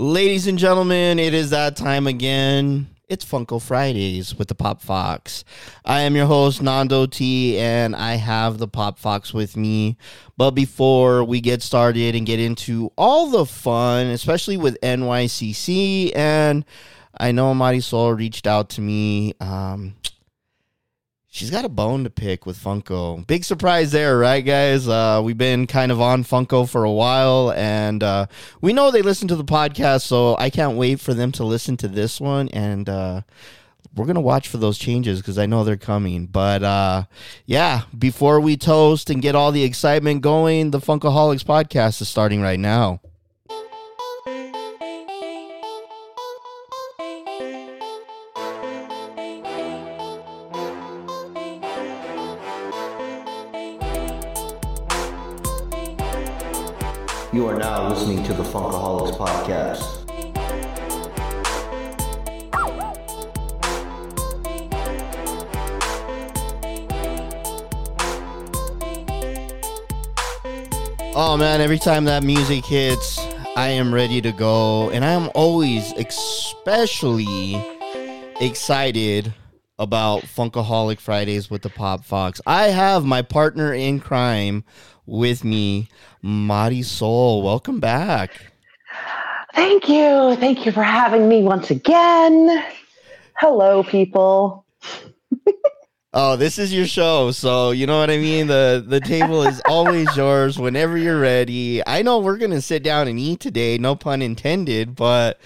Ladies 0.00 0.46
and 0.46 0.58
gentlemen, 0.58 1.18
it 1.18 1.34
is 1.34 1.50
that 1.50 1.76
time 1.76 2.06
again. 2.06 2.88
It's 3.10 3.22
Funko 3.22 3.60
Fridays 3.60 4.34
with 4.34 4.48
the 4.48 4.54
Pop 4.54 4.80
Foxx. 4.80 5.44
I 5.84 6.00
am 6.00 6.16
your 6.16 6.24
host, 6.24 6.62
Nando 6.62 7.04
T, 7.04 7.58
and 7.58 7.94
I 7.94 8.14
have 8.14 8.56
the 8.56 8.66
Pop 8.66 8.98
Foxx 8.98 9.34
with 9.34 9.58
me. 9.58 9.98
But 10.38 10.52
before 10.52 11.22
we 11.22 11.42
get 11.42 11.60
started 11.60 12.14
and 12.14 12.24
get 12.24 12.40
into 12.40 12.90
all 12.96 13.26
the 13.26 13.44
fun, 13.44 14.06
especially 14.06 14.56
with 14.56 14.80
NYCC, 14.80 16.16
and 16.16 16.64
I 17.18 17.32
know 17.32 17.52
Marisol 17.52 18.16
reached 18.16 18.46
out 18.46 18.70
to 18.70 18.80
me. 18.80 19.34
Um, 19.38 19.96
she's 21.30 21.50
got 21.50 21.64
a 21.64 21.68
bone 21.68 22.04
to 22.04 22.10
pick 22.10 22.44
with 22.44 22.58
Funko. 22.58 23.26
Big 23.26 23.44
surprise 23.44 23.92
there, 23.92 24.18
right, 24.18 24.44
guys? 24.44 24.86
Uh, 24.86 25.22
we've 25.24 25.38
been 25.38 25.66
kind 25.66 25.90
of 25.90 26.00
on 26.00 26.24
Funko 26.24 26.68
for 26.68 26.84
a 26.84 26.90
while, 26.90 27.52
and 27.52 28.02
uh, 28.02 28.26
we 28.60 28.72
know 28.72 28.90
they 28.90 29.02
listen 29.02 29.28
to 29.28 29.36
the 29.36 29.44
podcast, 29.44 30.02
so 30.02 30.36
I 30.36 30.50
can't 30.50 30.76
wait 30.76 31.00
for 31.00 31.14
them 31.14 31.32
to 31.32 31.44
listen 31.44 31.76
to 31.78 31.88
this 31.88 32.20
one. 32.20 32.48
And 32.48 32.88
uh, 32.88 33.22
we're 33.94 34.06
gonna 34.06 34.20
watch 34.20 34.48
for 34.48 34.58
those 34.58 34.78
changes 34.78 35.20
because 35.20 35.38
I 35.38 35.46
know 35.46 35.64
they're 35.64 35.76
coming. 35.76 36.26
But 36.26 36.62
uh, 36.62 37.04
yeah, 37.46 37.82
before 37.96 38.40
we 38.40 38.56
toast 38.56 39.08
and 39.08 39.22
get 39.22 39.34
all 39.34 39.52
the 39.52 39.64
excitement 39.64 40.20
going, 40.20 40.72
the 40.72 40.80
Funkaholiks 40.80 41.44
podcast 41.44 42.02
is 42.02 42.08
starting 42.08 42.42
right 42.42 42.60
now. 42.60 43.00
Listening 58.00 58.24
to 58.24 58.32
the 58.32 58.42
Funkaholiks 58.42 59.14
Podcast. 59.18 59.84
Oh 71.14 71.36
man, 71.36 71.60
every 71.60 71.78
time 71.78 72.06
that 72.06 72.22
music 72.24 72.64
hits, 72.64 73.18
I 73.54 73.68
am 73.68 73.92
ready 73.92 74.22
to 74.22 74.32
go. 74.32 74.88
And 74.88 75.04
I 75.04 75.10
am 75.10 75.28
always 75.34 75.92
especially 75.92 77.62
excited 78.40 79.34
about 79.78 80.22
Funkaholik 80.22 81.00
Fridays 81.00 81.50
with 81.50 81.60
the 81.60 81.68
Pop 81.68 82.06
Foxx. 82.06 82.40
I 82.46 82.68
have 82.68 83.04
my 83.04 83.20
partner 83.20 83.74
in 83.74 84.00
crime 84.00 84.64
with 85.10 85.44
me, 85.44 85.88
Marisol. 86.24 87.42
Welcome 87.42 87.80
back. 87.80 88.52
Thank 89.54 89.88
you. 89.88 90.36
Thank 90.36 90.64
you 90.64 90.72
for 90.72 90.82
having 90.82 91.28
me 91.28 91.42
once 91.42 91.70
again. 91.70 92.64
Hello, 93.34 93.82
people. 93.82 94.64
Oh, 96.12 96.34
this 96.34 96.58
is 96.58 96.74
your 96.74 96.88
show, 96.88 97.30
so 97.30 97.70
you 97.70 97.86
know 97.86 98.00
what 98.00 98.10
I 98.10 98.16
mean. 98.16 98.48
the 98.48 98.84
The 98.84 98.98
table 98.98 99.44
is 99.44 99.62
always 99.68 100.08
yours 100.16 100.58
whenever 100.58 100.98
you're 100.98 101.20
ready. 101.20 101.86
I 101.86 102.02
know 102.02 102.18
we're 102.18 102.36
gonna 102.36 102.60
sit 102.60 102.82
down 102.82 103.06
and 103.06 103.16
eat 103.16 103.38
today, 103.38 103.78
no 103.78 103.94
pun 103.94 104.20
intended, 104.20 104.96
but 104.96 105.38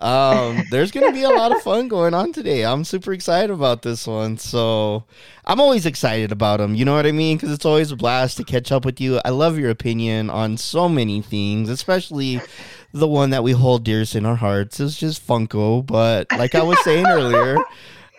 um, 0.00 0.64
there's 0.70 0.90
gonna 0.90 1.12
be 1.12 1.22
a 1.22 1.30
lot 1.30 1.54
of 1.54 1.62
fun 1.62 1.88
going 1.88 2.14
on 2.14 2.32
today. 2.32 2.64
I'm 2.64 2.84
super 2.84 3.12
excited 3.12 3.50
about 3.50 3.82
this 3.82 4.06
one, 4.06 4.38
so 4.38 5.04
I'm 5.44 5.60
always 5.60 5.86
excited 5.86 6.32
about 6.32 6.58
them. 6.58 6.74
You 6.74 6.84
know 6.84 6.94
what 6.94 7.06
I 7.06 7.12
mean? 7.12 7.36
Because 7.36 7.52
it's 7.52 7.66
always 7.66 7.92
a 7.92 7.96
blast 7.96 8.36
to 8.38 8.44
catch 8.44 8.72
up 8.72 8.84
with 8.84 9.00
you. 9.00 9.20
I 9.24 9.30
love 9.30 9.58
your 9.58 9.70
opinion 9.70 10.30
on 10.30 10.56
so 10.56 10.88
many 10.88 11.20
things, 11.20 11.68
especially 11.68 12.40
the 12.92 13.06
one 13.06 13.30
that 13.30 13.44
we 13.44 13.52
hold 13.52 13.84
dearest 13.84 14.16
in 14.16 14.26
our 14.26 14.36
hearts 14.36 14.80
is 14.80 14.96
just 14.96 15.26
Funko. 15.26 15.86
But 15.86 16.30
like 16.32 16.54
I 16.54 16.62
was 16.62 16.82
saying 16.84 17.06
earlier. 17.06 17.56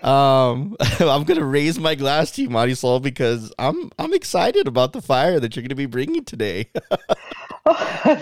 Um, 0.02 0.76
I'm 1.00 1.24
gonna 1.26 1.46
raise 1.46 1.80
my 1.80 1.94
glass 1.96 2.32
to 2.32 2.42
you, 2.42 2.50
Marisol, 2.50 3.02
because 3.02 3.54
I'm 3.60 3.92
I'm 4.00 4.14
excited 4.14 4.68
about 4.68 4.94
the 4.94 5.02
fire 5.02 5.40
that 5.40 5.56
you're 5.56 5.62
gonna 5.62 5.76
be 5.76 5.86
bringing 5.86 6.26
today. 6.26 6.70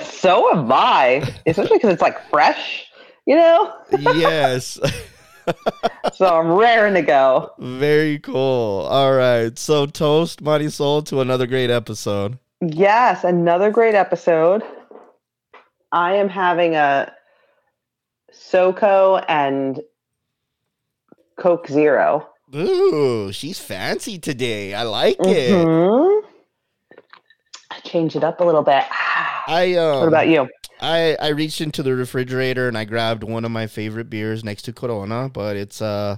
so 0.04 0.52
am 0.52 0.72
I, 0.72 1.24
especially 1.46 1.78
because 1.78 1.94
it's 1.94 2.02
like 2.02 2.30
fresh, 2.30 2.89
you 3.30 3.36
know. 3.36 3.72
yes. 4.16 4.80
so 6.14 6.26
I'm 6.26 6.52
raring 6.52 6.96
to 6.96 7.04
go. 7.04 7.52
Very 7.60 8.18
cool. 8.20 8.88
All 8.90 9.14
right, 9.14 9.58
so 9.58 9.86
toast, 9.86 10.44
Marisol, 10.44 11.06
to 11.06 11.22
another 11.22 11.46
great 11.46 11.70
episode. 11.70 12.40
Yes, 12.62 13.24
another 13.24 13.70
great 13.70 13.94
episode. 13.94 14.64
I 15.92 16.16
am 16.16 16.28
having 16.28 16.76
a 16.76 17.14
SoCo 18.34 19.24
and 19.28 19.80
Coke 21.40 21.68
Zero. 21.68 22.28
Ooh, 22.56 23.32
she's 23.32 23.60
fancy 23.60 24.18
today. 24.18 24.74
I 24.74 24.84
like 24.84 25.18
it. 25.20 25.52
Mm-hmm. 25.52 26.28
Change 27.84 28.16
it 28.16 28.24
up 28.24 28.40
a 28.40 28.44
little 28.44 28.64
bit. 28.64 28.84
I 29.48 29.76
um, 29.76 30.00
what 30.00 30.08
about 30.08 30.28
you? 30.28 30.48
I 30.82 31.18
I 31.20 31.30
reached 31.30 31.62
into 31.62 31.84
the 31.84 31.96
refrigerator 31.96 32.68
and 32.68 32.78
I 32.78 32.86
grabbed 32.86 33.24
one 33.24 33.46
of 33.46 33.52
my 33.52 33.68
favorite 33.68 34.10
beers 34.10 34.44
next 34.44 34.64
to 34.64 34.74
Corona, 34.74 35.30
but 35.30 35.56
it's 35.56 35.82
uh 35.82 36.18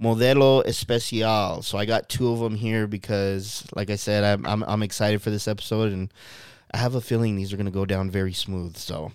Modelo 0.00 0.64
Especial. 0.64 1.62
So 1.62 1.78
I 1.78 1.84
got 1.84 2.08
two 2.08 2.32
of 2.32 2.40
them 2.40 2.54
here 2.54 2.86
because, 2.86 3.66
like 3.74 3.90
I 3.90 3.96
said, 3.96 4.24
I'm 4.24 4.46
I'm, 4.46 4.62
I'm 4.64 4.82
excited 4.82 5.22
for 5.22 5.30
this 5.30 5.46
episode 5.46 5.92
and 5.92 6.12
I 6.72 6.78
have 6.78 6.94
a 6.94 7.00
feeling 7.00 7.36
these 7.36 7.52
are 7.52 7.56
gonna 7.56 7.70
go 7.70 7.84
down 7.84 8.10
very 8.10 8.32
smooth. 8.32 8.76
So, 8.76 9.12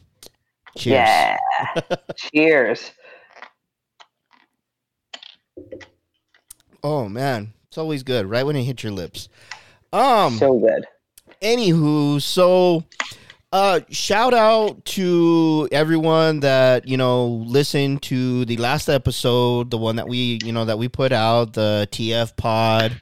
cheers. 0.77 0.93
Yeah. 0.93 1.37
Cheers. 2.15 2.91
Oh 6.83 7.09
man, 7.09 7.53
it's 7.67 7.77
always 7.77 8.03
good, 8.03 8.27
right 8.27 8.45
when 8.45 8.55
it 8.55 8.63
hits 8.63 8.83
your 8.83 8.91
lips. 8.91 9.29
Um. 9.91 10.37
So 10.37 10.59
good. 10.59 10.85
Anywho, 11.41 12.21
so 12.21 12.83
uh 13.51 13.79
shout 13.89 14.33
out 14.33 14.83
to 14.85 15.67
everyone 15.71 16.41
that, 16.41 16.87
you 16.87 16.97
know, 16.97 17.27
listened 17.27 18.01
to 18.03 18.45
the 18.45 18.57
last 18.57 18.89
episode, 18.89 19.71
the 19.71 19.77
one 19.77 19.95
that 19.95 20.07
we, 20.07 20.39
you 20.43 20.51
know, 20.51 20.65
that 20.65 20.77
we 20.77 20.89
put 20.89 21.11
out, 21.11 21.53
the 21.53 21.87
TF 21.91 22.35
pod 22.35 23.01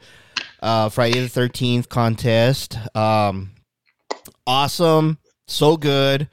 uh 0.61 0.89
Friday 0.89 1.19
the 1.19 1.27
13th 1.27 1.89
contest. 1.89 2.77
Um 2.95 3.51
awesome, 4.45 5.17
so 5.47 5.77
good. 5.77 6.29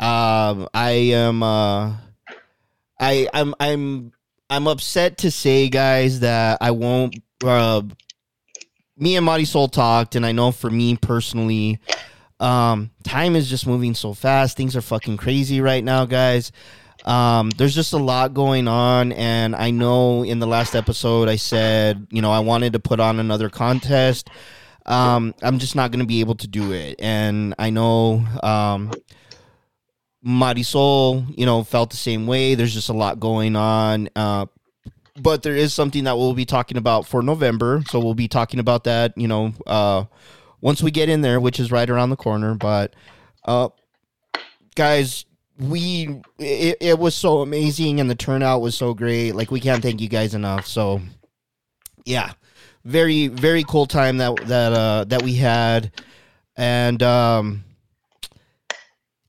Um 0.00 0.68
I 0.74 0.90
am 1.12 1.42
uh 1.42 1.94
I 3.00 3.28
I'm 3.32 3.54
I'm 3.60 4.12
I'm 4.50 4.66
upset 4.66 5.18
to 5.18 5.30
say 5.30 5.68
guys 5.68 6.20
that 6.20 6.58
I 6.60 6.70
won't 6.72 7.16
uh 7.44 7.82
me 8.96 9.16
and 9.16 9.26
Marisol 9.26 9.70
talked, 9.70 10.14
and 10.14 10.24
I 10.24 10.32
know 10.32 10.52
for 10.52 10.70
me 10.70 10.96
personally, 10.96 11.80
um, 12.40 12.90
time 13.02 13.36
is 13.36 13.48
just 13.48 13.66
moving 13.66 13.94
so 13.94 14.14
fast. 14.14 14.56
Things 14.56 14.76
are 14.76 14.80
fucking 14.80 15.16
crazy 15.16 15.60
right 15.60 15.82
now, 15.82 16.04
guys. 16.04 16.52
Um, 17.04 17.50
there's 17.50 17.74
just 17.74 17.92
a 17.92 17.98
lot 17.98 18.34
going 18.34 18.66
on, 18.68 19.12
and 19.12 19.54
I 19.54 19.70
know 19.70 20.22
in 20.22 20.38
the 20.38 20.46
last 20.46 20.74
episode 20.74 21.28
I 21.28 21.36
said, 21.36 22.06
you 22.10 22.22
know, 22.22 22.30
I 22.30 22.40
wanted 22.40 22.72
to 22.74 22.78
put 22.78 23.00
on 23.00 23.20
another 23.20 23.50
contest. 23.50 24.30
Um, 24.86 25.34
I'm 25.42 25.58
just 25.58 25.76
not 25.76 25.90
going 25.90 26.00
to 26.00 26.06
be 26.06 26.20
able 26.20 26.36
to 26.36 26.46
do 26.46 26.72
it, 26.72 26.96
and 26.98 27.54
I 27.58 27.70
know, 27.70 28.24
um, 28.42 28.92
Marisol, 30.26 31.26
you 31.36 31.44
know, 31.44 31.62
felt 31.64 31.90
the 31.90 31.96
same 31.96 32.26
way. 32.26 32.54
There's 32.54 32.72
just 32.72 32.88
a 32.88 32.94
lot 32.94 33.20
going 33.20 33.56
on. 33.56 34.08
Uh, 34.16 34.46
but 35.20 35.42
there 35.42 35.54
is 35.54 35.72
something 35.72 36.04
that 36.04 36.16
we'll 36.16 36.34
be 36.34 36.44
talking 36.44 36.76
about 36.76 37.06
for 37.06 37.22
November. 37.22 37.82
So 37.88 38.00
we'll 38.00 38.14
be 38.14 38.28
talking 38.28 38.60
about 38.60 38.84
that, 38.84 39.16
you 39.16 39.28
know, 39.28 39.52
uh, 39.66 40.04
once 40.60 40.82
we 40.82 40.90
get 40.90 41.08
in 41.08 41.20
there, 41.20 41.40
which 41.40 41.60
is 41.60 41.70
right 41.70 41.88
around 41.88 42.10
the 42.10 42.16
corner. 42.16 42.54
But, 42.54 42.94
uh, 43.44 43.68
guys, 44.74 45.24
we 45.58 46.20
it, 46.38 46.78
it 46.80 46.98
was 46.98 47.14
so 47.14 47.40
amazing 47.40 48.00
and 48.00 48.10
the 48.10 48.16
turnout 48.16 48.60
was 48.60 48.74
so 48.74 48.92
great. 48.92 49.36
Like 49.36 49.50
we 49.50 49.60
can't 49.60 49.82
thank 49.82 50.00
you 50.00 50.08
guys 50.08 50.34
enough. 50.34 50.66
So, 50.66 51.00
yeah, 52.04 52.32
very 52.84 53.28
very 53.28 53.62
cool 53.62 53.86
time 53.86 54.16
that 54.18 54.36
that 54.46 54.72
uh 54.72 55.04
that 55.04 55.22
we 55.22 55.34
had, 55.34 55.92
and 56.56 57.02
um. 57.02 57.64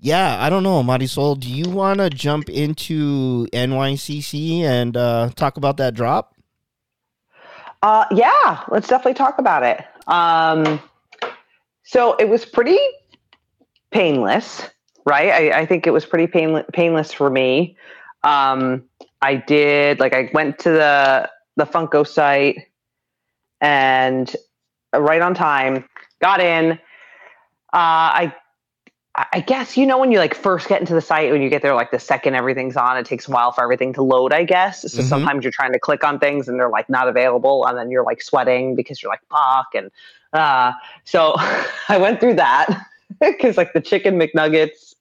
Yeah, 0.06 0.38
I 0.40 0.52
don't 0.52 0.62
know, 0.62 0.84
Marisol. 0.84 1.40
Do 1.40 1.50
you 1.50 1.68
want 1.68 1.98
to 1.98 2.12
jump 2.12 2.48
into 2.48 3.48
NYCC 3.48 4.60
and 4.60 4.96
uh, 4.96 5.31
talk 5.36 5.57
about 5.57 5.78
that 5.78 5.96
drop? 5.96 6.36
Uh, 7.81 8.06
yeah, 8.12 8.63
let's 8.69 8.88
definitely 8.88 9.16
talk 9.16 9.40
about 9.40 9.63
it. 9.63 9.84
Um, 10.07 10.80
so 11.86 12.13
it 12.18 12.30
was 12.30 12.46
pretty 12.46 12.78
painless, 13.90 14.69
right? 15.07 15.31
I, 15.31 15.62
I 15.62 15.66
think 15.66 15.88
it 15.88 15.92
was 15.92 16.06
pretty 16.06 16.28
pain, 16.28 16.63
painless 16.72 17.12
for 17.12 17.31
me. 17.31 17.75
Um, 18.24 18.84
I 19.24 19.38
did 19.38 20.00
like 20.00 20.13
I 20.13 20.30
went 20.36 20.60
to 20.60 20.69
the 20.69 21.31
the 21.56 21.66
Funko 21.66 22.06
site 22.06 22.68
and 23.60 24.36
right 24.94 25.24
on 25.24 25.34
time, 25.34 25.84
got 26.22 26.42
in. 26.42 26.74
Uh, 27.74 28.13
I 28.13 28.36
I 29.32 29.40
guess 29.40 29.78
you 29.78 29.86
know 29.86 29.98
when 29.98 30.12
you 30.12 30.20
like 30.20 30.36
first 30.36 30.68
get 30.68 30.82
into 30.82 30.94
the 30.94 31.02
site 31.02 31.32
when 31.32 31.42
you 31.42 31.50
get 31.50 31.62
there 31.62 31.74
like 31.74 31.92
the 31.92 32.00
second 32.00 32.36
everything's 32.36 32.76
on 32.76 32.98
it 32.98 33.06
takes 33.06 33.28
a 33.30 33.32
while 33.32 33.52
for 33.54 33.64
everything 33.64 33.94
to 33.94 34.02
load 34.02 34.34
I 34.34 34.44
guess. 34.44 34.82
So 34.92 35.02
Mhm. 35.02 35.08
sometimes 35.08 35.44
you're 35.46 35.54
trying 35.54 35.72
to 35.72 35.80
click 35.80 36.04
on 36.04 36.20
things 36.20 36.50
and 36.50 36.60
they're 36.60 36.70
like 36.70 36.90
not 36.90 37.08
available 37.08 37.66
and 37.66 37.78
then 37.78 37.90
you're 37.90 38.04
like 38.04 38.22
sweating 38.22 38.76
because 38.76 39.02
you're 39.02 39.12
like 39.12 39.22
fuck 39.32 39.68
and 39.74 39.90
uh 40.34 40.74
so 41.06 41.34
I 41.90 41.98
went 41.98 42.20
through 42.20 42.36
that 42.36 42.68
because 43.22 43.56
like 43.56 43.72
the 43.74 43.80
chicken 43.82 44.20
McNuggets 44.20 44.96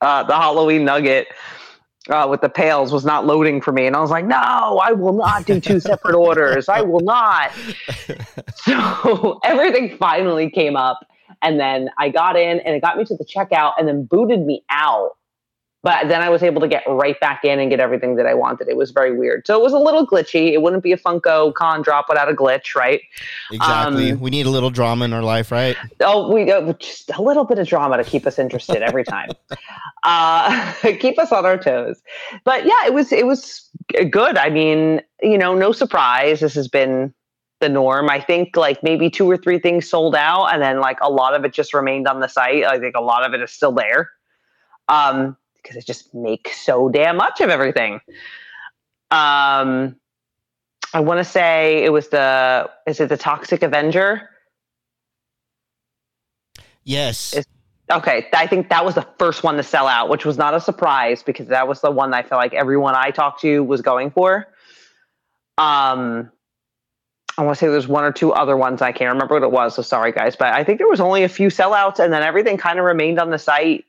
uh 0.00 0.22
the 0.22 0.34
Halloween 0.34 0.84
nugget 0.86 1.28
uh, 2.08 2.26
with 2.30 2.40
the 2.40 2.48
pails 2.48 2.90
was 2.92 3.04
not 3.04 3.26
loading 3.26 3.60
for 3.60 3.72
me 3.72 3.86
and 3.86 3.94
I 3.94 4.00
was 4.00 4.10
like 4.10 4.24
no 4.24 4.80
I 4.82 4.92
will 4.92 5.12
not 5.12 5.44
do 5.44 5.60
two 5.60 5.80
separate 5.80 6.16
orders. 6.16 6.68
I 6.68 6.80
will 6.80 7.00
not. 7.00 7.50
So 8.64 9.38
everything 9.44 9.96
finally 9.98 10.50
came 10.50 10.76
up 10.76 11.00
and 11.42 11.58
then 11.58 11.90
I 11.98 12.08
got 12.08 12.36
in 12.36 12.60
and 12.60 12.74
it 12.74 12.80
got 12.80 12.96
me 12.96 13.04
to 13.04 13.16
the 13.16 13.24
checkout 13.24 13.72
and 13.78 13.86
then 13.86 14.04
booted 14.04 14.44
me 14.44 14.64
out. 14.70 15.12
But 15.84 16.08
then 16.08 16.22
I 16.22 16.28
was 16.28 16.42
able 16.42 16.60
to 16.60 16.66
get 16.66 16.82
right 16.88 17.18
back 17.20 17.44
in 17.44 17.60
and 17.60 17.70
get 17.70 17.78
everything 17.78 18.16
that 18.16 18.26
I 18.26 18.34
wanted. 18.34 18.68
It 18.68 18.76
was 18.76 18.90
very 18.90 19.16
weird. 19.16 19.46
So 19.46 19.56
it 19.58 19.62
was 19.62 19.72
a 19.72 19.78
little 19.78 20.04
glitchy. 20.04 20.52
It 20.52 20.60
wouldn't 20.60 20.82
be 20.82 20.90
a 20.90 20.96
Funko 20.96 21.54
con 21.54 21.82
drop 21.82 22.06
without 22.08 22.28
a 22.28 22.34
glitch, 22.34 22.74
right? 22.74 23.00
Exactly. 23.52 24.10
Um, 24.10 24.20
we 24.20 24.30
need 24.30 24.46
a 24.46 24.50
little 24.50 24.70
drama 24.70 25.04
in 25.04 25.12
our 25.12 25.22
life, 25.22 25.52
right? 25.52 25.76
Oh, 26.00 26.32
we 26.32 26.50
uh, 26.50 26.72
just 26.74 27.10
a 27.10 27.22
little 27.22 27.44
bit 27.44 27.60
of 27.60 27.68
drama 27.68 27.96
to 27.96 28.02
keep 28.02 28.26
us 28.26 28.40
interested 28.40 28.82
every 28.82 29.04
time. 29.04 29.30
uh, 30.02 30.72
keep 30.98 31.16
us 31.16 31.30
on 31.30 31.46
our 31.46 31.56
toes. 31.56 32.02
But 32.44 32.66
yeah, 32.66 32.84
it 32.84 32.92
was 32.92 33.12
it 33.12 33.24
was 33.24 33.70
good. 34.10 34.36
I 34.36 34.50
mean, 34.50 35.00
you 35.22 35.38
know, 35.38 35.54
no 35.54 35.70
surprise. 35.70 36.40
This 36.40 36.54
has 36.54 36.66
been 36.66 37.14
the 37.60 37.68
norm. 37.68 38.08
I 38.10 38.20
think 38.20 38.56
like 38.56 38.82
maybe 38.82 39.10
two 39.10 39.30
or 39.30 39.36
three 39.36 39.58
things 39.58 39.88
sold 39.88 40.14
out, 40.14 40.46
and 40.46 40.62
then 40.62 40.80
like 40.80 40.98
a 41.00 41.10
lot 41.10 41.34
of 41.34 41.44
it 41.44 41.52
just 41.52 41.74
remained 41.74 42.06
on 42.06 42.20
the 42.20 42.28
site. 42.28 42.64
I 42.64 42.78
think 42.78 42.94
a 42.96 43.00
lot 43.00 43.24
of 43.24 43.34
it 43.34 43.40
is 43.40 43.50
still 43.50 43.72
there. 43.72 44.10
Um, 44.88 45.36
because 45.56 45.76
it 45.76 45.86
just 45.86 46.14
makes 46.14 46.60
so 46.60 46.88
damn 46.88 47.16
much 47.16 47.40
of 47.40 47.50
everything. 47.50 48.00
Um, 49.10 49.96
I 50.94 51.00
want 51.00 51.18
to 51.18 51.24
say 51.24 51.84
it 51.84 51.90
was 51.90 52.08
the 52.08 52.70
is 52.86 53.00
it 53.00 53.08
the 53.08 53.16
Toxic 53.16 53.62
Avenger? 53.62 54.28
Yes. 56.84 57.32
It's- 57.34 57.54
Okay, 57.90 58.26
I 58.34 58.46
think 58.46 58.68
that 58.68 58.84
was 58.84 58.96
the 58.96 59.06
first 59.18 59.42
one 59.42 59.56
to 59.56 59.62
sell 59.62 59.86
out, 59.86 60.10
which 60.10 60.26
was 60.26 60.36
not 60.36 60.52
a 60.52 60.60
surprise 60.60 61.22
because 61.22 61.48
that 61.48 61.66
was 61.66 61.80
the 61.80 61.90
one 61.90 62.12
I 62.12 62.22
felt 62.22 62.38
like 62.38 62.52
everyone 62.52 62.94
I 62.94 63.10
talked 63.10 63.40
to 63.40 63.64
was 63.64 63.80
going 63.80 64.10
for. 64.10 64.46
Um, 65.56 66.30
I 67.38 67.42
want 67.42 67.56
to 67.56 67.64
say 67.64 67.68
there's 67.68 67.86
one 67.86 68.02
or 68.02 68.10
two 68.10 68.32
other 68.32 68.56
ones 68.56 68.82
I 68.82 68.90
can't 68.90 69.12
remember 69.12 69.34
what 69.34 69.44
it 69.44 69.52
was, 69.52 69.76
so 69.76 69.82
sorry 69.82 70.10
guys, 70.10 70.34
but 70.34 70.52
I 70.52 70.64
think 70.64 70.78
there 70.78 70.88
was 70.88 71.00
only 71.00 71.22
a 71.22 71.28
few 71.28 71.48
sellouts, 71.48 72.00
and 72.00 72.12
then 72.12 72.24
everything 72.24 72.56
kind 72.56 72.80
of 72.80 72.84
remained 72.84 73.20
on 73.20 73.30
the 73.30 73.38
site. 73.38 73.86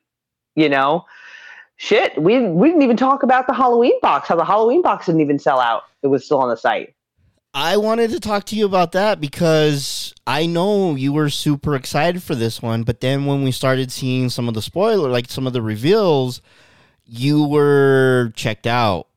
You 0.55 0.69
know, 0.69 1.07
shit, 1.77 2.15
we 2.21 2.39
we 2.47 2.67
didn't 2.67 2.83
even 2.83 2.95
talk 2.95 3.23
about 3.23 3.47
the 3.47 3.53
Halloween 3.53 3.99
box. 4.01 4.29
How 4.29 4.35
the 4.35 4.45
Halloween 4.45 4.83
box 4.83 5.07
didn't 5.07 5.21
even 5.21 5.39
sell 5.39 5.59
out; 5.59 5.83
it 6.03 6.07
was 6.07 6.23
still 6.23 6.39
on 6.39 6.49
the 6.49 6.57
site. 6.57 6.93
I 7.55 7.77
wanted 7.77 8.11
to 8.11 8.19
talk 8.19 8.43
to 8.45 8.55
you 8.55 8.67
about 8.67 8.91
that 8.91 9.19
because 9.19 10.13
I 10.27 10.45
know 10.45 10.93
you 10.93 11.11
were 11.11 11.31
super 11.31 11.75
excited 11.75 12.21
for 12.21 12.35
this 12.35 12.61
one, 12.61 12.83
but 12.83 13.01
then 13.01 13.25
when 13.25 13.43
we 13.43 13.51
started 13.51 13.91
seeing 13.91 14.29
some 14.29 14.47
of 14.47 14.53
the 14.53 14.61
spoiler, 14.61 15.09
like 15.09 15.27
some 15.27 15.47
of 15.47 15.53
the 15.53 15.61
reveals, 15.63 16.41
you 17.03 17.43
were 17.43 18.31
checked 18.35 18.67
out. 18.67 19.08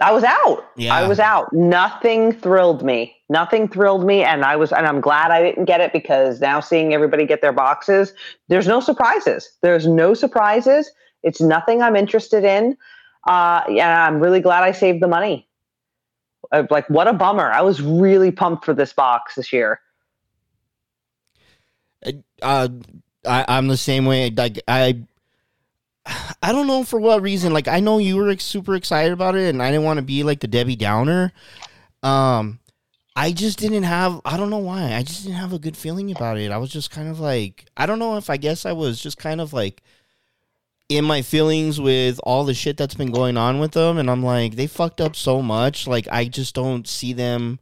I 0.00 0.12
was 0.12 0.24
out. 0.24 0.68
Yeah. 0.76 0.94
I 0.94 1.08
was 1.08 1.18
out. 1.18 1.52
Nothing 1.52 2.32
thrilled 2.32 2.84
me. 2.84 3.16
Nothing 3.30 3.66
thrilled 3.66 4.04
me, 4.06 4.22
and 4.22 4.44
I 4.44 4.56
was, 4.56 4.72
and 4.72 4.86
I'm 4.86 5.00
glad 5.00 5.30
I 5.30 5.42
didn't 5.42 5.64
get 5.64 5.80
it 5.80 5.92
because 5.92 6.40
now 6.40 6.60
seeing 6.60 6.92
everybody 6.92 7.24
get 7.24 7.40
their 7.40 7.52
boxes, 7.52 8.12
there's 8.48 8.66
no 8.66 8.80
surprises. 8.80 9.50
There's 9.62 9.86
no 9.86 10.12
surprises. 10.12 10.90
It's 11.22 11.40
nothing 11.40 11.82
I'm 11.82 11.96
interested 11.96 12.44
in. 12.44 12.76
Uh, 13.26 13.62
yeah, 13.68 14.06
I'm 14.06 14.20
really 14.20 14.40
glad 14.40 14.62
I 14.64 14.72
saved 14.72 15.02
the 15.02 15.08
money. 15.08 15.48
Uh, 16.52 16.64
like, 16.70 16.88
what 16.90 17.08
a 17.08 17.12
bummer! 17.12 17.50
I 17.50 17.62
was 17.62 17.80
really 17.80 18.30
pumped 18.30 18.64
for 18.64 18.74
this 18.74 18.92
box 18.92 19.34
this 19.34 19.52
year. 19.52 19.80
uh 22.42 22.68
I, 23.26 23.44
I'm 23.48 23.66
the 23.66 23.76
same 23.76 24.06
way. 24.06 24.30
Like 24.30 24.60
I 24.68 25.00
I 26.42 26.52
don't 26.52 26.66
know 26.66 26.84
for 26.84 27.00
what 27.00 27.22
reason. 27.22 27.52
Like 27.52 27.68
I 27.68 27.80
know 27.80 27.98
you 27.98 28.16
were 28.16 28.36
super 28.38 28.74
excited 28.76 29.12
about 29.12 29.34
it 29.34 29.48
and 29.48 29.62
I 29.62 29.70
didn't 29.70 29.84
want 29.84 29.98
to 29.98 30.02
be 30.02 30.22
like 30.22 30.40
the 30.40 30.46
Debbie 30.48 30.76
Downer. 30.76 31.32
Um 32.02 32.60
I 33.16 33.32
just 33.32 33.58
didn't 33.58 33.84
have 33.84 34.20
I 34.24 34.36
don't 34.36 34.50
know 34.50 34.58
why. 34.58 34.94
I 34.94 35.02
just 35.02 35.22
didn't 35.24 35.38
have 35.38 35.52
a 35.52 35.58
good 35.58 35.76
feeling 35.76 36.10
about 36.12 36.38
it. 36.38 36.52
I 36.52 36.58
was 36.58 36.70
just 36.70 36.90
kind 36.90 37.08
of 37.08 37.18
like 37.18 37.66
I 37.76 37.86
don't 37.86 37.98
know 37.98 38.16
if 38.16 38.30
I 38.30 38.36
guess 38.36 38.64
I 38.66 38.72
was 38.72 39.00
just 39.02 39.18
kind 39.18 39.40
of 39.40 39.52
like 39.52 39.82
in 40.88 41.04
my 41.04 41.22
feelings 41.22 41.80
with 41.80 42.20
all 42.22 42.44
the 42.44 42.54
shit 42.54 42.76
that's 42.76 42.94
been 42.94 43.10
going 43.10 43.36
on 43.36 43.58
with 43.58 43.72
them 43.72 43.98
and 43.98 44.08
I'm 44.10 44.22
like 44.22 44.54
they 44.54 44.68
fucked 44.68 45.00
up 45.00 45.16
so 45.16 45.42
much 45.42 45.88
like 45.88 46.06
I 46.12 46.26
just 46.26 46.54
don't 46.54 46.86
see 46.86 47.12
them 47.12 47.58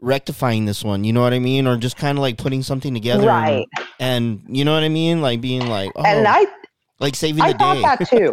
rectifying 0.00 0.64
this 0.64 0.82
one, 0.82 1.04
you 1.04 1.12
know 1.12 1.20
what 1.20 1.32
I 1.32 1.38
mean? 1.38 1.66
Or 1.66 1.76
just 1.76 1.96
kind 1.96 2.18
of 2.18 2.22
like 2.22 2.36
putting 2.38 2.62
something 2.62 2.92
together 2.94 3.28
and- 3.28 3.28
Right. 3.28 3.66
and 4.00 4.42
you 4.48 4.64
know 4.64 4.72
what 4.74 4.82
I 4.82 4.88
mean, 4.88 5.20
like 5.20 5.40
being 5.40 5.66
like, 5.68 5.92
oh, 5.94 6.02
and 6.04 6.26
I 6.26 6.44
like 6.98 7.14
saving 7.14 7.42
I 7.42 7.52
the 7.52 7.58
thought 7.58 7.98
that 7.98 8.08
too. 8.08 8.32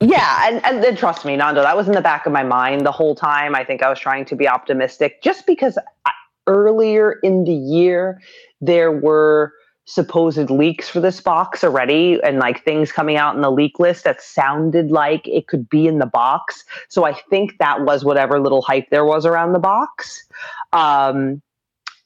yeah, 0.00 0.48
and, 0.48 0.64
and 0.64 0.82
then 0.82 0.96
trust 0.96 1.24
me, 1.24 1.36
Nando, 1.36 1.62
that 1.62 1.76
was 1.76 1.88
in 1.88 1.94
the 1.94 2.00
back 2.00 2.26
of 2.26 2.32
my 2.32 2.42
mind 2.42 2.84
the 2.84 2.92
whole 2.92 3.14
time. 3.14 3.54
I 3.54 3.64
think 3.64 3.82
I 3.82 3.88
was 3.88 3.98
trying 3.98 4.24
to 4.26 4.36
be 4.36 4.48
optimistic 4.48 5.22
just 5.22 5.46
because 5.46 5.78
I, 6.04 6.12
earlier 6.46 7.18
in 7.22 7.44
the 7.44 7.52
year 7.52 8.20
there 8.60 8.90
were 8.90 9.52
supposed 9.84 10.50
leaks 10.50 10.86
for 10.86 11.00
this 11.00 11.18
box 11.18 11.64
already 11.64 12.20
and 12.22 12.38
like 12.38 12.62
things 12.62 12.92
coming 12.92 13.16
out 13.16 13.34
in 13.34 13.40
the 13.40 13.50
leak 13.50 13.78
list 13.78 14.04
that 14.04 14.20
sounded 14.20 14.90
like 14.90 15.26
it 15.26 15.46
could 15.46 15.66
be 15.70 15.86
in 15.86 15.98
the 15.98 16.06
box. 16.06 16.64
So 16.88 17.04
I 17.04 17.14
think 17.30 17.56
that 17.58 17.82
was 17.82 18.04
whatever 18.04 18.38
little 18.38 18.60
hype 18.60 18.90
there 18.90 19.06
was 19.06 19.24
around 19.24 19.54
the 19.54 19.58
box. 19.58 20.26
Um, 20.74 21.40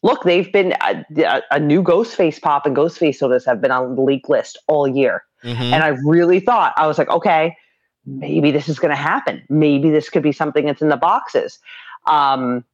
look, 0.02 0.24
they've 0.24 0.52
been 0.52 0.74
a, 0.82 1.04
a, 1.18 1.42
a 1.52 1.60
new 1.60 1.82
Ghostface 1.82 2.40
pop 2.40 2.66
and 2.66 2.76
Ghostface 2.76 3.16
sodas 3.16 3.44
have 3.46 3.60
been 3.60 3.70
on 3.70 3.94
the 3.94 4.02
leak 4.02 4.28
list 4.28 4.58
all 4.66 4.86
year. 4.88 5.24
Mhm. 5.44 5.72
And 5.72 5.82
I 5.82 5.88
really 6.04 6.40
thought, 6.40 6.74
I 6.76 6.86
was 6.86 6.98
like, 6.98 7.08
okay, 7.08 7.56
maybe 8.04 8.50
this 8.50 8.68
is 8.68 8.78
going 8.78 8.90
to 8.90 8.96
happen. 8.96 9.42
Maybe 9.48 9.90
this 9.90 10.08
could 10.08 10.22
be 10.22 10.32
something 10.32 10.66
that's 10.66 10.82
in 10.82 10.88
the 10.88 10.96
boxes. 10.96 11.58
Um, 12.06 12.64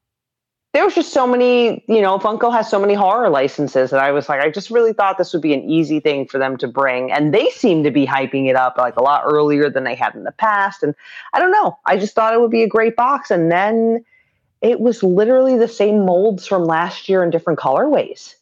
there 0.75 0.85
was 0.85 0.95
just 0.95 1.13
so 1.13 1.27
many, 1.27 1.83
you 1.89 2.03
know, 2.03 2.19
Funko 2.19 2.53
has 2.53 2.71
so 2.71 2.79
many 2.79 2.93
horror 2.95 3.31
licenses 3.31 3.91
that 3.91 4.01
I 4.01 4.11
was 4.13 4.29
like, 4.29 4.41
I 4.41 4.51
just 4.51 4.71
really 4.71 4.93
thought 4.93 5.17
this 5.17 5.33
would 5.33 5.43
be 5.43 5.55
an 5.55 5.69
easy 5.69 5.99
thing 5.99 6.27
for 6.27 6.39
them 6.39 6.59
to 6.59 6.69
bring. 6.69 7.11
And 7.11 7.33
they 7.33 7.49
seem 7.51 7.83
to 7.85 7.91
be 7.91 8.07
hyping 8.07 8.49
it 8.49 8.57
up 8.57 8.77
like 8.77 8.97
a 8.97 9.03
lot 9.03 9.23
earlier 9.25 9.71
than 9.71 9.85
they 9.85 9.95
had 9.95 10.15
in 10.15 10.25
the 10.25 10.33
past. 10.33 10.83
And 10.83 10.95
I 11.33 11.41
don't 11.41 11.51
know. 11.51 11.79
I 11.87 11.97
just 11.97 12.15
thought 12.15 12.35
it 12.35 12.41
would 12.41 12.51
be 12.51 12.63
a 12.63 12.69
great 12.69 12.97
box. 12.97 13.31
And 13.31 13.51
then 13.51 14.05
it 14.63 14.81
was 14.81 15.03
literally 15.03 15.57
the 15.57 15.69
same 15.69 16.05
molds 16.05 16.47
from 16.47 16.65
last 16.65 17.09
year 17.09 17.23
in 17.23 17.31
different 17.31 17.59
colorways 17.59 18.35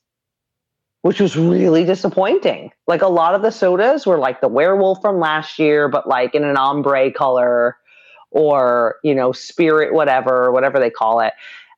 which 1.06 1.20
was 1.20 1.36
really 1.36 1.84
disappointing. 1.84 2.72
Like 2.88 3.00
a 3.00 3.06
lot 3.06 3.36
of 3.36 3.42
the 3.42 3.52
sodas 3.52 4.04
were 4.06 4.18
like 4.18 4.40
the 4.40 4.48
werewolf 4.48 5.00
from 5.00 5.20
last 5.20 5.56
year, 5.56 5.86
but 5.88 6.08
like 6.08 6.34
in 6.34 6.42
an 6.42 6.56
ombre 6.56 7.12
color 7.12 7.76
or, 8.32 8.96
you 9.04 9.14
know, 9.14 9.30
spirit, 9.30 9.94
whatever, 9.94 10.50
whatever 10.50 10.80
they 10.80 10.90
call 10.90 11.20
it. 11.20 11.32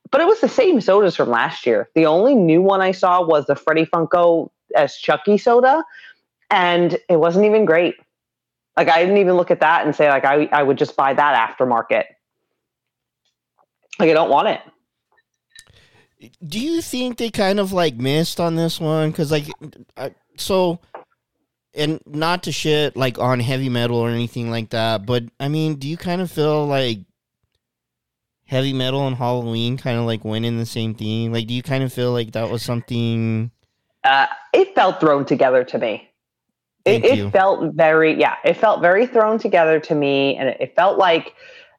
But 0.09 0.21
it 0.21 0.25
was 0.25 0.41
the 0.41 0.49
same 0.49 0.81
sodas 0.81 1.15
from 1.15 1.29
last 1.29 1.67
year. 1.67 1.87
The 1.93 2.07
only 2.07 2.33
new 2.33 2.63
one 2.63 2.81
I 2.81 2.91
saw 2.91 3.23
was 3.23 3.45
the 3.45 3.55
Freddy 3.55 3.85
Funko 3.85 4.49
as 4.75 4.97
Chucky 4.97 5.37
soda, 5.37 5.83
and 6.49 6.97
it 7.07 7.17
wasn't 7.17 7.45
even 7.45 7.65
great. 7.65 7.97
Like 8.75 8.89
I 8.89 8.99
didn't 9.01 9.17
even 9.17 9.35
look 9.35 9.51
at 9.51 9.59
that 9.59 9.85
and 9.85 9.95
say 9.95 10.09
like 10.09 10.25
I 10.25 10.49
I 10.51 10.63
would 10.63 10.79
just 10.79 10.95
buy 10.95 11.13
that 11.13 11.57
aftermarket. 11.57 12.05
Like 13.99 14.09
I 14.09 14.13
don't 14.13 14.29
want 14.29 14.47
it. 14.47 14.61
Do 16.45 16.59
you 16.59 16.81
think 16.81 17.17
they 17.17 17.29
kind 17.29 17.59
of 17.59 17.71
like 17.71 17.95
missed 17.95 18.39
on 18.39 18.55
this 18.55 18.79
one? 18.79 19.11
Because 19.11 19.31
like, 19.31 19.47
I, 19.95 20.13
so, 20.37 20.79
and 21.73 22.01
not 22.05 22.43
to 22.43 22.51
shit 22.51 22.97
like 22.97 23.19
on 23.19 23.39
heavy 23.39 23.69
metal 23.69 23.97
or 23.97 24.09
anything 24.09 24.49
like 24.49 24.71
that, 24.71 25.05
but 25.05 25.23
I 25.39 25.47
mean, 25.47 25.75
do 25.75 25.87
you 25.87 25.97
kind 25.97 26.21
of 26.21 26.31
feel 26.31 26.65
like 26.65 26.99
heavy 28.45 28.73
metal 28.73 29.07
and 29.07 29.15
Halloween 29.15 29.77
kind 29.77 29.99
of 29.99 30.05
like 30.05 30.25
went 30.25 30.45
in 30.45 30.57
the 30.57 30.65
same 30.65 30.93
theme? 30.93 31.31
Like, 31.31 31.47
do 31.47 31.53
you 31.53 31.63
kind 31.63 31.83
of 31.83 31.93
feel 31.93 32.11
like 32.11 32.31
that 32.31 32.49
was 32.49 32.63
something? 32.63 33.51
uh, 34.03 34.27
it 34.53 34.73
felt 34.75 34.99
thrown 34.99 35.25
together 35.25 35.63
to 35.63 35.77
me. 35.77 36.09
It, 36.85 37.05
it 37.05 37.31
felt 37.31 37.75
very, 37.75 38.19
yeah, 38.19 38.35
it 38.43 38.55
felt 38.55 38.81
very 38.81 39.05
thrown 39.05 39.37
together 39.37 39.79
to 39.81 39.93
me, 39.93 40.35
and 40.37 40.49
it, 40.49 40.57
it 40.59 40.75
felt 40.75 40.97
like 40.97 41.35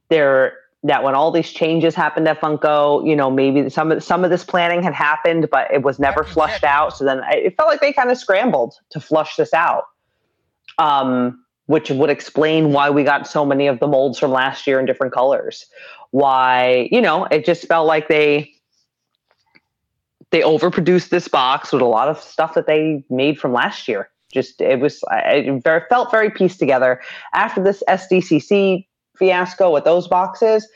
there 0.09 0.59
that 0.83 1.05
when 1.05 1.15
all 1.15 1.31
these 1.31 1.51
changes 1.51 1.95
happened 1.95 2.27
at 2.27 2.41
Funko, 2.41 3.07
you 3.07 3.15
know, 3.15 3.31
maybe 3.31 3.69
some 3.69 3.93
of 3.93 4.03
some 4.03 4.25
of 4.25 4.31
this 4.31 4.45
planning 4.45 4.83
had 4.83 4.95
happened, 4.95 5.49
but 5.51 5.73
it 5.73 5.83
was 5.83 5.99
never 5.99 6.25
flushed 6.25 6.65
out. 6.65 6.97
So 6.97 7.05
then 7.05 7.21
I- 7.21 7.35
it 7.35 7.57
felt 7.57 7.69
like 7.69 7.81
they 7.81 7.93
kind 7.93 8.11
of 8.11 8.17
scrambled 8.17 8.75
to 8.91 9.01
flush 9.01 9.37
this 9.37 9.53
out, 9.53 9.85
um, 10.79 11.45
which 11.67 11.91
would 11.91 12.09
explain 12.09 12.73
why 12.73 12.89
we 12.89 13.05
got 13.05 13.27
so 13.27 13.45
many 13.45 13.67
of 13.67 13.79
the 13.79 13.87
molds 13.87 14.19
from 14.19 14.31
last 14.31 14.67
year 14.67 14.81
in 14.81 14.87
different 14.87 15.13
colors. 15.13 15.67
Why, 16.13 16.89
you 16.91 17.01
know, 17.01 17.25
it 17.27 17.45
just 17.45 17.67
felt 17.67 17.87
like 17.87 18.09
they 18.09 18.51
they 20.31 20.41
overproduced 20.41 21.11
this 21.11 21.29
box 21.29 21.73
with 21.73 21.83
a 21.83 21.87
lot 21.87 22.09
of 22.09 22.19
stuff 22.21 22.55
that 22.55 22.67
they 22.67 23.05
made 23.11 23.39
from 23.39 23.53
last 23.53 23.87
year. 23.89 24.09
Just 24.33 24.61
it 24.61 24.81
was 24.81 25.03
it 25.11 25.63
very, 25.63 25.83
felt 25.89 26.11
very 26.11 26.31
pieced 26.31 26.59
together 26.59 27.01
after 27.35 27.63
this 27.63 27.83
SDCC 27.89 28.87
fiasco 29.21 29.73
with 29.73 29.85
those 29.85 30.09
boxes. 30.09 30.67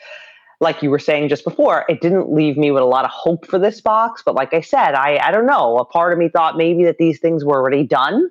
Like 0.61 0.81
you 0.81 0.89
were 0.89 0.99
saying 0.99 1.27
just 1.27 1.43
before, 1.43 1.83
it 1.89 1.99
didn't 1.99 2.31
leave 2.31 2.55
me 2.55 2.71
with 2.71 2.81
a 2.81 2.85
lot 2.85 3.03
of 3.03 3.11
hope 3.11 3.45
for 3.45 3.59
this 3.59 3.81
box. 3.81 4.23
But 4.25 4.35
like 4.35 4.53
I 4.53 4.61
said, 4.61 4.93
I 4.93 5.17
I 5.17 5.31
don't 5.31 5.45
know. 5.45 5.77
A 5.79 5.83
part 5.83 6.13
of 6.13 6.19
me 6.19 6.29
thought 6.29 6.55
maybe 6.55 6.85
that 6.85 6.97
these 6.97 7.19
things 7.19 7.43
were 7.43 7.59
already 7.59 7.83
done 7.83 8.29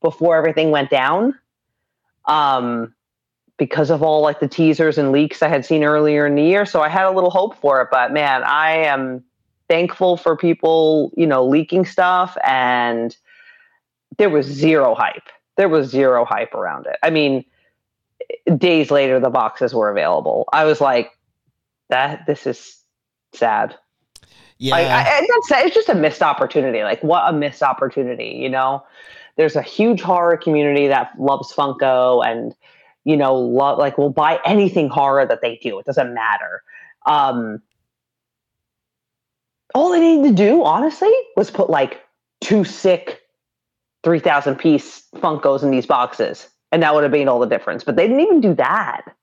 before 0.00 0.36
everything 0.36 0.70
went 0.70 0.88
down. 0.88 1.34
Um, 2.24 2.94
because 3.58 3.90
of 3.90 4.02
all 4.02 4.22
like 4.22 4.40
the 4.40 4.48
teasers 4.48 4.96
and 4.96 5.12
leaks 5.12 5.42
I 5.42 5.48
had 5.48 5.66
seen 5.66 5.84
earlier 5.84 6.26
in 6.26 6.36
the 6.36 6.42
year. 6.42 6.64
So 6.64 6.80
I 6.80 6.88
had 6.88 7.04
a 7.04 7.10
little 7.10 7.30
hope 7.30 7.56
for 7.56 7.82
it. 7.82 7.88
But 7.90 8.12
man, 8.12 8.44
I 8.44 8.70
am 8.86 9.24
thankful 9.68 10.16
for 10.16 10.36
people, 10.36 11.12
you 11.16 11.26
know, 11.26 11.44
leaking 11.44 11.84
stuff 11.84 12.36
and 12.44 13.14
there 14.16 14.30
was 14.30 14.46
zero 14.46 14.94
hype. 14.94 15.28
There 15.56 15.68
was 15.68 15.90
zero 15.90 16.24
hype 16.24 16.54
around 16.54 16.86
it. 16.86 16.96
I 17.02 17.10
mean, 17.10 17.44
days 18.56 18.90
later 18.90 19.20
the 19.20 19.30
boxes 19.30 19.74
were 19.74 19.90
available. 19.90 20.48
I 20.52 20.64
was 20.64 20.80
like, 20.80 21.12
that 21.88 22.26
this 22.26 22.46
is 22.46 22.78
sad. 23.32 23.74
Yeah, 24.58 24.74
I, 24.74 24.80
I, 24.80 25.26
that's. 25.48 25.66
It's 25.66 25.74
just 25.74 25.88
a 25.88 25.94
missed 25.94 26.22
opportunity. 26.22 26.82
Like, 26.82 27.02
what 27.02 27.22
a 27.26 27.32
missed 27.32 27.62
opportunity, 27.62 28.38
you 28.40 28.48
know? 28.48 28.84
There's 29.36 29.54
a 29.54 29.62
huge 29.62 30.00
horror 30.00 30.36
community 30.36 30.88
that 30.88 31.12
loves 31.18 31.52
Funko 31.52 32.26
and, 32.26 32.54
you 33.04 33.16
know, 33.16 33.34
love 33.36 33.78
like 33.78 33.96
will 33.96 34.10
buy 34.10 34.40
anything 34.44 34.88
horror 34.88 35.24
that 35.24 35.42
they 35.42 35.60
do. 35.62 35.78
It 35.78 35.86
doesn't 35.86 36.12
matter. 36.12 36.62
Um, 37.06 37.62
all 39.76 39.90
they 39.90 40.00
needed 40.00 40.30
to 40.30 40.34
do, 40.34 40.64
honestly, 40.64 41.12
was 41.36 41.52
put 41.52 41.70
like 41.70 42.02
two 42.40 42.64
sick 42.64 43.22
3,000 44.02 44.56
piece 44.56 45.04
Funkos 45.16 45.62
in 45.62 45.70
these 45.70 45.86
boxes. 45.86 46.48
And 46.72 46.82
that 46.82 46.94
would 46.94 47.02
have 47.02 47.12
made 47.12 47.28
all 47.28 47.38
the 47.38 47.46
difference. 47.46 47.84
But 47.84 47.96
they 47.96 48.06
didn't 48.06 48.20
even 48.20 48.40
do 48.40 48.54
that. 48.54 49.14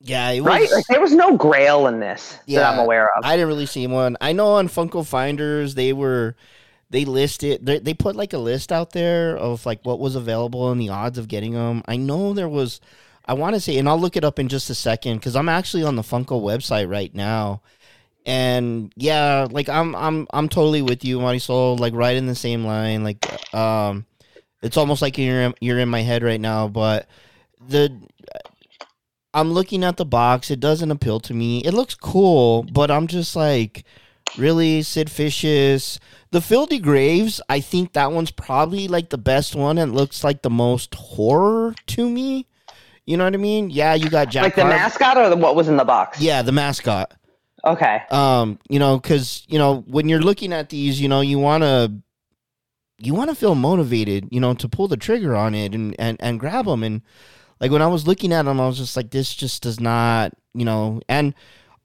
yeah, 0.00 0.30
it 0.30 0.40
was, 0.40 0.48
Right? 0.48 0.70
Like 0.70 0.86
there 0.88 1.00
was 1.00 1.12
no 1.14 1.36
grail 1.36 1.86
in 1.86 2.00
this 2.00 2.32
that 2.32 2.42
Yeah, 2.46 2.70
I'm 2.70 2.78
aware 2.78 3.04
of. 3.16 3.24
I 3.24 3.36
didn't 3.36 3.48
really 3.48 3.66
see 3.66 3.86
one. 3.86 4.16
I 4.20 4.32
know 4.32 4.54
on 4.54 4.68
Funko 4.68 5.06
Finders 5.06 5.74
they 5.74 5.92
were 5.92 6.36
they 6.90 7.04
listed 7.04 7.64
they, 7.64 7.78
they 7.78 7.94
put 7.94 8.16
like 8.16 8.32
a 8.32 8.38
list 8.38 8.72
out 8.72 8.92
there 8.92 9.36
of 9.36 9.66
like 9.66 9.84
what 9.84 9.98
was 9.98 10.14
available 10.14 10.70
and 10.70 10.80
the 10.80 10.88
odds 10.88 11.18
of 11.18 11.28
getting 11.28 11.52
them. 11.52 11.82
I 11.86 11.96
know 11.96 12.32
there 12.32 12.48
was 12.48 12.80
I 13.24 13.34
want 13.34 13.54
to 13.54 13.60
say 13.60 13.76
and 13.78 13.88
I'll 13.88 14.00
look 14.00 14.16
it 14.16 14.24
up 14.24 14.38
in 14.38 14.48
just 14.48 14.70
a 14.70 14.74
second 14.74 15.20
cuz 15.20 15.36
I'm 15.36 15.48
actually 15.48 15.84
on 15.84 15.96
the 15.96 16.02
Funko 16.02 16.40
website 16.40 16.90
right 16.90 17.14
now. 17.14 17.62
And 18.26 18.92
yeah, 18.96 19.46
like 19.50 19.68
I'm 19.68 19.94
I'm 19.96 20.26
I'm 20.32 20.48
totally 20.48 20.82
with 20.82 21.04
you, 21.04 21.18
Marisol, 21.18 21.78
like 21.78 21.94
right 21.94 22.16
in 22.16 22.26
the 22.26 22.34
same 22.34 22.64
line. 22.64 23.04
Like 23.04 23.24
um 23.54 24.06
it's 24.62 24.76
almost 24.76 25.02
like 25.02 25.18
you're 25.18 25.52
you're 25.60 25.78
in 25.78 25.88
my 25.88 26.02
head 26.02 26.22
right 26.22 26.40
now, 26.40 26.68
but 26.68 27.08
the 27.66 28.00
I'm 29.34 29.52
looking 29.52 29.84
at 29.84 29.96
the 29.96 30.04
box. 30.04 30.50
It 30.50 30.60
doesn't 30.60 30.90
appeal 30.90 31.20
to 31.20 31.34
me. 31.34 31.60
It 31.64 31.72
looks 31.72 31.94
cool, 31.94 32.64
but 32.72 32.90
I'm 32.90 33.06
just 33.06 33.36
like, 33.36 33.84
really, 34.36 34.82
Sid 34.82 35.08
Vicious. 35.10 36.00
The 36.30 36.40
Filthy 36.40 36.78
Graves, 36.78 37.40
I 37.48 37.60
think 37.60 37.92
that 37.92 38.12
one's 38.12 38.30
probably 38.30 38.88
like 38.88 39.10
the 39.10 39.18
best 39.18 39.54
one 39.54 39.78
and 39.78 39.94
looks 39.94 40.24
like 40.24 40.42
the 40.42 40.50
most 40.50 40.94
horror 40.94 41.74
to 41.88 42.08
me. 42.08 42.46
You 43.06 43.16
know 43.16 43.24
what 43.24 43.34
I 43.34 43.38
mean? 43.38 43.70
Yeah, 43.70 43.94
you 43.94 44.10
got 44.10 44.28
Jack. 44.28 44.42
like 44.42 44.54
the 44.54 44.62
Harv- 44.62 44.74
mascot 44.74 45.16
or 45.16 45.30
the, 45.30 45.36
what 45.36 45.56
was 45.56 45.68
in 45.68 45.76
the 45.76 45.84
box? 45.84 46.20
Yeah, 46.20 46.42
the 46.42 46.52
mascot. 46.52 47.14
Okay. 47.64 48.02
Um, 48.10 48.58
you 48.68 48.78
know, 48.78 48.98
because 48.98 49.44
you 49.48 49.58
know 49.58 49.84
when 49.86 50.08
you're 50.08 50.20
looking 50.20 50.52
at 50.52 50.68
these, 50.68 51.00
you 51.00 51.08
know, 51.08 51.20
you 51.20 51.38
want 51.38 51.62
to, 51.62 51.92
you 52.98 53.14
want 53.14 53.30
to 53.30 53.36
feel 53.36 53.54
motivated, 53.54 54.28
you 54.30 54.40
know, 54.40 54.54
to 54.54 54.68
pull 54.68 54.88
the 54.88 54.96
trigger 54.96 55.34
on 55.36 55.54
it 55.54 55.74
and 55.74 55.94
and 55.98 56.16
and 56.20 56.40
grab 56.40 56.66
them. 56.66 56.82
And 56.82 57.02
like 57.60 57.70
when 57.70 57.82
I 57.82 57.86
was 57.86 58.06
looking 58.06 58.32
at 58.32 58.44
them, 58.44 58.60
I 58.60 58.66
was 58.66 58.78
just 58.78 58.96
like, 58.96 59.10
this 59.10 59.34
just 59.34 59.62
does 59.62 59.80
not, 59.80 60.32
you 60.54 60.64
know, 60.64 61.00
and 61.08 61.34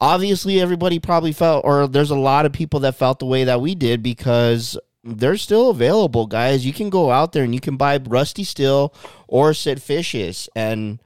obviously 0.01 0.59
everybody 0.59 0.99
probably 0.99 1.31
felt, 1.31 1.63
or 1.65 1.87
there's 1.87 2.11
a 2.11 2.15
lot 2.15 2.45
of 2.45 2.51
people 2.53 2.79
that 2.81 2.95
felt 2.95 3.19
the 3.19 3.25
way 3.25 3.43
that 3.45 3.61
we 3.61 3.73
did 3.75 4.03
because 4.03 4.77
they're 5.03 5.37
still 5.37 5.69
available, 5.69 6.25
guys. 6.25 6.65
You 6.65 6.73
can 6.73 6.89
go 6.89 7.11
out 7.11 7.31
there 7.33 7.43
and 7.43 7.53
you 7.53 7.59
can 7.61 7.77
buy 7.77 7.97
Rusty 7.97 8.43
Still 8.43 8.93
or 9.27 9.53
Sid 9.53 9.81
Fishes, 9.81 10.49
and 10.55 10.99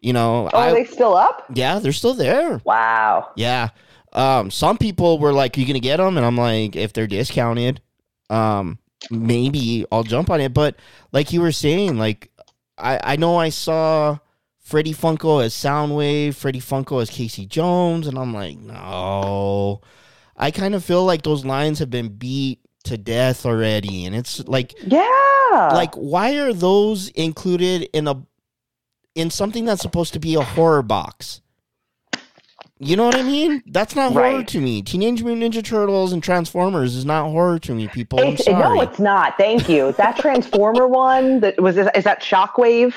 you 0.00 0.12
know, 0.12 0.50
Oh, 0.52 0.58
I, 0.58 0.70
are 0.70 0.74
they 0.74 0.84
still 0.84 1.16
up? 1.16 1.44
yeah, 1.54 1.78
they're 1.78 1.92
still 1.92 2.14
there. 2.14 2.60
Wow. 2.64 3.30
Yeah. 3.36 3.68
Um, 4.12 4.50
some 4.50 4.76
people 4.78 5.18
were 5.18 5.32
like, 5.32 5.56
"You 5.56 5.66
gonna 5.66 5.80
get 5.80 5.96
them?" 5.96 6.16
And 6.16 6.24
I'm 6.26 6.36
like, 6.36 6.76
"If 6.76 6.92
they're 6.92 7.06
discounted, 7.06 7.80
um, 8.30 8.78
maybe 9.10 9.84
I'll 9.92 10.02
jump 10.04 10.30
on 10.30 10.40
it." 10.40 10.54
But 10.54 10.76
like 11.12 11.32
you 11.32 11.40
were 11.40 11.52
saying, 11.52 11.98
like 11.98 12.30
I 12.78 13.00
I 13.02 13.16
know 13.16 13.36
I 13.36 13.48
saw 13.50 14.18
Freddy 14.60 14.94
Funko 14.94 15.44
as 15.44 15.54
Soundwave, 15.54 16.34
Freddy 16.34 16.60
Funko 16.60 17.00
as 17.02 17.10
Casey 17.10 17.46
Jones, 17.46 18.06
and 18.06 18.18
I'm 18.18 18.32
like, 18.32 18.58
no. 18.58 19.80
I 20.36 20.50
kind 20.50 20.74
of 20.74 20.84
feel 20.84 21.04
like 21.04 21.22
those 21.22 21.44
lines 21.44 21.78
have 21.78 21.90
been 21.90 22.08
beat 22.08 22.58
to 22.84 22.98
death 22.98 23.46
already, 23.46 24.04
and 24.04 24.14
it's 24.14 24.46
like 24.48 24.74
Yeah. 24.86 25.70
like 25.72 25.94
why 25.94 26.36
are 26.38 26.52
those 26.52 27.08
included 27.10 27.88
in 27.92 28.08
a 28.08 28.22
in 29.14 29.30
something 29.30 29.64
that's 29.64 29.80
supposed 29.82 30.12
to 30.14 30.18
be 30.18 30.34
a 30.34 30.42
horror 30.42 30.82
box 30.82 31.40
you 32.80 32.96
know 32.96 33.04
what 33.06 33.14
i 33.16 33.22
mean 33.22 33.62
that's 33.66 33.94
not 33.94 34.12
horror 34.12 34.42
to 34.42 34.60
me 34.60 34.82
teenage 34.82 35.22
mutant 35.22 35.54
ninja 35.54 35.64
turtles 35.64 36.12
and 36.12 36.22
transformers 36.22 36.96
is 36.96 37.04
not 37.04 37.30
horror 37.30 37.58
to 37.58 37.72
me 37.74 37.86
people 37.88 38.18
i'm 38.20 38.34
It's- 38.34 38.46
no, 38.48 38.80
it's 38.80 38.98
not. 38.98 39.36
Thank 39.38 39.68
you. 39.68 39.92
That 39.92 40.16
Transformer 40.16 40.88
one 40.88 41.40
that 41.40 41.60
was 41.60 41.76
is 41.76 41.86
that 42.04 42.20
Shockwave? 42.22 42.94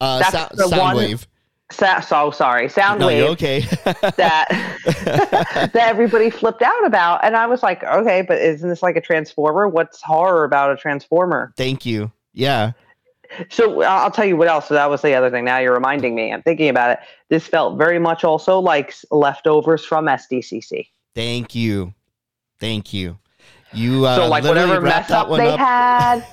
uh 0.00 0.18
that's 0.20 0.32
Sou- 0.32 0.56
the 0.70 0.76
one- 0.76 0.96
soundwave 0.96 1.26
Sa- 1.70 2.00
so 2.00 2.30
sorry, 2.30 2.68
Soundwave. 2.68 2.98
no 2.98 3.08
you're 3.08 3.28
okay 3.30 3.60
that 4.16 4.46
that 5.72 5.76
everybody 5.76 6.30
flipped 6.30 6.62
out 6.62 6.86
about, 6.86 7.24
and 7.24 7.36
I 7.36 7.46
was 7.46 7.62
like, 7.62 7.82
okay, 7.82 8.22
but 8.22 8.38
isn't 8.38 8.68
this 8.68 8.82
like 8.82 8.96
a 8.96 9.00
Transformer? 9.00 9.66
What's 9.68 10.00
horror 10.02 10.44
about 10.44 10.72
a 10.72 10.76
Transformer? 10.76 11.52
thank 11.56 11.84
you 11.86 12.12
yeah 12.32 12.72
So 13.50 13.82
I'll 13.82 14.10
tell 14.10 14.24
you 14.24 14.36
what 14.36 14.48
else. 14.48 14.68
So 14.68 14.74
that 14.74 14.88
was 14.90 15.02
the 15.02 15.14
other 15.14 15.30
thing. 15.30 15.44
Now 15.44 15.58
you're 15.58 15.74
reminding 15.74 16.14
me. 16.14 16.32
I'm 16.32 16.42
thinking 16.42 16.68
about 16.68 16.90
it. 16.90 16.98
This 17.28 17.46
felt 17.46 17.76
very 17.78 17.98
much 17.98 18.24
also 18.24 18.58
like 18.60 18.94
leftovers 19.10 19.84
from 19.84 20.06
SDCC. 20.06 20.88
thank 21.14 21.54
you 21.54 21.94
thank 22.60 22.92
you 22.94 23.18
you 23.72 24.06
uh 24.06 24.16
so 24.16 24.28
like 24.28 24.44
whatever 24.44 24.80
mess 24.80 25.10
up 25.10 25.28
they 25.36 25.48
up. 25.48 25.58
had, 25.58 26.24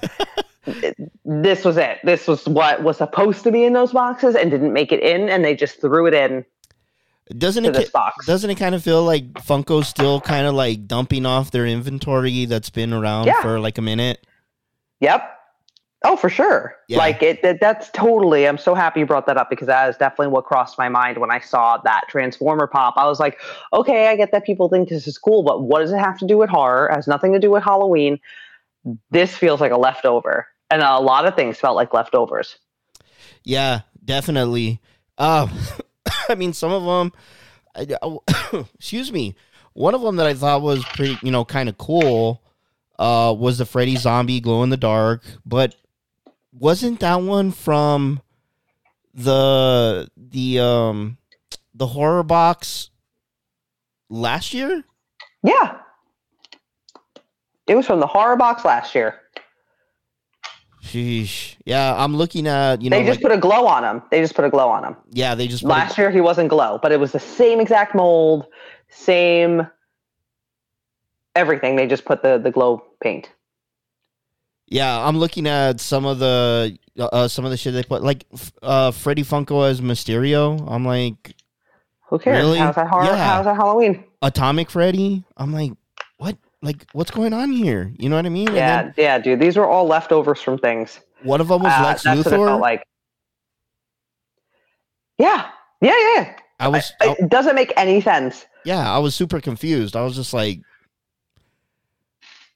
this 1.26 1.66
was 1.66 1.78
it. 1.78 2.00
This 2.04 2.28
was 2.28 2.48
what 2.48 2.84
was 2.84 2.98
supposed 2.98 3.44
to 3.44 3.52
be 3.52 3.64
in 3.64 3.74
those 3.74 3.92
boxes 3.94 4.36
and 4.36 4.52
didn't 4.52 4.74
make 4.74 4.92
it 4.92 5.02
in, 5.02 5.28
and 5.30 5.44
they 5.44 5.56
just 5.56 5.82
threw 5.82 6.06
it 6.06 6.14
in 6.14 6.46
doesn't 7.38 7.64
it 7.66 7.92
box. 7.94 8.26
doesn't 8.26 8.50
it 8.50 8.56
kind 8.56 8.76
of 8.76 8.84
feel 8.84 9.04
like 9.04 9.32
funko's 9.34 9.88
still 9.88 10.20
kind 10.20 10.46
of 10.46 10.54
like 10.54 10.86
dumping 10.86 11.26
off 11.26 11.50
their 11.50 11.66
inventory 11.66 12.44
that's 12.46 12.70
been 12.70 12.92
around 12.92 13.26
Yeah. 13.28 13.42
for 13.42 13.60
like 13.60 13.78
a 13.78 13.82
minute 13.82 14.26
Yep. 15.00 15.24
Oh, 16.04 16.16
for 16.16 16.30
sure. 16.30 16.76
Yeah. 16.88 16.98
Like 16.98 17.22
it, 17.22 17.44
that, 17.44 17.60
that's 17.60 17.92
totally. 17.92 18.48
I'm 18.48 18.58
so 18.58 18.74
happy 18.74 19.02
you 19.02 19.06
brought 19.06 19.28
that 19.28 19.38
up 19.38 19.52
because 19.52 19.68
that 19.68 19.88
is 19.90 19.98
definitely 19.98 20.30
what 20.30 20.46
crossed 20.46 20.78
my 20.80 20.90
mind 20.90 21.20
when 21.20 21.30
I 21.30 21.40
saw 21.40 21.78
that 21.78 22.06
Transformer 22.10 22.66
pop. 22.66 22.96
I 22.98 23.06
was 23.06 23.20
like, 23.20 23.40
okay, 23.72 24.08
I 24.08 24.16
get 24.16 24.32
that 24.32 24.44
people 24.44 24.68
think 24.68 24.90
this 24.90 25.06
is 25.08 25.18
cool, 25.20 25.44
but 25.44 25.62
what 25.64 25.80
does 25.80 25.92
it 25.92 26.00
have 26.00 26.18
to 26.20 26.26
do 26.26 26.40
with 26.40 26.50
horror? 26.50 26.88
It 26.88 26.96
has 26.96 27.08
nothing 27.08 27.34
to 27.34 27.40
do 27.40 27.52
with 27.52 27.64
Halloween. 27.64 28.20
This 29.12 29.36
feels 29.36 29.62
like 29.62 29.72
a 29.72 29.78
leftover, 29.78 30.48
and 30.72 30.82
a 30.82 31.00
lot 31.00 31.28
of 31.28 31.36
things 31.36 31.60
felt 31.60 31.76
like 31.76 31.94
leftovers. 31.94 32.58
Yeah, 33.44 33.82
definitely. 34.04 34.82
Um, 35.20 35.52
I 36.30 36.34
mean, 36.34 36.54
some 36.54 36.72
of 36.72 36.84
them. 36.84 37.12
I, 37.76 37.96
I- 38.02 38.66
excuse 38.76 39.12
me. 39.12 39.36
One 39.74 39.94
of 39.94 40.02
them 40.02 40.16
that 40.16 40.26
I 40.26 40.34
thought 40.34 40.64
was 40.64 40.84
pretty, 40.84 41.18
you 41.22 41.32
know, 41.32 41.46
kind 41.46 41.70
of 41.70 41.78
cool, 41.78 42.42
uh, 43.00 43.34
was 43.38 43.60
the 43.60 43.66
Freddy 43.66 43.96
Zombie 43.96 44.40
glow 44.42 44.64
in 44.64 44.70
the 44.70 44.78
dark. 44.78 45.24
But 45.46 45.76
wasn't 46.54 47.00
that 47.00 47.22
one 47.22 47.52
from 47.52 48.22
the 49.14 50.10
the 50.18 50.60
um 50.60 51.18
the 51.74 51.88
horror 51.88 52.24
box 52.24 52.90
last 54.10 54.54
year? 54.54 54.84
Yeah. 55.44 55.78
It 57.68 57.76
was 57.76 57.86
from 57.86 58.00
the 58.00 58.08
horror 58.08 58.36
box 58.36 58.66
last 58.66 58.94
year. 58.96 59.16
Sheesh. 60.84 61.56
Yeah, 61.64 61.96
I'm 61.96 62.16
looking 62.18 62.48
at 62.48 62.82
you 62.82 62.90
know, 62.90 62.98
they 63.00 63.06
just 63.06 63.18
like- 63.22 63.22
put 63.24 63.32
a 63.32 63.38
glow 63.40 63.66
on 63.68 63.84
him. 63.84 64.02
They 64.12 64.20
just 64.20 64.34
put 64.36 64.46
a 64.46 64.50
glow 64.50 64.68
on 64.70 64.84
him. 64.84 64.96
yeah, 65.12 65.36
they 65.36 65.48
just 65.48 65.64
put 65.64 65.70
a- 65.70 65.74
Last 65.74 65.98
year 65.98 66.10
he 66.12 66.22
wasn't 66.22 66.50
glow, 66.50 66.80
but 66.82 66.92
it 66.92 67.00
was 67.00 67.12
the 67.12 67.20
same 67.20 67.60
exact 67.62 67.96
mold, 67.96 68.48
same 68.90 69.68
everything. 71.36 71.76
They 71.76 71.88
just 71.88 72.04
put 72.04 72.24
the 72.24 72.38
the 72.40 72.52
glow 72.52 72.84
paint. 73.02 73.30
Yeah, 74.72 75.06
I'm 75.06 75.18
looking 75.18 75.48
at 75.48 75.82
some 75.82 76.06
of 76.06 76.20
the 76.20 76.78
uh, 76.98 77.28
some 77.28 77.44
of 77.44 77.52
the 77.52 77.58
shit 77.58 77.74
they 77.74 77.84
put, 77.84 78.02
like 78.04 78.26
uh, 78.64 78.92
Freddy 78.92 79.22
Funko 79.24 79.70
as 79.70 79.82
Mysterio. 79.82 80.66
I'm 80.72 80.86
like 80.86 81.36
Who 82.08 82.18
cares? 82.18 82.38
Really? 82.42 82.58
How's 82.60 82.76
that 82.76 82.88
horror? 82.88 83.04
Yeah. 83.04 83.18
How's 83.18 83.46
that 83.46 83.56
Halloween? 83.58 84.06
Atomic 84.22 84.70
Freddy. 84.72 85.24
I'm 85.36 85.52
like, 85.54 85.74
what? 86.18 86.38
like 86.62 86.86
what's 86.94 87.12
going 87.12 87.34
on 87.34 87.52
here? 87.52 87.92
You 88.00 88.08
know 88.08 88.16
what 88.16 88.26
I 88.26 88.30
mean? 88.30 88.48
Yeah, 88.56 88.84
then 88.84 88.94
yeah, 88.96 89.18
dude. 89.20 89.40
These 89.42 89.58
were 89.58 89.68
all 89.68 89.88
leftovers 89.88 90.42
from 90.42 90.58
things. 90.58 91.02
one 91.24 91.42
of 91.42 91.50
them 91.50 91.64
was 91.64 91.74
Uh, 91.74 91.84
Lex 91.84 92.04
that's 92.04 92.18
what 92.24 92.28
it 92.28 92.30
Luthor. 92.38 92.48
felt 92.48 92.62
like. 92.62 92.84
Yeah, 95.18 95.50
yeah, 95.82 95.96
yeah. 96.16 96.36
I 96.60 96.68
was, 96.68 96.92
I- 97.02 97.08
I- 97.10 97.16
It 97.20 97.30
doesn't 97.30 97.56
make 97.56 97.74
any 97.76 98.00
sense. 98.02 98.46
yeah, 98.66 98.90
I 98.92 99.00
was 99.00 99.16
super 99.16 99.42
confused. 99.42 99.96
I 99.96 100.04
was 100.04 100.16
just 100.16 100.34
like, 100.34 100.60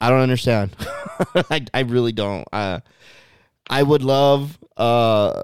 I 0.00 0.10
don't 0.10 0.20
understand. 0.20 0.76
I, 1.50 1.64
I 1.72 1.80
really 1.80 2.12
don't. 2.12 2.46
Uh, 2.52 2.80
I 3.68 3.82
would 3.82 4.02
love. 4.02 4.58
Uh, 4.76 5.42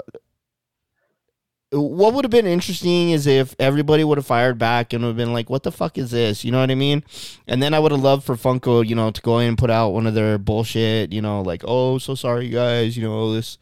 what 1.70 2.12
would 2.12 2.24
have 2.24 2.30
been 2.30 2.46
interesting 2.46 3.10
is 3.10 3.26
if 3.26 3.56
everybody 3.58 4.04
would 4.04 4.18
have 4.18 4.26
fired 4.26 4.58
back 4.58 4.92
and 4.92 5.02
would 5.02 5.10
have 5.10 5.16
been 5.16 5.32
like, 5.32 5.48
"What 5.48 5.62
the 5.62 5.72
fuck 5.72 5.96
is 5.96 6.10
this?" 6.10 6.44
You 6.44 6.52
know 6.52 6.60
what 6.60 6.70
I 6.70 6.74
mean? 6.74 7.02
And 7.46 7.62
then 7.62 7.72
I 7.72 7.78
would 7.78 7.92
have 7.92 8.02
loved 8.02 8.24
for 8.24 8.36
Funko, 8.36 8.86
you 8.86 8.94
know, 8.94 9.10
to 9.10 9.22
go 9.22 9.38
in 9.38 9.48
and 9.48 9.58
put 9.58 9.70
out 9.70 9.90
one 9.90 10.06
of 10.06 10.14
their 10.14 10.36
bullshit, 10.36 11.12
you 11.12 11.22
know, 11.22 11.40
like, 11.40 11.62
"Oh, 11.66 11.98
so 11.98 12.14
sorry, 12.14 12.48
guys. 12.50 12.96
You 12.96 13.04
know 13.04 13.32
this." 13.32 13.58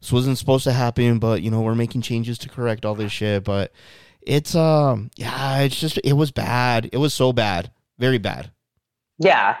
This 0.00 0.10
wasn't 0.10 0.36
supposed 0.36 0.64
to 0.64 0.72
happen, 0.72 1.20
but 1.20 1.42
you 1.42 1.50
know 1.52 1.60
we're 1.60 1.76
making 1.76 2.02
changes 2.02 2.36
to 2.38 2.48
correct 2.48 2.84
all 2.84 2.96
this 2.96 3.12
shit. 3.12 3.44
But 3.44 3.70
it's 4.20 4.52
um 4.56 5.12
yeah, 5.14 5.60
it's 5.60 5.78
just 5.78 5.96
it 6.02 6.14
was 6.14 6.32
bad. 6.32 6.90
It 6.92 6.96
was 6.96 7.14
so 7.14 7.32
bad, 7.32 7.70
very 7.98 8.18
bad. 8.18 8.50
Yeah. 9.18 9.58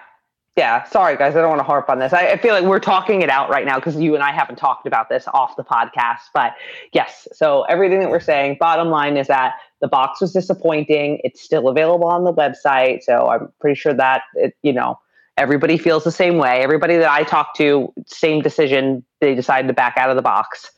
Yeah. 0.56 0.84
Sorry, 0.84 1.16
guys. 1.16 1.34
I 1.34 1.40
don't 1.40 1.48
want 1.48 1.60
to 1.60 1.64
harp 1.64 1.88
on 1.88 1.98
this. 1.98 2.12
I, 2.12 2.32
I 2.32 2.36
feel 2.36 2.52
like 2.52 2.64
we're 2.64 2.78
talking 2.78 3.22
it 3.22 3.30
out 3.30 3.48
right 3.48 3.64
now 3.64 3.76
because 3.76 3.96
you 3.96 4.14
and 4.14 4.22
I 4.22 4.32
haven't 4.32 4.56
talked 4.56 4.86
about 4.86 5.08
this 5.08 5.26
off 5.32 5.56
the 5.56 5.64
podcast. 5.64 6.28
But 6.34 6.54
yes, 6.92 7.26
so 7.32 7.62
everything 7.62 8.00
that 8.00 8.10
we're 8.10 8.20
saying, 8.20 8.58
bottom 8.60 8.88
line 8.88 9.16
is 9.16 9.28
that 9.28 9.54
the 9.80 9.88
box 9.88 10.20
was 10.20 10.32
disappointing. 10.32 11.20
It's 11.24 11.40
still 11.40 11.68
available 11.68 12.06
on 12.06 12.24
the 12.24 12.34
website. 12.34 13.02
So 13.02 13.28
I'm 13.28 13.50
pretty 13.60 13.80
sure 13.80 13.94
that, 13.94 14.24
it, 14.34 14.54
you 14.62 14.74
know, 14.74 14.98
everybody 15.38 15.78
feels 15.78 16.04
the 16.04 16.12
same 16.12 16.36
way. 16.36 16.60
Everybody 16.62 16.98
that 16.98 17.10
I 17.10 17.24
talked 17.24 17.56
to, 17.56 17.90
same 18.06 18.42
decision. 18.42 19.04
They 19.20 19.34
decided 19.34 19.68
to 19.68 19.74
back 19.74 19.96
out 19.96 20.10
of 20.10 20.16
the 20.16 20.22
box. 20.22 20.70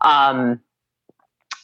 Um, 0.00 0.60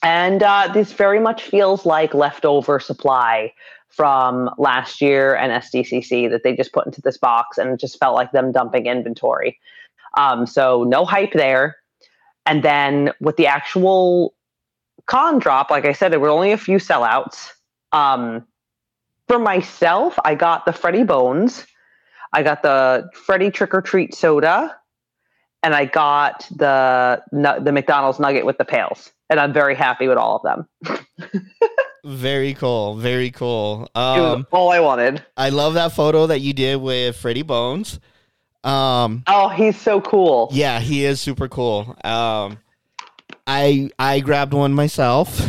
and 0.02 0.42
uh, 0.42 0.70
this 0.75 0.92
very 0.92 1.20
much 1.20 1.42
feels 1.42 1.86
like 1.86 2.12
leftover 2.12 2.80
supply 2.80 3.54
from 3.96 4.50
last 4.58 5.00
year 5.00 5.34
and 5.34 5.50
SDCC 5.62 6.30
that 6.30 6.42
they 6.44 6.54
just 6.54 6.72
put 6.72 6.84
into 6.84 7.00
this 7.00 7.16
box, 7.16 7.56
and 7.56 7.70
it 7.70 7.80
just 7.80 7.98
felt 7.98 8.14
like 8.14 8.30
them 8.32 8.52
dumping 8.52 8.86
inventory. 8.86 9.58
Um, 10.18 10.46
so 10.46 10.84
no 10.84 11.04
hype 11.04 11.32
there. 11.32 11.76
And 12.44 12.62
then 12.62 13.12
with 13.20 13.36
the 13.36 13.46
actual 13.46 14.34
con 15.06 15.38
drop, 15.38 15.70
like 15.70 15.86
I 15.86 15.92
said, 15.92 16.12
there 16.12 16.20
were 16.20 16.28
only 16.28 16.52
a 16.52 16.58
few 16.58 16.76
sellouts. 16.76 17.50
Um, 17.92 18.46
for 19.28 19.38
myself, 19.38 20.18
I 20.24 20.34
got 20.34 20.66
the 20.66 20.72
Freddy 20.72 21.02
Bones, 21.02 21.66
I 22.32 22.42
got 22.42 22.62
the 22.62 23.08
Freddy 23.14 23.50
Trick 23.50 23.74
or 23.74 23.80
Treat 23.80 24.14
soda, 24.14 24.76
and 25.62 25.74
I 25.74 25.86
got 25.86 26.46
the 26.54 27.22
the 27.32 27.72
McDonald's 27.72 28.20
nugget 28.20 28.44
with 28.44 28.58
the 28.58 28.64
pails. 28.64 29.10
And 29.28 29.40
I'm 29.40 29.52
very 29.52 29.74
happy 29.74 30.06
with 30.06 30.18
all 30.18 30.36
of 30.36 30.42
them. 30.42 31.00
Very 32.06 32.54
cool, 32.54 32.94
very 32.96 33.32
cool. 33.32 33.84
It 33.94 33.98
was 33.98 34.34
Um, 34.36 34.46
all 34.52 34.70
I 34.70 34.78
wanted. 34.78 35.25
I 35.36 35.48
love 35.48 35.75
that 35.75 35.92
photo 35.92 36.28
that 36.28 36.38
you 36.40 36.52
did 36.52 36.76
with 36.76 37.16
Freddy 37.16 37.42
Bones. 37.42 37.98
Um, 38.62 39.25
Oh, 39.26 39.48
he's 39.48 39.76
so 39.80 40.00
cool. 40.00 40.48
yeah, 40.52 40.78
he 40.78 41.04
is 41.04 41.20
super 41.20 41.48
cool. 41.48 41.96
Um, 42.04 42.58
I 43.46 43.90
I 43.98 44.20
grabbed 44.20 44.54
one 44.54 44.72
myself, 44.72 45.40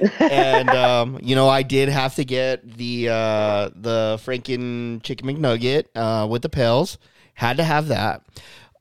and 0.20 0.68
um, 0.70 1.18
you 1.22 1.34
know 1.36 1.48
I 1.48 1.62
did 1.62 1.88
have 1.88 2.14
to 2.16 2.24
get 2.24 2.76
the 2.76 3.08
uh, 3.10 3.70
the 3.74 4.18
Franken 4.24 5.02
chicken 5.02 5.26
McNugget 5.28 5.86
uh, 5.94 6.26
with 6.26 6.42
the 6.42 6.48
pills. 6.48 6.98
Had 7.34 7.56
to 7.58 7.64
have 7.64 7.88
that. 7.88 8.22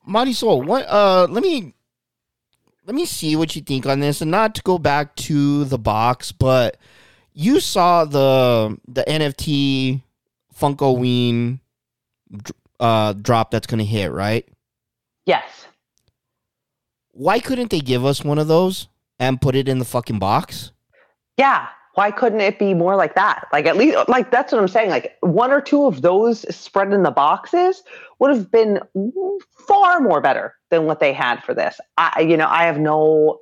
Marisol, 0.08 0.66
what? 0.66 0.88
Uh, 0.88 1.28
let 1.30 1.44
me 1.44 1.74
let 2.86 2.96
me 2.96 3.06
see 3.06 3.36
what 3.36 3.56
you 3.56 3.62
think 3.62 3.86
on 3.86 4.00
this, 4.00 4.22
and 4.22 4.32
not 4.32 4.56
to 4.56 4.62
go 4.62 4.78
back 4.78 5.16
to 5.16 5.66
the 5.66 5.78
box, 5.78 6.32
but 6.32 6.78
you 7.34 7.60
saw 7.60 8.06
the 8.06 8.78
the 8.88 9.04
NFT 9.04 10.02
Funko 10.60 10.98
Ween 10.98 11.60
uh, 12.80 13.14
drop 13.14 13.52
that's 13.52 13.68
going 13.68 13.80
to 13.80 13.86
hit, 13.86 14.12
right? 14.12 14.48
Yes. 15.26 15.68
Why 17.12 17.40
couldn't 17.40 17.70
they 17.70 17.80
give 17.80 18.06
us 18.06 18.24
one 18.24 18.40
of 18.40 18.48
those 18.48 18.88
and 19.20 19.42
put 19.42 19.56
it 19.56 19.70
in 19.70 19.80
the 19.80 19.86
fucking 19.86 20.20
box? 20.20 20.72
Yeah. 21.38 21.68
Why 21.96 22.10
couldn't 22.10 22.42
it 22.42 22.58
be 22.58 22.74
more 22.74 22.96
like 22.96 23.16
that? 23.16 23.48
Like 23.54 23.66
at 23.66 23.78
least 23.78 23.98
like 24.08 24.32
that's 24.32 24.52
what 24.52 24.60
I'm 24.60 24.68
saying. 24.68 24.90
Like 24.90 25.18
one 25.22 25.52
or 25.52 25.62
two 25.62 25.86
of 25.86 26.02
those 26.02 26.44
spread 26.56 26.92
in 26.92 27.04
the 27.04 27.12
boxes 27.12 27.84
would 28.20 28.36
have 28.36 28.52
been 28.52 28.80
far 29.68 30.00
more 30.00 30.20
better 30.20 30.56
than 30.70 30.86
what 30.86 31.00
they 31.00 31.14
had 31.14 31.44
for 31.44 31.54
this. 31.54 31.80
I 31.98 32.22
you 32.22 32.38
know, 32.38 32.48
I 32.48 32.64
have 32.64 32.80
no 32.80 33.40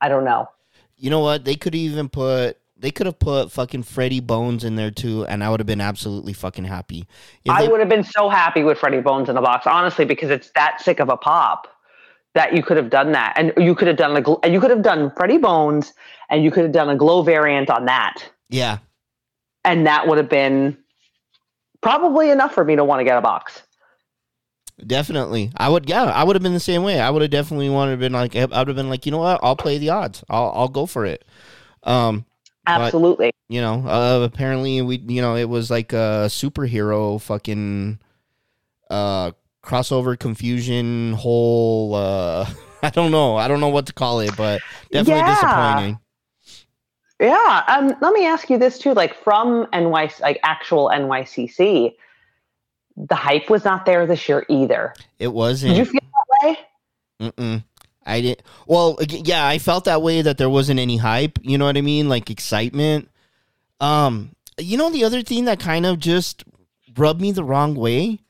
I 0.00 0.08
don't 0.08 0.24
know. 0.24 0.48
You 0.96 1.10
know 1.10 1.20
what? 1.20 1.44
They 1.44 1.56
could 1.56 1.74
even 1.74 2.08
put 2.08 2.58
they 2.80 2.90
could 2.90 3.06
have 3.06 3.18
put 3.18 3.52
fucking 3.52 3.82
Freddy 3.82 4.20
Bones 4.20 4.64
in 4.64 4.76
there 4.76 4.90
too, 4.90 5.26
and 5.26 5.44
I 5.44 5.50
would 5.50 5.60
have 5.60 5.66
been 5.66 5.80
absolutely 5.80 6.32
fucking 6.32 6.64
happy. 6.64 7.06
If 7.44 7.52
I 7.52 7.62
they- 7.62 7.68
would 7.68 7.80
have 7.80 7.88
been 7.88 8.04
so 8.04 8.28
happy 8.28 8.62
with 8.62 8.78
Freddy 8.78 9.00
Bones 9.00 9.28
in 9.28 9.34
the 9.34 9.40
box, 9.42 9.66
honestly, 9.66 10.04
because 10.04 10.30
it's 10.30 10.50
that 10.52 10.80
sick 10.80 11.00
of 11.00 11.08
a 11.08 11.16
pop 11.16 11.68
that 12.34 12.54
you 12.54 12.62
could 12.62 12.76
have 12.76 12.90
done 12.90 13.12
that, 13.12 13.34
and 13.36 13.52
you 13.56 13.74
could 13.74 13.88
have 13.88 13.96
done 13.96 14.16
a 14.16 14.48
you 14.50 14.60
could 14.60 14.70
have 14.70 14.82
done 14.82 15.10
Freddy 15.16 15.38
Bones, 15.38 15.92
and 16.28 16.44
you 16.44 16.50
could 16.50 16.62
have 16.64 16.72
done 16.72 16.88
a 16.88 16.96
glow 16.96 17.22
variant 17.22 17.70
on 17.70 17.86
that, 17.86 18.22
yeah, 18.48 18.78
and 19.64 19.86
that 19.86 20.06
would 20.06 20.18
have 20.18 20.28
been 20.28 20.76
probably 21.82 22.30
enough 22.30 22.52
for 22.54 22.64
me 22.64 22.76
to 22.76 22.84
want 22.84 23.00
to 23.00 23.04
get 23.04 23.16
a 23.16 23.20
box. 23.20 23.62
definitely. 24.86 25.50
I 25.56 25.68
would. 25.68 25.88
Yeah, 25.88 26.04
I 26.04 26.24
would 26.24 26.36
have 26.36 26.42
been 26.42 26.54
the 26.54 26.60
same 26.60 26.82
way. 26.82 27.00
I 27.00 27.10
would 27.10 27.22
have 27.22 27.30
definitely 27.30 27.68
wanted 27.70 27.92
to 27.92 27.96
been 27.98 28.12
like. 28.12 28.36
I 28.36 28.44
would 28.44 28.68
have 28.68 28.76
been 28.76 28.88
like, 28.90 29.06
you 29.06 29.12
know 29.12 29.18
what? 29.18 29.40
I'll 29.42 29.56
play 29.56 29.78
the 29.78 29.90
odds. 29.90 30.22
I'll 30.28 30.52
I'll 30.54 30.68
go 30.68 30.86
for 30.86 31.04
it. 31.06 31.24
Um, 31.82 32.24
But- 32.64 32.82
Absolutely. 32.82 33.32
you 33.48 33.60
know, 33.60 33.82
uh, 33.88 34.22
apparently 34.22 34.80
we, 34.82 34.98
you 34.98 35.20
know, 35.22 35.34
it 35.34 35.48
was 35.48 35.70
like 35.70 35.92
a 35.92 36.28
superhero 36.28 37.20
fucking 37.20 37.98
uh 38.90 39.32
crossover 39.62 40.18
confusion 40.18 41.12
whole. 41.14 41.94
uh 41.94 42.48
I 42.82 42.88
don't 42.90 43.10
know. 43.10 43.36
I 43.36 43.46
don't 43.48 43.60
know 43.60 43.68
what 43.68 43.86
to 43.86 43.92
call 43.92 44.20
it, 44.20 44.34
but 44.36 44.62
definitely 44.90 45.20
Yeah. 45.20 45.34
disappointing. 45.34 46.00
Yeah. 47.20 47.64
Um, 47.68 47.94
let 48.00 48.14
me 48.14 48.26
ask 48.26 48.48
you 48.48 48.56
this 48.56 48.78
too. 48.78 48.94
Like 48.94 49.14
from 49.22 49.66
NY, 49.72 50.10
like 50.20 50.40
actual 50.42 50.88
NYCC, 50.88 51.92
the 52.96 53.14
hype 53.14 53.50
was 53.50 53.64
not 53.64 53.84
there 53.84 54.06
this 54.06 54.28
year 54.28 54.46
either. 54.48 54.94
It 55.18 55.28
wasn't. 55.28 55.76
you 55.76 55.84
feel 55.84 56.00
that 56.00 56.48
way? 56.48 56.58
Mm-mm. 57.28 57.64
I 58.06 58.22
didn't. 58.22 58.42
Well, 58.66 58.96
yeah, 59.10 59.46
I 59.46 59.58
felt 59.58 59.84
that 59.84 60.00
way 60.00 60.22
that 60.22 60.38
there 60.38 60.48
wasn't 60.48 60.80
any 60.80 60.96
hype. 60.96 61.38
You 61.42 61.58
know 61.58 61.66
what 61.66 61.76
I 61.76 61.82
mean? 61.82 62.08
Like 62.08 62.30
excitement. 62.30 63.10
Um, 63.80 64.34
you 64.58 64.78
know 64.78 64.90
the 64.90 65.04
other 65.04 65.20
thing 65.22 65.44
that 65.44 65.60
kind 65.60 65.84
of 65.84 65.98
just 65.98 66.44
rubbed 66.96 67.20
me 67.20 67.32
the 67.32 67.44
wrong 67.44 67.74
way. 67.74 68.20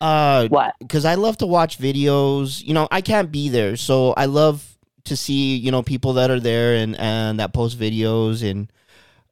Uh, 0.00 0.48
What? 0.48 0.74
because 0.80 1.04
I 1.04 1.14
love 1.14 1.36
to 1.38 1.46
watch 1.46 1.78
videos. 1.78 2.64
You 2.64 2.74
know, 2.74 2.88
I 2.90 3.00
can't 3.00 3.30
be 3.30 3.48
there, 3.48 3.76
so 3.76 4.12
I 4.12 4.26
love 4.26 4.66
to 5.04 5.16
see 5.16 5.56
you 5.56 5.70
know 5.70 5.82
people 5.82 6.14
that 6.14 6.30
are 6.30 6.40
there 6.40 6.74
and 6.74 6.94
and 6.98 7.40
that 7.40 7.52
post 7.54 7.78
videos 7.78 8.48
and 8.48 8.70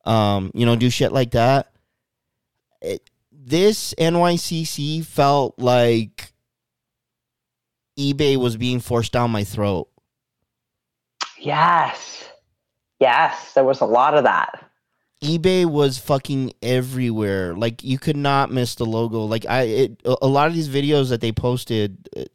um 0.07 0.51
you 0.55 0.65
know 0.67 0.77
do 0.77 0.91
shit 0.91 1.13
like 1.13 1.33
that. 1.33 1.71
It, 2.81 3.09
this 3.33 3.95
NYCC 3.95 5.05
felt 5.05 5.59
like 5.59 6.33
eBay 7.99 8.37
was 8.37 8.57
being 8.57 8.81
forced 8.81 9.13
down 9.13 9.31
my 9.31 9.45
throat. 9.45 9.89
Yes. 11.39 12.29
Yes. 13.01 13.55
There 13.55 13.65
was 13.65 13.81
a 13.81 13.87
lot 13.87 14.15
of 14.15 14.25
that. 14.25 14.68
eBay 15.23 15.67
was 15.67 15.99
fucking 15.99 16.53
everywhere. 16.63 17.55
Like 17.55 17.83
you 17.83 17.99
could 17.99 18.17
not 18.17 18.51
miss 18.51 18.75
the 18.77 18.87
logo. 18.87 19.25
Like 19.25 19.47
I, 19.47 19.63
it, 19.63 20.03
a 20.05 20.27
lot 20.27 20.47
of 20.47 20.55
these 20.55 20.69
videos 20.69 21.09
that 21.09 21.21
they 21.21 21.33
posted, 21.33 22.09
it, 22.13 22.31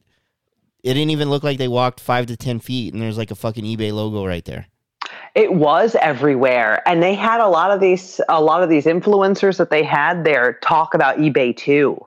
it 0.84 0.94
didn't 0.94 1.12
even 1.12 1.30
look 1.30 1.44
like 1.44 1.58
they 1.58 1.70
walked 1.70 2.00
five 2.00 2.26
to 2.28 2.36
ten 2.36 2.60
feet, 2.60 2.94
and 2.94 3.02
there's 3.02 3.18
like 3.18 3.32
a 3.32 3.36
fucking 3.36 3.64
eBay 3.64 3.94
logo 3.94 4.26
right 4.26 4.44
there. 4.44 4.68
It 5.34 5.54
was 5.54 5.96
everywhere, 6.02 6.88
and 6.88 7.02
they 7.02 7.16
had 7.16 7.40
a 7.40 7.48
lot 7.48 7.72
of 7.72 7.80
these 7.80 8.20
a 8.28 8.42
lot 8.42 8.64
of 8.64 8.70
these 8.70 8.86
influencers 8.86 9.58
that 9.58 9.70
they 9.70 9.84
had 9.84 10.26
there 10.26 10.60
talk 10.62 10.94
about 10.94 11.18
eBay 11.18 11.56
too. 11.56 12.00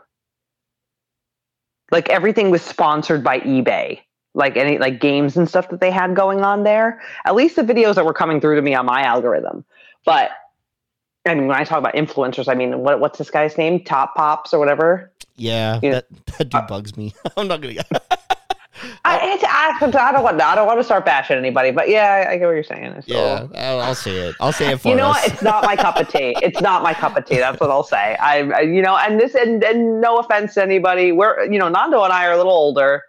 Like 1.90 2.08
everything 2.10 2.50
was 2.50 2.62
sponsored 2.62 3.24
by 3.24 3.40
eBay. 3.40 4.00
Like 4.34 4.58
any 4.58 4.76
like 4.76 5.00
games 5.00 5.38
and 5.38 5.48
stuff 5.48 5.70
that 5.70 5.80
they 5.80 5.90
had 5.90 6.14
going 6.14 6.42
on 6.42 6.62
there. 6.62 7.00
At 7.24 7.34
least 7.34 7.56
the 7.56 7.62
videos 7.62 7.94
that 7.94 8.04
were 8.04 8.12
coming 8.12 8.38
through 8.38 8.56
to 8.56 8.62
me 8.62 8.74
on 8.74 8.84
my 8.84 9.02
algorithm. 9.02 9.64
But 10.04 10.30
I 11.26 11.34
mean, 11.34 11.46
when 11.48 11.56
I 11.56 11.64
talk 11.64 11.78
about 11.78 11.94
influencers, 11.94 12.48
I 12.48 12.54
mean, 12.54 12.78
what 12.80 13.00
what's 13.00 13.18
this 13.18 13.30
guy's 13.30 13.58
name? 13.58 13.82
Top 13.84 14.14
Pops 14.14 14.52
or 14.54 14.58
whatever. 14.58 15.10
Yeah, 15.36 15.80
Yeah. 15.82 15.90
that 15.92 16.06
that 16.38 16.48
dude 16.48 16.66
bugs 16.66 16.96
me. 16.96 17.14
I'm 17.36 17.48
not 17.48 17.60
gonna. 17.60 17.74
I, 19.06 19.20
it's, 19.32 19.42
I, 19.44 19.76
I 19.80 20.12
don't 20.12 20.22
want. 20.22 20.38
To 20.38 20.44
I 20.44 20.54
don't 20.54 20.66
want 20.66 20.78
to 20.78 20.84
start 20.84 21.04
bashing 21.06 21.36
anybody, 21.38 21.70
but 21.70 21.88
yeah, 21.88 22.26
I, 22.28 22.32
I 22.32 22.38
get 22.38 22.44
what 22.46 22.52
you're 22.52 22.62
saying. 22.62 22.84
It's 22.92 23.08
Yeah, 23.08 23.46
I'll, 23.56 23.80
I'll 23.80 23.94
say 23.94 24.16
it. 24.16 24.34
I'll 24.38 24.52
say 24.52 24.72
it 24.72 24.80
for 24.80 24.88
you 24.88 24.94
know 24.94 25.08
us. 25.10 25.22
what? 25.22 25.32
It's 25.32 25.42
not 25.42 25.64
my 25.64 25.76
cup 25.76 25.96
of 25.96 26.08
tea. 26.08 26.36
It's 26.42 26.60
not 26.60 26.82
my 26.82 26.92
cup 26.92 27.16
of 27.16 27.24
tea. 27.24 27.36
That's 27.38 27.58
what 27.58 27.70
I'll 27.70 27.82
say. 27.84 28.16
I, 28.16 28.40
I 28.50 28.60
you 28.60 28.82
know, 28.82 28.96
and 28.96 29.18
this, 29.18 29.34
and, 29.34 29.64
and 29.64 30.00
no 30.02 30.18
offense 30.18 30.54
to 30.54 30.62
anybody, 30.62 31.10
we're, 31.12 31.44
you 31.50 31.58
know, 31.58 31.68
Nando 31.70 32.02
and 32.02 32.12
I 32.12 32.26
are 32.26 32.32
a 32.32 32.36
little 32.36 32.52
older. 32.52 33.02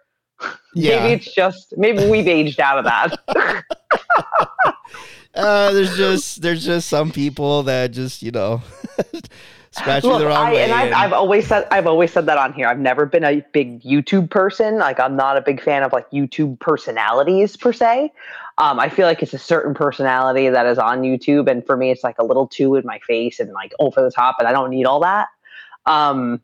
yeah. 0.74 1.02
Maybe 1.02 1.14
it's 1.22 1.34
just, 1.34 1.74
maybe 1.76 2.08
we've 2.08 2.28
aged 2.28 2.60
out 2.60 2.78
of 2.78 2.84
that. 2.86 3.64
uh, 5.34 5.72
there's 5.72 5.96
just 5.96 6.42
there's 6.42 6.64
just 6.64 6.88
some 6.88 7.10
people 7.12 7.62
that 7.64 7.92
just 7.92 8.22
you 8.22 8.30
know 8.30 8.62
scratch 9.70 10.02
you 10.04 10.10
Look, 10.10 10.20
the 10.20 10.26
wrong 10.26 10.46
I, 10.48 10.52
way. 10.52 10.62
and 10.64 10.72
I've, 10.72 10.86
and- 10.86 10.94
I've 10.94 11.12
always 11.12 11.46
said 11.46 11.66
I've 11.70 11.86
always 11.86 12.12
said 12.12 12.26
that 12.26 12.38
on 12.38 12.52
here. 12.52 12.66
I've 12.66 12.78
never 12.78 13.06
been 13.06 13.24
a 13.24 13.42
big 13.52 13.82
YouTube 13.82 14.30
person. 14.30 14.78
Like 14.78 14.98
I'm 14.98 15.16
not 15.16 15.36
a 15.36 15.40
big 15.40 15.62
fan 15.62 15.82
of 15.82 15.92
like 15.92 16.10
YouTube 16.10 16.58
personalities 16.60 17.56
per 17.56 17.72
se. 17.72 18.12
Um, 18.58 18.80
I 18.80 18.88
feel 18.88 19.06
like 19.06 19.22
it's 19.22 19.34
a 19.34 19.38
certain 19.38 19.72
personality 19.74 20.48
that 20.48 20.66
is 20.66 20.78
on 20.78 21.02
YouTube, 21.02 21.48
and 21.48 21.64
for 21.64 21.76
me, 21.76 21.90
it's 21.92 22.02
like 22.02 22.18
a 22.18 22.24
little 22.24 22.48
too 22.48 22.74
in 22.74 22.84
my 22.84 22.98
face 23.06 23.38
and 23.38 23.52
like 23.52 23.72
over 23.78 24.02
the 24.02 24.10
top, 24.10 24.36
and 24.40 24.48
I 24.48 24.52
don't 24.52 24.70
need 24.70 24.84
all 24.84 24.98
that. 25.00 25.28
Um, 25.86 26.40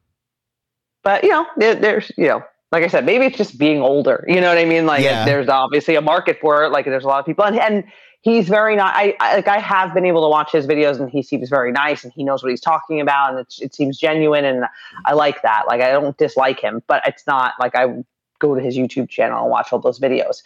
but 1.02 1.24
you 1.24 1.30
know, 1.30 1.44
there, 1.56 1.74
there's 1.74 2.12
you 2.16 2.28
know, 2.28 2.44
like 2.70 2.84
I 2.84 2.88
said, 2.88 3.04
maybe 3.04 3.24
it's 3.26 3.36
just 3.36 3.58
being 3.58 3.80
older. 3.82 4.24
You 4.28 4.40
know 4.40 4.48
what 4.48 4.58
I 4.58 4.64
mean? 4.64 4.86
Like 4.86 5.02
Yeah. 5.02 5.24
there's 5.24 5.48
obviously 5.48 5.96
a 5.96 6.00
market 6.00 6.38
for 6.40 6.64
it. 6.64 6.70
Like 6.70 6.84
there's 6.84 7.04
a 7.04 7.08
lot 7.08 7.18
of 7.18 7.26
people, 7.26 7.44
and, 7.44 7.58
and 7.58 7.84
he's 8.24 8.48
very 8.48 8.74
not. 8.74 8.94
I, 8.96 9.14
I 9.20 9.36
like 9.36 9.48
I 9.48 9.58
have 9.58 9.94
been 9.94 10.06
able 10.06 10.22
to 10.22 10.28
watch 10.28 10.50
his 10.50 10.66
videos, 10.66 10.98
and 10.98 11.08
he 11.08 11.22
seems 11.22 11.48
very 11.48 11.70
nice, 11.70 12.02
and 12.02 12.12
he 12.12 12.24
knows 12.24 12.42
what 12.42 12.50
he's 12.50 12.60
talking 12.60 13.00
about, 13.00 13.30
and 13.30 13.38
it's, 13.38 13.60
it 13.60 13.74
seems 13.74 13.98
genuine, 13.98 14.44
and 14.44 14.64
I 15.04 15.12
like 15.12 15.42
that. 15.42 15.64
Like 15.68 15.80
I 15.82 15.92
don't 15.92 16.16
dislike 16.16 16.58
him, 16.58 16.82
but 16.88 17.06
it's 17.06 17.26
not 17.26 17.52
like 17.60 17.76
I 17.76 18.02
go 18.40 18.54
to 18.54 18.60
his 18.60 18.76
YouTube 18.76 19.08
channel 19.08 19.42
and 19.42 19.50
watch 19.50 19.72
all 19.72 19.78
those 19.78 20.00
videos. 20.00 20.42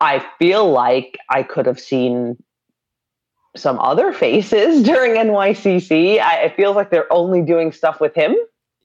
I 0.00 0.24
feel 0.38 0.70
like 0.70 1.18
I 1.28 1.42
could 1.42 1.66
have 1.66 1.80
seen 1.80 2.42
some 3.56 3.78
other 3.80 4.12
faces 4.12 4.82
during 4.84 5.14
NYCC. 5.14 6.20
I, 6.20 6.42
it 6.42 6.56
feels 6.56 6.76
like 6.76 6.90
they're 6.90 7.12
only 7.12 7.42
doing 7.42 7.72
stuff 7.72 8.00
with 8.00 8.14
him 8.14 8.36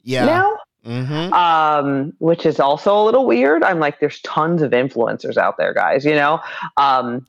yeah. 0.03 0.25
now 0.25 0.57
hmm 0.83 1.31
um, 1.33 2.13
which 2.19 2.45
is 2.45 2.59
also 2.59 3.01
a 3.01 3.03
little 3.05 3.25
weird. 3.25 3.63
I'm 3.63 3.79
like, 3.79 4.01
there's 4.01 4.19
tons 4.21 4.61
of 4.61 4.71
influencers 4.71 5.37
out 5.37 5.57
there, 5.57 5.73
guys. 5.73 6.03
You 6.03 6.15
know, 6.15 6.41
um, 6.75 7.25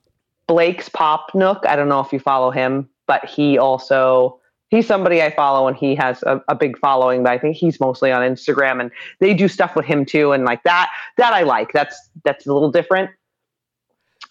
Blake's 0.46 0.88
Pop 0.88 1.30
Nook. 1.34 1.64
I 1.66 1.76
don't 1.76 1.88
know 1.88 2.00
if 2.00 2.12
you 2.12 2.18
follow 2.18 2.50
him, 2.50 2.88
but 3.06 3.24
he 3.24 3.58
also 3.58 4.40
he's 4.68 4.86
somebody 4.86 5.22
I 5.22 5.34
follow, 5.34 5.68
and 5.68 5.76
he 5.76 5.94
has 5.94 6.22
a, 6.24 6.42
a 6.48 6.54
big 6.54 6.78
following. 6.78 7.22
But 7.22 7.32
I 7.32 7.38
think 7.38 7.56
he's 7.56 7.80
mostly 7.80 8.12
on 8.12 8.22
Instagram, 8.22 8.80
and 8.80 8.90
they 9.20 9.34
do 9.34 9.48
stuff 9.48 9.76
with 9.76 9.84
him 9.84 10.04
too, 10.04 10.32
and 10.32 10.44
like 10.44 10.62
that. 10.64 10.90
That 11.16 11.32
I 11.32 11.42
like. 11.42 11.72
That's 11.72 11.96
that's 12.24 12.46
a 12.46 12.52
little 12.52 12.70
different. 12.70 13.10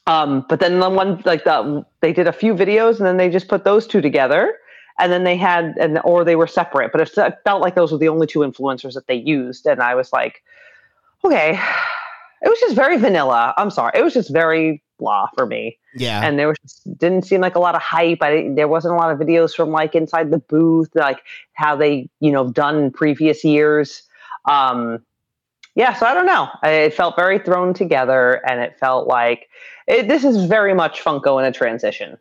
Um, 0.05 0.45
but 0.49 0.59
then 0.59 0.79
the 0.79 0.89
one 0.89 1.21
like 1.25 1.45
the 1.45 1.85
they 2.01 2.13
did 2.13 2.27
a 2.27 2.33
few 2.33 2.53
videos, 2.53 2.97
and 2.97 3.05
then 3.05 3.17
they 3.17 3.29
just 3.29 3.47
put 3.47 3.63
those 3.63 3.87
two 3.87 4.01
together 4.01 4.57
and 4.99 5.11
then 5.11 5.23
they 5.23 5.35
had 5.35 5.73
and 5.79 5.99
or 6.03 6.23
they 6.23 6.35
were 6.35 6.47
separate 6.47 6.91
but 6.91 7.01
it 7.01 7.35
felt 7.43 7.61
like 7.61 7.75
those 7.75 7.91
were 7.91 7.97
the 7.97 8.09
only 8.09 8.27
two 8.27 8.39
influencers 8.39 8.93
that 8.93 9.07
they 9.07 9.15
used 9.15 9.65
and 9.65 9.81
i 9.81 9.95
was 9.95 10.11
like 10.13 10.43
okay 11.25 11.59
it 12.41 12.49
was 12.49 12.59
just 12.59 12.75
very 12.75 12.97
vanilla 12.97 13.53
i'm 13.57 13.69
sorry 13.69 13.91
it 13.95 14.03
was 14.03 14.13
just 14.13 14.31
very 14.31 14.83
blah 14.99 15.27
for 15.35 15.45
me 15.45 15.77
Yeah. 15.95 16.25
and 16.25 16.39
there 16.39 16.47
was 16.47 16.57
just, 16.59 16.97
didn't 16.97 17.23
seem 17.23 17.41
like 17.41 17.55
a 17.55 17.59
lot 17.59 17.75
of 17.75 17.81
hype. 17.81 18.21
I, 18.21 18.49
there 18.55 18.67
wasn't 18.67 18.95
a 18.95 18.97
lot 18.97 19.11
of 19.11 19.19
videos 19.19 19.53
from 19.53 19.69
like 19.69 19.95
inside 19.95 20.31
the 20.31 20.39
booth 20.39 20.89
like 20.95 21.19
how 21.53 21.75
they 21.75 22.09
you 22.19 22.31
know 22.31 22.49
done 22.51 22.91
previous 22.91 23.43
years. 23.43 24.03
Um 24.45 24.99
yeah 25.75 25.93
so 25.93 26.05
i 26.05 26.13
don't 26.13 26.25
know. 26.25 26.49
It 26.63 26.93
felt 26.93 27.15
very 27.15 27.39
thrown 27.39 27.73
together 27.73 28.41
and 28.47 28.59
it 28.59 28.77
felt 28.79 29.07
like 29.07 29.49
it, 29.87 30.07
this 30.07 30.23
is 30.23 30.45
very 30.45 30.73
much 30.73 31.03
funko 31.03 31.39
in 31.39 31.45
a 31.45 31.51
transition. 31.51 32.17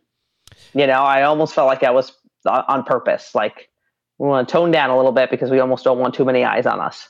You 0.73 0.87
know 0.87 1.01
i 1.01 1.23
almost 1.23 1.53
felt 1.53 1.67
like 1.67 1.81
that 1.81 1.93
was 1.93 2.11
on 2.45 2.63
on 2.67 2.83
purpose. 2.83 3.33
Like 3.35 3.69
we 4.17 4.27
want 4.27 4.47
to 4.47 4.51
tone 4.51 4.71
down 4.71 4.89
a 4.89 4.95
little 4.95 5.11
bit 5.11 5.29
because 5.29 5.49
we 5.49 5.59
almost 5.59 5.83
don't 5.83 5.99
want 5.99 6.13
too 6.13 6.25
many 6.25 6.43
eyes 6.43 6.65
on 6.65 6.79
us. 6.79 7.09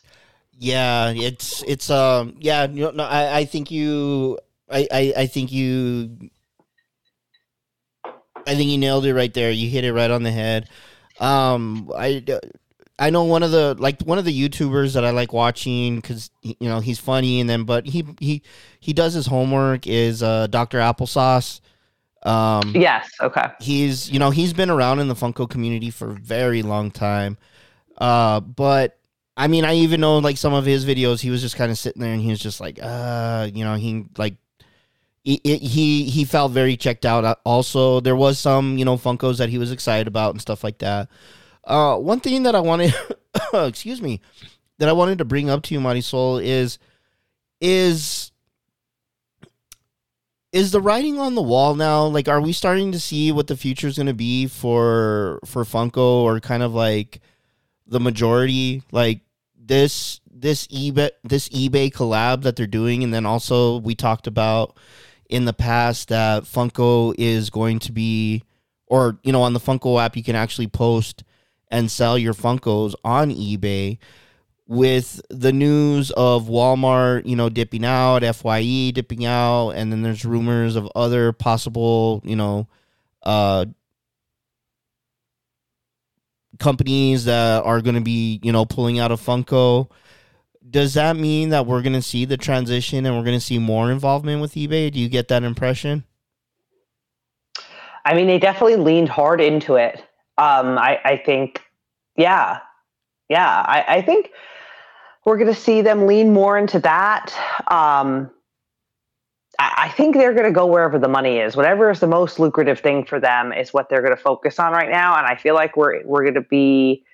Yeah, 0.58 1.10
it's 1.10 1.64
it's 1.68 1.90
um 1.90 2.36
yeah 2.40 2.68
know, 2.68 2.92
no 2.92 3.04
I 3.04 3.40
I 3.40 3.46
think 3.46 3.72
you 3.72 4.40
I 4.70 4.88
I, 4.92 5.14
I 5.18 5.28
think 5.28 5.52
you 5.52 6.30
I 8.48 8.56
think 8.56 8.70
you 8.70 8.78
nailed 8.78 9.06
it 9.06 9.14
right 9.14 9.34
there. 9.34 9.52
You 9.52 9.70
hit 9.70 9.84
it 9.84 9.94
right 9.94 10.12
on 10.12 10.24
the 10.24 10.32
head. 10.32 10.70
Um 11.20 11.92
I 11.96 12.24
I 13.00 13.10
know 13.10 13.24
one 13.24 13.44
of 13.44 13.52
the 13.52 13.76
like 13.80 14.02
one 14.02 14.18
of 14.18 14.26
the 14.26 14.50
YouTubers 14.50 14.94
that 14.94 15.04
I 15.04 15.12
like 15.12 15.34
watching 15.34 16.02
cuz 16.02 16.30
you 16.42 16.56
know 16.62 16.80
he's 16.80 17.00
funny 17.00 17.40
and 17.40 17.50
then 17.50 17.64
but 17.64 17.86
he 17.88 18.06
he 18.20 18.42
he 18.80 18.94
does 18.94 19.14
his 19.14 19.28
homework 19.28 19.88
is 19.88 20.22
uh 20.24 20.48
Dr. 20.48 20.80
Applesauce. 20.80 21.60
Um 22.24 22.72
yes 22.76 23.10
okay 23.22 23.48
he's 23.60 24.10
you 24.10 24.20
know 24.20 24.30
he's 24.30 24.54
been 24.54 24.70
around 24.70 25.00
in 25.00 25.08
the 25.10 25.14
funko 25.14 25.50
community 25.50 25.90
for 25.90 26.12
a 26.12 26.14
very 26.14 26.62
long 26.64 26.90
time 26.90 27.38
uh 27.98 28.40
but 28.40 28.98
i 29.36 29.46
mean 29.48 29.66
i 29.66 29.74
even 29.74 30.00
know 30.00 30.20
like 30.20 30.38
some 30.38 30.54
of 30.54 30.66
his 30.66 30.86
videos 30.86 31.20
he 31.20 31.30
was 31.30 31.42
just 31.42 31.58
kind 31.58 31.70
of 31.70 31.78
sitting 31.78 32.02
there 32.02 32.14
and 32.14 32.22
he 32.22 32.30
was 32.30 32.40
just 32.40 32.62
like 32.62 32.80
uh 32.82 33.50
you 33.54 33.66
know 33.66 33.76
he 33.76 34.06
like 34.18 34.36
he 35.24 35.40
he 35.44 36.06
he 36.06 36.26
felt 36.26 36.52
very 36.52 36.76
checked 36.78 37.06
out. 37.06 37.24
Uh, 37.24 37.36
also 37.46 38.00
there 38.00 38.16
was 38.16 38.40
some 38.40 38.78
you 38.78 38.86
know 38.86 38.98
funkos 38.98 39.38
that 39.38 39.50
he 39.50 39.58
was 39.58 39.72
excited 39.72 40.08
about 40.08 40.32
and 40.32 40.42
stuff 40.42 40.64
like 40.64 40.80
that. 40.80 41.10
Uh 41.64 41.98
one 41.98 42.20
thing 42.20 42.44
that 42.44 42.56
i 42.56 42.60
wanted 42.60 42.94
excuse 43.54 44.02
me 44.02 44.20
that 44.80 44.90
i 44.90 44.92
wanted 44.92 45.18
to 45.18 45.24
bring 45.24 45.50
up 45.50 45.64
to 45.64 45.74
you 45.74 45.80
marisol 45.80 46.44
is 46.44 46.78
is 47.62 48.34
is 50.52 50.72
the 50.72 50.82
writing 50.82 51.20
on 51.20 51.36
the 51.36 51.42
wall 51.42 51.74
now 51.74 52.06
like 52.06 52.28
are 52.28 52.42
we 52.42 52.52
starting 52.52 52.92
to 52.92 53.00
see 53.00 53.32
what 53.32 53.48
the 53.48 53.56
future 53.56 53.88
is 53.88 53.96
going 53.96 54.08
to 54.08 54.14
be 54.14 54.46
for 54.46 55.40
for 55.46 55.64
funko 55.64 56.24
or 56.24 56.42
kind 56.42 56.64
of 56.64 56.74
like 56.74 57.22
the 57.88 58.00
majority? 58.00 58.84
Like 58.92 59.22
this 59.58 60.20
this 60.30 60.68
ebay 60.68 61.10
this 61.24 61.48
ebay 61.50 61.92
collab 61.92 62.42
that 62.42 62.56
they're 62.56 62.68
doing 62.68 63.04
and 63.04 63.14
then 63.14 63.26
also 63.26 63.78
we 63.80 63.96
talked 63.96 64.28
about 64.28 64.78
in 65.30 65.46
the 65.46 65.54
past 65.54 66.10
that 66.10 66.44
funko 66.44 67.14
is 67.18 67.50
going 67.50 67.80
to 67.80 67.92
be 67.92 68.44
or 68.88 69.18
you 69.24 69.32
know 69.32 69.42
on 69.42 69.54
the 69.54 69.60
funko 69.60 70.04
app 70.04 70.16
you 70.16 70.24
can 70.24 70.36
actually 70.36 70.68
post 70.68 71.24
and 71.70 71.90
sell 71.90 72.18
your 72.18 72.34
funkos 72.34 72.94
on 73.04 73.32
ebay 73.32 73.98
with 74.66 75.22
the 75.30 75.52
news 75.52 76.10
of 76.12 76.48
Walmart, 76.48 77.26
you 77.26 77.36
know, 77.36 77.50
dipping 77.50 77.84
out, 77.84 78.24
FYE 78.24 78.92
dipping 78.92 79.26
out, 79.26 79.72
and 79.72 79.92
then 79.92 80.02
there's 80.02 80.26
rumors 80.26 80.76
of 80.76 80.90
other 80.96 81.34
possible, 81.34 82.22
you 82.24 82.36
know, 82.36 82.68
uh, 83.24 83.66
companies 86.60 87.26
that 87.26 87.64
are 87.64 87.82
going 87.82 87.96
to 87.96 88.02
be, 88.02 88.40
you 88.44 88.52
know, 88.52 88.66
pulling 88.66 89.00
out 89.00 89.12
of 89.12 89.22
Funko. 89.22 89.90
Does 90.74 90.96
that 90.96 91.16
mean 91.16 91.50
that 91.50 91.68
we're 91.68 91.84
going 91.84 91.94
to 91.94 92.02
see 92.02 92.26
the 92.26 92.36
transition 92.36 93.06
and 93.06 93.16
we're 93.16 93.24
going 93.24 93.38
to 93.38 93.46
see 93.46 93.60
more 93.60 93.92
involvement 93.92 94.42
with 94.42 94.56
eBay? 94.56 94.92
Do 94.92 95.00
you 95.00 95.08
get 95.08 95.28
that 95.28 95.44
impression? 95.44 96.04
I 98.04 98.16
mean, 98.16 98.26
they 98.26 98.40
definitely 98.40 98.78
leaned 98.78 99.08
hard 99.08 99.40
into 99.40 99.76
it. 99.76 100.00
Um, 100.40 100.80
I, 100.80 101.00
I 101.06 101.22
think, 101.24 101.62
yeah, 102.18 102.62
yeah, 103.30 103.48
I, 103.48 103.98
I 103.98 104.02
think 104.02 104.32
we're 105.26 105.38
going 105.38 105.54
to 105.54 105.60
see 105.60 105.82
them 105.82 106.08
lean 106.08 106.34
more 106.34 106.58
into 106.58 106.80
that. 106.80 107.32
Um, 107.68 108.32
I, 109.60 109.74
I 109.78 109.90
think 109.90 110.16
they're 110.16 110.34
going 110.34 110.46
to 110.46 110.52
go 110.52 110.66
wherever 110.66 110.98
the 110.98 111.08
money 111.08 111.38
is. 111.38 111.56
Whatever 111.56 111.92
is 111.92 112.00
the 112.00 112.08
most 112.08 112.40
lucrative 112.40 112.80
thing 112.80 113.06
for 113.06 113.20
them 113.20 113.54
is 113.54 113.76
what 113.76 113.90
they're 113.90 114.02
going 114.02 114.16
to 114.16 114.22
focus 114.22 114.58
on 114.58 114.74
right 114.74 114.90
now. 114.90 115.16
And 115.16 115.28
I 115.28 115.36
feel 115.36 115.54
like 115.54 115.78
we're 115.78 116.04
we're 116.04 116.24
going 116.24 116.34
to 116.34 116.42
be 116.42 117.06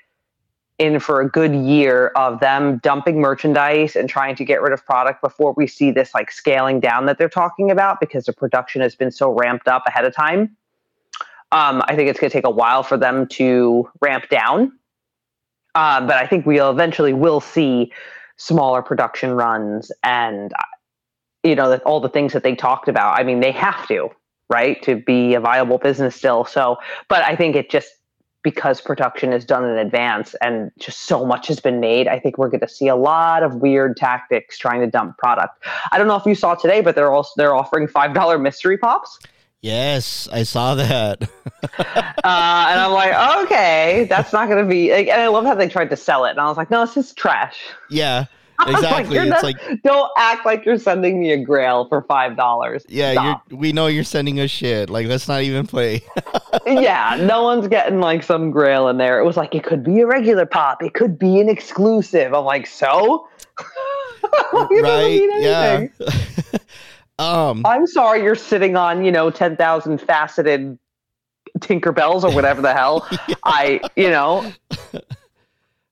in 0.79 0.99
for 0.99 1.21
a 1.21 1.29
good 1.29 1.53
year 1.53 2.07
of 2.15 2.39
them 2.39 2.77
dumping 2.79 3.19
merchandise 3.19 3.95
and 3.95 4.09
trying 4.09 4.35
to 4.35 4.45
get 4.45 4.61
rid 4.61 4.71
of 4.73 4.83
product 4.85 5.21
before 5.21 5.53
we 5.57 5.67
see 5.67 5.91
this 5.91 6.13
like 6.13 6.31
scaling 6.31 6.79
down 6.79 7.05
that 7.05 7.17
they're 7.17 7.29
talking 7.29 7.69
about 7.69 7.99
because 7.99 8.25
the 8.25 8.33
production 8.33 8.81
has 8.81 8.95
been 8.95 9.11
so 9.11 9.29
ramped 9.29 9.67
up 9.67 9.83
ahead 9.85 10.05
of 10.05 10.15
time. 10.15 10.55
Um, 11.51 11.83
I 11.85 11.95
think 11.95 12.09
it's 12.09 12.19
going 12.19 12.29
to 12.29 12.33
take 12.33 12.45
a 12.45 12.51
while 12.51 12.83
for 12.83 12.97
them 12.97 13.27
to 13.29 13.89
ramp 14.01 14.29
down. 14.29 14.71
Um, 15.75 16.07
but 16.07 16.15
I 16.15 16.25
think 16.25 16.45
we'll 16.45 16.71
eventually 16.71 17.13
will 17.13 17.41
see 17.41 17.91
smaller 18.37 18.81
production 18.81 19.31
runs 19.31 19.91
and 20.03 20.53
uh, 20.53 20.63
you 21.43 21.55
know 21.55 21.69
that 21.69 21.83
all 21.83 21.99
the 21.99 22.09
things 22.09 22.33
that 22.33 22.43
they 22.43 22.55
talked 22.55 22.87
about. 22.87 23.19
I 23.19 23.23
mean, 23.23 23.39
they 23.39 23.51
have 23.51 23.87
to 23.89 24.09
right 24.49 24.81
to 24.83 24.95
be 24.95 25.35
a 25.35 25.39
viable 25.39 25.77
business 25.77 26.15
still. 26.15 26.45
So, 26.45 26.77
but 27.07 27.23
I 27.23 27.35
think 27.35 27.55
it 27.55 27.69
just 27.69 27.89
because 28.43 28.81
production 28.81 29.33
is 29.33 29.43
done 29.45 29.65
in 29.65 29.77
advance 29.77 30.35
and 30.41 30.71
just 30.79 31.03
so 31.03 31.25
much 31.25 31.47
has 31.47 31.59
been 31.59 31.79
made, 31.79 32.07
I 32.07 32.19
think 32.19 32.37
we're 32.37 32.49
going 32.49 32.61
to 32.61 32.69
see 32.69 32.87
a 32.87 32.95
lot 32.95 33.43
of 33.43 33.55
weird 33.55 33.97
tactics 33.97 34.57
trying 34.57 34.81
to 34.81 34.87
dump 34.87 35.17
product. 35.17 35.63
I 35.91 35.97
don't 35.97 36.07
know 36.07 36.15
if 36.15 36.25
you 36.25 36.35
saw 36.35 36.55
today, 36.55 36.81
but 36.81 36.95
they're 36.95 37.11
also 37.11 37.31
they're 37.35 37.55
offering 37.55 37.87
five 37.87 38.13
dollar 38.13 38.39
mystery 38.39 38.77
pops. 38.77 39.19
Yes, 39.61 40.29
I 40.31 40.43
saw 40.43 40.75
that. 40.75 41.29
Uh, 42.21 42.67
and 42.69 42.79
I'm 42.79 42.91
like, 42.91 43.45
okay, 43.45 44.05
that's 44.09 44.33
not 44.33 44.49
going 44.49 44.61
to 44.61 44.69
be. 44.69 44.91
Like, 44.91 45.07
and 45.07 45.21
I 45.21 45.27
love 45.27 45.45
how 45.45 45.55
they 45.55 45.69
tried 45.69 45.89
to 45.89 45.95
sell 45.95 46.25
it, 46.25 46.31
and 46.31 46.39
I 46.39 46.47
was 46.47 46.57
like, 46.57 46.69
no, 46.69 46.85
this 46.85 46.97
is 46.97 47.13
trash. 47.13 47.59
yeah. 47.89 48.25
exactly. 48.67 49.15
you're 49.15 49.23
it's 49.23 49.31
not- 49.31 49.43
like 49.43 49.57
Don't 49.83 50.11
act 50.17 50.45
like 50.45 50.65
you're 50.65 50.77
sending 50.77 51.19
me 51.19 51.31
a 51.31 51.37
grail 51.43 51.87
for 51.87 52.01
five 52.03 52.35
dollars. 52.35 52.85
yeah, 52.89 53.39
you're, 53.49 53.57
we 53.59 53.71
know 53.71 53.87
you're 53.87 54.03
sending 54.03 54.39
us 54.39 54.49
shit. 54.51 54.89
Like 54.89 55.07
let's 55.07 55.27
not 55.27 55.41
even 55.41 55.65
play. 55.67 56.01
yeah, 56.65 57.17
no 57.21 57.43
one's 57.43 57.67
getting 57.67 57.99
like 57.99 58.23
some 58.23 58.51
grail 58.51 58.87
in 58.89 58.97
there. 58.97 59.19
It 59.19 59.23
was 59.25 59.37
like 59.37 59.55
it 59.55 59.63
could 59.63 59.83
be 59.83 60.01
a 60.01 60.07
regular 60.07 60.45
pop, 60.45 60.83
it 60.83 60.93
could 60.93 61.17
be 61.17 61.39
an 61.39 61.49
exclusive. 61.49 62.33
I'm 62.33 62.45
like, 62.45 62.67
so 62.67 63.27
right? 64.53 64.69
mean 64.71 65.41
Yeah. 65.41 65.87
anything. 65.99 66.59
um. 67.19 67.65
I'm 67.65 67.87
sorry 67.87 68.23
you're 68.23 68.35
sitting 68.35 68.75
on, 68.75 69.03
you 69.05 69.11
know, 69.11 69.29
ten 69.29 69.55
thousand 69.57 69.99
faceted 69.99 70.77
Tinkerbells 71.59 72.23
or 72.23 72.33
whatever 72.33 72.61
the 72.61 72.73
hell. 72.73 73.07
I, 73.43 73.79
you 73.95 74.09
know, 74.09 74.51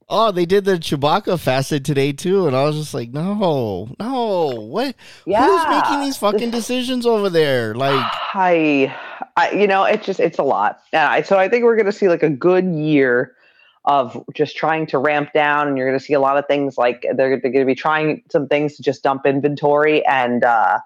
Oh, 0.09 0.31
they 0.31 0.45
did 0.45 0.63
the 0.63 0.73
Chewbacca 0.73 1.37
facet 1.37 1.83
today 1.83 2.13
too, 2.13 2.47
and 2.47 2.55
I 2.55 2.63
was 2.63 2.77
just 2.77 2.93
like, 2.93 3.11
no, 3.11 3.93
no, 3.99 4.45
what? 4.55 4.95
yeah. 5.25 5.45
Who's 5.45 5.81
making 5.81 6.01
these 6.01 6.15
fucking 6.15 6.49
decisions 6.49 7.05
over 7.05 7.29
there? 7.29 7.75
Like, 7.75 8.05
I, 8.33 8.95
I, 9.35 9.51
you 9.51 9.67
know, 9.67 9.83
it's 9.83 10.05
just 10.05 10.21
it's 10.21 10.39
a 10.39 10.43
lot. 10.43 10.79
Uh, 10.93 11.21
so 11.23 11.37
I 11.37 11.49
think 11.49 11.65
we're 11.65 11.75
going 11.75 11.87
to 11.87 11.91
see 11.91 12.07
like 12.07 12.23
a 12.23 12.29
good 12.29 12.63
year 12.63 13.35
of 13.83 14.23
just 14.33 14.55
trying 14.55 14.87
to 14.87 14.97
ramp 14.97 15.33
down, 15.33 15.67
and 15.67 15.77
you're 15.77 15.87
going 15.87 15.99
to 15.99 16.05
see 16.05 16.13
a 16.13 16.21
lot 16.21 16.37
of 16.37 16.45
things 16.47 16.77
like 16.77 17.01
they're, 17.01 17.37
they're 17.41 17.51
going 17.51 17.59
to 17.59 17.65
be 17.65 17.75
trying 17.75 18.23
some 18.31 18.47
things 18.47 18.77
to 18.77 18.83
just 18.83 19.03
dump 19.03 19.25
inventory 19.25 20.05
and 20.05 20.45
uh, 20.45 20.79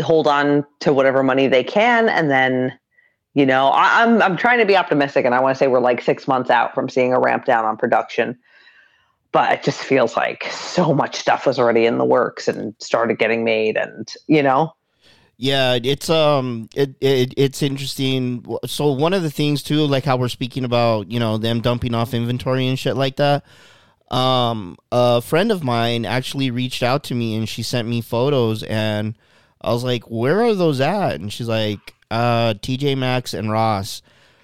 hold 0.00 0.26
on 0.26 0.64
to 0.80 0.94
whatever 0.94 1.22
money 1.22 1.46
they 1.46 1.64
can, 1.64 2.08
and 2.08 2.30
then. 2.30 2.78
You 3.34 3.46
know, 3.46 3.68
I, 3.68 4.02
I'm 4.02 4.20
I'm 4.20 4.36
trying 4.36 4.58
to 4.58 4.66
be 4.66 4.76
optimistic, 4.76 5.24
and 5.24 5.34
I 5.34 5.40
want 5.40 5.54
to 5.54 5.58
say 5.58 5.66
we're 5.66 5.80
like 5.80 6.02
six 6.02 6.28
months 6.28 6.50
out 6.50 6.74
from 6.74 6.88
seeing 6.88 7.14
a 7.14 7.20
ramp 7.20 7.46
down 7.46 7.64
on 7.64 7.78
production, 7.78 8.38
but 9.32 9.52
it 9.52 9.62
just 9.62 9.80
feels 9.80 10.16
like 10.16 10.44
so 10.52 10.92
much 10.94 11.16
stuff 11.16 11.46
was 11.46 11.58
already 11.58 11.86
in 11.86 11.96
the 11.96 12.04
works 12.04 12.46
and 12.46 12.74
started 12.78 13.18
getting 13.18 13.42
made, 13.42 13.76
and 13.78 14.12
you 14.26 14.42
know, 14.42 14.74
Yeah, 15.38 15.78
it's 15.82 16.08
um, 16.08 16.68
it, 16.74 16.94
it 17.00 17.34
it's 17.36 17.62
interesting. 17.62 18.44
So 18.66 18.92
one 18.92 19.12
of 19.12 19.22
the 19.22 19.30
things 19.30 19.62
too, 19.62 19.86
like 19.86 20.04
how 20.04 20.16
we're 20.16 20.28
speaking 20.28 20.64
about, 20.64 21.10
you 21.10 21.18
know, 21.18 21.38
them 21.38 21.60
dumping 21.60 21.94
off 21.94 22.14
inventory 22.14 22.68
and 22.68 22.78
shit 22.78 22.96
like 22.96 23.16
that. 23.16 23.44
Um, 24.10 24.76
a 24.92 25.20
friend 25.22 25.50
of 25.50 25.64
mine 25.64 26.04
actually 26.04 26.50
reached 26.50 26.82
out 26.82 27.02
to 27.04 27.14
me 27.14 27.34
and 27.34 27.48
she 27.48 27.62
sent 27.64 27.88
me 27.88 28.02
photos, 28.02 28.62
and 28.62 29.16
I 29.62 29.72
was 29.72 29.82
like, 29.84 30.04
"Where 30.04 30.42
are 30.44 30.54
those 30.54 30.80
at?" 30.80 31.20
And 31.20 31.32
she's 31.32 31.48
like, 31.48 31.94
"Uh, 32.12 32.54
TJ 32.54 32.96
Maxx 32.96 33.34
and 33.34 33.50
Ross." 33.50 34.02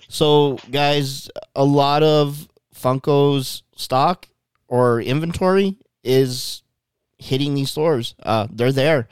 So 0.08 0.58
guys, 0.70 1.28
a 1.54 1.64
lot 1.64 2.02
of 2.02 2.48
Funko's 2.74 3.62
stock 3.76 4.28
or 4.68 5.00
inventory 5.00 5.76
is 6.02 6.62
hitting 7.18 7.54
these 7.54 7.70
stores. 7.70 8.14
Uh, 8.22 8.46
they're 8.50 8.72
there. 8.72 9.08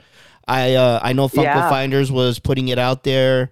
I 0.47 0.75
uh, 0.75 0.99
I 1.03 1.13
know 1.13 1.27
Funko 1.27 1.43
Yeah. 1.43 1.69
Finders 1.69 2.11
was 2.11 2.39
putting 2.39 2.69
it 2.69 2.79
out 2.79 3.03
there 3.03 3.51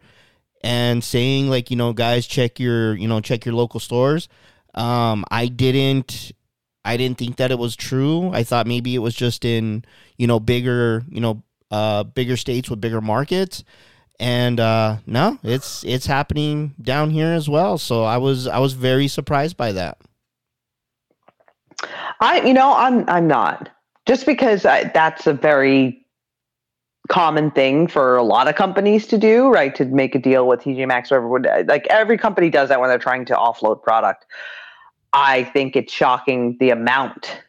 and 0.63 1.03
saying 1.03 1.49
like 1.49 1.69
you 1.69 1.77
know 1.77 1.93
guys 1.93 2.25
check 2.25 2.59
your 2.59 2.95
you 2.95 3.07
know 3.07 3.19
check 3.21 3.45
your 3.45 3.53
local 3.55 3.79
stores. 3.79 4.27
Um, 4.73 5.25
I 5.29 5.47
didn't 5.47 6.31
I 6.83 6.97
didn't 6.97 7.17
think 7.17 7.37
that 7.37 7.51
it 7.51 7.59
was 7.59 7.75
true. 7.75 8.31
I 8.31 8.43
thought 8.43 8.67
maybe 8.67 8.95
it 8.95 8.99
was 8.99 9.15
just 9.15 9.43
in 9.45 9.83
you 10.17 10.27
know 10.27 10.39
bigger 10.39 11.03
you 11.09 11.19
know 11.19 11.43
uh 11.71 12.03
bigger 12.03 12.37
states 12.37 12.69
with 12.69 12.79
bigger 12.81 13.01
markets. 13.01 13.63
And 14.19 14.59
uh 14.59 14.97
no, 15.05 15.39
it's 15.43 15.83
it's 15.83 16.05
happening 16.05 16.73
down 16.81 17.09
here 17.09 17.33
as 17.33 17.49
well. 17.49 17.77
So 17.77 18.03
I 18.03 18.17
was 18.17 18.47
I 18.47 18.59
was 18.59 18.73
very 18.73 19.07
surprised 19.07 19.57
by 19.57 19.71
that. 19.73 19.97
I, 22.21 22.41
you 22.41 22.53
know, 22.53 22.73
I'm 22.75 23.07
I'm 23.09 23.27
not 23.27 23.69
just 24.05 24.25
because 24.25 24.65
I, 24.65 24.85
that's 24.85 25.27
a 25.27 25.33
very 25.33 26.05
common 27.09 27.51
thing 27.51 27.87
for 27.87 28.15
a 28.15 28.23
lot 28.23 28.47
of 28.47 28.55
companies 28.55 29.05
to 29.07 29.17
do, 29.17 29.49
right? 29.49 29.75
To 29.75 29.85
make 29.85 30.15
a 30.15 30.19
deal 30.19 30.47
with 30.47 30.61
TJ 30.61 30.87
Maxx 30.87 31.11
or 31.11 31.15
everyone, 31.15 31.45
like 31.67 31.85
every 31.87 32.17
company 32.17 32.49
does 32.49 32.69
that 32.69 32.79
when 32.79 32.89
they're 32.89 32.97
trying 32.97 33.25
to 33.25 33.35
offload 33.35 33.83
product. 33.83 34.25
I 35.13 35.43
think 35.43 35.75
it's 35.75 35.93
shocking 35.93 36.57
the 36.59 36.71
amount 36.71 37.41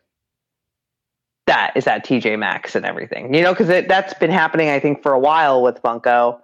that 1.46 1.72
is 1.76 1.86
at 1.86 2.04
TJ 2.04 2.38
Maxx 2.38 2.74
and 2.74 2.84
everything, 2.84 3.32
you 3.32 3.42
know, 3.42 3.52
because 3.52 3.68
that's 3.86 4.14
been 4.14 4.30
happening, 4.30 4.68
I 4.68 4.80
think, 4.80 5.02
for 5.02 5.12
a 5.12 5.18
while 5.18 5.62
with 5.62 5.80
Funko. 5.82 6.40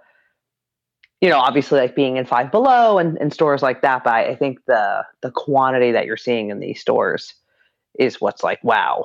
You 1.22 1.28
know, 1.28 1.38
obviously, 1.38 1.78
like 1.78 1.94
being 1.94 2.16
in 2.16 2.26
Five 2.26 2.50
Below 2.50 2.98
and, 2.98 3.16
and 3.18 3.32
stores 3.32 3.62
like 3.62 3.80
that, 3.82 4.02
but 4.02 4.12
I, 4.12 4.34
think 4.34 4.58
the 4.66 5.06
the 5.20 5.30
quantity 5.30 5.92
that 5.92 6.04
you're 6.04 6.16
seeing 6.16 6.50
in 6.50 6.58
these 6.58 6.80
stores 6.80 7.32
is 7.98 8.20
what's 8.20 8.42
like 8.42 8.62
wow. 8.64 9.04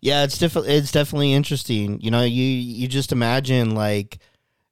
Yeah, 0.00 0.24
it's 0.24 0.38
definitely 0.38 0.72
it's 0.72 0.90
definitely 0.90 1.34
interesting. 1.34 2.00
You 2.00 2.10
know, 2.10 2.22
you 2.22 2.42
you 2.42 2.88
just 2.88 3.12
imagine 3.12 3.74
like 3.74 4.18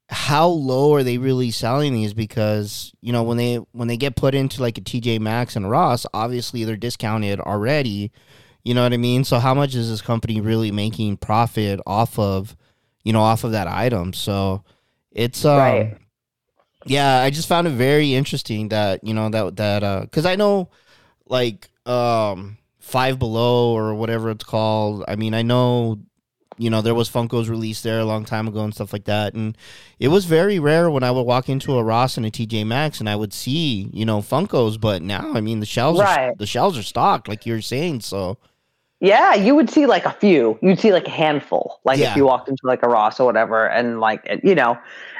how 0.08 0.46
low 0.46 0.94
are 0.94 1.02
they 1.02 1.18
really 1.18 1.50
selling 1.50 1.92
these 1.92 2.14
because 2.14 2.92
you 3.02 3.12
know 3.12 3.22
when 3.22 3.36
they 3.36 3.56
when 3.72 3.88
they 3.88 3.96
get 3.98 4.16
put 4.16 4.34
into 4.34 4.62
like 4.62 4.78
a 4.78 4.80
TJ 4.80 5.20
Maxx 5.20 5.54
and 5.54 5.70
Ross, 5.70 6.06
obviously 6.14 6.64
they're 6.64 6.76
discounted 6.76 7.40
already. 7.40 8.10
You 8.64 8.72
know 8.72 8.82
what 8.82 8.92
I 8.92 8.96
mean? 8.96 9.24
So 9.24 9.38
how 9.38 9.54
much 9.54 9.74
is 9.74 9.90
this 9.90 10.00
company 10.00 10.40
really 10.40 10.70
making 10.70 11.18
profit 11.18 11.80
off 11.86 12.18
of, 12.18 12.56
you 13.02 13.12
know, 13.12 13.20
off 13.20 13.44
of 13.44 13.52
that 13.52 13.68
item? 13.68 14.12
So 14.12 14.64
it's 15.10 15.44
um 15.44 15.58
Right. 15.58 15.98
Yeah, 16.86 17.18
I 17.20 17.30
just 17.30 17.48
found 17.48 17.66
it 17.66 17.70
very 17.70 18.14
interesting 18.14 18.68
that, 18.70 19.02
you 19.04 19.14
know, 19.14 19.28
that 19.30 19.56
that 19.56 19.82
uh 19.82 20.06
cuz 20.10 20.26
I 20.26 20.36
know 20.36 20.68
like 21.26 21.68
um 21.86 22.58
Five 22.80 23.18
Below 23.18 23.72
or 23.76 23.94
whatever 23.94 24.30
it's 24.30 24.44
called. 24.44 25.04
I 25.08 25.16
mean, 25.16 25.34
I 25.34 25.42
know 25.42 25.98
you 26.58 26.68
know 26.68 26.82
there 26.82 26.94
was 26.94 27.08
Funkos 27.08 27.48
release 27.48 27.80
there 27.80 27.98
a 28.00 28.04
long 28.04 28.24
time 28.26 28.46
ago 28.46 28.62
and 28.62 28.74
stuff 28.74 28.92
like 28.92 29.04
that, 29.04 29.34
and 29.34 29.56
it 29.98 30.08
was 30.08 30.26
very 30.26 30.58
rare 30.58 30.90
when 30.90 31.02
I 31.02 31.10
would 31.10 31.22
walk 31.22 31.48
into 31.48 31.78
a 31.78 31.82
Ross 31.82 32.16
and 32.16 32.26
a 32.26 32.30
TJ 32.30 32.66
Maxx 32.66 33.00
and 33.00 33.08
I 33.08 33.16
would 33.16 33.32
see 33.32 33.88
you 33.92 34.04
know 34.04 34.18
Funkos. 34.20 34.78
But 34.80 35.00
now, 35.02 35.32
I 35.32 35.40
mean, 35.40 35.60
the 35.60 35.66
shelves 35.66 35.98
are, 36.00 36.04
Right. 36.04 36.36
the 36.38 36.46
shelves 36.46 36.76
are 36.76 36.82
stocked, 36.82 37.28
like 37.28 37.46
you're 37.46 37.62
saying. 37.62 38.00
So 38.00 38.36
Yeah, 39.00 39.34
you 39.34 39.54
would 39.54 39.70
see 39.70 39.86
like 39.86 40.04
a 40.04 40.12
few. 40.12 40.58
You'd 40.62 40.78
see 40.78 40.92
like 40.92 41.06
a 41.06 41.10
handful, 41.10 41.80
like 41.84 41.98
Yeah. 41.98 42.10
if 42.10 42.16
you 42.16 42.24
walked 42.26 42.48
into 42.48 42.62
like 42.64 42.82
a 42.84 42.88
Ross 42.88 43.18
or 43.18 43.24
whatever, 43.24 43.66
and 43.66 43.98
like 44.00 44.28
you 44.44 44.54
know, 44.54 44.76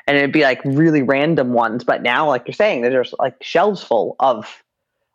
and 0.07 0.17
it'd 0.17 0.33
be 0.33 0.43
like 0.43 0.61
really 0.65 1.03
random 1.03 1.53
ones. 1.53 1.85
But 1.85 2.03
now, 2.03 2.29
like 2.29 2.47
you're 2.47 2.55
saying, 2.55 2.83
there's 2.83 3.15
like 3.19 3.37
shelves 3.43 3.83
full 3.83 4.17
of 4.21 4.63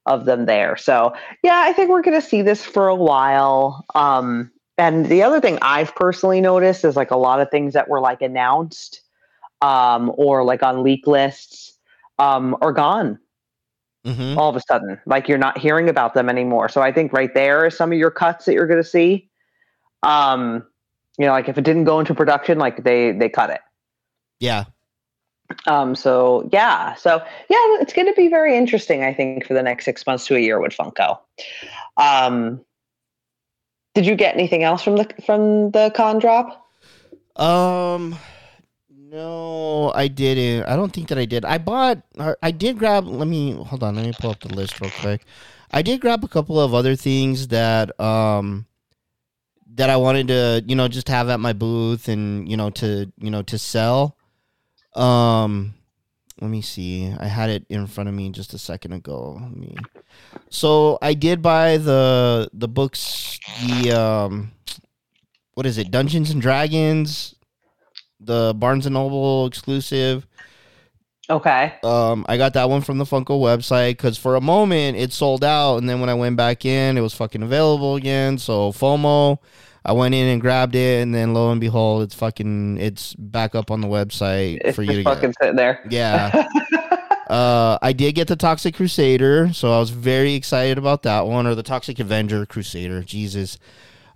of 0.06 0.26
them 0.26 0.46
there. 0.46 0.78
So 0.78 1.14
yeah, 1.44 1.62
I 1.66 1.74
think 1.74 1.90
we're 1.90 2.02
gonna 2.02 2.22
see 2.22 2.42
this 2.42 2.64
for 2.64 2.88
a 2.88 2.96
while. 2.96 3.86
Um, 3.96 4.52
and 4.78 5.08
the 5.08 5.24
other 5.24 5.42
thing 5.42 5.58
I've 5.62 5.96
personally 5.96 6.42
noticed 6.42 6.86
is 6.86 6.96
like 6.96 7.12
a 7.12 7.18
lot 7.18 7.42
of 7.42 7.50
things 7.50 7.74
that 7.74 7.90
were 7.90 8.00
like 8.00 8.22
announced, 8.22 9.02
um, 9.62 10.12
or 10.16 10.44
like 10.44 10.64
on 10.64 10.84
leak 10.84 11.08
lists, 11.08 11.74
um, 12.20 12.56
are 12.62 12.72
gone 12.72 13.20
mhm. 14.08 14.38
all 14.38 14.50
of 14.50 14.56
a 14.56 14.62
sudden. 14.62 15.00
Like 15.06 15.28
you're 15.28 15.38
not 15.38 15.58
hearing 15.58 15.90
about 15.90 16.14
them 16.14 16.30
anymore. 16.30 16.70
So 16.70 16.82
I 16.82 16.92
think 16.92 17.14
right 17.14 17.34
there 17.34 17.66
is 17.66 17.76
some 17.78 17.92
of 17.92 17.98
your 17.98 18.12
cuts 18.12 18.46
that 18.46 18.54
you're 18.54 18.68
going 18.68 18.82
to 18.82 18.88
see. 18.88 19.30
Um, 20.04 20.66
you 21.18 21.26
know, 21.26 21.32
like 21.32 21.50
if 21.50 21.58
it 21.58 21.64
didn't 21.64 21.86
go 21.86 22.00
into 22.00 22.14
production, 22.14 22.60
like 22.60 22.84
they 22.84 23.12
they 23.12 23.30
cut 23.30 23.50
it. 23.50 23.62
yeah, 24.40 24.66
Um, 25.66 25.96
so 25.96 26.50
yeah, 26.52 26.96
so 26.96 27.22
yeah, 27.50 27.58
it's 27.82 27.94
going 27.94 28.08
to 28.08 28.14
be 28.14 28.28
very 28.28 28.58
interesting. 28.58 29.04
I 29.04 29.14
think 29.14 29.46
for 29.46 29.54
the 29.54 29.64
next 29.64 29.86
six 29.86 30.06
months 30.06 30.26
to 30.28 30.36
a 30.36 30.40
year 30.40 30.60
with 30.60 30.74
Funko. 30.74 31.20
Um, 31.96 32.62
did 33.96 34.06
you 34.06 34.16
get 34.16 34.36
anything 34.36 34.64
else 34.64 34.84
from 34.84 34.98
the 34.98 35.10
from 35.26 35.72
the 35.72 35.92
con 35.96 36.20
drop? 36.20 36.70
Um, 37.36 38.18
no, 38.90 39.92
I 39.96 40.08
didn't. 40.08 40.68
I 40.68 40.76
don't 40.76 40.92
think 40.92 41.08
that 41.08 41.18
I 41.18 41.26
did. 41.26 41.46
I 41.46 41.58
bought. 41.58 42.02
I 42.42 42.52
did 42.52 42.78
grab. 42.78 43.08
Let 43.08 43.28
me 43.28 43.54
hold 43.54 43.84
on. 43.84 43.96
Let 43.96 44.06
me 44.06 44.14
pull 44.20 44.32
up 44.32 44.42
the 44.42 44.54
list 44.54 44.82
real 44.82 44.92
quick. 44.92 45.22
I 45.72 45.82
did 45.82 46.02
grab 46.02 46.24
a 46.24 46.28
couple 46.28 46.60
of 46.60 46.74
other 46.74 46.96
things 46.96 47.50
that 47.50 47.98
um 48.00 48.66
that 49.76 49.90
I 49.90 49.98
wanted 49.98 50.28
to 50.30 50.64
you 50.68 50.76
know 50.76 50.88
just 50.88 51.08
have 51.08 51.30
at 51.30 51.40
my 51.40 51.54
booth 51.54 52.08
and 52.08 52.50
you 52.50 52.58
know 52.58 52.70
to 52.72 53.12
you 53.18 53.32
know 53.32 53.44
to 53.44 53.58
sell. 53.58 54.17
Um, 54.98 55.74
let 56.42 56.50
me 56.50 56.62
see. 56.62 57.14
I 57.20 57.28
had 57.28 57.50
it 57.50 57.66
in 57.70 57.88
front 57.88 58.10
of 58.10 58.16
me 58.16 58.30
just 58.32 58.54
a 58.54 58.58
second 58.58 58.94
ago. 58.94 59.38
Let 59.42 59.56
me. 59.56 59.76
So 60.50 60.98
I 61.02 61.14
did 61.14 61.42
buy 61.42 61.78
the 61.78 62.50
the 62.54 62.68
books. 62.68 63.40
The 63.66 63.92
um, 63.92 64.52
what 65.54 65.66
is 65.66 65.78
it? 65.78 65.92
Dungeons 65.92 66.32
and 66.32 66.42
Dragons 66.42 67.36
the 68.20 68.54
Barnes 68.56 68.86
and 68.86 68.94
Noble 68.94 69.46
exclusive. 69.46 70.26
Okay. 71.30 71.74
Um, 71.84 72.26
I 72.30 72.38
got 72.38 72.54
that 72.54 72.70
one 72.70 72.82
from 72.82 72.98
the 72.98 73.04
Funko 73.04 73.40
website 73.40 73.92
because 73.92 74.18
for 74.18 74.36
a 74.36 74.42
moment 74.42 74.98
it 74.98 75.12
sold 75.12 75.44
out, 75.44 75.78
and 75.78 75.90
then 75.90 76.00
when 76.00 76.10
I 76.10 76.14
went 76.14 76.38
back 76.38 76.66
in, 76.66 76.98
it 76.98 77.02
was 77.02 77.14
fucking 77.14 77.44
available 77.44 77.96
again. 77.96 78.38
So 78.38 78.72
FOMO, 78.72 79.40
I 79.88 79.94
went 79.94 80.14
in 80.14 80.28
and 80.28 80.42
grabbed 80.42 80.76
it, 80.76 81.02
and 81.02 81.16
then 81.16 81.34
lo 81.34 81.50
and 81.52 81.62
behold, 81.62 82.04
it's 82.04 82.14
fucking 82.14 82.78
it's 82.78 83.14
back 83.16 83.56
up 83.56 83.72
on 83.72 83.82
the 83.82 83.88
website 83.88 84.60
It's 84.64 84.76
for 84.76 84.84
you 84.84 85.02
to 85.02 85.04
fucking 85.04 85.30
get. 85.30 85.36
sitting 85.42 85.56
there. 85.56 85.80
Yeah, 85.90 86.48
Uh, 87.30 87.78
I 87.82 87.92
did 87.94 88.16
get 88.16 88.28
the 88.30 88.38
Toxic 88.38 88.76
Crusader, 88.76 89.52
so 89.52 89.74
I 89.74 89.80
was 89.80 89.90
very 89.90 90.34
excited 90.34 90.78
about 90.78 91.04
that 91.04 91.26
one, 91.28 91.46
or 91.46 91.56
the 91.56 91.64
Toxic 91.64 92.00
Avenger 92.00 92.46
Crusader. 92.46 93.04
Jesus. 93.04 93.58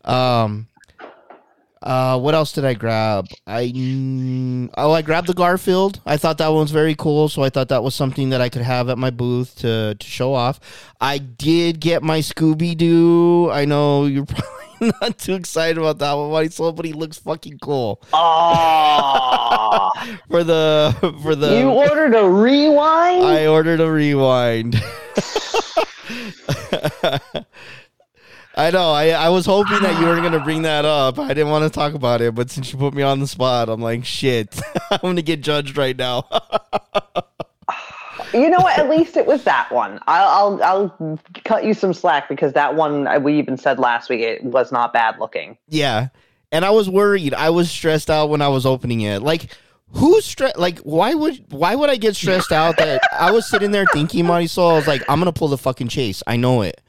Um, 0.06 0.68
uh, 1.82 2.18
what 2.20 2.36
else 2.36 2.54
did 2.54 2.64
I 2.64 2.74
grab? 2.74 3.28
I 3.48 3.66
mm, 3.76 4.70
oh, 4.78 4.92
I 4.94 5.02
grabbed 5.02 5.28
the 5.28 5.34
Garfield. 5.34 6.00
I 6.06 6.16
thought 6.16 6.38
that 6.38 6.48
one 6.50 6.62
was 6.62 6.72
very 6.72 6.96
cool, 6.96 7.28
so 7.28 7.42
I 7.44 7.50
thought 7.50 7.70
that 7.70 7.84
was 7.84 7.96
something 7.96 8.30
that 8.30 8.40
I 8.40 8.50
could 8.50 8.62
have 8.62 8.88
at 8.88 8.98
my 8.98 9.10
booth 9.10 9.56
to 9.60 9.96
to 10.00 10.08
show 10.08 10.34
off. 10.34 10.60
I 11.02 11.18
did 11.18 11.80
get 11.82 12.04
my 12.04 12.20
Scooby 12.20 12.78
Doo. 12.78 13.50
I 13.52 13.66
know 13.66 14.06
you're 14.06 14.26
probably 14.28 14.71
not 14.82 15.18
too 15.18 15.36
excited 15.36 15.78
about 15.78 16.00
that 16.00 16.14
one, 16.14 16.30
But 16.30 16.34
my 16.34 16.48
soul, 16.48 16.72
but 16.72 16.86
he 16.86 16.94
looks 16.94 17.18
fucking 17.20 17.60
cool 17.60 18.02
Oh, 18.14 19.90
for 20.30 20.44
the 20.44 20.96
for 21.24 21.36
the. 21.36 21.60
you 21.60 21.70
ordered 21.70 22.16
a 22.16 22.28
rewind? 22.28 23.24
I 23.26 23.48
ordered 23.48 23.80
a 23.80 23.92
rewind. 23.92 24.76
I 28.54 28.70
know. 28.70 28.92
I, 28.92 29.10
I 29.12 29.30
was 29.30 29.46
hoping 29.46 29.80
that 29.82 29.98
you 30.00 30.06
weren't 30.06 30.22
going 30.22 30.34
to 30.34 30.40
bring 30.42 30.64
that 30.64 30.84
up. 30.84 31.18
I 31.18 31.30
didn't 31.30 31.50
want 31.52 31.64
to 31.64 31.70
talk 31.70 31.94
about 31.94 32.20
it, 32.22 32.36
but 32.36 32.50
since 32.52 32.72
you 32.74 32.78
put 32.78 32.94
me 32.94 33.02
on 33.02 33.20
the 33.22 33.28
spot, 33.28 33.70
I'm 33.70 33.82
like, 33.82 34.04
shit. 34.04 34.60
I'm 34.92 35.00
going 35.02 35.16
to 35.16 35.22
get 35.22 35.42
judged 35.42 35.78
right 35.78 35.96
now. 35.98 36.26
You 38.34 38.50
know 38.50 38.60
what? 38.60 38.78
At 38.78 38.90
least 38.90 39.18
it 39.18 39.26
was 39.26 39.44
that 39.44 39.72
one. 39.72 40.00
I'll, 40.08 40.60
I'll 40.62 40.64
I'll 41.02 41.20
cut 41.46 41.64
you 41.64 41.74
some 41.74 41.94
slack 41.94 42.30
because 42.30 42.54
that 42.54 42.76
one 42.76 43.24
we 43.24 43.38
even 43.40 43.58
said 43.58 43.80
last 43.80 44.10
week 44.10 44.22
it 44.22 44.44
was 44.44 44.72
not 44.72 44.94
bad 44.94 45.20
looking. 45.20 45.58
yeah. 45.68 46.10
And 46.54 46.66
I 46.66 46.70
was 46.72 46.90
worried. 46.90 47.34
I 47.34 47.50
was 47.50 47.72
stressed 47.72 48.10
out 48.10 48.30
when 48.30 48.42
I 48.42 48.50
was 48.50 48.66
opening 48.66 49.00
it. 49.00 49.22
Like, 49.22 49.56
who's 49.94 50.26
stressed? 50.26 50.58
Like, 50.58 50.80
why 50.80 51.14
would 51.14 51.46
why 51.50 51.76
would 51.76 51.90
I 51.90 51.96
get 51.96 52.16
stressed 52.16 52.52
out 52.52 52.76
that 52.76 53.02
I 53.14 53.32
was 53.32 53.50
sitting 53.50 53.72
there 53.72 53.86
thinking, 53.94 54.26
Soul, 54.48 54.72
I 54.72 54.74
was 54.74 54.86
like, 54.88 55.02
I'm 55.08 55.20
to 55.32 55.32
pull 55.32 55.48
the 55.48 55.58
fucking 55.58 55.88
chase. 55.88 56.22
I 56.28 56.36
know 56.36 56.62
it. 56.62 56.82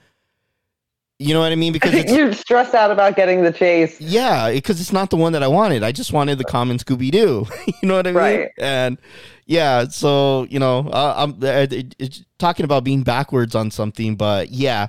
You 1.18 1.35
know 1.35 1.40
what 1.40 1.53
I 1.53 1.57
mean? 1.57 1.72
Because 1.72 1.94
it's, 1.94 2.12
You're 2.12 2.33
stressed 2.33 2.75
out 2.75 2.90
about 2.90 3.16
getting 3.16 3.42
the 3.42 3.53
chase. 3.53 4.01
Yeah, 4.01 4.51
because 4.51 4.81
it's 4.81 4.92
not 4.92 5.11
the 5.11 5.16
one 5.16 5.33
that 5.33 5.42
I 5.42 5.48
wanted. 5.48 5.83
I 5.83 5.92
just 5.92 6.12
wanted 6.12 6.38
the 6.38 6.44
common 6.44 6.79
Scooby 6.79 7.11
Doo. 7.11 7.46
you 7.66 7.88
know 7.88 7.96
what 7.96 8.07
I 8.07 8.11
mean? 8.11 8.16
Right. 8.16 8.51
And 8.59 8.98
yeah, 9.46 9.87
so 9.88 10.46
you 10.51 10.59
know, 10.59 10.88
uh, 10.88 11.14
I'm 11.16 11.38
uh, 11.42 11.66
talking 12.38 12.64
about 12.64 12.85
being 12.85 13.03
backwards 13.03 13.55
on 13.55 13.70
something, 13.70 14.16
but 14.16 14.51
yeah, 14.51 14.88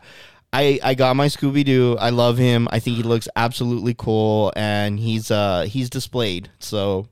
I 0.53 0.79
I 0.83 0.93
got 0.93 1.15
my 1.15 1.27
Scooby 1.27 1.65
Doo. 1.65 1.97
I 1.99 2.11
love 2.11 2.37
him. 2.37 2.67
I 2.71 2.79
think 2.79 2.97
he 2.97 3.03
looks 3.03 3.27
absolutely 3.35 3.93
cool, 3.95 4.53
and 4.55 4.99
he's 4.99 5.31
uh 5.31 5.63
he's 5.63 5.89
displayed. 5.89 6.49
So 6.59 7.07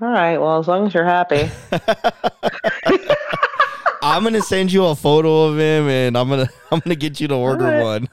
All 0.00 0.08
right. 0.08 0.38
Well, 0.38 0.58
as 0.58 0.68
long 0.68 0.86
as 0.86 0.94
you're 0.94 1.04
happy. 1.04 1.50
I'm 4.06 4.22
gonna 4.22 4.40
send 4.40 4.70
you 4.70 4.84
a 4.84 4.94
photo 4.94 5.46
of 5.46 5.58
him, 5.58 5.88
and 5.88 6.16
I'm 6.16 6.28
gonna 6.28 6.48
I'm 6.70 6.78
gonna 6.78 6.94
get 6.94 7.20
you 7.20 7.26
to 7.26 7.34
order 7.34 7.66
Alright. 7.66 7.82
one. 7.82 8.08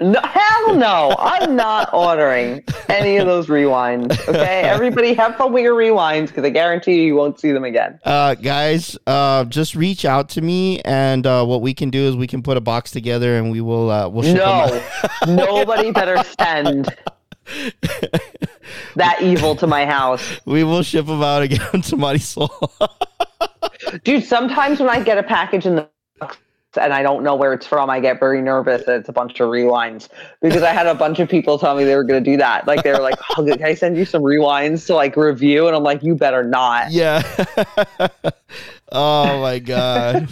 No, 0.00 0.20
hell 0.20 0.74
no. 0.74 1.14
I'm 1.16 1.54
not 1.54 1.94
ordering 1.94 2.64
any 2.88 3.18
of 3.18 3.26
those 3.26 3.46
rewinds. 3.46 4.18
Okay. 4.26 4.62
Everybody 4.64 5.14
have 5.14 5.36
fun 5.36 5.52
with 5.52 5.62
your 5.62 5.76
rewinds 5.76 6.28
because 6.28 6.44
I 6.44 6.50
guarantee 6.50 6.96
you, 6.96 7.02
you 7.02 7.14
won't 7.14 7.38
see 7.38 7.52
them 7.52 7.62
again. 7.62 8.00
Uh, 8.04 8.34
guys, 8.34 8.98
uh, 9.06 9.44
just 9.44 9.76
reach 9.76 10.04
out 10.04 10.28
to 10.30 10.40
me, 10.40 10.80
and 10.80 11.24
uh, 11.24 11.44
what 11.44 11.62
we 11.62 11.72
can 11.72 11.90
do 11.90 12.00
is 12.08 12.16
we 12.16 12.26
can 12.26 12.42
put 12.42 12.56
a 12.56 12.60
box 12.60 12.90
together, 12.90 13.36
and 13.36 13.52
we 13.52 13.60
will 13.60 13.90
uh, 13.90 14.08
we'll 14.08 14.24
ship 14.24 14.38
them. 14.38 14.82
No, 15.36 15.46
nobody 15.62 15.92
better 15.92 16.20
send 16.40 16.92
that 18.96 19.22
evil 19.22 19.54
to 19.54 19.68
my 19.68 19.86
house. 19.86 20.40
We 20.44 20.64
will 20.64 20.82
ship 20.82 21.06
them 21.06 21.22
out 21.22 21.42
again 21.42 21.60
to 21.60 21.96
Marisol. 21.96 22.98
Dude, 24.04 24.24
sometimes 24.24 24.80
when 24.80 24.88
I 24.88 25.02
get 25.02 25.18
a 25.18 25.22
package 25.22 25.66
in 25.66 25.76
the 25.76 25.88
box 26.18 26.38
and 26.80 26.92
I 26.92 27.02
don't 27.02 27.22
know 27.22 27.34
where 27.34 27.52
it's 27.52 27.66
from, 27.66 27.90
I 27.90 28.00
get 28.00 28.20
very 28.20 28.42
nervous 28.42 28.84
that 28.86 29.00
it's 29.00 29.08
a 29.08 29.12
bunch 29.12 29.40
of 29.40 29.48
rewinds 29.48 30.08
because 30.42 30.62
I 30.62 30.72
had 30.72 30.86
a 30.86 30.94
bunch 30.94 31.18
of 31.18 31.28
people 31.28 31.58
tell 31.58 31.76
me 31.76 31.84
they 31.84 31.94
were 31.94 32.04
going 32.04 32.22
to 32.22 32.30
do 32.30 32.36
that. 32.36 32.66
Like 32.66 32.82
they 32.82 32.92
were 32.92 33.00
like, 33.00 33.18
oh, 33.36 33.44
"Can 33.44 33.62
I 33.64 33.74
send 33.74 33.96
you 33.96 34.04
some 34.04 34.22
rewinds 34.22 34.86
to 34.86 34.94
like 34.94 35.16
review?" 35.16 35.66
And 35.66 35.76
I'm 35.76 35.82
like, 35.82 36.02
"You 36.02 36.14
better 36.14 36.44
not." 36.44 36.90
yeah. 36.90 37.22
oh 38.92 39.40
my 39.40 39.58
god. 39.58 40.28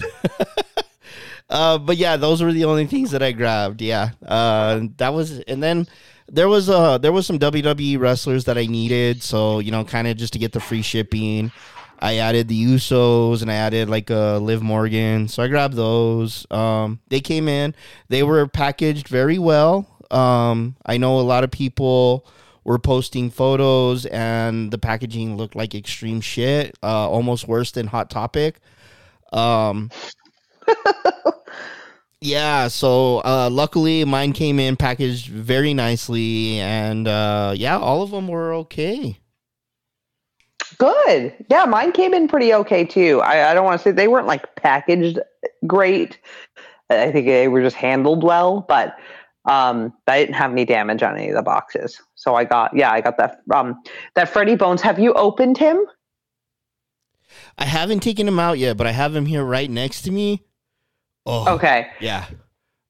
uh, 1.51 1.79
but 1.79 1.97
yeah, 1.97 2.17
those 2.17 2.43
were 2.43 2.53
the 2.53 2.65
only 2.65 2.87
things 2.87 3.13
that 3.13 3.23
I 3.23 3.33
grabbed. 3.33 3.81
Yeah. 3.81 4.11
Uh, 4.27 4.83
that 4.99 5.15
was, 5.15 5.41
and 5.41 5.63
then 5.63 5.87
there 6.29 6.49
was 6.49 6.69
uh 6.69 6.99
there 6.99 7.13
was 7.13 7.27
some 7.27 7.39
WWE 7.39 7.99
wrestlers 7.99 8.45
that 8.45 8.59
I 8.59 8.67
needed, 8.67 9.23
so 9.23 9.61
you 9.61 9.71
know, 9.71 9.85
kind 9.85 10.09
of 10.09 10.17
just 10.17 10.33
to 10.35 10.39
get 10.39 10.53
the 10.53 10.61
free 10.61 10.83
shipping. 10.83 11.53
I 11.99 12.17
added 12.17 12.49
the 12.49 12.65
Usos 12.65 13.43
and 13.43 13.51
I 13.51 13.55
added 13.55 13.89
like 13.89 14.11
uh, 14.11 14.39
Liv 14.39 14.63
Morgan, 14.63 15.29
so 15.29 15.43
I 15.43 15.49
grabbed 15.49 15.75
those. 15.75 16.47
Um, 16.51 17.01
they 17.09 17.21
came 17.21 17.49
in, 17.49 17.75
they 18.09 18.23
were 18.23 18.47
packaged 18.47 19.09
very 19.09 19.39
well. 19.39 19.87
Um, 20.11 20.77
I 20.85 20.99
know 20.99 21.19
a 21.19 21.23
lot 21.23 21.45
of 21.45 21.51
people 21.51 22.27
were 22.65 22.79
posting 22.79 23.31
photos 23.31 24.07
and 24.07 24.71
the 24.71 24.79
packaging 24.79 25.37
looked 25.37 25.55
like 25.55 25.75
extreme 25.75 26.21
shit, 26.21 26.77
uh, 26.83 27.09
almost 27.09 27.47
worse 27.47 27.71
than 27.71 27.87
Hot 27.87 28.11
Topic. 28.11 28.59
Um, 29.33 29.91
yeah, 32.21 32.69
so 32.69 33.19
uh, 33.19 33.49
luckily 33.51 34.05
mine 34.05 34.33
came 34.33 34.59
in 34.59 34.77
packaged 34.77 35.29
very 35.29 35.75
nicely, 35.75 36.59
and 36.59 37.07
uh, 37.07 37.55
yeah, 37.57 37.79
all 37.79 38.03
of 38.03 38.11
them 38.11 38.29
were 38.29 38.53
okay. 38.55 39.19
Good. 40.79 41.35
Yeah, 41.49 41.65
mine 41.65 41.93
came 41.93 42.13
in 42.15 42.29
pretty 42.29 42.53
okay 42.55 42.85
too. 42.85 43.21
I, 43.23 43.51
I 43.51 43.55
don't 43.55 43.65
want 43.65 43.81
to 43.81 43.85
say 43.85 43.91
they 43.93 44.09
weren't 44.09 44.27
like 44.27 44.57
packaged 44.57 45.19
great. 45.67 46.19
I 46.91 47.11
think 47.11 47.27
they 47.27 47.49
were 47.49 47.63
just 47.63 47.77
handled 47.77 48.23
well, 48.23 48.61
but 48.69 48.97
um, 49.47 49.93
I 50.07 50.19
didn't 50.21 50.35
have 50.35 50.53
any 50.53 50.65
damage 50.65 51.03
on 51.03 51.17
any 51.17 51.29
of 51.31 51.37
the 51.37 51.43
boxes. 51.43 52.01
So 52.15 52.35
I 52.35 52.45
got 52.45 52.77
yeah, 52.77 52.91
I 52.91 53.01
got 53.01 53.17
that 53.19 53.41
um 53.53 53.81
that 54.15 54.29
Freddy 54.29 54.57
Bones. 54.57 54.83
Have 54.83 54.99
you 54.99 55.13
opened 55.15 55.59
him? 55.59 55.85
I 57.59 57.65
haven't 57.65 58.01
taken 58.01 58.27
him 58.29 58.39
out 58.39 58.59
yet, 58.59 58.77
but 58.77 58.87
I 58.87 58.93
have 58.93 59.15
him 59.15 59.27
here 59.27 59.45
right 59.45 59.71
next 59.71 60.03
to 60.03 60.11
me. 60.11 60.45
Oh, 61.25 61.55
Okay. 61.55 61.89
yeah, 62.01 62.27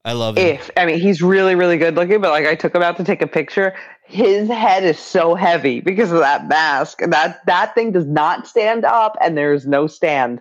I 0.05 0.13
love 0.13 0.37
it. 0.37 0.41
If 0.41 0.71
I 0.77 0.85
mean 0.85 0.99
he's 0.99 1.21
really 1.21 1.55
really 1.55 1.77
good 1.77 1.95
looking, 1.95 2.21
but 2.21 2.31
like 2.31 2.45
I 2.45 2.55
took 2.55 2.75
him 2.75 2.83
out 2.83 2.97
to 2.97 3.03
take 3.03 3.21
a 3.21 3.27
picture. 3.27 3.75
His 4.07 4.47
head 4.47 4.83
is 4.85 4.97
so 4.97 5.35
heavy 5.35 5.81
because 5.81 6.11
of 6.11 6.19
that 6.19 6.47
mask. 6.47 6.99
That 6.99 7.45
that 7.45 7.75
thing 7.75 7.91
does 7.91 8.05
not 8.05 8.47
stand 8.47 8.85
up, 8.85 9.17
and 9.21 9.37
there 9.37 9.53
is 9.53 9.67
no 9.67 9.85
stand. 9.85 10.39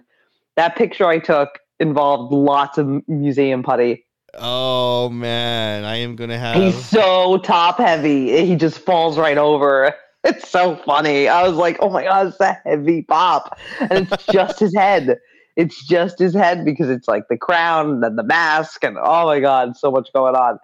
That 0.54 0.76
picture 0.76 1.06
I 1.06 1.18
took 1.18 1.58
involved 1.80 2.32
lots 2.32 2.78
of 2.78 2.86
museum 3.08 3.62
putty. 3.62 4.06
Oh 4.34 5.08
man, 5.08 5.84
I 5.84 5.96
am 5.96 6.16
gonna 6.16 6.38
have. 6.38 6.56
He's 6.62 6.84
so 6.84 7.38
top 7.38 7.78
heavy. 7.78 8.46
He 8.46 8.56
just 8.56 8.78
falls 8.78 9.18
right 9.18 9.38
over. 9.38 9.94
It's 10.24 10.48
so 10.50 10.74
funny. 10.84 11.28
I 11.28 11.46
was 11.46 11.56
like, 11.56 11.76
oh 11.78 11.88
my 11.88 12.02
god, 12.02 12.26
it's 12.26 12.40
a 12.40 12.58
heavy 12.64 13.02
pop. 13.02 13.56
And 13.78 14.08
it's 14.10 14.26
just 14.32 14.58
his 14.58 14.74
head. 14.74 15.20
It's 15.54 15.86
just 15.86 16.18
his 16.18 16.34
head 16.34 16.64
because 16.64 16.90
it's 16.90 17.06
like 17.06 17.28
the 17.28 17.36
crown 17.36 17.90
and 17.90 18.02
then 18.02 18.16
the 18.16 18.24
mask 18.24 18.82
and 18.82 18.98
oh 19.00 19.26
my 19.26 19.38
god, 19.38 19.76
so 19.76 19.92
much 19.92 20.12
going 20.12 20.34
on. 20.34 20.58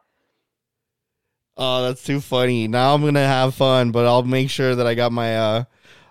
Oh, 1.57 1.83
that's 1.83 2.03
too 2.03 2.21
funny. 2.21 2.67
Now 2.69 2.95
I'm 2.95 3.03
gonna 3.03 3.27
have 3.27 3.55
fun, 3.55 3.91
but 3.93 4.07
I'll 4.07 4.23
make 4.23 4.51
sure 4.51 4.75
that 4.75 4.87
I 4.87 4.95
got 4.95 5.13
my. 5.13 5.37
uh 5.37 5.65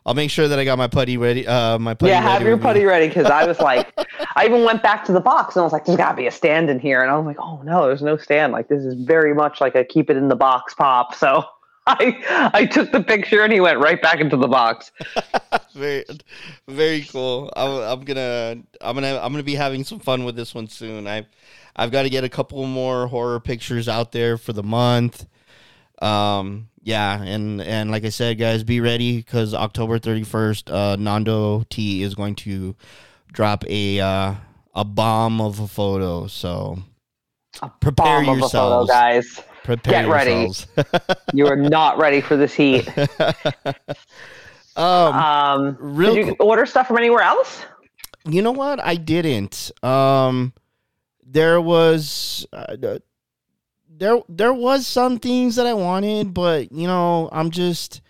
I'll 0.04 0.16
make 0.16 0.32
sure 0.32 0.48
that 0.48 0.58
I 0.58 0.66
got 0.66 0.80
my 0.80 0.88
putty 0.88 1.18
ready. 1.18 1.46
Uh, 1.46 1.78
my 1.78 1.94
putty. 1.94 2.10
yeah, 2.10 2.22
have 2.22 2.34
ready 2.40 2.46
your 2.46 2.56
with 2.56 2.64
me. 2.64 2.68
putty 2.70 2.86
ready 2.86 3.08
because 3.08 3.28
I 3.28 3.46
was 3.46 3.60
like, 3.70 3.88
I 4.36 4.46
even 4.46 4.64
went 4.64 4.82
back 4.82 5.06
to 5.06 5.12
the 5.12 5.20
box 5.20 5.56
and 5.56 5.62
I 5.62 5.64
was 5.64 5.74
like, 5.74 5.86
there's 5.86 5.98
got 5.98 6.12
to 6.12 6.18
be 6.18 6.26
a 6.26 6.32
stand 6.32 6.72
in 6.72 6.80
here. 6.80 7.04
And 7.04 7.12
I 7.12 7.18
was 7.18 7.26
like, 7.28 7.38
oh 7.40 7.62
no, 7.64 7.86
there's 7.86 8.02
no 8.02 8.18
stand. 8.18 8.52
Like 8.52 8.68
this 8.68 8.84
is 8.84 8.96
very 8.96 9.36
much 9.36 9.62
like 9.62 9.76
a 9.76 9.84
keep 9.84 10.10
it 10.10 10.18
in 10.18 10.28
the 10.28 10.36
box 10.36 10.74
pop. 10.74 11.14
So 11.14 11.44
I 11.88 12.50
I 12.54 12.66
took 12.66 12.92
the 12.92 13.04
picture 13.04 13.44
and 13.44 13.54
he 13.54 13.60
went 13.60 13.78
right 13.80 14.02
back 14.02 14.20
into 14.20 14.38
the 14.38 14.48
box. 14.48 14.92
very, 15.76 16.04
very 16.68 17.02
cool. 17.02 17.54
I'm, 17.56 17.70
I'm 18.00 18.02
gonna, 18.02 18.58
I'm 18.82 18.96
gonna, 18.96 19.20
I'm 19.22 19.32
gonna 19.32 19.44
be 19.44 19.56
having 19.56 19.84
some 19.84 20.00
fun 20.00 20.24
with 20.24 20.36
this 20.36 20.56
one 20.56 20.68
soon. 20.68 21.06
I've, 21.06 21.28
I've 21.76 21.92
got 21.92 22.04
to 22.04 22.10
get 22.10 22.24
a 22.24 22.30
couple 22.30 22.66
more 22.66 23.06
horror 23.06 23.40
pictures 23.40 23.88
out 23.88 24.14
there 24.14 24.38
for 24.40 24.52
the 24.52 24.64
month. 24.64 25.28
Um, 26.02 26.70
yeah, 26.84 27.22
and 27.22 27.62
and 27.62 27.92
like 27.92 28.06
I 28.06 28.10
said, 28.10 28.40
guys, 28.40 28.64
be 28.64 28.82
ready 28.82 29.18
because 29.18 29.54
October 29.54 30.00
31st, 30.00 30.72
uh, 30.74 30.96
Nando 30.98 31.64
T 31.70 32.02
is 32.04 32.16
going 32.16 32.36
to 32.38 32.76
drop 33.32 33.64
a 33.70 34.00
uh, 34.00 34.34
a 34.74 34.84
bomb 34.86 35.40
of 35.42 35.60
a 35.60 35.68
photo. 35.68 36.28
So 36.28 36.80
prepare 37.80 38.24
Bomb 38.24 38.30
of 38.30 38.38
a 38.38 38.50
photo, 38.50 38.86
yourselves, 38.88 38.90
guys. 38.90 39.40
prepare 39.64 40.04
Get 40.04 40.10
ready. 40.10 40.32
yourselves. 40.32 40.68
You 41.34 41.48
are 41.48 41.56
not 41.56 41.98
ready 41.98 42.20
for 42.20 42.36
this 42.36 42.54
heat. 42.54 42.90
um, 44.76 44.86
Um, 45.14 45.78
real 45.80 46.16
did 46.16 46.28
you 46.28 46.36
order 46.40 46.66
stuff 46.66 46.88
from 46.88 46.98
anywhere 46.98 47.22
else? 47.24 47.64
You 48.26 48.42
know 48.42 48.52
what? 48.52 48.80
I 48.84 48.96
didn't. 48.96 49.72
Um, 49.84 50.54
there 51.26 51.60
was 51.62 52.46
uh, 52.54 52.76
there 54.02 54.20
there 54.28 54.52
was 54.52 54.88
some 54.88 55.20
things 55.20 55.56
that 55.58 55.68
I 55.68 55.76
wanted, 55.76 56.34
but 56.34 56.72
you 56.72 56.88
know, 56.88 57.30
I'm 57.32 57.52
just 57.52 58.02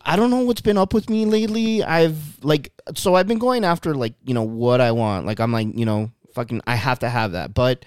I 0.00 0.16
don't 0.16 0.30
know 0.30 0.40
what's 0.40 0.62
been 0.62 0.78
up 0.78 0.94
with 0.94 1.10
me 1.10 1.26
lately. 1.26 1.84
I've 1.84 2.42
like 2.42 2.72
so 2.94 3.14
I've 3.14 3.28
been 3.28 3.38
going 3.38 3.62
after 3.62 3.94
like, 3.94 4.14
you 4.24 4.32
know, 4.32 4.42
what 4.42 4.80
I 4.80 4.92
want. 4.92 5.26
Like 5.26 5.38
I'm 5.38 5.52
like, 5.52 5.68
you 5.76 5.84
know, 5.84 6.10
fucking 6.34 6.62
I 6.66 6.76
have 6.76 7.00
to 7.00 7.10
have 7.10 7.32
that. 7.32 7.52
But 7.52 7.84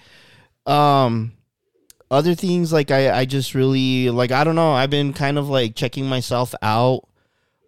um 0.66 1.32
other 2.12 2.36
things 2.36 2.72
like 2.72 2.92
I 2.92 3.10
I 3.10 3.24
just 3.24 3.56
really 3.56 4.10
like 4.10 4.30
I 4.30 4.44
don't 4.44 4.54
know, 4.54 4.72
I've 4.72 4.90
been 4.90 5.12
kind 5.12 5.38
of 5.38 5.48
like 5.48 5.74
checking 5.74 6.06
myself 6.06 6.54
out 6.62 7.08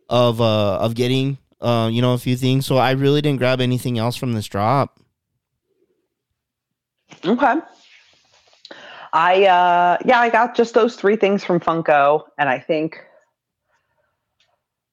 of 0.08 0.40
uh 0.40 0.78
of 0.78 0.94
getting 0.94 1.36
uh 1.60 1.90
you 1.92 2.00
know 2.00 2.12
a 2.12 2.18
few 2.18 2.36
things. 2.36 2.64
So 2.64 2.76
I 2.76 2.92
really 2.92 3.22
didn't 3.22 3.40
grab 3.40 3.60
anything 3.60 3.98
else 3.98 4.14
from 4.14 4.34
this 4.34 4.46
drop. 4.46 5.00
Okay. 7.24 7.56
I 9.12 9.46
uh 9.46 9.98
yeah, 10.04 10.20
I 10.20 10.28
got 10.30 10.54
just 10.54 10.74
those 10.74 10.96
three 10.96 11.16
things 11.16 11.44
from 11.44 11.60
Funko, 11.60 12.24
and 12.38 12.48
I 12.48 12.58
think 12.58 12.98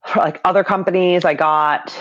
for 0.06 0.20
like 0.20 0.40
other 0.46 0.64
companies, 0.64 1.26
I 1.26 1.34
got 1.34 1.98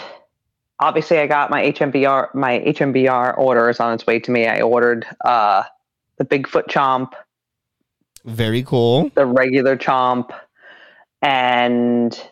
obviously 0.81 1.19
I 1.19 1.27
got 1.27 1.51
my 1.51 1.63
HMBR 1.63 2.35
my 2.35 2.61
HMBR 2.61 3.37
order 3.39 3.69
is 3.69 3.81
on 3.81 3.95
its 3.95 4.07
way 4.07 4.19
to 4.21 4.31
me. 4.31 4.47
I 4.47 4.61
ordered 4.61 5.07
uh 5.25 5.65
the 6.19 6.25
Bigfoot 6.25 6.69
Chomp, 6.69 7.13
Very 8.25 8.63
cool. 8.63 9.11
the 9.15 9.27
regular 9.27 9.77
Chomp, 9.77 10.31
and 11.23 12.31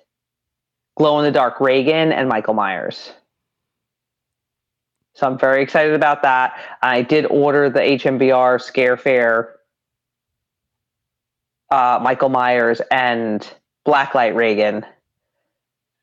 glow 0.96 1.18
in 1.18 1.24
the 1.24 1.32
dark 1.32 1.60
Regan 1.60 2.12
and 2.12 2.28
Michael 2.28 2.54
Myers. 2.54 3.12
So 5.14 5.26
I'm 5.26 5.38
very 5.38 5.62
excited 5.62 5.94
about 5.94 6.22
that. 6.22 6.58
I 6.80 7.02
did 7.02 7.26
order 7.26 7.68
the 7.68 7.80
HMBR 7.80 8.60
Scare 8.62 8.96
Fair, 8.96 9.51
uh, 11.72 11.98
Michael 12.02 12.28
Myers 12.28 12.80
and 12.90 13.50
Blacklight 13.86 14.34
Regan 14.36 14.84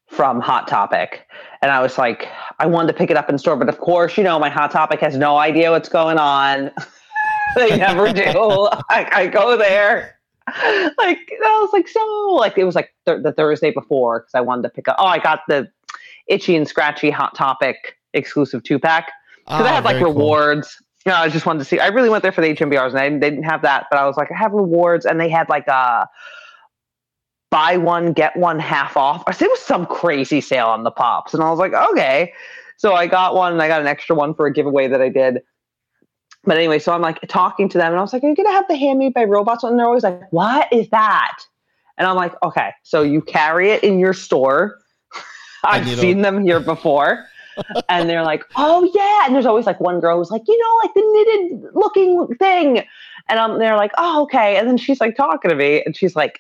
from 0.07 0.41
Hot 0.41 0.67
Topic. 0.67 1.28
And 1.61 1.72
I 1.72 1.82
was 1.82 1.97
like, 1.97 2.28
I 2.57 2.65
wanted 2.65 2.88
to 2.88 2.93
pick 2.97 3.11
it 3.11 3.17
up 3.17 3.30
in 3.30 3.38
store, 3.38 3.55
but 3.55 3.70
of 3.70 3.78
course, 3.78 4.17
you 4.17 4.24
know, 4.24 4.39
my 4.39 4.49
Hot 4.49 4.72
Topic 4.72 4.99
has 5.01 5.15
no 5.15 5.38
idea 5.38 5.70
what's 5.72 5.88
going 5.89 6.17
on. 6.17 6.72
they 7.55 7.78
never 7.78 8.11
do. 8.11 8.24
I, 8.89 9.07
I 9.13 9.28
go 9.28 9.55
there. 9.55 10.15
Like 10.47 11.32
I 11.45 11.59
was 11.61 11.70
like 11.72 11.88
so 11.88 12.03
like 12.32 12.57
it 12.57 12.63
was 12.63 12.74
like 12.74 12.91
th- 13.05 13.22
the 13.22 13.32
Thursday 13.32 13.70
before 13.70 14.22
because 14.22 14.34
I 14.34 14.41
wanted 14.41 14.63
to 14.63 14.70
pick 14.70 14.88
up. 14.88 14.95
Oh, 14.97 15.05
I 15.05 15.20
got 15.20 15.41
the 15.47 15.70
itchy 16.28 16.55
and 16.55 16.67
scratchy 16.67 17.11
Hot 17.11 17.36
Topic 17.36 17.76
exclusive 18.15 18.63
two 18.63 18.80
pack 18.80 19.11
because 19.45 19.67
I 19.67 19.70
Ah, 19.70 19.76
had 19.76 19.84
like 19.86 20.01
rewards. 20.01 20.76
cool. 20.76 20.86
You 21.06 21.12
know, 21.12 21.18
I 21.18 21.30
just 21.30 21.45
wanted 21.45 21.60
to 21.60 21.66
see. 21.66 21.80
I 21.80 21.88
really 21.88 22.10
went 22.10 22.24
there 22.24 22.32
for 22.32 22.41
the 22.41 22.54
HMBRs, 22.54 22.89
and 22.89 23.00
I, 23.00 23.10
they 23.10 23.30
didn't 23.30 23.43
have 23.43 23.62
that. 23.62 23.86
But 23.89 24.00
I 24.00 24.06
was 24.06 24.18
like, 24.18 24.32
I 24.32 24.38
have 24.38 24.52
rewards, 24.52 25.06
and 25.06 25.20
they 25.20 25.30
had 25.30 25.47
like 25.50 25.68
a 25.68 26.08
buy 27.52 27.78
one 27.78 28.14
get 28.14 28.36
one 28.36 28.60
half 28.60 28.97
off. 28.97 29.24
Or 29.26 29.32
It 29.32 29.50
was 29.50 29.62
some 29.62 29.86
crazy 29.86 30.41
sale 30.41 30.68
on 30.68 30.84
the 30.84 30.91
pops, 30.91 31.34
and 31.34 31.41
I 31.41 31.50
was 31.50 31.60
like, 31.60 31.74
okay. 31.74 32.34
So 32.78 32.93
I 32.93 33.08
got 33.08 33.36
one, 33.36 33.54
and 33.54 33.62
I 33.62 33.68
got 33.68 33.82
an 33.82 33.88
extra 33.88 34.16
one 34.16 34.34
for 34.34 34.45
a 34.45 34.54
giveaway 34.54 34.88
that 34.88 35.02
I 35.02 35.10
did. 35.10 35.41
But 36.45 36.58
anyway, 36.58 36.80
so 36.80 36.93
I'm 36.93 37.02
like 37.02 37.20
talking 37.28 37.68
to 37.70 37.78
them, 37.78 37.91
and 37.91 37.97
I 37.97 38.02
was 38.02 38.14
like, 38.14 38.24
"Are 38.24 38.30
you 38.30 38.36
gonna 38.36 38.52
have 38.52 38.68
the 38.68 38.78
handmade 38.78 39.14
by 39.14 39.26
robots?" 39.26 39.64
And 39.64 39.78
they're 39.78 39.86
always 39.86 40.04
like, 40.04 40.22
"What 40.32 40.72
is 40.72 40.89
that?" 40.89 41.38
And 41.97 42.08
I'm 42.08 42.16
like, 42.16 42.34
"Okay, 42.43 42.72
so 42.84 43.02
you 43.02 43.22
carry 43.22 43.72
it 43.72 43.84
in 43.84 44.00
your 44.00 44.14
store." 44.14 44.80
I've 45.64 45.88
seen 46.00 46.22
them 46.22 46.41
here 46.41 46.60
before. 46.60 47.26
And 47.89 48.10
they're 48.10 48.24
like, 48.24 48.43
"Oh 48.55 48.89
yeah!" 48.93 49.26
And 49.26 49.36
there's 49.36 49.45
always 49.45 49.66
like 49.66 49.80
one 49.80 49.99
girl 49.99 50.18
who's 50.18 50.32
like, 50.32 50.43
"You 50.47 50.57
know, 50.57 50.80
like 50.84 50.93
the 50.93 51.01
knitted 51.14 51.76
looking 51.76 52.28
thing," 52.38 52.86
and 53.28 53.39
um, 53.39 53.60
they're 53.60 53.78
like, 53.78 53.91
"Oh 53.97 54.24
okay." 54.24 54.57
And 54.57 54.68
then 54.68 54.78
she's 54.78 54.99
like 54.99 55.16
talking 55.16 55.49
to 55.49 55.55
me, 55.55 55.84
and 55.86 55.95
she's 55.95 56.16
like, 56.16 56.39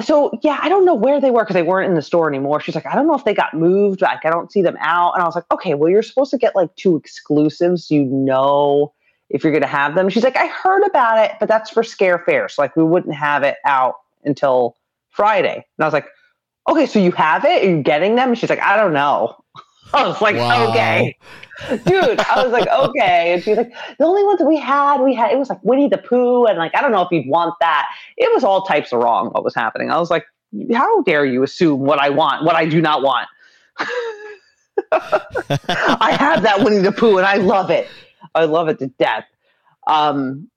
"So 0.00 0.32
yeah, 0.42 0.58
I 0.62 0.68
don't 0.68 0.84
know 0.84 0.94
where 0.94 1.20
they 1.20 1.30
were 1.30 1.42
because 1.42 1.54
they 1.54 1.62
weren't 1.62 1.88
in 1.88 1.94
the 1.94 2.02
store 2.02 2.28
anymore." 2.28 2.60
She's 2.60 2.74
like, 2.74 2.86
"I 2.86 2.94
don't 2.94 3.06
know 3.06 3.14
if 3.14 3.24
they 3.24 3.34
got 3.34 3.54
moved. 3.54 4.02
Like, 4.02 4.24
I 4.24 4.30
don't 4.30 4.50
see 4.52 4.62
them 4.62 4.76
out." 4.80 5.14
And 5.14 5.22
I 5.22 5.26
was 5.26 5.34
like, 5.34 5.50
"Okay, 5.52 5.74
well, 5.74 5.90
you're 5.90 6.02
supposed 6.02 6.30
to 6.32 6.38
get 6.38 6.56
like 6.56 6.74
two 6.76 6.96
exclusives. 6.96 7.90
You 7.90 8.04
know." 8.04 8.92
If 9.32 9.44
you're 9.44 9.52
going 9.52 9.62
to 9.62 9.68
have 9.68 9.94
them, 9.94 10.08
she's 10.08 10.24
like, 10.24 10.36
I 10.36 10.48
heard 10.48 10.84
about 10.84 11.24
it, 11.24 11.36
but 11.38 11.48
that's 11.48 11.70
for 11.70 11.84
scare 11.84 12.18
fair. 12.18 12.48
So, 12.48 12.60
like, 12.60 12.74
we 12.74 12.82
wouldn't 12.82 13.14
have 13.14 13.44
it 13.44 13.58
out 13.64 13.94
until 14.24 14.76
Friday. 15.10 15.54
And 15.54 15.64
I 15.78 15.84
was 15.84 15.92
like, 15.92 16.08
okay, 16.68 16.86
so 16.86 16.98
you 16.98 17.12
have 17.12 17.44
it? 17.44 17.64
Are 17.64 17.70
you 17.70 17.82
getting 17.82 18.16
them? 18.16 18.30
And 18.30 18.38
she's 18.38 18.50
like, 18.50 18.60
I 18.60 18.76
don't 18.76 18.92
know. 18.92 19.36
I 19.94 20.06
was 20.06 20.20
like, 20.20 20.36
Wow. 20.36 20.70
okay. 20.70 21.16
Dude, 21.84 22.20
I 22.20 22.42
was 22.42 22.52
like, 22.52 22.66
okay. 22.68 23.34
And 23.34 23.42
she's 23.42 23.56
like, 23.56 23.70
the 23.98 24.04
only 24.04 24.24
ones 24.24 24.38
that 24.38 24.46
we 24.46 24.56
had, 24.58 25.02
we 25.02 25.14
had, 25.14 25.30
it 25.30 25.38
was 25.38 25.50
like 25.50 25.62
Winnie 25.62 25.88
the 25.88 25.98
Pooh. 25.98 26.46
And 26.46 26.56
like, 26.56 26.74
I 26.74 26.80
don't 26.80 26.90
know 26.92 27.02
if 27.02 27.08
you'd 27.10 27.28
want 27.28 27.54
that. 27.60 27.86
It 28.16 28.32
was 28.32 28.44
all 28.44 28.62
types 28.62 28.92
of 28.92 29.02
wrong 29.02 29.28
what 29.28 29.44
was 29.44 29.54
happening. 29.54 29.90
I 29.90 29.98
was 29.98 30.10
like, 30.10 30.24
how 30.72 31.02
dare 31.02 31.24
you 31.26 31.42
assume 31.42 31.80
what 31.80 31.98
I 31.98 32.08
want, 32.08 32.44
what 32.44 32.56
I 32.56 32.64
do 32.66 32.80
not 32.80 33.02
want? 33.02 33.28
I 34.92 36.16
have 36.18 36.42
that 36.42 36.60
Winnie 36.64 36.78
the 36.78 36.92
Pooh 36.92 37.18
and 37.18 37.26
I 37.26 37.36
love 37.36 37.70
it. 37.70 37.88
I 38.34 38.44
love 38.44 38.68
it 38.68 38.78
to 38.78 38.86
death. 38.86 39.24
Um, 39.86 40.48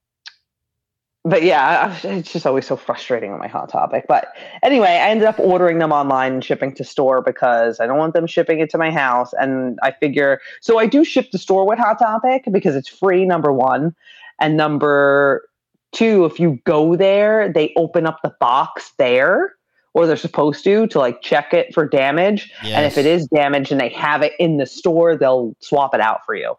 but 1.26 1.44
yeah, 1.44 1.98
it's 2.04 2.34
just 2.34 2.46
always 2.46 2.68
so 2.68 2.76
frustrating 2.76 3.32
on 3.32 3.40
my 3.40 3.48
hot 3.48 3.70
topic. 3.70 4.06
But 4.10 4.34
anyway, 4.62 4.90
I 4.90 5.10
ended 5.10 5.26
up 5.26 5.40
ordering 5.40 5.80
them 5.80 5.94
online 5.94 6.34
and 6.34 6.44
shipping 6.44 6.76
to 6.76 6.84
store 6.84 7.22
because 7.22 7.80
I 7.80 7.88
don't 7.88 7.98
want 7.98 8.14
them 8.14 8.28
shipping 8.28 8.60
it 8.60 8.70
to 8.72 8.78
my 8.78 8.92
house. 8.92 9.34
And 9.40 9.80
I 9.82 9.92
figure, 9.92 10.42
so 10.60 10.80
I 10.80 10.86
do 10.86 11.06
ship 11.06 11.32
to 11.32 11.38
store 11.38 11.66
with 11.66 11.80
Hot 11.80 11.98
Topic 11.98 12.44
because 12.52 12.76
it's 12.76 12.90
free, 12.90 13.24
number 13.26 13.54
one. 13.54 13.96
And 14.40 14.58
number 14.58 15.48
two, 15.94 16.26
if 16.26 16.42
you 16.42 16.60
go 16.66 16.98
there, 16.98 17.48
they 17.52 17.72
open 17.78 18.06
up 18.06 18.20
the 18.22 18.36
box 18.42 18.92
there, 18.98 19.56
or 19.94 20.06
they're 20.08 20.18
supposed 20.18 20.64
to, 20.66 20.88
to 20.88 21.00
like 21.00 21.22
check 21.22 21.54
it 21.54 21.74
for 21.74 21.88
damage. 21.88 22.52
And 22.78 22.86
if 22.86 22.98
it 22.98 23.06
is 23.06 23.28
damaged 23.28 23.72
and 23.72 23.80
they 23.80 23.90
have 23.90 24.24
it 24.24 24.34
in 24.40 24.58
the 24.58 24.66
store, 24.66 25.16
they'll 25.16 25.56
swap 25.60 25.94
it 25.94 26.02
out 26.02 26.26
for 26.26 26.36
you. 26.36 26.58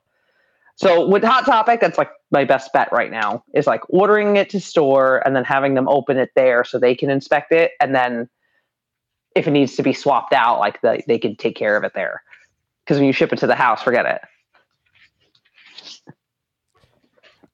So 0.77 1.07
with 1.07 1.23
Hot 1.23 1.45
Topic, 1.45 1.81
that's 1.81 1.99
like 1.99 2.11
my 2.31 2.45
best 2.45 2.73
bet 2.73 2.91
right 2.91 3.11
now 3.11 3.45
is 3.55 3.67
like 3.67 3.83
ordering 3.89 4.37
it 4.37 4.51
to 4.51 4.61
store 4.61 5.23
and 5.25 5.37
then 5.37 5.45
having 5.45 5.75
them 5.75 5.89
open 5.89 6.17
it 6.17 6.31
there 6.35 6.65
so 6.65 6.79
they 6.79 6.95
can 6.97 7.11
inspect 7.11 7.53
it. 7.53 7.73
And 7.81 7.95
then 7.95 8.29
if 9.37 9.47
it 9.47 9.53
needs 9.53 9.77
to 9.77 9.83
be 9.83 9.93
swapped 9.93 10.33
out, 10.33 10.59
like 10.59 10.81
the, 10.81 11.03
they 11.07 11.19
can 11.19 11.37
take 11.37 11.57
care 11.57 11.77
of 11.77 11.85
it 11.85 11.93
there. 11.95 12.23
Because 12.85 12.99
when 12.99 13.07
you 13.07 13.13
ship 13.13 13.33
it 13.33 13.39
to 13.39 13.47
the 13.47 13.55
house, 13.55 13.83
forget 13.83 14.05
it. 14.07 14.21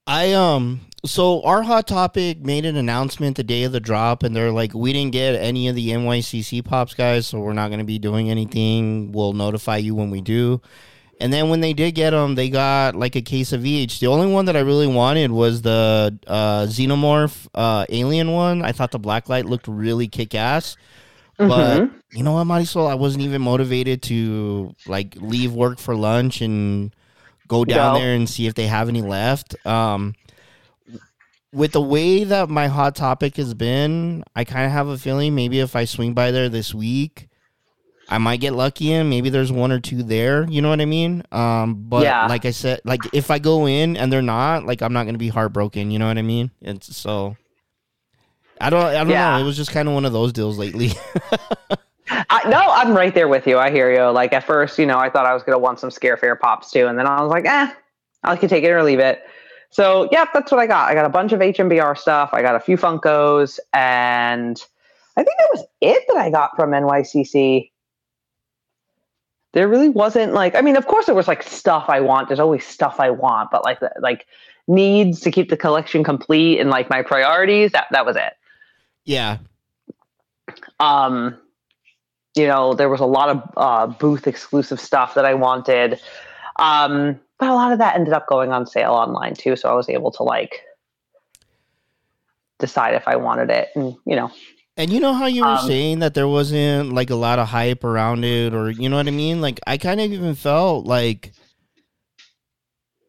I 0.06 0.32
um 0.32 0.80
so 1.04 1.42
our 1.42 1.62
hot 1.62 1.86
topic 1.86 2.40
made 2.40 2.64
an 2.64 2.76
announcement 2.76 3.36
the 3.36 3.44
day 3.44 3.62
of 3.62 3.72
the 3.72 3.80
drop 3.80 4.22
and 4.22 4.34
they're 4.34 4.50
like 4.50 4.74
we 4.74 4.92
didn't 4.92 5.12
get 5.12 5.34
any 5.36 5.68
of 5.68 5.76
the 5.76 5.90
NYCC 5.90 6.64
pops 6.64 6.94
guys 6.94 7.28
so 7.28 7.38
we're 7.38 7.52
not 7.52 7.68
going 7.68 7.78
to 7.78 7.84
be 7.84 7.98
doing 7.98 8.28
anything 8.28 9.12
we'll 9.12 9.32
notify 9.32 9.76
you 9.76 9.94
when 9.94 10.10
we 10.10 10.20
do 10.20 10.60
and 11.20 11.32
then 11.32 11.48
when 11.50 11.60
they 11.60 11.72
did 11.72 11.92
get 11.94 12.10
them 12.10 12.34
they 12.34 12.48
got 12.48 12.94
like 12.96 13.14
a 13.14 13.22
case 13.22 13.52
of 13.52 13.64
each 13.66 14.00
the 14.00 14.06
only 14.06 14.26
one 14.32 14.46
that 14.46 14.56
I 14.56 14.60
really 14.60 14.86
wanted 14.86 15.30
was 15.30 15.62
the 15.62 16.18
uh 16.26 16.66
xenomorph 16.66 17.46
uh 17.54 17.84
alien 17.88 18.32
one 18.32 18.62
I 18.62 18.72
thought 18.72 18.90
the 18.90 18.98
black 18.98 19.28
light 19.28 19.46
looked 19.46 19.68
really 19.68 20.08
kick 20.08 20.34
ass 20.34 20.76
but 21.36 21.80
Mhm. 21.80 21.90
you 22.12 22.22
know 22.22 22.32
what 22.32 22.46
Marisol 22.46 22.88
I 22.90 22.94
wasn't 22.94 23.22
even 23.24 23.40
motivated 23.42 24.02
to 24.04 24.74
like 24.86 25.14
leave 25.20 25.52
work 25.52 25.78
for 25.78 25.94
lunch 25.94 26.40
and 26.40 26.94
go 27.48 27.64
down 27.64 27.94
Go. 27.94 28.00
there 28.00 28.14
and 28.14 28.28
see 28.28 28.46
if 28.46 28.54
they 28.54 28.66
have 28.66 28.88
any 28.88 29.02
left. 29.02 29.56
Um, 29.66 30.14
with 31.52 31.72
the 31.72 31.80
way 31.80 32.22
that 32.22 32.48
my 32.48 32.68
hot 32.68 32.94
topic 32.94 33.36
has 33.36 33.54
been, 33.54 34.22
I 34.36 34.44
kind 34.44 34.66
of 34.66 34.70
have 34.72 34.86
a 34.86 34.96
feeling 34.96 35.34
maybe 35.34 35.58
if 35.58 35.74
I 35.74 35.84
swing 35.84 36.14
by 36.14 36.30
there 36.30 36.48
this 36.48 36.72
week, 36.72 37.28
I 38.10 38.18
might 38.18 38.40
get 38.40 38.52
lucky 38.54 38.92
and 38.92 39.08
maybe 39.08 39.30
there's 39.30 39.52
one 39.52 39.70
or 39.72 39.78
two 39.80 40.02
there. 40.02 40.44
You 40.50 40.60
know 40.62 40.68
what 40.68 40.80
I 40.80 40.84
mean? 40.84 41.22
Um, 41.30 41.74
but 41.88 42.02
Yeah. 42.02 42.26
like 42.26 42.44
I 42.44 42.50
said, 42.50 42.80
like 42.84 43.08
if 43.12 43.30
I 43.30 43.38
go 43.38 43.66
in 43.66 43.96
and 43.96 44.12
they're 44.12 44.20
not, 44.20 44.66
like 44.66 44.82
I'm 44.82 44.92
not 44.92 45.04
gonna 45.06 45.18
be 45.18 45.28
heartbroken. 45.28 45.90
You 45.90 45.98
know 45.98 46.08
what 46.08 46.18
I 46.18 46.22
mean? 46.22 46.50
And 46.62 46.82
so. 46.82 47.36
I 48.60 48.68
don't. 48.68 48.84
I 48.84 48.92
don't 48.98 49.08
Yeah. 49.08 49.36
know. 49.36 49.42
It 49.42 49.44
was 49.44 49.56
just 49.56 49.70
kind 49.72 49.88
of 49.88 49.94
one 49.94 50.04
of 50.04 50.12
those 50.12 50.32
deals 50.34 50.58
lately. 50.58 50.90
I, 52.10 52.48
no, 52.48 52.60
I'm 52.60 52.94
right 52.94 53.14
there 53.14 53.28
with 53.28 53.46
you. 53.46 53.56
I 53.58 53.70
hear 53.70 53.92
you. 53.92 54.10
Like 54.10 54.32
at 54.32 54.44
first, 54.44 54.78
you 54.78 54.84
know, 54.84 54.98
I 54.98 55.08
thought 55.08 55.26
I 55.26 55.32
was 55.32 55.42
going 55.44 55.54
to 55.54 55.58
want 55.58 55.78
some 55.78 55.90
scare 55.90 56.16
fair 56.16 56.34
pops 56.36 56.70
too. 56.70 56.86
And 56.86 56.98
then 56.98 57.06
I 57.06 57.22
was 57.22 57.30
like, 57.30 57.46
eh, 57.46 57.72
I 58.24 58.36
can 58.36 58.48
take 58.48 58.64
it 58.64 58.70
or 58.70 58.82
leave 58.82 58.98
it. 58.98 59.22
So, 59.70 60.08
yeah, 60.10 60.26
that's 60.34 60.50
what 60.50 60.58
I 60.60 60.66
got. 60.66 60.90
I 60.90 60.94
got 60.94 61.06
a 61.06 61.08
bunch 61.10 61.32
of 61.32 61.38
HMBR 61.40 61.96
stuff. 61.96 62.30
I 62.32 62.42
got 62.42 62.56
a 62.56 62.60
few 62.60 62.76
Funkos. 62.76 63.60
And 63.72 64.60
I 65.16 65.22
think 65.22 65.38
that 65.38 65.48
was 65.54 65.64
it 65.80 66.04
that 66.08 66.16
I 66.16 66.30
got 66.30 66.56
from 66.56 66.72
NYCC. 66.72 67.69
There 69.52 69.68
really 69.68 69.88
wasn't 69.88 70.32
like, 70.32 70.54
I 70.54 70.60
mean, 70.60 70.76
of 70.76 70.86
course, 70.86 71.06
there 71.06 71.14
was 71.14 71.26
like 71.28 71.42
stuff 71.42 71.86
I 71.88 72.00
want. 72.00 72.28
There's 72.28 72.40
always 72.40 72.64
stuff 72.66 73.00
I 73.00 73.10
want, 73.10 73.50
but 73.50 73.64
like, 73.64 73.78
like 74.00 74.26
needs 74.68 75.20
to 75.20 75.30
keep 75.30 75.50
the 75.50 75.56
collection 75.56 76.04
complete 76.04 76.60
and 76.60 76.70
like 76.70 76.88
my 76.88 77.02
priorities, 77.02 77.72
that, 77.72 77.86
that 77.90 78.06
was 78.06 78.16
it. 78.16 78.32
yeah. 79.04 79.38
um 80.78 81.36
you 82.36 82.46
know 82.46 82.74
there 82.74 82.88
was 82.88 83.00
a 83.00 83.06
lot 83.06 83.28
of 83.28 83.42
uh, 83.56 83.86
booth 83.86 84.26
exclusive 84.26 84.80
stuff 84.80 85.14
that 85.14 85.24
i 85.24 85.34
wanted 85.34 86.00
um 86.56 87.18
but 87.38 87.48
a 87.48 87.54
lot 87.54 87.72
of 87.72 87.78
that 87.78 87.94
ended 87.94 88.12
up 88.12 88.26
going 88.26 88.52
on 88.52 88.66
sale 88.66 88.92
online 88.92 89.34
too 89.34 89.56
so 89.56 89.68
i 89.68 89.74
was 89.74 89.88
able 89.88 90.10
to 90.10 90.22
like 90.22 90.62
decide 92.58 92.94
if 92.94 93.06
i 93.08 93.16
wanted 93.16 93.50
it 93.50 93.68
and 93.74 93.96
you 94.06 94.16
know 94.16 94.30
And 94.76 94.90
you 94.92 95.00
know 95.00 95.12
how 95.12 95.26
you 95.26 95.44
were 95.44 95.50
Um, 95.52 95.58
saying 95.58 95.98
that 95.98 96.14
there 96.14 96.28
wasn't 96.28 96.92
like 96.94 97.10
a 97.10 97.14
lot 97.14 97.38
of 97.38 97.48
hype 97.48 97.84
around 97.84 98.24
it, 98.24 98.54
or 98.54 98.70
you 98.70 98.88
know 98.88 98.96
what 98.96 99.08
I 99.08 99.10
mean? 99.10 99.40
Like 99.40 99.60
I 99.66 99.76
kind 99.76 100.00
of 100.00 100.12
even 100.12 100.34
felt 100.34 100.86
like 100.86 101.32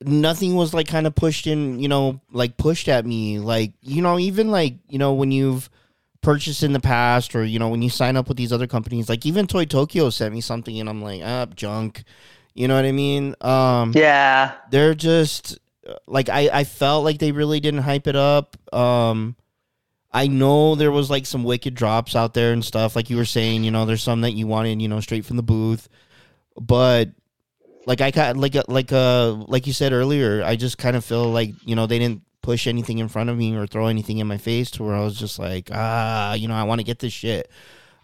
nothing 0.03 0.55
was 0.55 0.74
like 0.74 0.88
kind 0.88 1.07
of 1.07 1.16
pushed 1.16 1.47
in, 1.47 1.80
you 1.80 1.88
know, 1.88 2.20
like 2.32 2.57
pushed 2.57 2.88
at 2.88 3.05
me. 3.05 3.39
Like 3.39 3.74
you 3.82 4.01
know, 4.01 4.20
even 4.20 4.51
like 4.51 4.76
you 4.89 4.99
know 4.99 5.14
when 5.14 5.32
you've 5.32 5.70
purchased 6.22 6.64
in 6.64 6.74
the 6.74 6.80
past, 6.80 7.36
or 7.36 7.45
you 7.45 7.59
know 7.59 7.70
when 7.70 7.82
you 7.82 7.89
sign 7.89 8.18
up 8.18 8.28
with 8.28 8.38
these 8.38 8.51
other 8.51 8.68
companies, 8.68 9.07
like 9.07 9.26
even 9.26 9.47
Toy 9.47 9.66
Tokyo 9.66 10.09
sent 10.09 10.34
me 10.34 10.41
something, 10.41 10.78
and 10.80 10.89
I'm 10.89 11.01
like, 11.01 11.22
ah, 11.24 11.45
junk. 11.55 12.03
You 12.53 12.68
know 12.68 12.76
what 12.76 12.84
I 12.86 12.91
mean? 12.91 13.34
Um, 13.39 13.93
Yeah. 13.95 14.53
they're 14.72 14.93
just 14.95 15.57
like 16.05 16.28
I, 16.28 16.49
I 16.51 16.64
felt 16.66 17.05
like 17.05 17.20
they 17.20 17.32
really 17.32 17.59
didn't 17.62 17.82
hype 17.84 18.07
it 18.07 18.16
up. 18.16 18.57
Um 18.74 19.36
I 20.14 20.28
know 20.28 20.76
there 20.76 20.91
was 20.91 21.09
like 21.09 21.26
some 21.26 21.43
wicked 21.43 21.74
drops 21.74 22.16
out 22.16 22.34
there 22.34 22.51
and 22.51 22.64
stuff, 22.64 22.95
like 22.95 23.09
you 23.09 23.18
were 23.18 23.26
saying, 23.26 23.64
you 23.64 23.72
know, 23.72 23.86
there's 23.86 24.03
some 24.03 24.22
that 24.22 24.32
you 24.32 24.45
wanted, 24.45 24.82
you 24.82 24.89
know, 24.89 24.99
straight 24.99 25.26
from 25.26 25.38
the 25.38 25.43
booth. 25.43 25.88
But 26.59 27.09
like 27.86 28.01
I 28.01 28.12
got 28.12 28.36
like 28.38 28.55
like 28.68 28.91
uh 28.91 29.32
like 29.34 29.68
you 29.68 29.74
said 29.74 29.93
earlier, 29.93 30.43
I 30.43 30.55
just 30.55 30.78
kind 30.78 30.95
of 30.95 31.05
feel 31.05 31.32
like, 31.32 31.53
you 31.66 31.76
know, 31.76 31.88
they 31.88 31.99
didn't 31.99 32.24
push 32.41 32.68
anything 32.68 32.97
in 32.97 33.07
front 33.07 33.30
of 33.30 33.38
me 33.38 33.55
or 33.55 33.68
throw 33.68 33.88
anything 33.88 34.18
in 34.18 34.28
my 34.28 34.38
face 34.38 34.72
to 34.72 34.84
where 34.84 34.95
I 34.95 35.03
was 35.03 35.18
just 35.18 35.39
like, 35.39 35.70
ah, 35.72 36.34
you 36.34 36.47
know, 36.47 36.55
I 36.55 36.64
want 36.64 36.80
to 36.80 36.86
get 36.86 36.99
this 36.99 37.14
shit. 37.14 37.49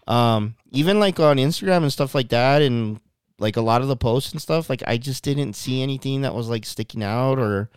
Um, 0.06 0.54
even 0.70 0.98
like 0.98 1.20
on 1.20 1.36
Instagram 1.36 1.82
and 1.82 1.92
stuff 1.92 2.14
like 2.14 2.30
that, 2.30 2.62
and 2.62 3.00
like 3.38 3.56
a 3.56 3.60
lot 3.60 3.82
of 3.82 3.88
the 3.88 3.96
posts 3.96 4.32
and 4.32 4.40
stuff, 4.40 4.70
like 4.70 4.82
I 4.86 4.96
just 4.96 5.22
didn't 5.22 5.52
see 5.54 5.82
anything 5.82 6.22
that 6.22 6.34
was 6.34 6.48
like 6.48 6.64
sticking 6.64 7.02
out 7.02 7.38
or, 7.38 7.68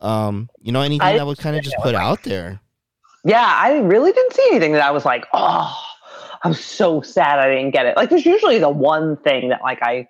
um, 0.00 0.48
you 0.60 0.70
know, 0.70 0.82
anything 0.82 1.02
I 1.02 1.18
that 1.18 1.26
was 1.26 1.38
kind 1.38 1.56
of 1.56 1.64
just 1.64 1.76
put 1.82 1.96
out 1.96 2.22
there. 2.22 2.60
Yeah, 3.28 3.44
I 3.44 3.80
really 3.80 4.10
didn't 4.10 4.32
see 4.32 4.48
anything 4.50 4.72
that 4.72 4.82
I 4.82 4.90
was 4.90 5.04
like, 5.04 5.26
oh, 5.34 5.78
I'm 6.42 6.54
so 6.54 7.02
sad 7.02 7.38
I 7.38 7.54
didn't 7.54 7.72
get 7.72 7.84
it. 7.84 7.94
Like, 7.94 8.08
there's 8.08 8.24
usually 8.24 8.58
the 8.58 8.70
one 8.70 9.18
thing 9.18 9.50
that 9.50 9.60
like 9.62 9.80
I 9.82 10.08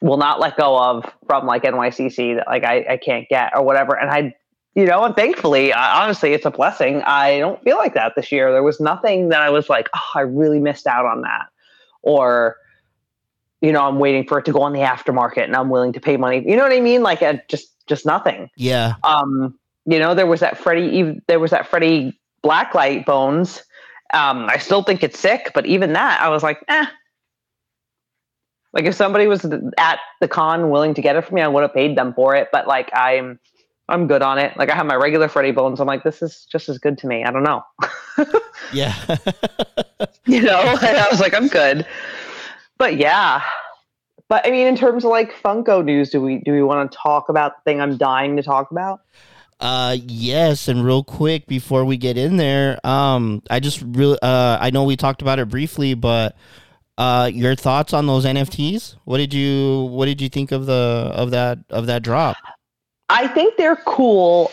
will 0.00 0.18
not 0.18 0.38
let 0.38 0.56
go 0.56 0.78
of 0.78 1.04
from 1.26 1.46
like 1.46 1.64
NYCC 1.64 2.36
that 2.36 2.46
like 2.46 2.62
I, 2.62 2.86
I 2.90 2.96
can't 2.96 3.28
get 3.28 3.50
or 3.56 3.64
whatever. 3.64 3.98
And 3.98 4.08
I, 4.08 4.36
you 4.76 4.84
know, 4.84 5.02
and 5.02 5.16
thankfully, 5.16 5.72
I, 5.72 6.04
honestly, 6.04 6.32
it's 6.32 6.46
a 6.46 6.50
blessing. 6.52 7.02
I 7.02 7.40
don't 7.40 7.60
feel 7.64 7.76
like 7.76 7.94
that 7.94 8.12
this 8.14 8.30
year. 8.30 8.52
There 8.52 8.62
was 8.62 8.78
nothing 8.78 9.30
that 9.30 9.42
I 9.42 9.50
was 9.50 9.68
like, 9.68 9.88
oh, 9.92 10.10
I 10.14 10.20
really 10.20 10.60
missed 10.60 10.86
out 10.86 11.06
on 11.06 11.22
that, 11.22 11.46
or 12.02 12.56
you 13.60 13.72
know, 13.72 13.82
I'm 13.84 13.98
waiting 13.98 14.26
for 14.26 14.38
it 14.38 14.44
to 14.44 14.52
go 14.52 14.62
on 14.62 14.72
the 14.72 14.80
aftermarket 14.80 15.44
and 15.44 15.56
I'm 15.56 15.70
willing 15.70 15.92
to 15.94 16.00
pay 16.00 16.16
money. 16.16 16.44
You 16.46 16.56
know 16.56 16.62
what 16.62 16.72
I 16.72 16.80
mean? 16.80 17.02
Like, 17.02 17.20
uh, 17.20 17.38
just 17.48 17.68
just 17.88 18.06
nothing 18.06 18.48
Yeah, 18.56 18.94
um, 19.02 19.58
you 19.86 19.98
know, 19.98 20.14
there 20.14 20.26
was 20.26 20.40
that 20.40 20.58
Freddy, 20.58 21.20
there 21.26 21.40
was 21.40 21.50
that 21.50 21.66
Freddy 21.66 22.18
Blacklight 22.44 23.04
Bones. 23.04 23.62
Um, 24.14 24.46
I 24.48 24.58
still 24.58 24.82
think 24.82 25.02
it's 25.02 25.18
sick, 25.18 25.52
but 25.54 25.66
even 25.66 25.94
that, 25.94 26.20
I 26.20 26.28
was 26.28 26.42
like, 26.42 26.62
eh. 26.68 26.86
Like 28.72 28.84
if 28.84 28.94
somebody 28.94 29.26
was 29.26 29.44
at 29.76 29.98
the 30.20 30.28
con 30.28 30.70
willing 30.70 30.94
to 30.94 31.02
get 31.02 31.16
it 31.16 31.24
for 31.26 31.34
me, 31.34 31.42
I 31.42 31.48
would 31.48 31.62
have 31.62 31.74
paid 31.74 31.96
them 31.96 32.14
for 32.14 32.34
it. 32.34 32.48
But 32.52 32.66
like 32.66 32.90
I'm, 32.94 33.38
I'm 33.88 34.06
good 34.06 34.22
on 34.22 34.38
it. 34.38 34.56
Like 34.56 34.70
I 34.70 34.74
have 34.74 34.86
my 34.86 34.94
regular 34.94 35.28
Freddy 35.28 35.50
Bones. 35.50 35.80
I'm 35.80 35.86
like, 35.86 36.04
this 36.04 36.22
is 36.22 36.46
just 36.50 36.68
as 36.68 36.78
good 36.78 36.96
to 36.98 37.06
me. 37.06 37.24
I 37.24 37.30
don't 37.30 37.42
know. 37.42 37.62
yeah, 38.72 38.94
you 40.26 40.40
know, 40.40 40.60
and 40.60 40.96
I 40.96 41.08
was 41.10 41.20
like, 41.20 41.34
I'm 41.34 41.48
good. 41.48 41.86
But 42.78 42.96
yeah. 42.96 43.42
But 44.28 44.46
I 44.46 44.50
mean, 44.50 44.66
in 44.66 44.76
terms 44.76 45.04
of 45.04 45.10
like 45.10 45.34
Funko 45.34 45.84
news, 45.84 46.08
do 46.08 46.22
we 46.22 46.38
do 46.38 46.52
we 46.52 46.62
want 46.62 46.90
to 46.90 46.96
talk 46.96 47.28
about 47.28 47.56
the 47.56 47.70
thing 47.70 47.80
I'm 47.82 47.98
dying 47.98 48.36
to 48.36 48.42
talk 48.42 48.70
about? 48.70 49.00
Uh 49.62 49.96
yes, 50.08 50.66
and 50.66 50.84
real 50.84 51.04
quick 51.04 51.46
before 51.46 51.84
we 51.84 51.96
get 51.96 52.18
in 52.18 52.36
there, 52.36 52.84
um 52.84 53.42
I 53.48 53.60
just 53.60 53.80
really 53.86 54.18
uh 54.20 54.58
I 54.60 54.70
know 54.70 54.82
we 54.82 54.96
talked 54.96 55.22
about 55.22 55.38
it 55.38 55.48
briefly, 55.48 55.94
but 55.94 56.36
uh 56.98 57.30
your 57.32 57.54
thoughts 57.54 57.92
on 57.92 58.08
those 58.08 58.24
NFTs? 58.24 58.96
What 59.04 59.18
did 59.18 59.32
you 59.32 59.84
what 59.92 60.06
did 60.06 60.20
you 60.20 60.28
think 60.28 60.50
of 60.50 60.66
the 60.66 61.12
of 61.14 61.30
that 61.30 61.58
of 61.70 61.86
that 61.86 62.02
drop? 62.02 62.36
I 63.08 63.28
think 63.28 63.56
they're 63.56 63.76
cool. 63.76 64.50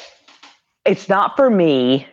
It's 0.85 1.09
not 1.09 1.35
for 1.35 1.49
me, 1.49 2.05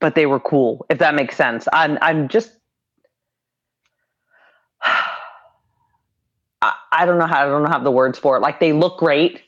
but 0.00 0.16
they 0.16 0.26
were 0.26 0.40
cool. 0.40 0.84
If 0.90 0.98
that 0.98 1.14
makes 1.14 1.36
sense. 1.36 1.68
I'm 1.72 1.98
I'm 2.02 2.26
just 2.26 2.50
I, 4.82 5.12
I 6.90 7.06
don't 7.06 7.18
know 7.18 7.26
how 7.26 7.42
I 7.42 7.48
don't 7.48 7.64
how 7.66 7.78
the 7.78 7.92
words 7.92 8.18
for 8.18 8.36
it. 8.36 8.40
Like 8.40 8.58
they 8.58 8.72
look 8.72 8.98
great. 8.98 9.42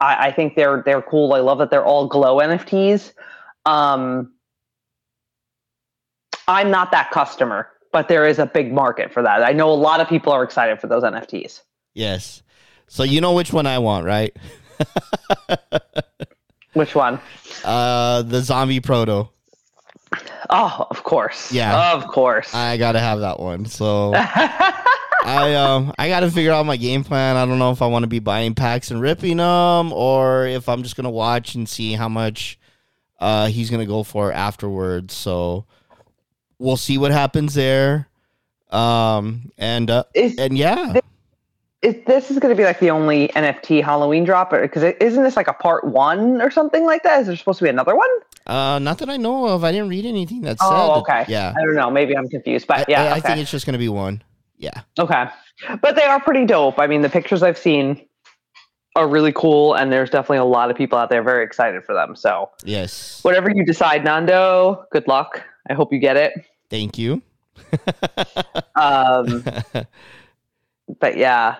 I, 0.00 0.28
I 0.28 0.32
think 0.32 0.54
they're 0.54 0.82
they're 0.84 1.02
cool. 1.02 1.32
I 1.32 1.40
love 1.40 1.58
that 1.58 1.70
they're 1.70 1.84
all 1.84 2.06
glow 2.06 2.38
NFTs. 2.38 3.12
Um, 3.66 4.32
I'm 6.46 6.70
not 6.70 6.92
that 6.92 7.10
customer, 7.10 7.68
but 7.92 8.08
there 8.08 8.26
is 8.26 8.38
a 8.38 8.46
big 8.46 8.72
market 8.72 9.12
for 9.12 9.22
that. 9.22 9.42
I 9.42 9.52
know 9.52 9.70
a 9.70 9.74
lot 9.74 10.00
of 10.00 10.08
people 10.08 10.32
are 10.32 10.42
excited 10.42 10.80
for 10.80 10.86
those 10.86 11.02
NFTs. 11.02 11.62
Yes. 11.94 12.42
So 12.86 13.02
you 13.02 13.20
know 13.20 13.34
which 13.34 13.52
one 13.52 13.66
I 13.66 13.78
want, 13.78 14.06
right? 14.06 14.34
Which 16.74 16.94
one? 16.94 17.18
Uh 17.64 18.22
the 18.22 18.40
zombie 18.40 18.78
proto. 18.78 19.28
Oh, 20.50 20.86
of 20.90 21.02
course. 21.02 21.50
Yeah. 21.50 21.92
Of 21.92 22.06
course. 22.06 22.54
I 22.54 22.76
gotta 22.76 23.00
have 23.00 23.20
that 23.20 23.40
one. 23.40 23.66
So 23.66 24.14
I 25.28 25.54
um 25.54 25.92
I 25.98 26.08
gotta 26.08 26.30
figure 26.30 26.52
out 26.52 26.64
my 26.66 26.76
game 26.76 27.04
plan. 27.04 27.36
I 27.36 27.44
don't 27.44 27.58
know 27.58 27.70
if 27.70 27.82
I 27.82 27.86
want 27.86 28.02
to 28.04 28.08
be 28.08 28.18
buying 28.18 28.54
packs 28.54 28.90
and 28.90 29.00
ripping 29.00 29.36
them, 29.38 29.92
or 29.92 30.46
if 30.46 30.68
I'm 30.68 30.82
just 30.82 30.96
gonna 30.96 31.10
watch 31.10 31.54
and 31.54 31.68
see 31.68 31.92
how 31.92 32.08
much 32.08 32.58
uh 33.20 33.46
he's 33.46 33.70
gonna 33.70 33.86
go 33.86 34.02
for 34.02 34.32
afterwards. 34.32 35.14
So 35.14 35.66
we'll 36.58 36.76
see 36.76 36.98
what 36.98 37.12
happens 37.12 37.54
there. 37.54 38.08
Um 38.70 39.52
and 39.58 39.90
uh, 39.90 40.04
Is- 40.14 40.38
and 40.38 40.56
yeah, 40.56 40.94
is, 41.82 41.94
this 42.06 42.30
is 42.30 42.38
going 42.38 42.54
to 42.54 42.60
be 42.60 42.64
like 42.64 42.80
the 42.80 42.90
only 42.90 43.28
NFT 43.28 43.82
Halloween 43.82 44.24
drop, 44.24 44.50
because 44.50 44.82
isn't 44.82 45.22
this 45.22 45.36
like 45.36 45.46
a 45.48 45.52
part 45.52 45.84
one 45.84 46.42
or 46.42 46.50
something 46.50 46.84
like 46.84 47.04
that? 47.04 47.20
Is 47.20 47.28
there 47.28 47.36
supposed 47.36 47.60
to 47.60 47.64
be 47.64 47.70
another 47.70 47.94
one? 47.94 48.08
uh, 48.46 48.78
not 48.78 48.98
that 48.98 49.08
I 49.08 49.16
know 49.16 49.46
of. 49.46 49.62
I 49.62 49.72
didn't 49.72 49.88
read 49.88 50.04
anything 50.04 50.40
that 50.42 50.58
said. 50.58 50.68
Oh, 50.68 51.00
okay. 51.00 51.24
yeah, 51.28 51.54
I 51.56 51.60
don't 51.64 51.76
know. 51.76 51.90
Maybe 51.90 52.16
I'm 52.16 52.28
confused, 52.28 52.66
but 52.66 52.78
I, 52.78 52.84
yeah, 52.88 53.02
I, 53.02 53.06
I 53.06 53.12
okay. 53.12 53.20
think 53.20 53.40
it's 53.40 53.50
just 53.50 53.64
gonna 53.64 53.78
be 53.78 53.88
one. 53.88 54.22
Yeah, 54.58 54.82
okay. 54.98 55.26
But 55.80 55.96
they 55.96 56.04
are 56.04 56.20
pretty 56.20 56.44
dope. 56.44 56.78
I 56.78 56.86
mean, 56.86 57.02
the 57.02 57.08
pictures 57.08 57.42
I've 57.42 57.58
seen 57.58 58.04
are 58.96 59.08
really 59.08 59.32
cool, 59.32 59.74
and 59.74 59.92
there's 59.92 60.10
definitely 60.10 60.38
a 60.38 60.44
lot 60.44 60.70
of 60.70 60.76
people 60.76 60.98
out 60.98 61.08
there 61.10 61.22
very 61.22 61.44
excited 61.44 61.84
for 61.84 61.94
them. 61.94 62.16
So 62.16 62.50
yes. 62.64 63.22
whatever 63.22 63.50
you 63.50 63.64
decide, 63.64 64.04
Nando, 64.04 64.84
good 64.90 65.06
luck. 65.06 65.44
I 65.70 65.74
hope 65.74 65.92
you 65.92 66.00
get 66.00 66.16
it. 66.16 66.32
Thank 66.70 66.98
you. 66.98 67.22
Um, 68.76 69.42
but 71.00 71.16
yeah, 71.16 71.56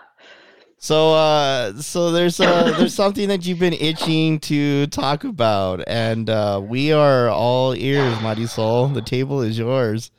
So 0.78 1.12
uh 1.12 1.74
so 1.80 2.12
there's 2.12 2.38
uh 2.38 2.76
there's 2.78 2.94
something 2.94 3.26
that 3.28 3.44
you've 3.44 3.58
been 3.58 3.72
itching 3.72 4.38
to 4.40 4.86
talk 4.86 5.24
about 5.24 5.82
and 5.88 6.30
uh 6.30 6.60
we 6.62 6.92
are 6.92 7.28
all 7.28 7.74
ears, 7.74 8.20
Mighty 8.22 8.46
Soul. 8.46 8.86
The 8.86 9.02
table 9.02 9.42
is 9.42 9.58
yours. 9.58 10.12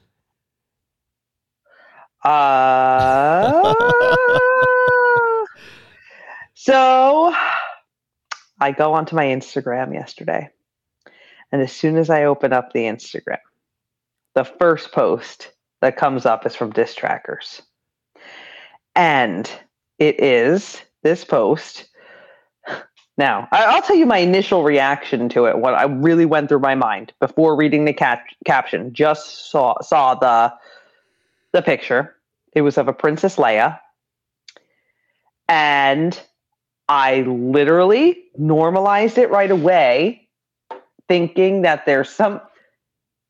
Uh, 2.24 3.74
so 6.54 7.34
I 8.60 8.72
go 8.72 8.94
onto 8.94 9.16
my 9.16 9.26
Instagram 9.26 9.94
yesterday. 9.94 10.50
And 11.52 11.62
as 11.62 11.72
soon 11.72 11.98
as 11.98 12.10
I 12.10 12.26
open 12.26 12.54
up 12.54 12.74
the 12.74 12.84
Instagram, 12.84 13.40
the 14.36 14.44
first 14.44 14.92
post 14.92 15.52
that 15.82 15.98
comes 15.98 16.26
up 16.26 16.46
is 16.46 16.56
from 16.56 16.72
Diss 16.72 16.94
Trackers. 16.94 17.62
And 18.96 19.50
it 19.98 20.22
is 20.22 20.82
this 21.04 21.24
post. 21.24 21.86
Now, 23.18 23.48
I'll 23.52 23.82
tell 23.82 23.96
you 23.96 24.06
my 24.06 24.20
initial 24.20 24.64
reaction 24.64 25.28
to 25.30 25.46
it, 25.46 25.58
what 25.58 25.74
I 25.74 25.84
really 25.84 26.26
went 26.26 26.48
through 26.48 26.60
my 26.60 26.76
mind 26.76 27.12
before 27.20 27.56
reading 27.56 27.86
the 27.86 27.94
cap- 27.94 28.26
caption. 28.46 28.94
Just 28.94 29.52
saw 29.52 29.76
saw 29.82 30.16
the 30.16 30.54
the 31.54 31.62
picture. 31.62 32.16
It 32.54 32.62
was 32.62 32.78
of 32.78 32.88
a 32.88 32.94
Princess 32.94 33.36
Leia. 33.36 33.80
And 35.48 36.20
I 36.88 37.22
literally 37.22 38.24
normalized 38.38 39.18
it 39.18 39.30
right 39.30 39.52
away, 39.52 40.28
thinking 41.08 41.64
that 41.64 41.86
there's 41.86 42.10
some. 42.10 42.42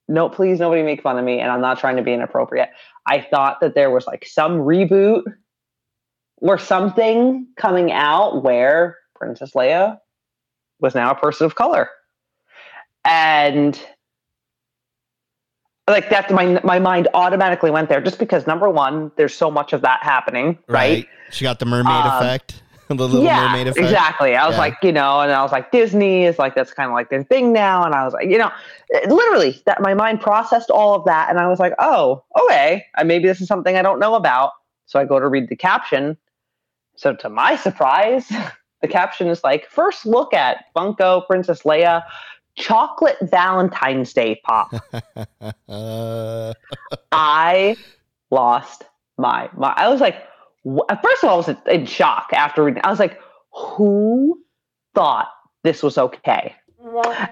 No, 0.08 0.28
please, 0.28 0.60
nobody 0.60 0.82
make 0.82 1.04
fun 1.04 1.20
of 1.20 1.26
me. 1.26 1.40
And 1.40 1.52
I'm 1.52 1.62
not 1.62 1.80
trying 1.80 1.98
to 1.98 2.02
be 2.02 2.14
inappropriate. 2.14 2.70
I 3.06 3.22
thought 3.22 3.60
that 3.62 3.76
there 3.76 3.92
was 3.92 4.08
like 4.08 4.26
some 4.26 4.60
reboot 4.60 5.24
or 6.38 6.58
something 6.58 7.48
coming 7.58 7.92
out 7.92 8.44
where 8.44 8.98
Princess 9.16 9.52
Leia 9.52 10.00
was 10.80 10.96
now 10.96 11.12
a 11.12 11.16
person 11.16 11.46
of 11.46 11.56
color. 11.56 11.90
And 13.06 13.80
like 15.90 16.10
that 16.10 16.30
my 16.32 16.60
my 16.64 16.80
mind 16.80 17.08
automatically 17.14 17.72
went 17.72 17.90
there 17.90 18.02
just 18.02 18.20
because 18.20 18.46
number 18.48 18.70
one 18.70 19.12
there's 19.18 19.34
so 19.34 19.50
much 19.52 19.74
of 19.74 19.82
that 19.82 20.02
happening 20.04 20.58
right, 20.68 21.08
She 21.32 21.44
got 21.44 21.60
the 21.60 21.66
mermaid 21.66 22.06
Um, 22.06 22.22
effect. 22.22 22.64
the 22.90 22.96
Little 22.96 23.24
yeah, 23.24 23.48
Mermaid 23.50 23.68
effect. 23.68 23.86
exactly. 23.86 24.36
I 24.36 24.48
was 24.48 24.56
Yeah. 24.56 24.62
like, 24.62 24.78
you 24.82 24.92
know, 24.92 25.20
and 25.22 25.32
I 25.32 25.44
was 25.44 25.52
like, 25.52 25.72
Disney 25.72 26.26
is 26.26 26.40
like 26.40 26.56
that's 26.56 26.74
kind 26.74 26.90
of 26.90 26.94
like 26.96 27.12
their 27.12 27.24
thing 27.24 27.54
now, 27.54 27.84
and 27.84 27.94
I 27.94 28.04
was 28.04 28.14
like, 28.16 28.28
you 28.28 28.38
know, 28.40 28.52
literally 29.08 29.62
that 29.68 29.80
my 29.80 29.94
mind 29.94 30.22
processed 30.22 30.72
all 30.72 30.96
of 30.96 31.06
that, 31.06 31.30
and 31.30 31.38
I 31.40 31.48
was 31.48 31.60
like, 31.60 31.74
oh, 31.78 32.24
okay, 32.42 32.86
maybe 33.06 33.28
this 33.28 33.42
is 33.42 33.48
something 33.48 33.76
I 33.76 33.84
don't 33.84 34.00
know 34.00 34.16
about. 34.16 34.54
So 34.88 35.00
I 35.00 35.06
go 35.06 35.20
to 35.20 35.28
read 35.28 35.50
the 35.50 35.56
caption. 35.56 36.18
So 36.96 37.14
to 37.16 37.30
my 37.30 37.56
surprise, 37.58 38.28
the 38.82 38.88
caption 38.88 39.28
is 39.28 39.44
like, 39.44 39.68
first 39.70 40.08
look 40.08 40.34
at 40.34 40.66
Funko 40.76 41.28
Princess 41.28 41.62
Leia 41.62 42.02
chocolate 42.60 43.18
Valentine's 43.22 44.14
Day 44.14 44.40
pop. 44.44 44.72
I 47.12 47.76
lost 48.30 48.84
my. 49.18 49.50
I 49.60 49.90
was 49.90 50.02
like, 50.02 50.24
first 50.64 51.24
of 51.24 51.30
all, 51.30 51.36
I 51.36 51.38
was 51.38 51.50
in 51.68 51.86
shock 51.88 52.28
after 52.34 52.64
reading. 52.64 52.82
I 52.84 52.92
was 52.92 53.00
like, 53.00 53.20
who 53.52 54.40
thought 54.94 55.30
this 55.64 55.82
was 55.82 55.98
okay? 55.98 56.54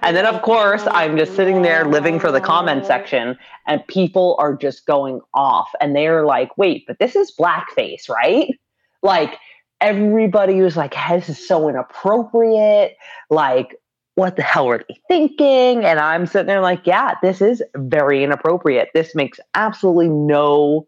And 0.02 0.16
then, 0.16 0.26
of 0.26 0.42
course, 0.42 0.84
I'm 0.88 1.18
just 1.18 1.36
sitting 1.36 1.62
there 1.62 1.86
living 1.86 2.20
for 2.20 2.32
the 2.32 2.42
comment 2.42 2.86
section, 2.86 3.38
and 3.66 3.86
people 3.88 4.36
are 4.40 4.56
just 4.56 4.86
going 4.86 5.22
off. 5.34 5.70
And 5.80 5.96
they're 5.96 6.26
like, 6.26 6.58
wait, 6.58 6.86
but 6.88 7.00
this 7.00 7.16
is 7.16 7.34
blackface, 7.38 8.10
right? 8.10 8.54
Like, 9.04 9.38
everybody 9.80 10.62
was 10.62 10.76
like, 10.76 10.96
this 11.10 11.30
is 11.30 11.48
so 11.48 11.70
inappropriate. 11.70 12.98
Like, 13.30 13.76
what 14.18 14.36
the 14.36 14.42
hell 14.42 14.66
were 14.66 14.84
they 14.90 15.00
thinking? 15.08 15.86
And 15.86 16.00
I'm 16.00 16.26
sitting 16.26 16.48
there 16.48 16.60
like, 16.60 16.88
yeah, 16.88 17.14
this 17.22 17.40
is 17.40 17.62
very 17.76 18.24
inappropriate. 18.24 18.90
This 18.96 19.14
makes 19.14 19.40
absolutely 19.54 20.10
no 20.10 20.88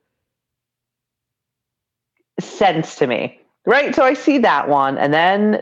sense 2.40 2.96
to 2.96 3.06
me. 3.06 3.40
Right? 3.68 3.94
So 3.94 4.02
I 4.02 4.16
see 4.16 4.40
that 4.40 4.68
one. 4.68 4.98
And 4.98 5.14
then 5.14 5.62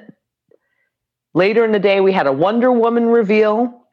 later 1.34 1.66
in 1.66 1.74
the 1.74 1.80
day, 1.80 2.00
we 2.00 2.14
had 2.14 2.26
a 2.26 2.32
Wonder 2.32 2.72
Woman 2.72 3.08
reveal. 3.08 3.84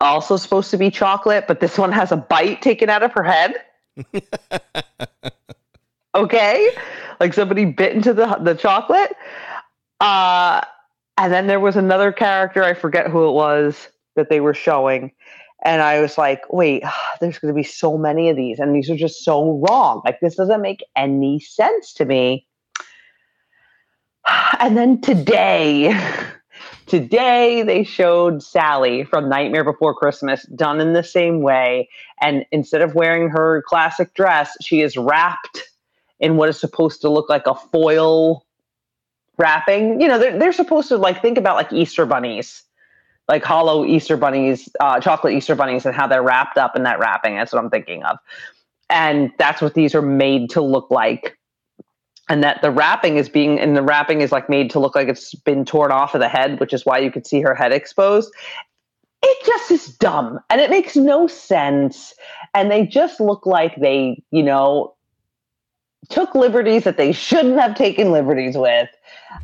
Also 0.00 0.38
supposed 0.38 0.70
to 0.70 0.78
be 0.78 0.90
chocolate, 0.90 1.44
but 1.46 1.60
this 1.60 1.76
one 1.76 1.92
has 1.92 2.10
a 2.10 2.16
bite 2.16 2.62
taken 2.62 2.88
out 2.88 3.02
of 3.02 3.12
her 3.12 3.22
head. 3.22 3.54
okay. 6.14 6.70
Like 7.20 7.34
somebody 7.34 7.66
bit 7.66 7.94
into 7.94 8.14
the 8.14 8.38
the 8.40 8.54
chocolate. 8.54 9.14
Uh 10.00 10.62
and 11.18 11.32
then 11.32 11.48
there 11.48 11.58
was 11.58 11.76
another 11.76 12.12
character, 12.12 12.62
I 12.62 12.74
forget 12.74 13.10
who 13.10 13.28
it 13.28 13.32
was, 13.32 13.88
that 14.14 14.30
they 14.30 14.38
were 14.38 14.54
showing. 14.54 15.10
And 15.64 15.82
I 15.82 16.00
was 16.00 16.16
like, 16.16 16.42
wait, 16.52 16.84
there's 17.20 17.38
going 17.38 17.52
to 17.52 17.56
be 17.58 17.64
so 17.64 17.98
many 17.98 18.30
of 18.30 18.36
these. 18.36 18.60
And 18.60 18.74
these 18.74 18.88
are 18.88 18.96
just 18.96 19.24
so 19.24 19.60
wrong. 19.68 20.00
Like, 20.04 20.20
this 20.20 20.36
doesn't 20.36 20.62
make 20.62 20.84
any 20.96 21.40
sense 21.40 21.92
to 21.94 22.04
me. 22.04 22.46
And 24.60 24.76
then 24.76 25.00
today, 25.00 25.96
today 26.86 27.62
they 27.62 27.84
showed 27.84 28.42
Sally 28.42 29.04
from 29.04 29.28
Nightmare 29.28 29.64
Before 29.64 29.94
Christmas 29.94 30.44
done 30.54 30.80
in 30.80 30.92
the 30.92 31.02
same 31.02 31.42
way. 31.42 31.88
And 32.20 32.44
instead 32.52 32.82
of 32.82 32.94
wearing 32.94 33.28
her 33.28 33.62
classic 33.66 34.14
dress, 34.14 34.56
she 34.60 34.82
is 34.82 34.96
wrapped 34.96 35.62
in 36.20 36.36
what 36.36 36.48
is 36.48 36.60
supposed 36.60 37.00
to 37.00 37.08
look 37.08 37.28
like 37.28 37.46
a 37.46 37.54
foil 37.54 38.44
wrapping. 39.38 40.00
You 40.00 40.08
know, 40.08 40.18
they're, 40.18 40.38
they're 40.38 40.52
supposed 40.52 40.88
to 40.88 40.96
like 40.96 41.22
think 41.22 41.38
about 41.38 41.56
like 41.56 41.72
Easter 41.72 42.04
bunnies, 42.04 42.62
like 43.28 43.44
hollow 43.44 43.84
Easter 43.84 44.16
bunnies, 44.16 44.68
uh, 44.80 45.00
chocolate 45.00 45.34
Easter 45.34 45.54
bunnies, 45.54 45.86
and 45.86 45.94
how 45.94 46.06
they're 46.06 46.22
wrapped 46.22 46.58
up 46.58 46.76
in 46.76 46.82
that 46.82 46.98
wrapping. 46.98 47.36
That's 47.36 47.52
what 47.52 47.62
I'm 47.62 47.70
thinking 47.70 48.02
of. 48.04 48.18
And 48.90 49.32
that's 49.38 49.60
what 49.62 49.74
these 49.74 49.94
are 49.94 50.02
made 50.02 50.50
to 50.50 50.60
look 50.60 50.90
like. 50.90 51.36
And 52.30 52.42
that 52.44 52.60
the 52.60 52.70
wrapping 52.70 53.16
is 53.16 53.28
being, 53.28 53.58
and 53.58 53.76
the 53.76 53.82
wrapping 53.82 54.20
is 54.20 54.32
like 54.32 54.50
made 54.50 54.70
to 54.72 54.80
look 54.80 54.94
like 54.94 55.08
it's 55.08 55.34
been 55.34 55.64
torn 55.64 55.90
off 55.90 56.14
of 56.14 56.20
the 56.20 56.28
head, 56.28 56.60
which 56.60 56.74
is 56.74 56.84
why 56.84 56.98
you 56.98 57.10
could 57.10 57.26
see 57.26 57.40
her 57.40 57.54
head 57.54 57.72
exposed. 57.72 58.30
It 59.22 59.46
just 59.46 59.70
is 59.70 59.96
dumb 59.96 60.38
and 60.48 60.60
it 60.60 60.70
makes 60.70 60.94
no 60.94 61.26
sense. 61.26 62.14
And 62.54 62.70
they 62.70 62.86
just 62.86 63.18
look 63.18 63.46
like 63.46 63.76
they, 63.76 64.22
you 64.30 64.42
know, 64.42 64.94
took 66.08 66.34
liberties 66.34 66.84
that 66.84 66.96
they 66.96 67.12
shouldn't 67.12 67.58
have 67.58 67.74
taken 67.74 68.12
liberties 68.12 68.56
with. 68.56 68.88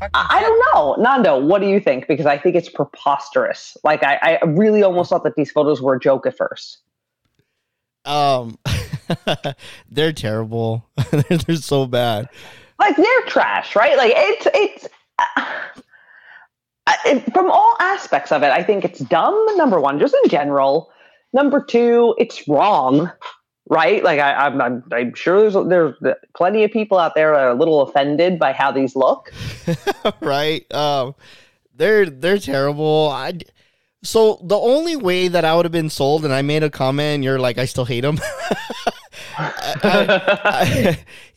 I, 0.00 0.08
I 0.14 0.40
don't 0.40 0.64
know. 0.74 1.02
Nando, 1.02 1.38
what 1.38 1.60
do 1.60 1.68
you 1.68 1.80
think? 1.80 2.08
Because 2.08 2.26
I 2.26 2.38
think 2.38 2.56
it's 2.56 2.68
preposterous. 2.68 3.76
Like 3.84 4.02
I, 4.02 4.38
I 4.42 4.44
really 4.46 4.82
almost 4.82 5.10
thought 5.10 5.24
that 5.24 5.36
these 5.36 5.50
photos 5.50 5.82
were 5.82 5.96
a 5.96 6.00
joke 6.00 6.26
at 6.26 6.36
first. 6.36 6.78
um, 8.04 8.58
they're 9.90 10.12
terrible. 10.12 10.86
they're, 11.10 11.38
they're 11.38 11.56
so 11.56 11.86
bad. 11.86 12.28
Like 12.78 12.96
they're 12.96 13.22
trash, 13.26 13.76
right? 13.76 13.96
Like 13.96 14.12
it's 14.16 14.46
it's 14.52 14.88
uh, 15.18 15.44
it, 17.06 17.32
from 17.32 17.50
all 17.50 17.76
aspects 17.80 18.32
of 18.32 18.42
it. 18.42 18.50
I 18.50 18.62
think 18.62 18.84
it's 18.84 18.98
dumb. 19.00 19.56
Number 19.56 19.80
one, 19.80 19.98
just 19.98 20.16
in 20.24 20.30
general. 20.30 20.90
Number 21.32 21.62
two, 21.62 22.14
it's 22.18 22.46
wrong. 22.48 23.10
Right? 23.68 24.04
Like 24.04 24.20
I, 24.20 24.32
I'm, 24.46 24.60
I'm, 24.60 24.84
I'm 24.92 25.14
sure 25.14 25.40
there's 25.50 25.54
there's 26.00 26.16
plenty 26.36 26.64
of 26.64 26.70
people 26.70 26.98
out 26.98 27.14
there 27.14 27.32
that 27.32 27.40
are 27.40 27.50
a 27.50 27.54
little 27.54 27.80
offended 27.80 28.38
by 28.38 28.52
how 28.52 28.70
these 28.70 28.94
look. 28.94 29.32
right? 30.20 30.70
Um, 30.74 31.14
they're 31.74 32.06
they're 32.06 32.38
terrible. 32.38 33.08
I 33.10 33.38
so 34.02 34.38
the 34.42 34.56
only 34.58 34.96
way 34.96 35.28
that 35.28 35.46
I 35.46 35.56
would 35.56 35.64
have 35.64 35.72
been 35.72 35.88
sold, 35.88 36.26
and 36.26 36.34
I 36.34 36.42
made 36.42 36.62
a 36.62 36.68
comment, 36.68 37.14
and 37.16 37.24
you're 37.24 37.38
like, 37.38 37.56
I 37.56 37.64
still 37.64 37.86
hate 37.86 38.02
them. 38.02 38.18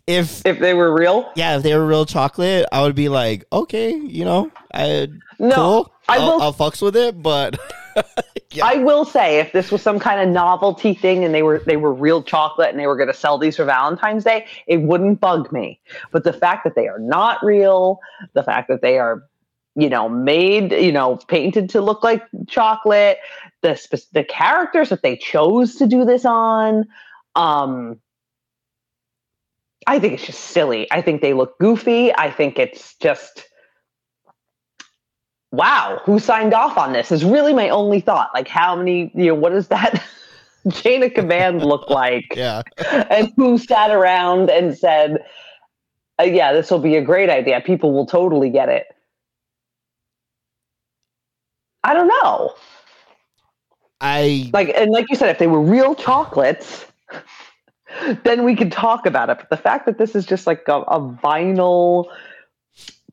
if 0.08 0.46
if 0.46 0.60
they 0.60 0.74
were 0.74 0.94
real, 0.94 1.32
yeah, 1.36 1.58
if 1.58 1.64
they 1.64 1.76
were 1.76 1.86
real 1.86 2.06
chocolate, 2.06 2.66
I 2.72 2.82
would 2.82 2.96
be 2.96 3.10
like, 3.10 3.46
okay, 3.52 3.94
you 3.96 4.26
know, 4.26 4.52
I 4.74 5.08
No, 5.40 5.56
cool. 5.56 5.94
I 6.10 6.18
I'll, 6.18 6.26
will- 6.34 6.42
I'll 6.42 6.54
fucks 6.54 6.82
with 6.82 6.96
it, 6.96 7.22
but 7.22 7.58
yeah, 8.52 8.66
I 8.66 8.76
will 8.78 9.06
say 9.06 9.40
if 9.40 9.52
this 9.52 9.72
was 9.72 9.82
some 9.82 10.00
kind 10.00 10.22
of 10.22 10.30
novelty 10.30 10.94
thing 10.94 11.24
and 11.24 11.34
they 11.34 11.44
were 11.44 11.60
they 11.60 11.78
were 11.78 11.94
real 11.94 12.24
chocolate 12.24 12.70
and 12.70 12.80
they 12.80 12.88
were 12.88 12.96
going 12.98 13.08
to 13.08 13.14
sell 13.14 13.38
these 13.38 13.56
for 13.58 13.66
Valentine's 13.66 14.24
Day, 14.24 14.48
it 14.68 14.78
wouldn't 14.78 15.20
bug 15.20 15.52
me. 15.52 15.80
But 16.12 16.24
the 16.24 16.34
fact 16.34 16.64
that 16.64 16.76
they 16.76 16.88
are 16.88 17.00
not 17.00 17.44
real, 17.44 18.00
the 18.34 18.44
fact 18.44 18.68
that 18.70 18.82
they 18.82 19.00
are 19.00 19.24
you 19.76 19.90
know 19.90 20.10
made, 20.10 20.72
you 20.72 20.92
know, 20.92 21.18
painted 21.28 21.70
to 21.72 21.82
look 21.82 22.04
like 22.04 22.24
chocolate, 22.48 23.20
the 23.62 23.76
spe- 23.76 24.12
the 24.14 24.24
characters 24.24 24.90
that 24.90 25.02
they 25.02 25.16
chose 25.18 25.76
to 25.76 25.88
do 25.88 26.06
this 26.06 26.26
on 26.26 26.86
um 27.36 28.00
I 29.88 30.00
think 30.00 30.14
it's 30.14 30.26
just 30.26 30.42
silly. 30.42 30.88
I 30.92 31.02
think 31.02 31.22
they 31.22 31.34
look 31.34 31.58
goofy. 31.60 32.14
I 32.14 32.30
think 32.30 32.60
it's 32.60 32.96
just 32.96 33.48
wow, 35.52 36.02
who 36.04 36.20
signed 36.20 36.54
off 36.54 36.78
on 36.78 36.94
this 36.94 37.12
is 37.12 37.24
really 37.24 37.54
my 37.54 37.70
only 37.70 38.00
thought. 38.00 38.30
Like, 38.34 38.48
how 38.48 38.76
many, 38.76 39.12
you 39.16 39.28
know, 39.28 39.36
what 39.36 39.52
does 39.52 39.68
that 39.70 40.04
chain 40.72 41.04
of 41.04 41.14
command 41.14 41.64
look 41.64 41.90
like? 41.90 42.36
yeah, 42.36 42.62
And 43.10 43.32
who 43.36 43.58
sat 43.58 43.92
around 43.92 44.50
and 44.50 44.78
said, 44.78 45.24
uh, 46.20 46.24
yeah, 46.24 46.54
this 46.54 46.70
will 46.72 46.80
be 46.80 46.96
a 46.96 47.02
great 47.02 47.30
idea. 47.30 47.62
People 47.62 47.94
will 47.94 48.06
totally 48.06 48.50
get 48.50 48.70
it. 48.70 48.86
I 51.84 51.94
don't 51.94 52.08
know. 52.08 52.54
I 54.02 54.50
Like, 54.54 54.70
and 54.76 54.92
like 54.92 55.06
you 55.10 55.16
said, 55.16 55.30
if 55.30 55.40
they 55.40 55.48
were 55.48 55.62
real 55.62 55.96
chocolates, 55.96 56.86
then 58.24 58.44
we 58.44 58.56
could 58.56 58.72
talk 58.72 59.06
about 59.06 59.30
it. 59.30 59.38
But 59.38 59.50
the 59.50 59.58
fact 59.58 59.86
that 59.86 59.98
this 59.98 60.16
is 60.16 60.26
just 60.26 60.46
like 60.46 60.68
a, 60.68 60.82
a 60.82 61.00
vinyl 61.00 62.08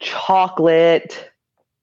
chocolate 0.01 1.31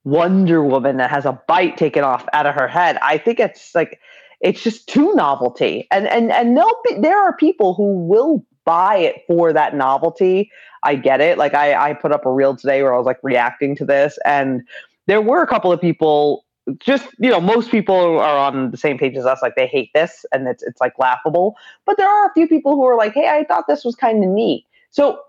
Wonder 0.04 0.64
Woman 0.64 0.98
that 0.98 1.10
has 1.10 1.26
a 1.26 1.40
bite 1.48 1.78
taken 1.78 2.04
off 2.04 2.28
out 2.34 2.46
of 2.46 2.56
her 2.56 2.68
head, 2.68 2.98
I 3.02 3.18
think 3.18 3.40
it's 3.40 3.76
like 3.76 4.00
it's 4.40 4.64
just 4.64 4.88
too 4.88 5.14
novelty. 5.14 5.88
And 5.92 6.08
and 6.08 6.32
and 6.32 6.60
be, 6.86 6.96
there 7.00 7.20
are 7.20 7.36
people 7.38 7.74
who 7.74 8.08
will 8.08 8.46
buy 8.66 8.98
it 8.98 9.24
for 9.28 9.54
that 9.54 9.76
novelty. 9.76 10.52
I 10.84 10.96
get 10.96 11.22
it. 11.22 11.38
Like 11.38 11.54
I 11.54 11.92
I 11.92 11.94
put 11.94 12.12
up 12.12 12.26
a 12.26 12.32
reel 12.32 12.56
today 12.56 12.82
where 12.82 12.94
I 12.94 12.98
was 12.98 13.06
like 13.06 13.20
reacting 13.22 13.76
to 13.78 13.86
this, 13.86 14.18
and 14.26 14.64
there 15.08 15.22
were 15.22 15.42
a 15.42 15.48
couple 15.48 15.72
of 15.72 15.80
people. 15.80 16.46
Just 16.80 17.08
you 17.20 17.30
know, 17.30 17.42
most 17.42 17.70
people 17.72 18.20
are 18.20 18.38
on 18.38 18.72
the 18.72 18.78
same 18.78 18.98
page 18.98 19.16
as 19.18 19.26
us. 19.26 19.40
Like 19.42 19.56
they 19.56 19.68
hate 19.68 19.92
this, 19.94 20.26
and 20.32 20.48
it's 20.48 20.64
it's 20.64 20.82
like 20.82 20.98
laughable. 20.98 21.56
But 21.86 21.98
there 21.98 22.10
are 22.10 22.28
a 22.28 22.34
few 22.34 22.48
people 22.48 22.74
who 22.74 22.86
are 22.86 22.96
like, 22.96 23.14
"Hey, 23.14 23.28
I 23.28 23.44
thought 23.44 23.66
this 23.68 23.84
was 23.84 23.96
kind 23.96 24.24
of 24.24 24.30
neat." 24.30 24.66
So 24.90 25.20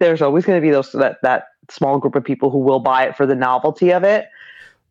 there's 0.00 0.22
always 0.22 0.44
going 0.44 0.58
to 0.58 0.66
be 0.66 0.70
those 0.70 0.92
that 0.92 1.18
that 1.22 1.44
small 1.70 1.98
group 1.98 2.14
of 2.14 2.24
people 2.24 2.50
who 2.50 2.58
will 2.58 2.80
buy 2.80 3.04
it 3.06 3.16
for 3.16 3.26
the 3.26 3.34
novelty 3.34 3.92
of 3.92 4.04
it. 4.04 4.28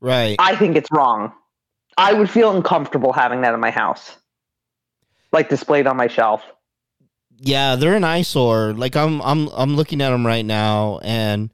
right. 0.01 0.35
I 0.39 0.55
think 0.55 0.75
it's 0.75 0.91
wrong. 0.91 1.33
I 1.97 2.13
would 2.13 2.29
feel 2.29 2.55
uncomfortable 2.55 3.13
having 3.13 3.41
that 3.41 3.53
in 3.53 3.59
my 3.59 3.71
house, 3.71 4.17
like 5.31 5.49
displayed 5.49 5.87
on 5.87 5.97
my 5.97 6.07
shelf. 6.07 6.43
yeah, 7.39 7.75
they're 7.75 7.95
an 7.95 8.03
eyesore. 8.03 8.73
Like 8.73 8.95
I'm 8.95 9.21
I'm 9.21 9.47
I'm 9.49 9.75
looking 9.75 10.01
at 10.01 10.09
them 10.11 10.25
right 10.25 10.45
now 10.45 10.99
and 11.03 11.49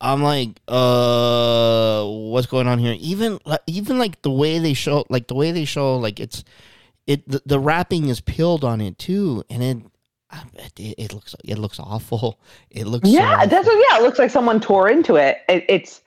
I'm 0.00 0.22
like, 0.22 0.60
uh 0.68 2.04
what's 2.06 2.46
going 2.46 2.66
on 2.66 2.78
here? 2.78 2.96
Even 2.98 3.38
like 3.44 3.60
even 3.66 3.98
like 3.98 4.22
the 4.22 4.30
way 4.30 4.58
they 4.58 4.74
show 4.74 5.04
like 5.08 5.28
the 5.28 5.34
way 5.34 5.52
they 5.52 5.64
show 5.64 5.96
like 5.96 6.20
it's 6.20 6.44
it 7.06 7.26
the, 7.28 7.42
the 7.46 7.58
wrapping 7.58 8.08
is 8.08 8.20
peeled 8.20 8.64
on 8.64 8.80
it 8.80 8.98
too 8.98 9.44
and 9.50 9.62
it 9.62 9.78
it, 10.76 10.94
it 10.98 11.12
looks 11.14 11.34
it 11.44 11.58
looks 11.58 11.78
awful. 11.80 12.38
It 12.70 12.86
looks 12.86 13.08
Yeah, 13.08 13.42
so 13.42 13.48
that's 13.48 13.66
what, 13.66 13.86
yeah. 13.90 13.98
It 13.98 14.02
looks 14.02 14.18
like 14.18 14.30
someone 14.30 14.60
tore 14.60 14.88
into 14.88 15.16
it. 15.16 15.38
it 15.48 15.64
it's 15.68 16.00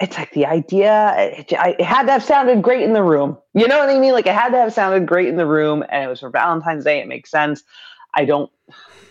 it's 0.00 0.16
like 0.16 0.30
the 0.32 0.46
idea. 0.46 1.14
It, 1.18 1.52
I- 1.52 1.76
it 1.78 1.84
had 1.84 2.04
to 2.06 2.12
have 2.12 2.22
sounded 2.24 2.62
great 2.62 2.82
in 2.82 2.92
the 2.92 3.02
room. 3.02 3.36
You 3.54 3.66
know 3.68 3.78
what 3.78 3.88
I 3.90 3.98
mean? 3.98 4.12
Like 4.12 4.26
it 4.26 4.34
had 4.34 4.50
to 4.50 4.58
have 4.58 4.72
sounded 4.72 5.06
great 5.06 5.28
in 5.28 5.36
the 5.36 5.46
room, 5.46 5.84
and 5.88 6.04
it 6.04 6.08
was 6.08 6.20
for 6.20 6.30
Valentine's 6.30 6.84
Day. 6.84 7.00
It 7.00 7.08
makes 7.08 7.30
sense. 7.30 7.62
I 8.14 8.24
don't. 8.24 8.50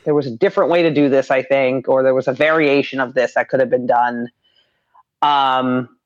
There 0.05 0.13
was 0.15 0.27
a 0.27 0.31
different 0.31 0.71
way 0.71 0.83
to 0.83 0.93
do 0.93 1.09
this, 1.09 1.29
I 1.31 1.43
think, 1.43 1.89
or 1.89 2.03
there 2.03 2.13
was 2.13 2.27
a 2.29 2.33
variation 2.33 2.99
of 3.01 3.13
this 3.13 3.33
that 3.33 3.49
could 3.49 3.59
have 3.59 3.69
been 3.69 3.87
done. 3.87 4.29
Um, 5.21 5.96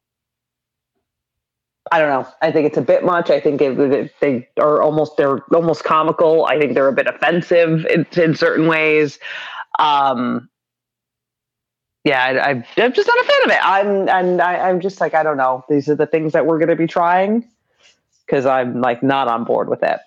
I 1.91 1.99
don't 1.99 2.09
know. 2.09 2.27
I 2.41 2.51
think 2.51 2.67
it's 2.67 2.77
a 2.77 2.81
bit 2.81 3.03
much. 3.03 3.29
I 3.29 3.39
think 3.39 3.61
it- 3.61 4.13
they 4.21 4.47
are 4.57 4.81
almost 4.81 5.17
they're 5.17 5.39
almost 5.53 5.83
comical. 5.83 6.45
I 6.45 6.57
think 6.57 6.73
they're 6.73 6.87
a 6.87 6.93
bit 6.93 7.07
offensive 7.07 7.85
in, 7.85 8.05
in 8.15 8.35
certain 8.35 8.67
ways. 8.67 9.19
Um, 9.77 10.49
yeah, 12.03 12.23
I, 12.43 12.49
I'm 12.81 12.93
just 12.93 13.07
not 13.07 13.19
a 13.19 13.23
fan 13.23 13.43
of 13.45 13.51
it. 13.51 13.59
I'm 13.61 14.09
and 14.09 14.41
I, 14.41 14.69
I'm 14.69 14.79
just 14.79 15.01
like 15.01 15.13
I 15.13 15.21
don't 15.21 15.37
know. 15.37 15.65
These 15.69 15.89
are 15.89 15.95
the 15.95 16.07
things 16.07 16.33
that 16.33 16.45
we're 16.45 16.57
going 16.57 16.69
to 16.69 16.75
be 16.75 16.87
trying 16.87 17.47
because 18.25 18.45
I'm 18.45 18.81
like 18.81 19.03
not 19.03 19.27
on 19.27 19.43
board 19.43 19.69
with 19.69 19.83
it. 19.83 19.99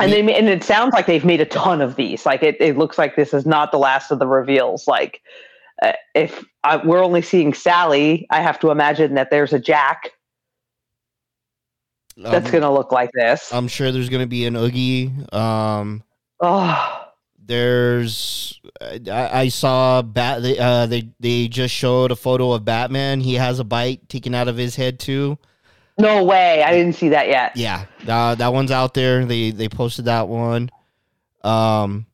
And 0.00 0.12
they 0.12 0.20
and 0.34 0.48
it 0.48 0.62
sounds 0.62 0.92
like 0.92 1.06
they've 1.06 1.24
made 1.24 1.40
a 1.40 1.46
ton 1.46 1.80
of 1.80 1.96
these. 1.96 2.24
Like 2.26 2.42
it, 2.42 2.56
it 2.60 2.76
looks 2.76 2.98
like 2.98 3.16
this 3.16 3.34
is 3.34 3.46
not 3.46 3.72
the 3.72 3.78
last 3.78 4.10
of 4.12 4.18
the 4.20 4.26
reveals. 4.26 4.86
Like 4.86 5.22
uh, 5.82 5.92
if 6.14 6.44
I, 6.62 6.76
we're 6.76 7.02
only 7.02 7.22
seeing 7.22 7.54
Sally, 7.54 8.26
I 8.30 8.40
have 8.40 8.60
to 8.60 8.70
imagine 8.70 9.14
that 9.14 9.30
there's 9.30 9.52
a 9.52 9.58
Jack 9.58 10.12
that's 12.18 12.46
um, 12.46 12.52
going 12.52 12.62
to 12.62 12.70
look 12.70 12.92
like 12.92 13.10
this. 13.12 13.52
I'm 13.52 13.68
sure 13.68 13.92
there's 13.92 14.08
gonna 14.08 14.26
be 14.26 14.44
an 14.46 14.56
Oogie. 14.56 15.12
Um, 15.32 16.02
oh, 16.40 17.04
there's 17.44 18.60
I, 18.80 19.40
I 19.40 19.48
saw 19.48 20.02
bat. 20.02 20.42
They, 20.42 20.58
uh, 20.58 20.86
they 20.86 21.10
they 21.20 21.48
just 21.48 21.74
showed 21.74 22.10
a 22.10 22.16
photo 22.16 22.52
of 22.52 22.64
Batman. 22.64 23.20
He 23.20 23.34
has 23.34 23.58
a 23.58 23.64
bite 23.64 24.08
taken 24.08 24.34
out 24.34 24.48
of 24.48 24.56
his 24.56 24.76
head 24.76 24.98
too. 24.98 25.38
no 25.98 26.24
way! 26.24 26.62
I 26.62 26.72
didn't 26.72 26.94
see 26.94 27.08
that 27.10 27.28
yet. 27.28 27.56
Yeah, 27.56 27.86
uh, 28.06 28.34
that 28.34 28.52
one's 28.52 28.70
out 28.70 28.94
there. 28.94 29.24
They 29.24 29.50
they 29.50 29.68
posted 29.68 30.06
that 30.06 30.28
one. 30.28 30.70
Um, 31.44 32.06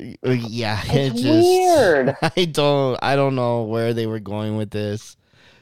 uh, 0.00 0.30
yeah, 0.30 0.80
It's 0.86 1.20
it 1.20 1.22
just 1.22 1.46
weird. 1.46 2.16
I 2.36 2.44
don't 2.46 2.98
I 3.02 3.16
don't 3.16 3.36
know 3.36 3.64
where 3.64 3.92
they 3.94 4.06
were 4.06 4.20
going 4.20 4.56
with 4.56 4.70
this. 4.70 5.16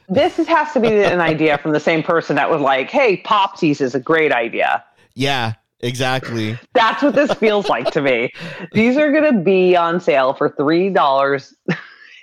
This 0.09 0.39
is, 0.39 0.47
has 0.47 0.71
to 0.73 0.79
be 0.79 1.03
an 1.03 1.19
idea 1.19 1.57
from 1.57 1.71
the 1.71 1.79
same 1.79 2.01
person 2.01 2.35
that 2.37 2.49
was 2.49 2.61
like, 2.61 2.89
"Hey, 2.89 3.21
Popsies 3.23 3.81
is 3.81 3.93
a 3.93 3.99
great 3.99 4.31
idea." 4.31 4.83
Yeah, 5.15 5.53
exactly. 5.81 6.57
That's 6.73 7.03
what 7.03 7.15
this 7.15 7.33
feels 7.33 7.67
like 7.67 7.91
to 7.91 8.01
me. 8.01 8.31
These 8.71 8.97
are 8.97 9.11
going 9.11 9.33
to 9.33 9.41
be 9.41 9.75
on 9.75 9.99
sale 9.99 10.33
for 10.33 10.49
three 10.49 10.89
dollars 10.89 11.53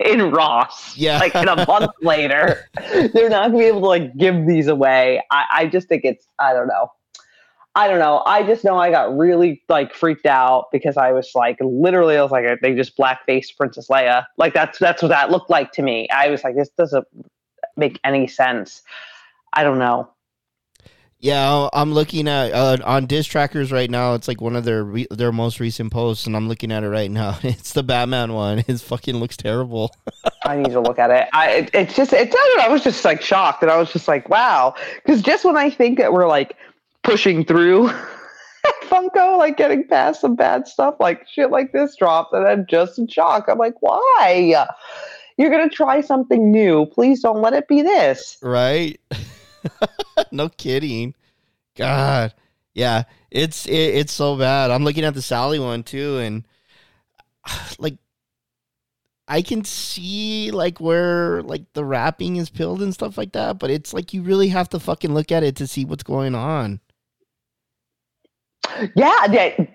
in 0.01 0.31
Ross. 0.31 0.97
Yeah. 0.97 1.19
like 1.19 1.35
in 1.35 1.49
a 1.49 1.67
month 1.67 1.91
later, 2.03 2.69
they're 3.13 3.29
not 3.29 3.51
going 3.51 3.53
to 3.53 3.59
be 3.59 3.65
able 3.65 3.81
to 3.81 3.87
like 3.87 4.17
give 4.17 4.47
these 4.47 4.69
away. 4.69 5.23
I, 5.31 5.45
I 5.53 5.67
just 5.67 5.89
think 5.89 6.05
it's. 6.05 6.27
I 6.39 6.53
don't 6.53 6.69
know. 6.69 6.91
I 7.77 7.89
don't 7.89 7.99
know. 7.99 8.23
I 8.25 8.45
just 8.45 8.65
know 8.65 8.79
I 8.79 8.91
got 8.93 9.17
really 9.17 9.63
like 9.69 9.95
freaked 9.95 10.27
out 10.27 10.67
because 10.71 10.97
I 10.97 11.11
was 11.11 11.33
like, 11.35 11.59
literally, 11.61 12.17
I 12.17 12.23
was 12.23 12.31
like, 12.31 12.45
they 12.63 12.73
just 12.75 12.97
blackface 12.97 13.55
Princess 13.57 13.89
Leia. 13.89 14.27
Like 14.39 14.55
that's 14.55 14.79
that's 14.79 15.03
what 15.03 15.09
that 15.09 15.31
looked 15.31 15.51
like 15.51 15.73
to 15.73 15.83
me. 15.83 16.09
I 16.11 16.29
was 16.29 16.45
like, 16.45 16.55
this 16.55 16.71
doesn't 16.79 17.07
make 17.77 18.01
any 18.05 18.27
sense. 18.27 18.83
I 19.53 19.65
don't 19.65 19.79
know. 19.79 20.11
Yeah, 21.25 21.71
I'm 21.73 21.95
looking 21.95 22.29
at 22.29 22.53
uh, 22.53 22.77
on 22.85 23.07
diss 23.07 23.27
trackers 23.27 23.73
right 23.73 23.91
now. 23.91 24.13
It's 24.13 24.29
like 24.29 24.43
one 24.43 24.55
of 24.57 24.65
their 24.65 24.85
re- 24.85 25.07
their 25.11 25.33
most 25.33 25.59
recent 25.59 25.91
posts, 25.91 26.27
and 26.27 26.37
I'm 26.37 26.49
looking 26.49 26.71
at 26.71 26.85
it 26.85 26.91
right 26.91 27.11
now. 27.11 27.39
It's 27.43 27.73
the 27.73 27.83
Batman 27.83 28.35
one. 28.35 28.63
It 28.69 28.79
fucking 28.79 29.17
looks 29.17 29.39
terrible. 29.39 29.97
I 30.45 30.59
need 30.59 30.73
to 30.73 30.81
look 30.81 30.99
at 30.99 31.11
it. 31.11 31.29
I 31.33 31.51
it, 31.51 31.71
it's 31.73 31.97
just 31.97 32.13
it's 32.13 32.35
I 32.35 32.39
don't 32.39 32.59
know, 32.59 32.65
I 32.65 32.69
was 32.69 32.85
just 32.85 33.07
like 33.07 33.23
shocked 33.23 33.63
and 33.63 33.71
I 33.71 33.79
was 33.79 33.91
just 33.91 34.07
like 34.07 34.29
wow 34.29 34.75
because 34.97 35.23
just 35.23 35.47
when 35.47 35.57
I 35.57 35.71
think 35.71 35.97
that 35.97 36.13
we're 36.13 36.29
like 36.29 36.59
pushing 37.05 37.43
through 37.43 37.91
Funko 38.83 39.39
like 39.39 39.57
getting 39.57 39.89
past 39.89 40.21
some 40.21 40.37
bad 40.37 40.69
stuff 40.69 40.97
like 41.01 41.27
shit 41.27 41.51
like 41.51 41.73
this 41.73 41.97
drops 41.97 42.35
and 42.35 42.47
I'm 42.47 42.67
just 42.67 42.99
in 42.99 43.09
shock. 43.09 43.47
I'm 43.49 43.57
like 43.57 43.81
why 43.81 44.67
you're 45.37 45.51
gonna 45.51 45.69
try 45.69 46.01
something 46.01 46.51
new? 46.51 46.87
Please 46.87 47.21
don't 47.21 47.41
let 47.41 47.53
it 47.53 47.69
be 47.69 47.83
this. 47.83 48.39
right? 48.43 49.01
no 50.33 50.49
kidding. 50.49 51.15
God, 51.77 52.33
yeah, 52.75 53.05
it's 53.31 53.67
it, 53.67 53.73
it's 53.73 54.13
so 54.13 54.37
bad. 54.37 54.71
I'm 54.71 54.85
looking 54.85 55.05
at 55.05 55.15
the 55.15 55.23
Sally 55.23 55.59
one 55.59 55.83
too, 55.83 56.19
and 56.19 56.47
like 57.79 57.97
I 59.27 59.43
can 59.43 59.65
see 59.65 60.51
like 60.51 60.81
where 60.81 61.43
like 61.43 61.73
the 61.73 61.85
wrapping 61.85 62.37
is 62.37 62.51
peeled 62.51 62.83
and 62.83 62.93
stuff 62.93 63.17
like 63.17 63.33
that, 63.33 63.59
but 63.59 63.71
it's 63.71 63.93
like 63.95 64.13
you 64.13 64.23
really 64.23 64.49
have 64.49 64.69
to 64.71 64.79
fucking 64.79 65.15
look 65.15 65.33
at 65.33 65.43
it 65.43 65.57
to 65.57 65.67
see 65.67 65.85
what's 65.85 66.03
going 66.03 66.35
on. 66.35 66.81
Yeah, 68.95 69.27
yeah. 69.31 69.67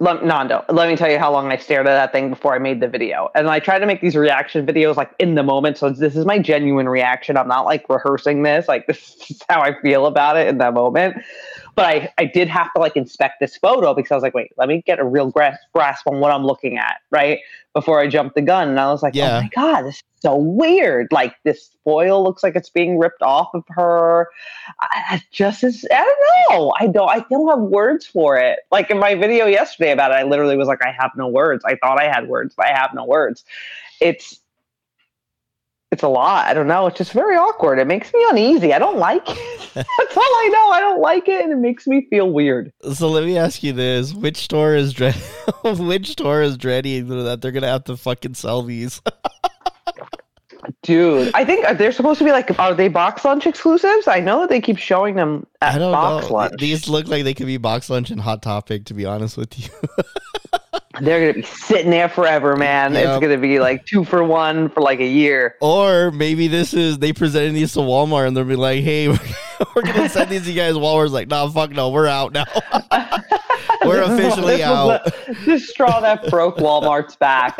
Nando, 0.00 0.64
let 0.70 0.88
me 0.88 0.96
tell 0.96 1.10
you 1.10 1.18
how 1.18 1.30
long 1.30 1.52
I 1.52 1.56
stared 1.56 1.86
at 1.86 1.92
that 1.92 2.10
thing 2.10 2.30
before 2.30 2.52
I 2.52 2.58
made 2.58 2.80
the 2.80 2.88
video. 2.88 3.30
And 3.36 3.48
I 3.48 3.60
try 3.60 3.78
to 3.78 3.86
make 3.86 4.00
these 4.00 4.16
reaction 4.16 4.66
videos 4.66 4.96
like 4.96 5.12
in 5.20 5.36
the 5.36 5.44
moment. 5.44 5.78
So 5.78 5.88
this 5.90 6.16
is 6.16 6.24
my 6.24 6.38
genuine 6.40 6.88
reaction. 6.88 7.36
I'm 7.36 7.46
not 7.46 7.64
like 7.64 7.88
rehearsing 7.88 8.42
this. 8.42 8.66
Like 8.66 8.86
this 8.88 9.16
is 9.30 9.40
how 9.48 9.60
I 9.60 9.80
feel 9.80 10.06
about 10.06 10.36
it 10.36 10.48
in 10.48 10.58
that 10.58 10.74
moment. 10.74 11.22
But 11.78 11.86
I, 11.86 12.12
I 12.18 12.24
did 12.24 12.48
have 12.48 12.72
to 12.74 12.80
like 12.80 12.96
inspect 12.96 13.40
this 13.40 13.56
photo 13.56 13.94
because 13.94 14.10
I 14.10 14.14
was 14.16 14.22
like, 14.22 14.34
wait, 14.34 14.50
let 14.56 14.68
me 14.68 14.82
get 14.84 14.98
a 14.98 15.04
real 15.04 15.30
grasp, 15.30 15.60
grasp 15.72 16.06
on 16.08 16.18
what 16.18 16.32
I'm 16.32 16.44
looking 16.44 16.76
at, 16.76 16.96
right? 17.10 17.38
Before 17.72 18.00
I 18.00 18.08
jumped 18.08 18.34
the 18.34 18.42
gun. 18.42 18.68
And 18.68 18.80
I 18.80 18.90
was 18.90 19.02
like, 19.02 19.14
oh 19.14 19.18
Yeah. 19.18 19.38
oh 19.38 19.42
my 19.42 19.48
God, 19.54 19.82
this 19.82 19.96
is 19.96 20.02
so 20.20 20.34
weird. 20.36 21.06
Like 21.12 21.36
this 21.44 21.70
foil 21.84 22.24
looks 22.24 22.42
like 22.42 22.56
it's 22.56 22.68
being 22.68 22.98
ripped 22.98 23.22
off 23.22 23.50
of 23.54 23.62
her. 23.68 24.28
I, 24.80 25.02
I 25.10 25.22
just 25.30 25.62
is 25.62 25.86
I 25.90 25.98
don't 26.50 26.58
know. 26.58 26.72
I 26.80 26.86
don't 26.88 27.08
I 27.08 27.24
don't 27.30 27.48
have 27.48 27.60
words 27.60 28.06
for 28.06 28.36
it. 28.36 28.58
Like 28.72 28.90
in 28.90 28.98
my 28.98 29.14
video 29.14 29.46
yesterday 29.46 29.92
about 29.92 30.10
it, 30.10 30.14
I 30.14 30.24
literally 30.24 30.56
was 30.56 30.66
like, 30.66 30.84
I 30.84 30.92
have 30.98 31.12
no 31.16 31.28
words. 31.28 31.64
I 31.64 31.76
thought 31.76 32.00
I 32.00 32.08
had 32.12 32.28
words, 32.28 32.54
but 32.56 32.66
I 32.66 32.76
have 32.76 32.92
no 32.92 33.04
words. 33.04 33.44
It's 34.00 34.40
it's 35.90 36.02
a 36.02 36.08
lot. 36.08 36.46
I 36.46 36.54
don't 36.54 36.66
know. 36.66 36.86
It's 36.86 36.98
just 36.98 37.12
very 37.12 37.36
awkward. 37.36 37.78
It 37.78 37.86
makes 37.86 38.12
me 38.12 38.24
uneasy. 38.30 38.74
I 38.74 38.78
don't 38.78 38.98
like 38.98 39.22
it. 39.26 39.70
That's 39.74 40.16
all 40.16 40.22
I 40.22 40.50
know. 40.52 40.70
I 40.70 40.80
don't 40.80 41.00
like 41.00 41.28
it, 41.28 41.42
and 41.42 41.52
it 41.52 41.58
makes 41.58 41.86
me 41.86 42.06
feel 42.10 42.30
weird. 42.30 42.72
So 42.92 43.08
let 43.08 43.24
me 43.24 43.38
ask 43.38 43.62
you 43.62 43.72
this: 43.72 44.12
Which 44.12 44.36
store 44.36 44.74
is 44.74 44.92
dread? 44.92 45.14
which 45.64 46.08
store 46.08 46.42
is 46.42 46.56
dreading 46.58 47.08
that 47.24 47.40
they're 47.40 47.52
gonna 47.52 47.68
have 47.68 47.84
to 47.84 47.96
fucking 47.96 48.34
sell 48.34 48.62
these? 48.62 49.00
Dude, 50.82 51.30
I 51.34 51.44
think 51.44 51.64
uh, 51.64 51.74
they're 51.74 51.92
supposed 51.92 52.18
to 52.18 52.24
be 52.24 52.30
like, 52.32 52.58
are 52.58 52.74
they 52.74 52.88
box 52.88 53.24
lunch 53.24 53.46
exclusives? 53.46 54.06
I 54.08 54.20
know 54.20 54.40
that 54.40 54.48
they 54.50 54.60
keep 54.60 54.78
showing 54.78 55.14
them 55.14 55.46
at 55.62 55.76
I 55.76 55.78
don't 55.78 55.92
box 55.92 56.28
know. 56.28 56.34
lunch. 56.34 56.54
These 56.58 56.88
look 56.88 57.06
like 57.08 57.24
they 57.24 57.34
could 57.34 57.46
be 57.46 57.56
box 57.56 57.88
lunch 57.90 58.10
and 58.10 58.20
hot 58.20 58.42
topic. 58.42 58.84
To 58.86 58.94
be 58.94 59.04
honest 59.06 59.36
with 59.36 59.58
you, 59.58 59.68
They're 61.00 61.20
gonna 61.20 61.34
be 61.34 61.42
sitting 61.42 61.90
there 61.90 62.08
forever, 62.08 62.56
man. 62.56 62.92
Yep. 62.92 63.04
It's 63.06 63.20
gonna 63.20 63.38
be 63.38 63.60
like 63.60 63.86
two 63.86 64.04
for 64.04 64.24
one 64.24 64.68
for 64.68 64.80
like 64.80 64.98
a 64.98 65.06
year. 65.06 65.54
or 65.60 66.10
maybe 66.10 66.48
this 66.48 66.74
is 66.74 66.98
they 66.98 67.12
presented 67.12 67.52
these 67.54 67.72
to 67.74 67.80
Walmart 67.80 68.26
and 68.26 68.36
they'll 68.36 68.44
be 68.44 68.56
like, 68.56 68.82
"Hey, 68.82 69.06
we're, 69.08 69.18
we're 69.76 69.82
gonna 69.82 70.08
send 70.08 70.28
these 70.30 70.42
to 70.44 70.50
you 70.50 70.56
guys." 70.56 70.74
Walmart's 70.74 71.12
like, 71.12 71.28
"Nah, 71.28 71.48
fuck 71.50 71.70
no, 71.70 71.90
we're 71.90 72.08
out 72.08 72.32
now. 72.32 72.46
we're 73.84 74.02
officially 74.02 74.56
this 74.56 74.62
out." 74.66 75.04
the- 75.04 75.36
the 75.46 75.58
straw 75.60 76.00
that 76.00 76.28
broke 76.30 76.56
Walmart's 76.56 77.14
back. 77.16 77.56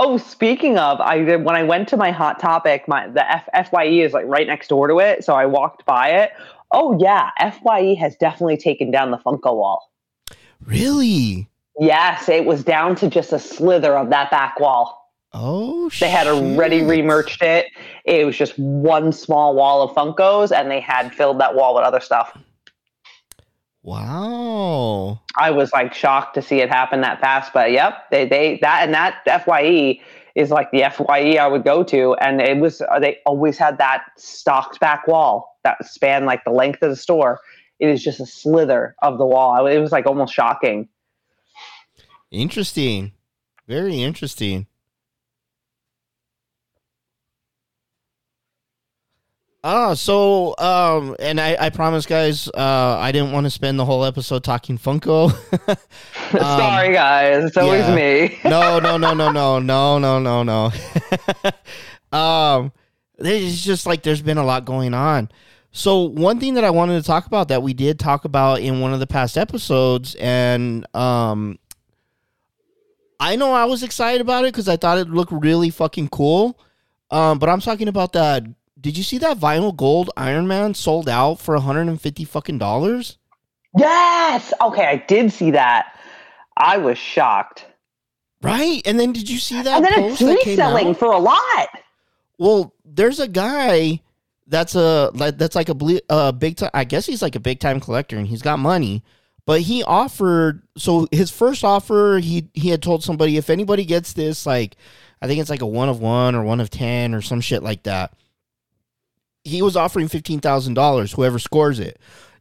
Oh, 0.00 0.16
speaking 0.16 0.78
of, 0.78 1.00
I 1.00 1.18
when 1.36 1.56
I 1.56 1.64
went 1.64 1.88
to 1.88 1.96
my 1.96 2.12
Hot 2.12 2.38
Topic, 2.38 2.86
my 2.86 3.08
the 3.08 3.28
F, 3.28 3.70
Fye 3.72 3.84
is 3.86 4.12
like 4.12 4.26
right 4.26 4.46
next 4.46 4.68
door 4.68 4.86
to 4.86 5.00
it, 5.00 5.24
so 5.24 5.34
I 5.34 5.44
walked 5.44 5.84
by 5.86 6.10
it. 6.10 6.30
Oh 6.70 6.96
yeah, 7.00 7.30
Fye 7.64 7.94
has 7.98 8.14
definitely 8.14 8.58
taken 8.58 8.92
down 8.92 9.10
the 9.10 9.18
Funko 9.18 9.56
wall. 9.56 9.90
Really? 10.64 11.48
Yes, 11.80 12.28
it 12.28 12.44
was 12.44 12.62
down 12.62 12.94
to 12.96 13.08
just 13.10 13.32
a 13.32 13.40
slither 13.40 13.96
of 13.98 14.10
that 14.10 14.30
back 14.30 14.60
wall. 14.60 15.10
Oh, 15.32 15.90
They 15.98 16.08
had 16.08 16.28
already 16.28 16.78
shit. 16.78 16.88
remerched 16.88 17.42
it. 17.42 17.66
It 18.04 18.24
was 18.24 18.36
just 18.36 18.56
one 18.56 19.10
small 19.10 19.56
wall 19.56 19.82
of 19.82 19.90
Funkos, 19.96 20.56
and 20.56 20.70
they 20.70 20.80
had 20.80 21.12
filled 21.12 21.40
that 21.40 21.56
wall 21.56 21.74
with 21.74 21.82
other 21.84 22.00
stuff. 22.00 22.38
Wow. 23.88 25.22
I 25.38 25.50
was 25.50 25.72
like 25.72 25.94
shocked 25.94 26.34
to 26.34 26.42
see 26.42 26.60
it 26.60 26.68
happen 26.68 27.00
that 27.00 27.22
fast. 27.22 27.54
But 27.54 27.72
yep, 27.72 28.10
they 28.10 28.28
they 28.28 28.58
that 28.60 28.82
and 28.82 28.92
that 28.92 29.24
Fye 29.46 29.98
is 30.34 30.50
like 30.50 30.70
the 30.72 30.84
Fye 30.92 31.36
I 31.36 31.46
would 31.46 31.64
go 31.64 31.82
to, 31.84 32.14
and 32.16 32.38
it 32.42 32.58
was 32.58 32.82
uh, 32.82 33.00
they 33.00 33.16
always 33.24 33.56
had 33.56 33.78
that 33.78 34.04
stocked 34.18 34.78
back 34.78 35.08
wall 35.08 35.58
that 35.64 35.82
spanned 35.86 36.26
like 36.26 36.44
the 36.44 36.50
length 36.50 36.82
of 36.82 36.90
the 36.90 36.96
store. 36.96 37.40
It 37.80 37.88
is 37.88 38.04
just 38.04 38.20
a 38.20 38.26
slither 38.26 38.94
of 39.00 39.16
the 39.16 39.24
wall. 39.24 39.66
It 39.66 39.78
was 39.78 39.90
like 39.90 40.04
almost 40.04 40.34
shocking. 40.34 40.90
Interesting. 42.30 43.12
Very 43.66 44.02
interesting. 44.02 44.66
Ah, 49.64 49.94
so 49.94 50.54
um, 50.58 51.16
and 51.18 51.40
I, 51.40 51.56
I 51.58 51.70
promise, 51.70 52.06
guys, 52.06 52.48
uh, 52.48 52.96
I 53.00 53.10
didn't 53.10 53.32
want 53.32 53.44
to 53.44 53.50
spend 53.50 53.78
the 53.78 53.84
whole 53.84 54.04
episode 54.04 54.44
talking 54.44 54.78
Funko. 54.78 55.30
Sorry, 56.30 56.92
guys. 56.92 57.44
It's 57.44 57.56
always 57.56 57.84
Um, 57.84 57.98
yeah. 57.98 58.28
me. 58.28 58.38
no, 58.44 58.78
no, 58.78 58.96
no, 58.96 59.14
no, 59.14 59.30
no, 59.32 59.58
no, 59.58 59.98
no, 59.98 60.18
no, 60.20 60.42
no. 60.44 60.72
um, 62.16 62.72
it's 63.18 63.62
just 63.64 63.84
like 63.84 64.04
there's 64.04 64.22
been 64.22 64.38
a 64.38 64.44
lot 64.44 64.64
going 64.64 64.94
on. 64.94 65.28
So 65.72 66.02
one 66.02 66.38
thing 66.38 66.54
that 66.54 66.64
I 66.64 66.70
wanted 66.70 67.00
to 67.00 67.06
talk 67.06 67.26
about 67.26 67.48
that 67.48 67.62
we 67.62 67.74
did 67.74 67.98
talk 67.98 68.24
about 68.24 68.60
in 68.60 68.80
one 68.80 68.94
of 68.94 69.00
the 69.00 69.06
past 69.08 69.36
episodes, 69.36 70.14
and 70.20 70.86
um, 70.94 71.58
I 73.18 73.34
know 73.34 73.52
I 73.52 73.64
was 73.64 73.82
excited 73.82 74.20
about 74.20 74.44
it 74.44 74.52
because 74.52 74.68
I 74.68 74.76
thought 74.76 74.98
it 74.98 75.08
looked 75.10 75.32
really 75.32 75.70
fucking 75.70 76.08
cool. 76.08 76.58
Um, 77.10 77.38
but 77.40 77.48
I'm 77.48 77.60
talking 77.60 77.88
about 77.88 78.12
that. 78.12 78.44
Did 78.80 78.96
you 78.96 79.02
see 79.02 79.18
that 79.18 79.38
vinyl 79.38 79.74
gold 79.74 80.10
Iron 80.16 80.46
Man 80.46 80.74
sold 80.74 81.08
out 81.08 81.40
for 81.40 81.54
150 81.54 82.24
fucking 82.24 82.58
dollars? 82.58 83.18
Yes. 83.76 84.52
Okay, 84.60 84.84
I 84.84 84.96
did 85.08 85.32
see 85.32 85.50
that. 85.52 85.98
I 86.56 86.78
was 86.78 86.98
shocked. 86.98 87.66
Right, 88.42 88.82
and 88.84 89.00
then 89.00 89.12
did 89.12 89.28
you 89.28 89.38
see 89.38 89.60
that 89.62 89.76
and 89.76 89.84
then 89.84 89.92
it's 90.04 90.18
post 90.18 90.20
that 90.20 90.40
came 90.40 90.52
reselling 90.52 90.94
for 90.94 91.12
a 91.12 91.18
lot. 91.18 91.68
Well, 92.38 92.72
there's 92.84 93.18
a 93.18 93.26
guy 93.26 94.00
that's 94.46 94.76
a 94.76 95.10
like 95.12 95.38
that's 95.38 95.56
like 95.56 95.68
a 95.68 95.74
ble- 95.74 96.00
uh, 96.08 96.32
big 96.32 96.56
time. 96.56 96.70
I 96.72 96.84
guess 96.84 97.04
he's 97.04 97.22
like 97.22 97.34
a 97.34 97.40
big 97.40 97.58
time 97.58 97.80
collector, 97.80 98.16
and 98.16 98.26
he's 98.26 98.42
got 98.42 98.58
money. 98.58 99.02
But 99.44 99.62
he 99.62 99.82
offered 99.82 100.62
so 100.76 101.08
his 101.10 101.30
first 101.30 101.64
offer 101.64 102.20
he 102.22 102.48
he 102.54 102.68
had 102.68 102.82
told 102.82 103.02
somebody 103.02 103.38
if 103.38 103.50
anybody 103.50 103.84
gets 103.84 104.12
this 104.12 104.46
like 104.46 104.76
I 105.20 105.26
think 105.26 105.40
it's 105.40 105.50
like 105.50 105.62
a 105.62 105.66
one 105.66 105.88
of 105.88 106.00
one 106.00 106.34
or 106.34 106.44
one 106.44 106.60
of 106.60 106.70
ten 106.70 107.14
or 107.14 107.22
some 107.22 107.40
shit 107.40 107.62
like 107.62 107.84
that. 107.84 108.12
He 109.48 109.62
was 109.62 109.76
offering 109.76 110.08
fifteen 110.08 110.40
thousand 110.40 110.74
dollars 110.74 111.12
whoever 111.12 111.38
scores 111.38 111.80
it. 111.80 111.98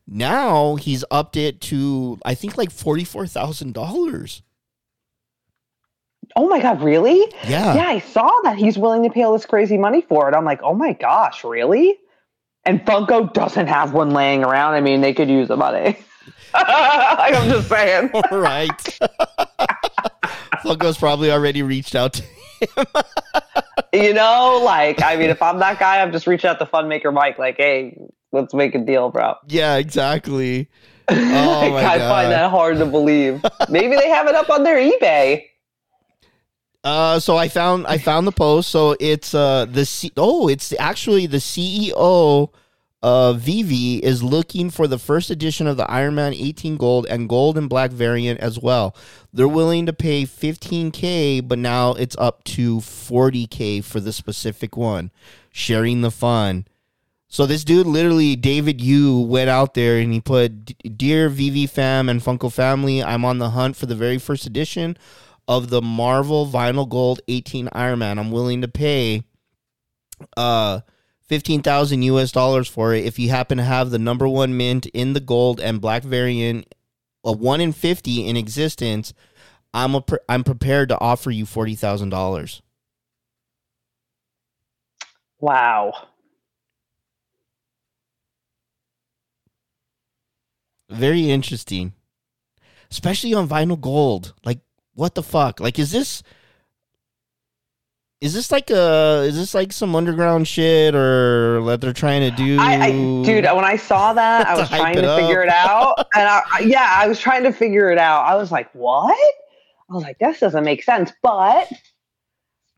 Now 0.07 0.75
he's 0.75 1.03
upped 1.11 1.35
it 1.35 1.59
to 1.61 2.19
I 2.25 2.33
think 2.35 2.57
like 2.57 2.71
forty 2.71 3.03
four 3.03 3.27
thousand 3.27 3.73
dollars. 3.73 4.41
Oh 6.35 6.47
my 6.47 6.59
god, 6.61 6.81
really? 6.81 7.19
Yeah. 7.47 7.75
Yeah, 7.75 7.87
I 7.87 7.99
saw 7.99 8.29
that 8.43 8.57
he's 8.57 8.77
willing 8.77 9.03
to 9.03 9.09
pay 9.09 9.23
all 9.23 9.33
this 9.33 9.45
crazy 9.45 9.77
money 9.77 10.01
for 10.01 10.29
it. 10.29 10.35
I'm 10.35 10.45
like, 10.45 10.61
oh 10.61 10.73
my 10.73 10.93
gosh, 10.93 11.43
really? 11.43 11.97
And 12.65 12.81
Funko 12.85 13.31
doesn't 13.33 13.67
have 13.67 13.93
one 13.93 14.11
laying 14.11 14.43
around. 14.43 14.73
I 14.73 14.81
mean, 14.81 15.01
they 15.01 15.13
could 15.13 15.29
use 15.29 15.47
the 15.47 15.55
money. 15.55 15.97
like, 16.53 17.33
I'm 17.33 17.49
just 17.49 17.69
saying. 17.69 18.11
All 18.31 18.39
right. 18.39 18.99
Funko's 20.67 20.97
probably 20.97 21.31
already 21.31 21.63
reached 21.63 21.95
out 21.95 22.13
to 22.13 22.23
You 23.93 24.13
know, 24.13 24.61
like, 24.63 25.01
I 25.01 25.15
mean, 25.15 25.29
if 25.29 25.41
I'm 25.41 25.59
that 25.59 25.79
guy, 25.79 26.01
I'm 26.01 26.11
just 26.11 26.27
reaching 26.27 26.49
out 26.49 26.59
to 26.59 26.65
Funmaker 26.65 27.13
Mike, 27.13 27.39
like, 27.39 27.57
hey, 27.57 27.97
let's 28.31 28.53
make 28.53 28.75
a 28.75 28.79
deal, 28.79 29.09
bro. 29.09 29.35
Yeah, 29.47 29.77
exactly. 29.77 30.69
I 31.07 31.13
Oh 31.67 31.71
my 31.71 31.85
I 31.85 31.99
find 31.99 32.31
that 32.31 32.51
hard 32.51 32.77
to 32.77 32.85
believe. 32.85 33.43
Maybe 33.69 33.95
they 33.95 34.09
have 34.09 34.27
it 34.27 34.35
up 34.35 34.49
on 34.49 34.63
their 34.63 34.77
eBay. 34.77 35.45
Uh, 36.83 37.19
so 37.19 37.37
I 37.37 37.47
found 37.47 37.87
I 37.87 37.97
found 37.97 38.27
the 38.27 38.31
post. 38.31 38.69
So 38.69 38.95
it's 38.99 39.33
uh 39.33 39.65
the 39.65 39.85
C- 39.85 40.11
oh 40.15 40.47
it's 40.47 40.73
actually 40.79 41.25
the 41.25 41.37
CEO 41.37 42.49
of 43.03 43.41
VeVe 43.41 43.99
is 44.01 44.23
looking 44.23 44.69
for 44.69 44.87
the 44.87 44.97
first 44.97 45.29
edition 45.29 45.67
of 45.67 45.77
the 45.77 45.89
Iron 45.89 46.15
Man 46.15 46.33
18 46.33 46.77
gold 46.77 47.05
and 47.07 47.29
gold 47.29 47.57
and 47.57 47.69
black 47.69 47.91
variant 47.91 48.39
as 48.39 48.59
well. 48.59 48.95
They're 49.31 49.47
willing 49.47 49.85
to 49.85 49.93
pay 49.93 50.23
15k, 50.23 51.47
but 51.47 51.59
now 51.59 51.93
it's 51.93 52.15
up 52.17 52.43
to 52.45 52.77
40k 52.77 53.83
for 53.83 53.99
the 53.99 54.11
specific 54.11 54.75
one. 54.75 55.11
Sharing 55.51 56.01
the 56.01 56.11
fun. 56.11 56.65
So 57.29 57.45
this 57.45 57.63
dude 57.63 57.87
literally 57.87 58.35
David 58.35 58.81
Yu 58.81 59.19
went 59.19 59.49
out 59.49 59.73
there 59.73 59.99
and 59.99 60.13
he 60.13 60.21
put 60.21 60.97
dear 60.97 61.29
VeVe 61.29 61.69
fam 61.69 62.09
and 62.09 62.21
Funko 62.21 62.51
family, 62.51 63.03
I'm 63.03 63.25
on 63.25 63.37
the 63.37 63.51
hunt 63.51 63.75
for 63.75 63.85
the 63.85 63.95
very 63.95 64.17
first 64.17 64.45
edition 64.45 64.97
of 65.47 65.69
the 65.69 65.81
Marvel 65.81 66.47
Vinyl 66.47 66.87
Gold 66.89 67.21
18 67.27 67.69
Iron 67.73 67.99
Man. 67.99 68.17
I'm 68.17 68.31
willing 68.31 68.61
to 68.61 68.67
pay 68.67 69.23
uh 70.35 70.79
15,000 71.27 72.01
US 72.03 72.31
dollars 72.31 72.67
for 72.67 72.93
it 72.93 73.05
if 73.05 73.19
you 73.19 73.29
happen 73.29 73.57
to 73.57 73.63
have 73.63 73.89
the 73.89 73.99
number 73.99 74.27
1 74.27 74.55
mint 74.55 74.85
in 74.87 75.13
the 75.13 75.19
gold 75.19 75.59
and 75.59 75.81
black 75.81 76.03
variant 76.03 76.73
a 77.23 77.31
1 77.31 77.61
in 77.61 77.73
50 77.73 78.27
in 78.27 78.37
existence. 78.37 79.13
I'm 79.73 79.95
a 79.95 80.01
pre- 80.01 80.19
I'm 80.29 80.43
prepared 80.43 80.89
to 80.89 80.99
offer 80.99 81.29
you 81.29 81.45
$40,000. 81.45 82.61
Wow. 85.39 85.93
Very 90.89 91.29
interesting. 91.29 91.93
Especially 92.89 93.33
on 93.33 93.49
vinyl 93.49 93.79
gold. 93.79 94.33
Like 94.45 94.59
what 94.93 95.15
the 95.15 95.23
fuck? 95.23 95.59
Like 95.59 95.77
is 95.77 95.91
this 95.91 96.23
is 98.19 98.33
this 98.33 98.51
like 98.51 98.69
a 98.71 99.23
is 99.27 99.35
this 99.35 99.53
like 99.53 99.71
some 99.71 99.95
underground 99.95 100.47
shit 100.47 100.95
or 100.95 101.63
that 101.65 101.81
they're 101.81 101.93
trying 101.93 102.21
to 102.29 102.35
do? 102.35 102.57
I, 102.59 102.85
I 102.87 102.91
dude, 102.91 103.45
when 103.45 103.63
I 103.65 103.75
saw 103.77 104.13
that, 104.21 104.47
I 104.47 104.55
was 104.57 104.69
trying 104.69 104.95
to 104.95 105.15
figure 105.17 105.43
it 105.43 105.49
out, 105.49 105.95
and 106.15 106.27
I- 106.27 106.61
yeah, 106.65 106.91
I 106.95 107.07
was 107.07 107.19
trying 107.19 107.43
to 107.43 107.51
figure 107.53 107.91
it 107.91 107.97
out. 107.99 108.23
I 108.23 108.35
was 108.35 108.51
like, 108.51 108.73
"What?" 108.73 109.15
I 109.89 109.93
was 109.93 110.03
like, 110.03 110.17
"This 110.19 110.39
doesn't 110.39 110.63
make 110.63 110.83
sense." 110.83 111.11
But 111.21 111.71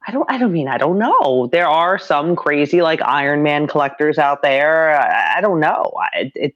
I 0.05 0.11
don't. 0.11 0.29
I 0.29 0.37
don't 0.37 0.51
mean 0.51 0.67
I 0.67 0.77
don't 0.77 0.97
know. 0.99 1.47
There 1.51 1.67
are 1.67 1.97
some 1.97 2.35
crazy 2.35 2.81
like 2.81 3.01
Iron 3.01 3.41
Man 3.41 3.67
collectors 3.67 4.17
out 4.17 4.41
there. 4.41 4.99
I, 4.99 5.37
I 5.37 5.41
don't 5.41 5.61
know. 5.61 5.93
I, 5.97 6.31
it 6.35 6.55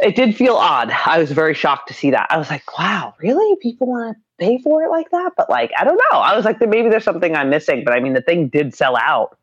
it 0.00 0.14
did 0.14 0.36
feel 0.36 0.56
odd. 0.56 0.90
I 1.06 1.18
was 1.18 1.30
very 1.32 1.54
shocked 1.54 1.88
to 1.88 1.94
see 1.94 2.10
that. 2.10 2.26
I 2.30 2.36
was 2.36 2.50
like, 2.50 2.62
"Wow, 2.78 3.14
really? 3.18 3.56
People 3.62 3.86
want 3.86 4.16
to 4.16 4.22
pay 4.40 4.58
for 4.58 4.82
it 4.82 4.90
like 4.90 5.10
that?" 5.10 5.32
But 5.36 5.48
like, 5.50 5.70
I 5.78 5.84
don't 5.84 6.00
know. 6.10 6.18
I 6.18 6.34
was 6.34 6.44
like, 6.44 6.60
"Maybe 6.60 6.88
there's 6.88 7.04
something 7.04 7.36
I'm 7.36 7.50
missing." 7.50 7.84
But 7.84 7.94
I 7.94 8.00
mean, 8.00 8.14
the 8.14 8.22
thing 8.22 8.48
did 8.48 8.74
sell 8.74 8.96
out. 8.96 9.36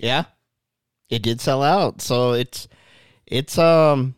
Yeah. 0.00 0.24
It 1.08 1.22
did 1.22 1.40
sell 1.40 1.62
out. 1.62 2.00
So 2.02 2.32
it's 2.32 2.68
it's 3.26 3.56
um 3.58 4.14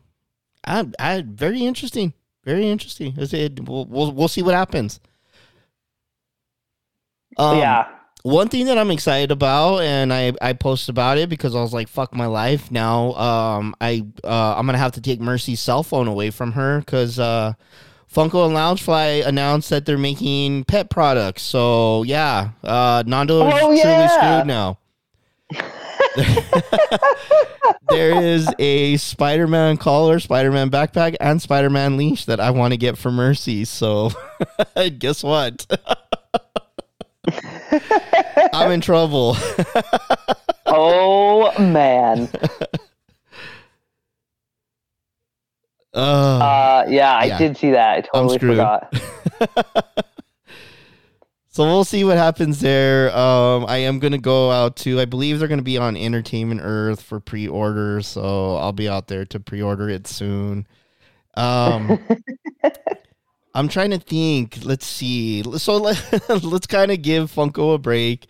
I 0.66 0.86
I 0.98 1.24
very 1.26 1.64
interesting. 1.64 2.14
Very 2.44 2.68
interesting. 2.68 3.14
It, 3.16 3.60
we'll, 3.68 3.86
we'll 3.86 4.12
we'll 4.12 4.28
see 4.28 4.42
what 4.42 4.54
happens. 4.54 5.00
Um, 7.36 7.58
yeah. 7.58 7.88
one 8.22 8.48
thing 8.48 8.66
that 8.66 8.78
I'm 8.78 8.90
excited 8.90 9.30
about, 9.30 9.80
and 9.80 10.12
I 10.12 10.32
I 10.40 10.52
posted 10.52 10.90
about 10.90 11.18
it 11.18 11.28
because 11.28 11.54
I 11.54 11.60
was 11.60 11.72
like, 11.72 11.88
"Fuck 11.88 12.14
my 12.14 12.26
life." 12.26 12.70
Now, 12.70 13.14
um, 13.14 13.74
I 13.80 14.06
uh, 14.22 14.54
I'm 14.56 14.66
gonna 14.66 14.78
have 14.78 14.92
to 14.92 15.00
take 15.00 15.20
Mercy's 15.20 15.60
cell 15.60 15.82
phone 15.82 16.06
away 16.06 16.30
from 16.30 16.52
her 16.52 16.80
because 16.80 17.18
uh, 17.18 17.54
Funko 18.14 18.46
and 18.46 18.54
Loungefly 18.54 19.26
announced 19.26 19.70
that 19.70 19.86
they're 19.86 19.98
making 19.98 20.64
pet 20.64 20.88
products. 20.88 21.42
So 21.42 22.04
yeah, 22.04 22.50
uh, 22.62 23.02
Nando 23.06 23.46
is 23.48 23.54
Oh, 23.54 23.58
truly 23.58 23.78
yeah. 23.78 24.06
screwed 24.08 24.46
now. 24.46 24.78
there 27.88 28.22
is 28.22 28.48
a 28.58 28.96
Spider-Man 28.98 29.76
collar, 29.78 30.20
Spider-Man 30.20 30.70
backpack, 30.70 31.16
and 31.20 31.42
Spider-Man 31.42 31.96
leash 31.96 32.24
that 32.26 32.38
I 32.40 32.50
want 32.50 32.72
to 32.72 32.76
get 32.76 32.96
for 32.96 33.10
Mercy. 33.10 33.64
So 33.64 34.10
guess 34.98 35.22
what? 35.24 35.66
I'm 38.52 38.70
in 38.70 38.80
trouble. 38.80 39.36
Oh 40.66 41.52
man. 41.58 42.28
Uh, 45.94 45.98
Uh, 45.98 46.84
yeah, 46.88 47.14
I 47.16 47.24
Yeah. 47.26 47.38
did 47.38 47.56
see 47.56 47.70
that. 47.70 47.98
I 47.98 48.00
totally 48.00 48.38
forgot. 48.38 48.92
so 51.48 51.64
we'll 51.64 51.84
see 51.84 52.02
what 52.04 52.16
happens 52.16 52.60
there. 52.60 53.16
Um, 53.16 53.64
I 53.68 53.78
am 53.78 53.98
gonna 54.00 54.18
go 54.18 54.50
out 54.50 54.76
to. 54.78 55.00
I 55.00 55.04
believe 55.04 55.38
they're 55.38 55.46
gonna 55.48 55.62
be 55.62 55.78
on 55.78 55.96
Entertainment 55.96 56.60
Earth 56.64 57.00
for 57.00 57.20
pre-order, 57.20 58.02
so 58.02 58.56
I'll 58.56 58.72
be 58.72 58.88
out 58.88 59.06
there 59.06 59.24
to 59.26 59.38
pre-order 59.40 59.88
it 59.88 60.06
soon. 60.08 60.66
Um, 61.36 61.98
I'm 63.54 63.68
trying 63.68 63.90
to 63.90 63.98
think. 64.00 64.58
Let's 64.64 64.84
see. 64.86 65.44
So 65.58 65.76
let, 65.76 66.28
let's 66.44 66.66
kind 66.66 66.90
of 66.90 67.02
give 67.02 67.32
Funko 67.32 67.74
a 67.74 67.78
break. 67.78 68.26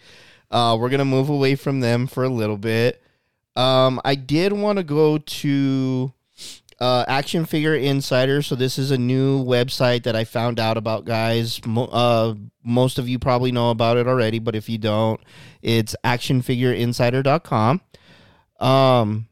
Uh, 0.50 0.76
we're 0.78 0.90
gonna 0.90 1.04
move 1.06 1.30
away 1.30 1.54
from 1.54 1.80
them 1.80 2.06
for 2.06 2.24
a 2.24 2.28
little 2.28 2.58
bit. 2.58 3.02
Um, 3.56 4.00
I 4.04 4.16
did 4.16 4.52
want 4.52 4.78
to 4.78 4.84
go 4.84 5.16
to 5.18 6.12
uh, 6.80 7.04
Action 7.08 7.44
Figure 7.44 7.74
Insider. 7.74 8.42
So 8.42 8.54
this 8.54 8.78
is 8.78 8.90
a 8.90 8.98
new 8.98 9.44
website 9.44 10.04
that 10.04 10.16
I 10.16 10.24
found 10.24 10.58
out 10.58 10.76
about, 10.76 11.04
guys. 11.04 11.64
Mo- 11.66 11.86
uh, 11.86 12.34
most 12.62 12.98
of 12.98 13.08
you 13.08 13.18
probably 13.18 13.52
know 13.52 13.70
about 13.70 13.96
it 13.96 14.06
already, 14.06 14.38
but 14.38 14.54
if 14.54 14.68
you 14.68 14.78
don't, 14.78 15.20
it's 15.62 15.94
actionfigureinsider.com. 16.04 17.80
Um, 18.60 19.28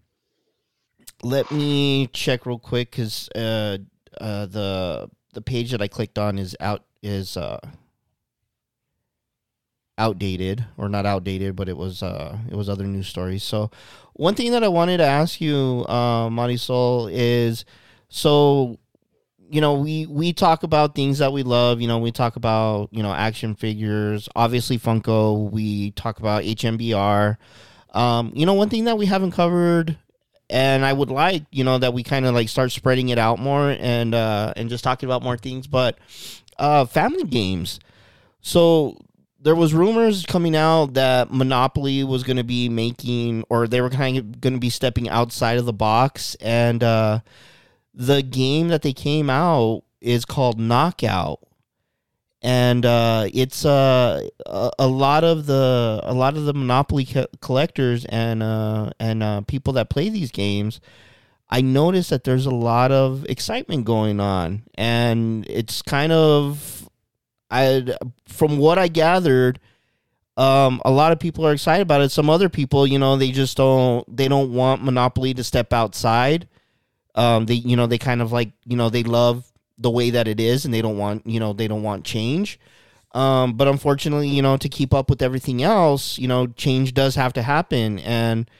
let 1.22 1.50
me 1.50 2.08
check 2.08 2.46
real 2.46 2.58
quick 2.58 2.90
because 2.90 3.28
uh, 3.30 3.78
uh, 4.20 4.46
the 4.46 5.08
the 5.32 5.40
page 5.40 5.70
that 5.70 5.80
I 5.80 5.88
clicked 5.88 6.18
on 6.18 6.38
is 6.38 6.54
out 6.60 6.84
is 7.02 7.36
uh 7.36 7.58
outdated 9.98 10.64
or 10.76 10.88
not 10.88 11.06
outdated, 11.06 11.56
but 11.56 11.68
it 11.68 11.76
was 11.76 12.02
uh 12.02 12.36
it 12.50 12.54
was 12.54 12.68
other 12.68 12.84
news 12.84 13.06
stories. 13.06 13.42
So 13.42 13.70
one 14.14 14.34
thing 14.34 14.52
that 14.52 14.64
I 14.64 14.68
wanted 14.68 14.98
to 14.98 15.04
ask 15.04 15.40
you, 15.40 15.84
uh, 15.88 16.28
Marisol, 16.28 17.10
is 17.12 17.64
so 18.08 18.78
you 19.50 19.60
know 19.60 19.74
we 19.74 20.06
we 20.06 20.32
talk 20.32 20.62
about 20.62 20.94
things 20.94 21.18
that 21.18 21.32
we 21.32 21.42
love. 21.42 21.80
You 21.80 21.88
know 21.88 21.98
we 21.98 22.12
talk 22.12 22.36
about 22.36 22.88
you 22.92 23.02
know 23.02 23.12
action 23.12 23.54
figures, 23.54 24.28
obviously 24.34 24.78
Funko. 24.78 25.50
We 25.50 25.92
talk 25.92 26.18
about 26.18 26.44
HMBR. 26.44 27.36
Um, 27.90 28.32
you 28.34 28.46
know 28.46 28.54
one 28.54 28.70
thing 28.70 28.84
that 28.84 28.96
we 28.96 29.06
haven't 29.06 29.32
covered 29.32 29.98
and 30.48 30.84
I 30.84 30.92
would 30.92 31.10
like 31.10 31.44
you 31.50 31.64
know 31.64 31.78
that 31.78 31.94
we 31.94 32.02
kind 32.02 32.26
of 32.26 32.34
like 32.34 32.48
start 32.48 32.72
spreading 32.72 33.08
it 33.08 33.18
out 33.18 33.38
more 33.38 33.70
and 33.78 34.14
uh 34.14 34.52
and 34.56 34.68
just 34.68 34.84
talking 34.84 35.08
about 35.08 35.22
more 35.22 35.36
things 35.36 35.66
but 35.66 35.98
uh 36.58 36.84
family 36.84 37.24
games 37.24 37.80
so 38.40 38.98
there 39.42 39.54
was 39.54 39.74
rumors 39.74 40.24
coming 40.24 40.54
out 40.54 40.94
that 40.94 41.32
Monopoly 41.32 42.04
was 42.04 42.22
going 42.22 42.36
to 42.36 42.44
be 42.44 42.68
making 42.68 43.44
or 43.50 43.66
they 43.66 43.80
were 43.80 43.90
kind 43.90 44.16
of 44.16 44.40
going 44.40 44.54
to 44.54 44.60
be 44.60 44.70
stepping 44.70 45.08
outside 45.08 45.58
of 45.58 45.66
the 45.66 45.72
box 45.72 46.36
and 46.40 46.82
uh 46.82 47.20
the 47.94 48.22
game 48.22 48.68
that 48.68 48.82
they 48.82 48.92
came 48.92 49.28
out 49.28 49.82
is 50.00 50.24
called 50.24 50.58
Knockout 50.58 51.40
and 52.42 52.84
uh, 52.84 53.28
it's 53.32 53.64
uh, 53.64 54.28
a, 54.44 54.70
a 54.80 54.86
lot 54.86 55.22
of 55.22 55.46
the 55.46 56.00
a 56.02 56.12
lot 56.12 56.36
of 56.36 56.44
the 56.44 56.52
Monopoly 56.52 57.04
co- 57.04 57.26
collectors 57.40 58.04
and 58.06 58.42
uh, 58.42 58.90
and 58.98 59.22
uh, 59.22 59.40
people 59.42 59.74
that 59.74 59.88
play 59.88 60.08
these 60.08 60.32
games. 60.32 60.80
I 61.48 61.60
noticed 61.60 62.10
that 62.10 62.24
there's 62.24 62.46
a 62.46 62.54
lot 62.54 62.90
of 62.90 63.24
excitement 63.26 63.84
going 63.84 64.18
on, 64.18 64.62
and 64.74 65.46
it's 65.48 65.82
kind 65.82 66.10
of, 66.10 66.81
I 67.52 67.96
from 68.26 68.58
what 68.58 68.78
I 68.78 68.88
gathered, 68.88 69.60
um, 70.36 70.80
a 70.84 70.90
lot 70.90 71.12
of 71.12 71.20
people 71.20 71.46
are 71.46 71.52
excited 71.52 71.82
about 71.82 72.00
it. 72.00 72.10
Some 72.10 72.30
other 72.30 72.48
people, 72.48 72.86
you 72.86 72.98
know, 72.98 73.16
they 73.16 73.30
just 73.30 73.56
don't 73.56 74.04
they 74.16 74.26
don't 74.26 74.52
want 74.52 74.82
Monopoly 74.82 75.34
to 75.34 75.44
step 75.44 75.72
outside. 75.72 76.48
Um, 77.14 77.46
they 77.46 77.54
you 77.54 77.76
know 77.76 77.86
they 77.86 77.98
kind 77.98 78.22
of 78.22 78.32
like 78.32 78.52
you 78.64 78.76
know 78.76 78.88
they 78.88 79.02
love 79.02 79.44
the 79.78 79.90
way 79.90 80.10
that 80.10 80.28
it 80.28 80.40
is 80.40 80.64
and 80.64 80.72
they 80.72 80.82
don't 80.82 80.96
want 80.96 81.26
you 81.26 81.40
know 81.40 81.52
they 81.52 81.68
don't 81.68 81.82
want 81.82 82.04
change 82.04 82.58
um, 83.12 83.54
but 83.54 83.68
unfortunately 83.68 84.28
you 84.28 84.40
know 84.40 84.56
to 84.56 84.68
keep 84.68 84.94
up 84.94 85.10
with 85.10 85.20
everything 85.20 85.62
else 85.62 86.18
you 86.18 86.28
know 86.28 86.46
change 86.46 86.94
does 86.94 87.14
have 87.14 87.32
to 87.32 87.42
happen 87.42 87.98
and 88.00 88.50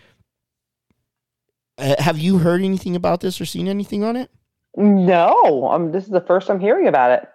uh, 1.78 1.94
have 1.98 2.18
you 2.18 2.38
heard 2.38 2.62
anything 2.62 2.96
about 2.96 3.20
this 3.20 3.40
or 3.40 3.46
seen 3.46 3.68
anything 3.68 4.02
on 4.02 4.16
it 4.16 4.30
No, 4.76 5.68
um, 5.70 5.92
this 5.92 6.04
is 6.04 6.10
the 6.10 6.20
first 6.20 6.50
I'm 6.50 6.60
hearing 6.60 6.88
about 6.88 7.10
it. 7.10 7.28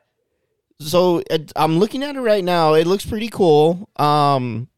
So 0.79 1.21
it, 1.29 1.51
i'm 1.55 1.79
looking 1.79 2.03
at 2.03 2.15
it 2.15 2.21
right 2.21 2.43
now. 2.43 2.73
It 2.73 2.87
looks 2.87 3.05
pretty 3.05 3.29
cool. 3.29 3.89
Um 3.97 4.69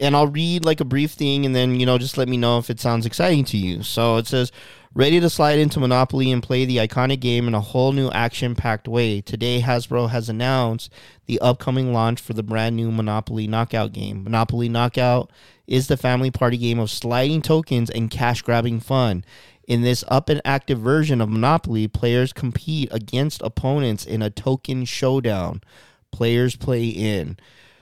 and 0.00 0.16
i'll 0.16 0.26
read 0.26 0.64
like 0.64 0.80
a 0.80 0.84
brief 0.84 1.12
thing 1.12 1.46
and 1.46 1.54
then 1.54 1.78
you 1.78 1.86
know 1.86 1.98
just 1.98 2.18
let 2.18 2.28
me 2.28 2.36
know 2.36 2.58
if 2.58 2.68
it 2.68 2.80
sounds 2.80 3.06
exciting 3.06 3.44
to 3.46 3.56
you. 3.56 3.82
So 3.82 4.16
it 4.16 4.26
says 4.26 4.50
ready 4.94 5.18
to 5.20 5.28
slide 5.28 5.58
into 5.58 5.80
monopoly 5.80 6.30
and 6.30 6.42
play 6.42 6.64
the 6.64 6.76
iconic 6.78 7.20
game 7.20 7.48
in 7.48 7.54
a 7.54 7.60
whole 7.60 7.92
new 7.92 8.10
action 8.10 8.54
packed 8.54 8.86
way. 8.86 9.20
Today 9.20 9.60
hasbro 9.60 10.10
has 10.10 10.28
announced 10.28 10.92
the 11.26 11.40
upcoming 11.40 11.92
launch 11.92 12.20
for 12.20 12.32
the 12.32 12.42
brand 12.42 12.76
new 12.76 12.92
monopoly 12.92 13.46
knockout 13.46 13.92
game. 13.92 14.22
Monopoly 14.24 14.68
knockout 14.68 15.30
is 15.66 15.88
the 15.88 15.96
family 15.96 16.30
party 16.30 16.56
game 16.56 16.78
of 16.78 16.90
sliding 16.90 17.42
tokens 17.42 17.90
and 17.90 18.10
cash 18.10 18.42
grabbing 18.42 18.80
fun 18.80 19.24
in 19.66 19.82
this 19.82 20.04
up 20.08 20.28
and 20.28 20.40
active 20.44 20.78
version 20.78 21.20
of 21.20 21.28
Monopoly, 21.28 21.88
players 21.88 22.32
compete 22.32 22.88
against 22.92 23.42
opponents 23.42 24.04
in 24.04 24.22
a 24.22 24.30
token 24.30 24.84
showdown. 24.84 25.62
Players 26.10 26.56
play 26.56 26.86
in. 26.88 27.36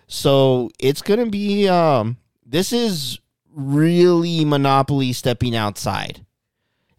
So 0.06 0.70
it's 0.78 1.02
gonna 1.02 1.26
be 1.26 1.68
um 1.68 2.16
this 2.44 2.72
is 2.72 3.18
really 3.54 4.44
Monopoly 4.44 5.12
stepping 5.12 5.54
outside. 5.56 6.24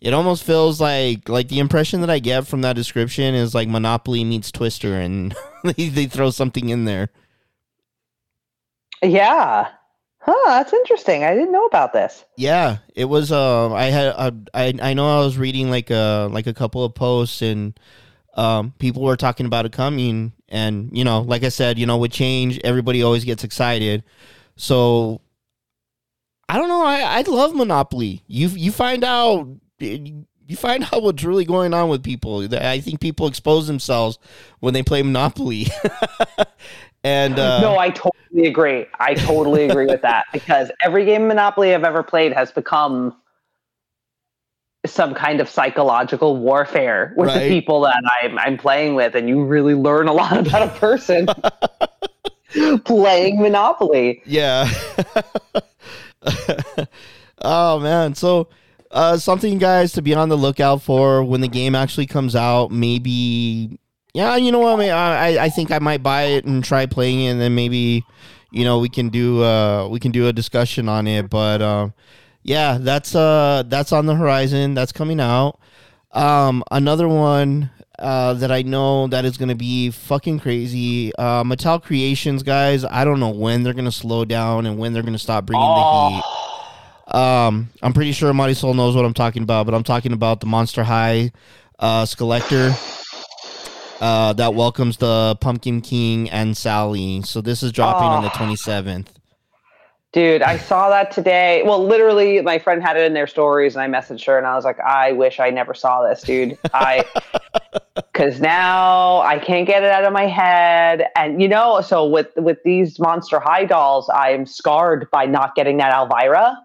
It 0.02 0.14
almost 0.14 0.44
feels 0.44 0.82
like 0.82 1.30
like 1.30 1.48
the 1.48 1.60
impression 1.60 2.02
that 2.02 2.10
I 2.10 2.20
get 2.20 2.48
from 2.48 2.62
that 2.62 2.76
description 2.76 3.36
is 3.36 3.56
like 3.56 3.70
Monopoly 3.70 4.24
meets 4.24 4.52
Twister 4.52 4.96
and 4.96 5.36
they, 5.64 5.90
they 5.90 6.06
throw 6.08 6.30
something 6.30 6.70
in 6.70 6.86
there. 6.86 7.10
Yeah. 9.02 9.70
Huh, 10.26 10.34
that's 10.48 10.72
interesting. 10.72 11.26
I 11.26 11.34
didn't 11.34 11.52
know 11.52 11.66
about 11.66 11.92
this. 11.92 12.24
Yeah, 12.38 12.78
it 12.96 13.06
was. 13.06 13.32
Um, 13.32 13.74
I 13.74 13.86
had. 13.86 14.14
Uh, 14.16 14.32
I 14.54 14.74
I 14.82 14.94
know 14.94 15.20
I 15.20 15.24
was 15.24 15.38
reading 15.38 15.70
like 15.70 15.90
a 15.90 16.30
like 16.32 16.48
a 16.48 16.54
couple 16.54 16.86
of 16.86 16.96
posts 16.96 17.42
and 17.42 17.78
um, 18.36 18.74
people 18.80 19.02
were 19.02 19.18
talking 19.18 19.46
about 19.46 19.66
it 19.66 19.74
coming, 19.74 20.32
and 20.50 20.90
you 20.98 21.04
know, 21.04 21.22
like 21.22 21.44
I 21.44 21.50
said, 21.50 21.78
you 21.78 21.86
know, 21.86 21.98
with 21.98 22.12
change, 22.12 22.60
everybody 22.64 23.04
always 23.04 23.26
gets 23.26 23.44
excited. 23.44 24.04
So 24.56 25.22
I 26.48 26.58
don't 26.58 26.70
know. 26.70 26.84
I 26.84 27.02
I 27.02 27.22
love 27.22 27.54
Monopoly. 27.54 28.24
You 28.28 28.48
you 28.48 28.72
find 28.72 29.04
out 29.04 29.48
you 29.80 30.56
find 30.56 30.84
out 30.86 31.04
what's 31.04 31.24
really 31.24 31.46
going 31.46 31.74
on 31.74 31.90
with 31.90 32.04
people. 32.04 32.48
I 32.56 32.80
think 32.80 33.02
people 33.02 33.28
expose 33.28 33.68
themselves 33.68 34.18
when 34.60 34.74
they 34.74 34.84
play 34.84 35.02
Monopoly. 35.04 35.68
and 37.04 37.38
uh, 37.38 37.60
no, 37.62 37.78
I 37.78 37.90
totally 37.90 38.48
agree. 38.48 38.86
I 39.00 39.14
totally 39.14 39.70
agree 39.70 39.86
with 39.86 40.02
that 40.04 40.26
because 40.34 40.72
every 40.84 41.06
game 41.06 41.28
Monopoly 41.28 41.74
I've 41.74 41.84
ever 41.84 42.04
played 42.04 42.34
has 42.34 42.52
become 42.52 43.16
some 44.86 45.14
kind 45.14 45.40
of 45.40 45.50
psychological 45.50 46.38
warfare 46.38 47.14
with 47.16 47.34
the 47.34 47.48
people 47.48 47.82
that 47.82 48.02
I'm, 48.22 48.38
I'm 48.38 48.58
playing 48.58 48.96
with, 48.96 49.16
and 49.16 49.30
you 49.30 49.44
really 49.44 49.76
learn 49.76 50.08
a 50.08 50.14
lot 50.14 50.38
about 50.48 50.64
a 50.64 50.80
person 50.80 51.28
playing 52.86 53.42
Monopoly. 53.42 54.22
Yeah. 54.26 54.70
oh 57.42 57.80
man. 57.80 58.16
So 58.16 58.48
uh 58.92 59.18
something 59.18 59.58
guys 59.58 59.92
to 59.94 60.02
be 60.02 60.14
on 60.14 60.30
the 60.30 60.38
lookout 60.38 60.82
for 60.82 61.24
when 61.24 61.42
the 61.42 61.48
game 61.48 61.76
actually 61.76 62.06
comes 62.06 62.36
out. 62.36 62.72
Maybe 62.72 63.80
yeah, 64.14 64.36
you 64.36 64.52
know 64.52 64.60
what? 64.60 64.74
I, 64.74 64.78
mean, 64.78 64.92
I 64.92 65.46
I 65.46 65.50
think 65.50 65.72
I 65.72 65.80
might 65.80 66.04
buy 66.04 66.24
it 66.24 66.46
and 66.46 66.64
try 66.64 66.86
playing 66.86 67.22
it 67.22 67.30
and 67.30 67.42
then 67.42 67.56
maybe 67.56 68.06
you 68.52 68.64
know 68.64 68.80
we 68.80 68.90
can 68.90 69.10
do 69.10 69.44
uh 69.44 69.88
we 69.88 70.00
can 70.00 70.12
do 70.12 70.28
a 70.28 70.34
discussion 70.34 70.88
on 70.88 71.08
it. 71.08 71.30
But 71.30 71.62
um 71.62 71.94
yeah, 72.44 72.78
that's 72.80 73.16
uh 73.16 73.64
that's 73.66 73.92
on 73.92 74.06
the 74.06 74.16
horizon. 74.16 74.74
That's 74.76 74.92
coming 74.92 75.20
out. 75.20 75.60
Um 76.12 76.64
another 76.72 77.08
one 77.08 77.72
uh, 78.00 78.34
that 78.34 78.52
I 78.52 78.64
know 78.64 79.08
that 79.08 79.24
is 79.24 79.38
going 79.38 79.50
to 79.50 79.56
be 79.56 79.92
fucking 79.92 80.40
crazy. 80.40 81.14
Uh, 81.16 81.44
Mattel 81.44 81.82
Creations, 81.82 82.42
guys. 82.44 82.84
I 82.84 83.06
don't 83.06 83.20
know 83.20 83.30
when 83.30 83.62
they're 83.64 83.74
going 83.74 83.86
to 83.86 83.92
slow 83.92 84.26
down 84.26 84.66
and 84.66 84.78
when 84.78 84.94
they're 84.94 85.04
going 85.04 85.14
to 85.14 85.20
stop 85.20 85.46
bringing 85.46 85.66
the 85.66 86.10
heat. 86.10 86.24
Oh, 87.14 87.48
Um, 87.48 87.70
I'm 87.82 87.94
pretty 87.94 88.12
sure 88.12 88.34
Marisol 88.34 88.76
knows 88.76 88.96
what 88.96 89.06
I'm 89.06 89.14
talking 89.14 89.44
about, 89.44 89.68
but 89.68 89.76
I'm 89.76 89.84
talking 89.84 90.12
about 90.12 90.40
the 90.40 90.48
Monster 90.48 90.84
High 90.84 91.32
uh, 91.80 92.04
Skullector 92.04 92.72
uh, 94.02 94.34
that 94.34 94.54
welcomes 94.54 94.98
the 94.98 95.38
Pumpkin 95.42 95.82
King 95.82 96.30
and 96.30 96.56
Sally. 96.58 97.22
So 97.24 97.42
this 97.42 97.64
is 97.64 97.72
dropping 97.72 98.08
on 98.08 98.24
the 98.24 98.30
Oh. 98.30 98.34
27th. 98.34 99.08
dude, 100.12 100.44
I 100.44 100.58
saw 100.58 100.90
that 100.90 101.10
today. 101.12 101.64
Well, 101.66 101.84
literally, 101.84 102.40
my 102.42 102.60
friend 102.60 102.84
had 102.84 102.98
it 102.98 103.04
in 103.06 103.14
their 103.14 103.26
stories, 103.26 103.76
and 103.76 103.82
I 103.82 103.88
messaged 104.00 104.26
her, 104.28 104.38
and 104.38 104.46
I 104.46 104.56
was 104.56 104.64
like, 104.66 104.80
I 104.80 105.12
wish 105.14 105.40
I 105.40 105.50
never 105.50 105.74
saw 105.74 106.08
this, 106.08 106.22
dude. 106.22 106.58
I. 106.74 107.06
Because 108.12 108.40
now 108.40 109.22
I 109.22 109.38
can't 109.40 109.68
get 109.68 109.84
it 109.84 109.90
out 109.90 110.04
of 110.04 110.14
my 110.14 110.26
head, 110.28 111.08
and 111.16 111.42
you 111.42 111.48
know, 111.48 111.82
so 111.82 112.06
with 112.08 112.28
with 112.38 112.58
these 112.64 113.00
Monster 113.00 113.40
High 113.40 113.66
dolls, 113.66 114.10
I'm 114.14 114.46
scarred 114.48 115.10
by 115.12 115.26
not 115.26 115.54
getting 115.56 115.78
that 115.78 115.92
Elvira, 115.94 116.58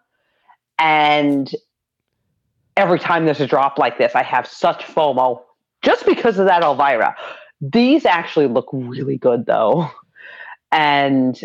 and 0.79 1.51
every 2.77 2.99
time 2.99 3.25
there's 3.27 3.41
a 3.41 3.47
drop 3.47 3.79
like 3.79 3.97
this, 3.99 4.15
I 4.15 4.23
have 4.23 4.47
such 4.47 4.85
FOMO 4.85 5.41
just 5.83 6.07
because 6.07 6.39
of 6.39 6.47
that 6.47 6.63
Elvira. 6.63 7.17
These 7.61 8.07
actually 8.07 8.47
look 8.47 8.69
really 8.73 9.17
good 9.17 9.47
though. 9.47 9.91
And 10.71 11.39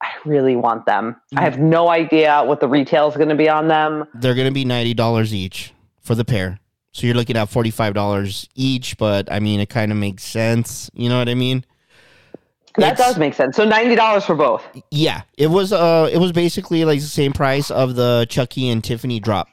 I 0.00 0.08
really 0.24 0.56
want 0.56 0.86
them. 0.86 1.16
I 1.36 1.42
have 1.42 1.58
no 1.58 1.90
idea 1.90 2.42
what 2.44 2.60
the 2.60 2.68
retail 2.68 3.08
is 3.08 3.16
going 3.16 3.28
to 3.28 3.34
be 3.34 3.48
on 3.48 3.68
them. 3.68 4.06
They're 4.14 4.34
going 4.34 4.48
to 4.48 4.54
be 4.54 4.64
$90 4.64 5.32
each 5.32 5.74
for 6.00 6.14
the 6.14 6.24
pair. 6.24 6.58
So 6.92 7.06
you're 7.06 7.14
looking 7.14 7.36
at 7.36 7.48
$45 7.50 8.48
each, 8.54 8.96
but 8.96 9.30
I 9.30 9.38
mean, 9.38 9.60
it 9.60 9.68
kind 9.68 9.92
of 9.92 9.98
makes 9.98 10.24
sense. 10.24 10.90
You 10.94 11.08
know 11.08 11.18
what 11.18 11.28
I 11.28 11.34
mean? 11.34 11.64
That 12.76 12.94
It's- 12.94 12.98
does 12.98 13.18
make 13.18 13.34
sense. 13.34 13.56
So 13.56 13.68
$90 13.68 14.24
for 14.24 14.34
both. 14.34 14.64
Yeah, 14.90 15.22
it 15.36 15.48
was 15.48 15.72
uh 15.72 16.08
it 16.10 16.18
was 16.18 16.32
basically 16.32 16.84
like 16.84 17.00
the 17.00 17.06
same 17.06 17.32
price 17.32 17.70
of 17.70 17.96
the 17.96 18.26
Chucky 18.30 18.68
and 18.70 18.82
Tiffany 18.82 19.20
drop. 19.20 19.48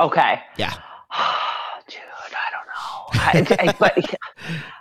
Okay. 0.00 0.40
Yeah. 0.56 0.72
I. 3.18 3.46
I, 3.58 3.72
but 3.78 4.16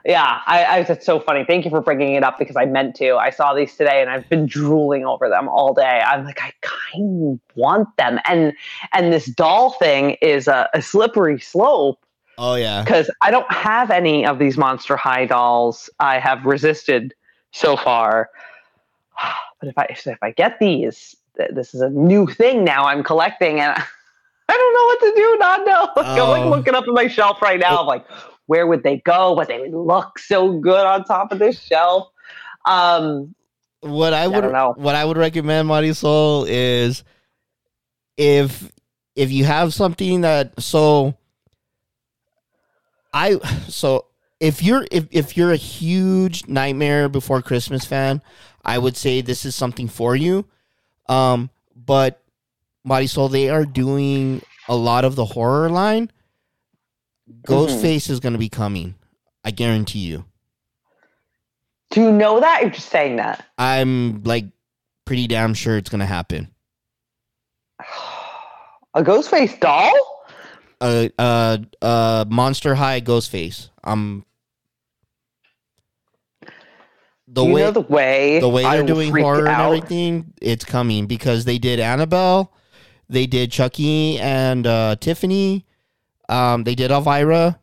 yeah, 0.05 0.41
I, 0.45 0.63
I, 0.63 0.77
it's 0.79 1.05
so 1.05 1.19
funny. 1.19 1.43
Thank 1.45 1.65
you 1.65 1.71
for 1.71 1.81
bringing 1.81 2.15
it 2.15 2.23
up 2.23 2.39
because 2.39 2.55
I 2.55 2.65
meant 2.65 2.95
to. 2.97 3.15
I 3.15 3.29
saw 3.29 3.53
these 3.53 3.75
today 3.75 4.01
and 4.01 4.09
I've 4.09 4.27
been 4.29 4.45
drooling 4.45 5.05
over 5.05 5.29
them 5.29 5.47
all 5.49 5.73
day. 5.73 6.01
I'm 6.05 6.25
like, 6.25 6.41
I 6.41 6.53
kind 6.61 7.33
of 7.33 7.39
want 7.55 7.95
them. 7.97 8.19
And 8.25 8.53
and 8.93 9.13
this 9.13 9.27
doll 9.27 9.71
thing 9.71 10.11
is 10.21 10.47
a, 10.47 10.69
a 10.73 10.81
slippery 10.81 11.39
slope 11.39 11.99
Oh 12.37 12.55
yeah. 12.55 12.83
because 12.83 13.09
I 13.21 13.29
don't 13.29 13.51
have 13.51 13.91
any 13.91 14.25
of 14.25 14.39
these 14.39 14.57
Monster 14.57 14.97
High 14.97 15.25
dolls. 15.25 15.89
I 15.99 16.17
have 16.19 16.43
resisted 16.45 17.13
so 17.51 17.77
far. 17.77 18.29
but 19.59 19.69
if 19.69 19.77
I 19.77 19.85
if 19.89 20.23
I 20.23 20.31
get 20.31 20.57
these, 20.59 21.15
th- 21.37 21.51
this 21.53 21.73
is 21.73 21.81
a 21.81 21.89
new 21.89 22.27
thing 22.27 22.63
now. 22.63 22.85
I'm 22.85 23.03
collecting, 23.03 23.59
and 23.59 23.81
I 24.51 24.57
don't 24.57 24.73
know 24.73 24.85
what 24.85 24.99
to 24.99 25.13
do. 25.15 25.37
Not 25.39 25.65
know. 25.65 25.89
Like, 26.03 26.07
I'm 26.07 26.19
Oh. 26.19 26.31
like 26.31 26.45
looking 26.57 26.75
up 26.75 26.83
at 26.83 26.93
my 26.93 27.07
shelf 27.07 27.41
right 27.41 27.59
now. 27.59 27.79
I'm 27.79 27.85
like, 27.87 28.05
where 28.47 28.67
would 28.67 28.83
they 28.83 28.97
go? 28.97 29.35
But 29.35 29.47
they 29.47 29.59
would 29.59 29.73
look 29.73 30.19
so 30.19 30.59
good 30.59 30.85
on 30.85 31.03
top 31.05 31.31
of 31.31 31.39
this 31.39 31.61
shelf. 31.61 32.09
Um, 32.65 33.33
what 33.81 34.13
I 34.13 34.23
I 34.23 34.27
would 34.27 34.51
know. 34.51 34.73
what 34.77 34.95
I 34.95 35.05
would 35.05 35.17
recommend, 35.17 35.95
Soul, 35.95 36.45
is 36.47 37.03
if 38.17 38.71
if 39.15 39.31
you 39.31 39.45
have 39.45 39.73
something 39.73 40.21
that 40.21 40.61
so 40.61 41.15
I 43.13 43.37
so 43.67 44.05
if 44.39 44.61
you're 44.63 44.85
if, 44.91 45.07
if 45.11 45.37
you're 45.37 45.51
a 45.51 45.57
huge 45.57 46.47
Nightmare 46.47 47.09
Before 47.09 47.41
Christmas 47.41 47.85
fan, 47.85 48.21
I 48.63 48.77
would 48.77 48.95
say 48.97 49.21
this 49.21 49.45
is 49.45 49.55
something 49.55 49.87
for 49.87 50.15
you. 50.15 50.45
Um, 51.09 51.49
but 51.75 52.20
Soul, 53.07 53.29
they 53.29 53.49
are 53.49 53.65
doing 53.65 54.41
a 54.67 54.75
lot 54.75 55.05
of 55.05 55.15
the 55.15 55.25
horror 55.25 55.69
line. 55.69 56.11
Ghostface 57.47 58.09
is 58.09 58.19
going 58.19 58.33
to 58.33 58.39
be 58.39 58.49
coming. 58.49 58.95
I 59.43 59.51
guarantee 59.51 59.99
you. 59.99 60.25
do 61.91 62.01
you 62.01 62.11
know 62.11 62.39
that? 62.39 62.61
You're 62.61 62.71
just 62.71 62.89
saying 62.89 63.15
that. 63.17 63.45
I'm 63.57 64.23
like 64.23 64.45
pretty 65.05 65.27
damn 65.27 65.53
sure 65.53 65.77
it's 65.77 65.89
gonna 65.89 66.05
happen. 66.05 66.49
A 68.93 69.03
Ghostface 69.03 69.59
doll? 69.59 70.25
Uh, 70.79 71.07
uh, 71.17 71.57
uh, 71.81 72.25
Monster 72.27 72.75
High 72.75 73.01
Ghostface. 73.01 73.69
Um, 73.83 74.25
the 77.27 77.43
you 77.45 77.53
way 77.53 77.61
know 77.61 77.71
the 77.71 77.81
way 77.81 78.39
the 78.39 78.49
way 78.49 78.63
they're 78.63 78.83
doing 78.83 79.15
horror 79.15 79.47
and 79.47 79.61
everything, 79.61 80.33
it's 80.41 80.65
coming 80.65 81.07
because 81.07 81.45
they 81.45 81.57
did 81.57 81.79
Annabelle, 81.79 82.51
they 83.11 83.27
did 83.27 83.51
Chucky 83.51 84.17
and 84.19 84.65
uh, 84.65 84.95
Tiffany, 84.99 85.65
um, 86.29 86.63
they 86.63 86.75
did 86.75 86.91
Elvira. 86.91 87.59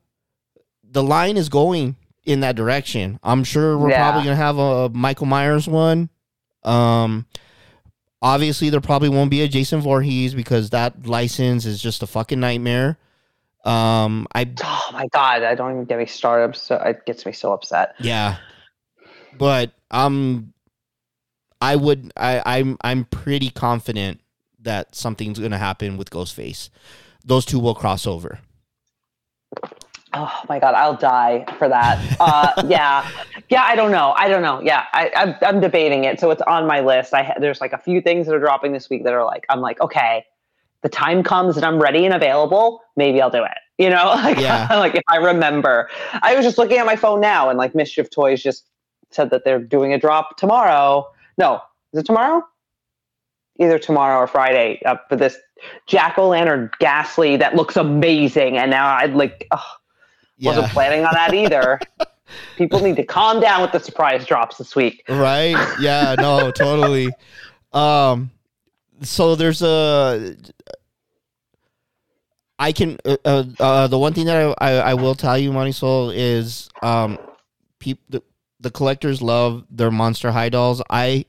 The 0.85 1.03
line 1.03 1.37
is 1.37 1.49
going 1.49 1.97
in 2.25 2.41
that 2.41 2.55
direction. 2.55 3.19
I'm 3.23 3.43
sure 3.45 3.79
we're 3.79 3.91
Yeah. 3.91 4.03
probably 4.11 4.25
gonna 4.25 4.37
have 4.37 4.59
a 4.59 4.91
Michael 4.91 5.27
Myers 5.27 5.67
one. 5.67 6.11
Um, 6.63 7.27
obviously 8.21 8.69
there 8.69 8.81
probably 8.81 9.09
won't 9.09 9.31
be 9.31 9.41
a 9.43 9.49
Jason 9.49 9.81
Voorhees 9.81 10.35
because 10.35 10.71
that 10.71 11.07
license 11.07 11.65
is 11.65 11.81
just 11.81 12.03
a 12.03 12.07
fucking 12.07 12.41
nightmare. 12.41 12.99
Um, 13.65 14.27
I 14.35 14.51
Oh 14.63 14.91
my 14.93 15.07
god! 15.13 15.43
I 15.43 15.55
don't 15.55 15.73
even 15.73 15.85
get 15.87 15.99
me 15.99 16.07
started. 16.07 16.57
So 16.57 16.77
it 16.77 17.07
gets 17.07 17.25
me 17.25 17.33
so 17.33 17.53
upset. 17.53 17.95
Yeah. 18.01 18.37
But 19.39 19.73
um 19.91 20.53
I 21.61 21.77
would 21.77 22.13
I 22.17 22.43
I'm 22.45 22.77
I'm 22.83 23.05
pretty 23.07 23.51
confident 23.51 24.21
that 24.61 24.95
something's 24.95 25.39
going 25.39 25.53
to 25.53 25.59
happen 25.59 25.97
with 25.97 26.11
Ghostface. 26.11 26.71
Those 27.25 27.45
two 27.45 27.59
will 27.59 27.75
cross 27.75 28.07
over. 28.07 28.41
Oh 30.15 30.41
my 30.49 30.59
god, 30.59 30.75
I'll 30.75 30.97
die 30.97 31.45
for 31.59 31.69
that. 31.69 31.99
Uh, 32.21 32.63
yeah, 32.67 33.09
yeah. 33.49 33.63
I 33.63 33.77
don't 33.77 33.93
know. 33.93 34.13
I 34.17 34.29
don't 34.29 34.43
know. 34.43 34.61
Yeah, 34.61 34.85
I, 34.93 35.11
I'm, 35.15 35.35
I'm 35.43 35.61
debating 35.61 36.05
it, 36.05 36.19
so 36.19 36.31
it's 36.31 36.43
on 36.43 36.67
my 36.67 36.81
list. 36.81 37.15
I 37.15 37.35
there's 37.41 37.61
like 37.61 37.73
a 37.73 37.79
few 37.79 38.01
things 38.01 38.27
that 38.27 38.35
are 38.35 38.41
dropping 38.41 38.73
this 38.73 38.91
week 38.91 39.05
that 39.05 39.13
are 39.13 39.25
like 39.25 39.47
I'm 39.49 39.61
like 39.61 39.81
okay, 39.81 40.25
the 40.83 40.89
time 40.89 41.23
comes 41.23 41.57
and 41.57 41.65
I'm 41.65 41.81
ready 41.81 42.05
and 42.05 42.15
available. 42.15 42.81
Maybe 42.97 43.23
I'll 43.23 43.31
do 43.31 43.45
it. 43.45 43.59
You 43.79 43.91
know, 43.91 44.07
like 44.17 44.39
Yeah. 44.39 44.67
like 44.77 44.95
if 44.97 45.03
I 45.09 45.19
remember. 45.19 45.89
I 46.23 46.35
was 46.35 46.45
just 46.45 46.59
looking 46.59 46.79
at 46.79 46.87
my 46.87 46.97
phone 46.97 47.21
now, 47.21 47.49
and 47.51 47.59
like 47.59 47.75
Mischief 47.75 48.11
Toys 48.11 48.43
just 48.43 48.67
said 49.11 49.31
that 49.31 49.45
they're 49.45 49.61
doing 49.61 49.93
a 49.93 49.99
drop 49.99 50.37
tomorrow. 50.37 51.07
No, 51.39 51.61
is 51.93 52.01
it 52.01 52.07
tomorrow? 52.07 52.43
Either 53.59 53.79
tomorrow 53.79 54.19
or 54.19 54.27
Friday 54.27 54.81
uh, 54.87 54.97
for 55.09 55.17
this 55.17 55.37
jack 55.87 56.17
o' 56.19 56.29
lantern 56.29 56.71
ghastly 56.79 57.37
that 57.37 57.55
looks 57.57 57.77
amazing, 57.77 58.57
and 58.59 58.71
now 58.71 58.95
I'd 58.95 59.15
like. 59.15 59.47
ugh, 59.51 59.61
wasn't 60.41 60.69
planning 60.69 61.05
on 61.05 61.11
that 61.15 61.35
either. 61.35 61.81
People 62.57 62.81
need 62.81 62.97
to 62.97 63.05
calm 63.05 63.41
down 63.41 63.63
with 63.63 63.73
the 63.73 63.81
surprise 63.81 64.27
drops 64.27 64.59
this 64.59 64.77
week. 64.77 65.03
Right? 65.09 65.57
Yeah, 65.81 66.15
no, 66.19 66.51
totally. 66.51 67.11
Um 67.73 68.31
so 69.03 69.35
there's 69.37 69.63
a 69.63 70.37
I 72.59 72.73
can 72.73 72.99
uh, 73.05 73.17
uh, 73.25 73.45
uh 73.61 73.87
the 73.87 73.99
one 73.99 74.13
thing 74.13 74.27
that 74.27 74.55
I, 74.59 74.71
I, 74.71 74.91
I 74.91 74.95
will 74.95 75.15
tell 75.15 75.39
you, 75.39 75.53
Money 75.53 75.73
Soul, 75.73 76.11
is 76.11 76.69
um 76.83 77.19
peop, 77.79 78.01
the, 78.09 78.23
the 78.61 78.71
collectors 78.71 79.23
love 79.23 79.65
their 79.71 79.91
monster 79.91 80.31
high 80.33 80.49
dolls. 80.49 80.83
I 80.91 81.25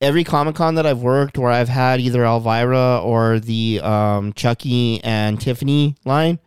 every 0.00 0.24
Comic 0.24 0.54
Con 0.56 0.74
that 0.76 0.86
I've 0.86 1.02
worked 1.02 1.38
where 1.38 1.50
I've 1.50 1.68
had 1.68 2.00
either 2.00 2.24
Elvira 2.24 3.00
or 3.02 3.38
the 3.38 3.80
um 3.82 4.32
Chucky 4.34 5.02
and 5.04 5.40
Tiffany 5.40 5.96
line, 6.04 6.38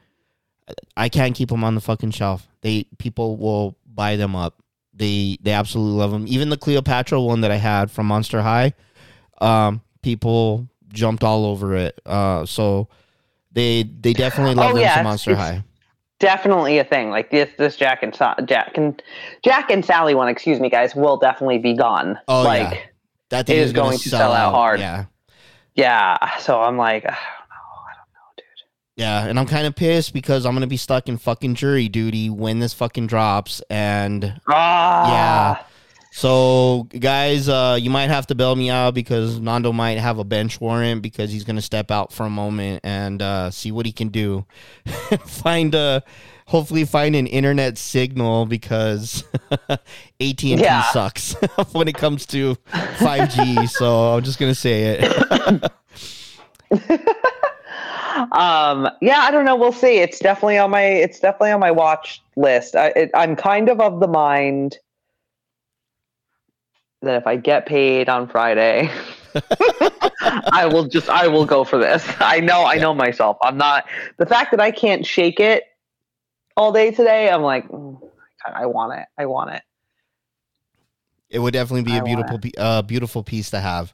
I 0.96 1.10
can't 1.10 1.36
keep 1.36 1.50
them 1.50 1.64
on 1.64 1.76
the 1.76 1.82
fucking 1.82 2.12
shelf. 2.12 2.48
They 2.62 2.86
people 2.98 3.38
will 3.38 3.78
buy 3.86 4.16
them 4.16 4.36
up. 4.36 4.62
They 4.94 5.38
they 5.42 5.52
absolutely 5.52 5.98
love 5.98 6.12
them. 6.12 6.26
Even 6.28 6.50
the 6.50 6.58
Cleopatra 6.58 7.22
one 7.22 7.42
that 7.42 7.52
I 7.52 7.58
had 7.58 7.92
from 7.92 8.08
Monster 8.08 8.42
High, 8.42 8.74
um, 9.40 9.82
people 10.02 10.68
jumped 10.92 11.24
all 11.24 11.46
over 11.46 11.76
it. 11.76 12.00
Uh, 12.06 12.46
so 12.46 12.88
they 13.52 13.84
they 13.84 14.14
definitely 14.14 14.56
love 14.56 14.72
Oh, 14.72 14.74
them 14.74 14.82
yeah, 14.84 14.96
some 14.96 15.04
Monster 15.04 15.32
it's- 15.32 15.50
High. 15.50 15.64
Definitely 16.20 16.80
a 16.80 16.84
thing. 16.84 17.12
Like 17.12 17.30
this, 17.30 17.48
this 17.60 17.76
Jack 17.76 18.02
and 18.02 18.12
Jack 18.48 18.72
and 18.76 19.04
Jack 19.44 19.70
and 19.70 19.86
Sally 19.86 20.16
one. 20.16 20.28
Excuse 20.30 20.60
me, 20.60 20.68
guys, 20.68 20.96
will 20.96 21.16
definitely 21.18 21.60
be 21.60 21.76
gone. 21.76 22.18
Oh, 22.28 22.42
yeah. 22.52 22.74
That 23.30 23.48
thing 23.48 23.58
it 23.58 23.62
is 23.62 23.74
going 23.74 23.98
to 23.98 24.10
sell 24.10 24.32
out 24.32 24.54
hard. 24.54 24.80
Yeah, 24.80 25.06
yeah. 25.76 26.38
So 26.38 26.62
I'm 26.62 26.78
like, 26.78 27.04
I 27.06 27.10
don't 27.10 27.16
know. 27.16 27.16
I 27.16 27.94
don't 27.96 28.14
know, 28.14 28.34
dude. 28.38 28.46
yeah, 28.96 29.26
and 29.26 29.38
I'm 29.40 29.46
kind 29.48 29.68
of 29.68 29.76
pissed 29.76 30.14
because 30.14 30.46
I'm 30.46 30.54
gonna 30.54 30.68
be 30.68 30.78
stuck 30.78 31.08
in 31.10 31.18
fucking 31.18 31.56
jury 31.56 31.90
duty 31.90 32.30
when 32.30 32.60
this 32.60 32.74
fucking 32.74 33.08
drops, 33.08 33.62
and 33.70 34.40
Ah, 34.48 35.12
Yeah. 35.12 35.64
So, 36.14 36.88
guys, 36.98 37.48
uh, 37.48 37.78
you 37.80 37.92
might 37.92 38.08
have 38.10 38.26
to 38.28 38.34
bail 38.36 38.56
me 38.56 38.72
out 38.72 38.96
because 38.96 39.40
Nando 39.40 39.72
might 39.72 40.00
have 40.00 40.18
a 40.18 40.24
bench 40.24 40.60
warrant 40.60 41.04
because 41.04 41.32
he's 41.32 41.44
gonna 41.44 41.62
step 41.62 41.92
out 41.92 42.12
for 42.12 42.26
a 42.26 42.30
moment 42.30 42.80
and 42.84 43.22
uh, 43.22 43.52
see 43.52 43.72
what 43.72 43.86
he 43.86 43.92
can 43.92 44.08
do. 44.08 44.44
find 45.28 45.76
a, 45.76 46.02
hopefully, 46.48 46.84
find 46.86 47.16
an 47.16 47.28
internet 47.28 47.78
signal 47.78 48.46
because 48.46 49.24
AT 49.70 49.80
and 50.20 50.38
T 50.38 50.56
Yeah. 50.56 50.82
sucks 50.92 51.34
when 51.74 51.88
it 51.88 51.96
comes 51.96 52.26
to 52.28 52.56
5G. 52.74 53.70
so 53.78 54.16
I'm 54.16 54.24
just 54.24 54.40
gonna 54.40 54.56
say 54.56 54.98
it. 55.00 55.72
Um, 58.32 58.90
yeah, 59.02 59.20
I 59.20 59.32
don't 59.32 59.46
know. 59.46 59.56
We'll 59.56 59.72
see. 59.72 59.98
It's 60.00 60.20
definitely 60.20 60.58
on 60.58 60.72
my. 60.72 60.82
It's 60.84 61.20
definitely 61.20 61.52
on 61.52 61.60
my 61.60 61.72
watch 61.72 62.22
list. 62.36 62.76
I, 62.76 62.88
it, 62.90 63.12
I'm 63.14 63.36
kind 63.36 63.70
of 63.70 63.80
of 63.80 64.00
the 64.00 64.08
mind 64.08 64.78
that 67.04 67.16
if 67.16 67.28
I 67.28 67.36
get 67.36 67.68
paid 67.68 68.10
on 68.10 68.28
Friday, 68.28 68.90
I 70.52 70.66
will 70.66 70.88
just. 70.88 71.10
I 71.10 71.28
will 71.28 71.46
go 71.46 71.64
for 71.64 71.78
this. 71.78 72.08
I 72.20 72.40
know. 72.40 72.66
I 72.66 72.78
know 72.78 72.94
myself. 72.94 73.38
I'm 73.44 73.58
not. 73.58 73.86
The 74.18 74.26
fact 74.26 74.50
that 74.52 74.60
I 74.60 74.72
can't 74.72 75.06
shake 75.06 75.40
it 75.40 75.64
all 76.58 76.74
day 76.74 76.92
today. 76.92 77.30
I'm 77.30 77.44
like, 77.44 77.70
mm, 77.70 78.02
I 78.46 78.66
want 78.66 79.00
it. 79.00 79.06
I 79.18 79.28
want 79.28 79.52
it. 79.52 79.62
it 81.30 81.40
would 81.40 81.54
definitely 81.54 81.84
be 81.84 81.94
I 81.94 81.98
a 81.98 82.04
beautiful, 82.04 82.40
uh, 82.58 82.82
beautiful 82.82 83.24
piece 83.24 83.52
to 83.52 83.60
have. 83.60 83.94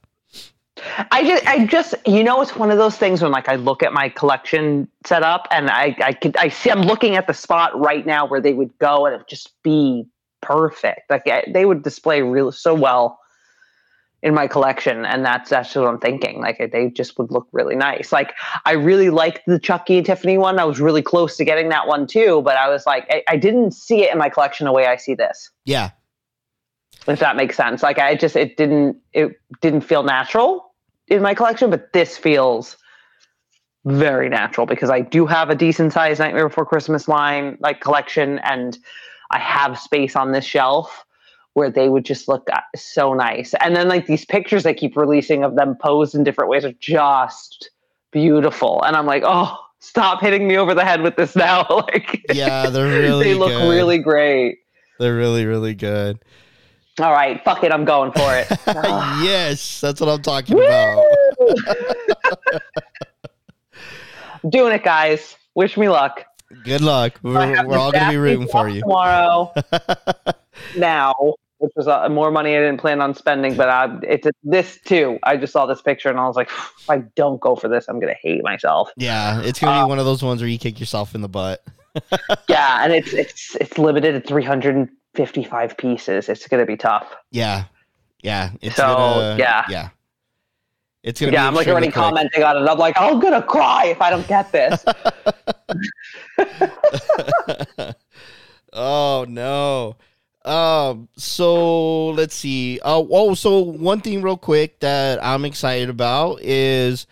I 1.12 1.24
just, 1.24 1.48
I 1.48 1.66
just, 1.68 1.94
you 2.08 2.24
know, 2.24 2.42
it's 2.42 2.56
one 2.56 2.72
of 2.72 2.78
those 2.78 2.98
things 2.98 3.22
when 3.22 3.32
like 3.32 3.48
I 3.48 3.56
look 3.56 3.84
at 3.84 3.94
my 3.94 4.10
collection 4.10 4.88
setup 5.06 5.48
and 5.52 5.70
I, 5.70 5.96
I 6.04 6.14
could, 6.14 6.36
I 6.38 6.50
see, 6.50 6.72
I'm 6.72 6.82
looking 6.82 7.16
at 7.16 7.28
the 7.28 7.34
spot 7.34 7.80
right 7.80 8.06
now 8.06 8.26
where 8.26 8.42
they 8.42 8.54
would 8.54 8.76
go 8.80 9.06
and 9.06 9.14
it 9.14 9.18
would 9.20 9.28
just 9.28 9.52
be 9.62 10.08
perfect. 10.42 11.10
Like 11.10 11.28
I, 11.28 11.44
they 11.48 11.66
would 11.66 11.84
display 11.84 12.22
real 12.22 12.52
so 12.52 12.74
well 12.74 13.20
in 14.24 14.34
my 14.34 14.48
collection, 14.48 15.06
and 15.06 15.26
that's 15.26 15.50
that's 15.50 15.76
what 15.76 15.86
I'm 15.86 16.00
thinking. 16.00 16.40
Like 16.40 16.72
they 16.72 16.90
just 16.90 17.20
would 17.20 17.30
look 17.30 17.48
really 17.52 17.76
nice. 17.76 18.14
Like 18.14 18.34
I 18.66 18.72
really 18.72 19.10
liked 19.10 19.42
the 19.46 19.60
Chucky 19.60 19.98
and 19.98 20.06
Tiffany 20.06 20.38
one. 20.38 20.60
I 20.60 20.64
was 20.64 20.80
really 20.80 21.02
close 21.02 21.36
to 21.38 21.46
getting 21.46 21.68
that 21.70 21.88
one 21.88 22.08
too, 22.08 22.42
but 22.44 22.56
I 22.56 22.70
was 22.70 22.86
like, 22.86 23.06
I, 23.12 23.24
I 23.28 23.36
didn't 23.36 23.72
see 23.72 24.02
it 24.04 24.14
in 24.14 24.18
my 24.18 24.30
collection 24.30 24.66
the 24.66 24.72
way 24.72 24.88
I 24.88 24.96
see 24.96 25.14
this. 25.14 25.52
Yeah, 25.66 25.92
if 27.06 27.20
that 27.20 27.36
makes 27.36 27.58
sense. 27.58 27.84
Like 27.84 28.00
I 28.00 28.16
just 28.16 28.38
it 28.38 28.56
didn't 28.56 28.96
it 29.12 29.34
didn't 29.60 29.82
feel 29.82 30.04
natural 30.04 30.74
in 31.10 31.22
my 31.22 31.34
collection, 31.34 31.70
but 31.70 31.92
this 31.92 32.18
feels 32.18 32.78
very 33.84 34.30
natural 34.30 34.66
because 34.66 34.90
I 34.90 35.02
do 35.02 35.26
have 35.26 35.50
a 35.50 35.56
decent 35.56 35.92
sized 35.92 36.22
Nightmare 36.22 36.48
Before 36.48 36.66
Christmas 36.66 37.10
line 37.10 37.58
like 37.60 37.82
collection, 37.82 38.40
and 38.40 38.78
I 39.32 39.40
have 39.40 39.78
space 39.78 40.16
on 40.16 40.32
this 40.32 40.46
shelf 40.46 41.06
where 41.54 41.70
they 41.70 41.90
would 41.90 42.06
just 42.06 42.28
look 42.28 42.48
uh, 42.52 42.60
so 42.76 43.14
nice. 43.14 43.54
And 43.62 43.76
then 43.76 43.88
like 43.88 44.08
these 44.08 44.26
pictures 44.26 44.64
they 44.64 44.74
keep 44.74 44.98
releasing 44.98 45.44
of 45.44 45.56
them 45.56 45.76
posed 45.76 46.16
in 46.16 46.24
different 46.24 46.50
ways 46.50 46.66
are 46.66 46.74
just 46.74 47.70
beautiful, 48.12 48.82
and 48.84 48.96
I'm 48.96 49.06
like, 49.06 49.24
oh. 49.26 49.58
Stop 49.86 50.22
hitting 50.22 50.48
me 50.48 50.58
over 50.58 50.74
the 50.74 50.86
head 50.86 51.02
with 51.02 51.18
this 51.18 51.36
now! 51.36 51.66
like, 51.70 52.26
yeah, 52.34 52.70
they're 52.70 52.86
really. 53.02 53.26
they 53.26 53.34
look 53.34 53.50
good. 53.50 53.70
really 53.70 53.98
great. 53.98 54.60
They're 54.98 55.14
really, 55.14 55.46
really 55.46 55.74
good. 55.74 56.24
All 57.00 57.12
right, 57.12 57.44
fuck 57.44 57.66
it, 57.66 57.72
I'm 57.74 57.84
going 57.84 58.14
for 58.14 58.34
it. 58.34 58.48
yes, 59.26 59.82
that's 59.82 60.00
what 60.00 60.10
I'm 60.10 60.22
talking 60.22 60.58
about. 60.58 61.04
Doing 64.48 64.72
it, 64.74 64.84
guys. 64.86 65.36
Wish 65.54 65.76
me 65.76 65.90
luck. 65.90 66.24
Good 66.64 66.80
luck. 66.80 67.20
We're, 67.22 67.66
we're 67.66 67.78
all 67.78 67.92
going 67.92 68.06
to 68.06 68.10
be 68.12 68.18
rooting 68.18 68.48
for 68.48 68.70
you. 68.70 68.82
tomorrow. 68.82 69.54
now, 70.78 71.34
which 71.64 71.72
was 71.78 71.88
uh, 71.88 72.10
more 72.10 72.30
money 72.30 72.58
I 72.58 72.60
didn't 72.60 72.80
plan 72.82 73.00
on 73.00 73.16
spending, 73.16 73.56
but 73.56 73.70
I, 73.70 73.98
it's 74.04 74.28
this 74.44 74.80
too. 74.86 75.18
I 75.24 75.38
just 75.38 75.54
saw 75.54 75.66
this 75.66 75.82
picture 75.82 76.10
and 76.10 76.20
I 76.20 76.28
was 76.28 76.36
like, 76.36 76.50
if 76.50 76.90
I 76.90 76.98
don't 77.16 77.40
go 77.40 77.56
for 77.56 77.70
this, 77.70 77.88
I'm 77.88 78.02
gonna 78.02 78.14
hate 78.22 78.44
myself. 78.44 78.90
Yeah, 78.98 79.40
it's 79.42 79.60
going 79.62 79.74
to 79.74 79.80
Uh, 79.80 79.86
be 79.86 79.90
one 79.90 79.98
of 79.98 80.04
those 80.06 80.22
ones 80.22 80.42
where 80.42 80.50
you 80.50 80.60
kick 80.60 80.78
yourself 80.78 81.16
in 81.16 81.22
the 81.22 81.30
butt. 81.30 81.64
yeah, 82.50 82.84
and 82.84 82.92
it's 82.92 83.14
it's 83.14 83.56
it's 83.62 83.78
limited 83.78 84.12
to 84.22 84.28
355 84.28 85.78
pieces. 85.78 86.28
It's 86.28 86.46
gonna 86.50 86.66
be 86.66 86.76
tough. 86.76 87.16
Yeah. 87.32 87.64
Yeah. 88.22 88.52
It's 88.62 88.76
So, 88.76 88.84
gonna, 88.84 89.38
yeah. 89.40 89.66
Yeah. 89.70 89.90
It's 91.04 91.20
going 91.22 91.32
to 91.32 91.38
Yeah, 91.38 91.44
be 91.44 91.48
I'm 91.48 91.56
like 91.56 91.68
already 91.68 91.88
quick. 91.88 91.96
commenting 91.96 92.44
on 92.44 92.58
it. 92.58 92.70
I'm 92.70 92.78
like, 92.78 92.96
I'm 93.00 93.20
gonna 93.22 93.42
cry 93.42 93.86
if 93.86 94.02
I 94.02 94.10
don't 94.10 94.28
get 94.28 94.52
this. 94.52 94.84
oh 98.74 99.26
no. 99.28 99.96
Um. 100.46 101.08
So 101.16 102.10
let's 102.10 102.36
see. 102.36 102.80
Uh, 102.84 103.04
oh, 103.10 103.34
so 103.34 103.60
one 103.60 104.02
thing 104.02 104.22
real 104.22 104.38
quick 104.38 104.80
that 104.82 105.24
I'm 105.24 105.46
excited 105.46 105.90
about 105.90 106.42
is, 106.42 107.08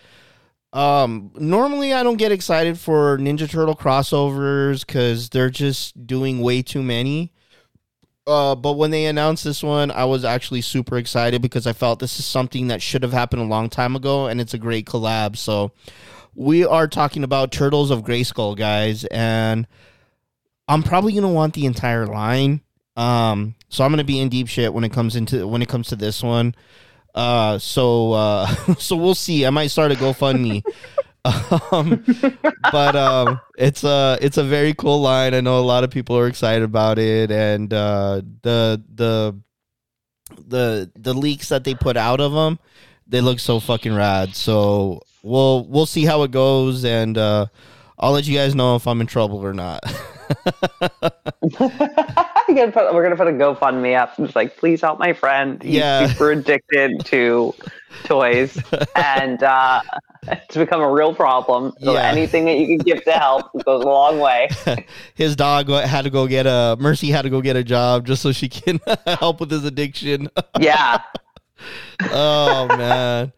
um, 0.74 1.32
normally 1.36 1.94
I 1.94 2.04
don't 2.04 2.18
get 2.18 2.32
excited 2.32 2.78
for 2.78 3.18
Ninja 3.18 3.50
Turtle 3.50 3.76
crossovers 3.76 4.86
because 4.86 5.30
they're 5.30 5.50
just 5.50 6.06
doing 6.06 6.40
way 6.42 6.62
too 6.62 6.84
many. 6.84 7.32
Uh, 8.28 8.56
but 8.56 8.74
when 8.74 8.92
they 8.92 9.06
announced 9.06 9.44
this 9.44 9.64
one, 9.64 9.92
I 9.92 10.06
was 10.06 10.24
actually 10.24 10.62
super 10.62 10.98
excited 10.98 11.42
because 11.42 11.66
I 11.66 11.74
felt 11.74 12.00
this 12.00 12.20
is 12.20 12.26
something 12.26 12.68
that 12.68 12.82
should 12.82 13.02
have 13.04 13.14
happened 13.14 13.42
a 13.42 13.46
long 13.46 13.70
time 13.70 13.96
ago, 13.96 14.28
and 14.28 14.40
it's 14.40 14.54
a 14.54 14.60
great 14.60 14.86
collab. 14.86 15.36
So, 15.38 15.72
we 16.36 16.66
are 16.66 16.88
talking 16.88 17.24
about 17.24 17.52
Turtles 17.52 17.92
of 17.92 18.04
Grayskull, 18.04 18.56
guys, 18.56 19.04
and 19.06 19.68
I'm 20.68 20.84
probably 20.84 21.14
gonna 21.14 21.30
want 21.30 21.54
the 21.56 21.66
entire 21.66 22.06
line. 22.06 22.62
Um, 22.96 23.56
so 23.70 23.84
I'm 23.84 23.92
gonna 23.92 24.04
be 24.04 24.20
in 24.20 24.30
deep 24.30 24.48
shit 24.48 24.74
when 24.74 24.84
it 24.84 24.92
comes 24.92 25.16
into 25.16 25.48
when 25.48 25.62
it 25.62 25.70
comes 25.70 25.88
to 25.90 25.96
this 25.96 26.22
one. 26.22 26.56
Uh, 27.14 27.58
so 27.58 28.14
uh, 28.14 28.48
so 28.78 28.96
we'll 28.96 29.16
see. 29.16 29.46
I 29.46 29.50
might 29.50 29.68
start 29.68 29.92
a 29.92 29.96
GoFundMe. 29.96 30.64
um, 31.72 32.04
but 32.72 32.96
um, 32.96 33.40
it's 33.58 33.84
a 33.84 34.18
it's 34.22 34.38
a 34.38 34.44
very 34.44 34.74
cool 34.74 35.02
line. 35.02 35.34
I 35.34 35.42
know 35.42 35.60
a 35.60 35.62
lot 35.62 35.84
of 35.84 35.92
people 35.92 36.18
are 36.18 36.28
excited 36.28 36.64
about 36.64 36.98
it, 36.98 37.32
and 37.32 37.72
uh, 37.74 38.22
the 38.42 38.84
the 38.94 39.40
the 40.48 40.92
the 40.96 41.14
leaks 41.14 41.50
that 41.50 41.64
they 41.64 41.76
put 41.76 41.96
out 41.96 42.22
of 42.22 42.32
them, 42.32 42.60
they 43.08 43.22
look 43.22 43.40
so 43.40 43.60
fucking 43.60 43.94
rad. 43.94 44.36
So 44.36 45.02
we'll 45.22 45.66
we'll 45.68 45.86
see 45.86 46.06
how 46.06 46.24
it 46.24 46.32
goes, 46.32 46.84
and 46.86 47.18
uh, 47.18 47.46
I'll 48.00 48.14
let 48.14 48.26
you 48.26 48.36
guys 48.36 48.56
know 48.56 48.76
if 48.76 48.88
I'm 48.88 49.00
in 49.00 49.08
trouble 49.08 49.46
or 49.46 49.54
not. 49.54 49.84
Gonna 52.48 52.72
put, 52.72 52.94
we're 52.94 53.04
gonna 53.04 53.16
put 53.16 53.28
a 53.28 53.32
GoFundMe 53.32 53.98
up. 53.98 54.18
And 54.18 54.28
it's 54.28 54.36
like, 54.36 54.58
please 54.58 54.82
help 54.82 55.00
my 55.00 55.14
friend. 55.14 55.62
He's 55.64 55.76
Yeah. 55.76 56.08
super 56.08 56.32
addicted 56.32 57.06
to 57.06 57.54
toys, 58.04 58.58
and 58.96 59.42
uh, 59.42 59.82
it's 60.28 60.56
become 60.58 60.82
a 60.82 60.92
real 60.92 61.14
problem. 61.16 61.74
So 61.82 61.94
Yeah. 61.94 62.08
anything 62.10 62.46
that 62.46 62.58
you 62.58 62.68
can 62.68 62.78
give 62.80 63.04
to 63.06 63.12
help 63.14 63.52
goes 63.66 63.84
a 63.84 63.88
long 63.88 64.20
way. 64.20 64.50
his 65.16 65.36
dog 65.36 65.70
had 65.70 66.04
to 66.04 66.10
go 66.10 66.28
get 66.28 66.46
a 66.46 66.76
Mercy 66.80 67.10
had 67.12 67.22
to 67.24 67.30
go 67.30 67.42
get 67.42 67.56
a 67.56 67.64
job 67.64 68.06
just 68.06 68.22
so 68.22 68.32
she 68.32 68.50
can 68.50 68.80
help 69.06 69.40
with 69.40 69.52
his 69.52 69.64
addiction. 69.66 70.30
Yeah, 70.60 71.02
oh 72.12 72.68
man. 72.78 73.32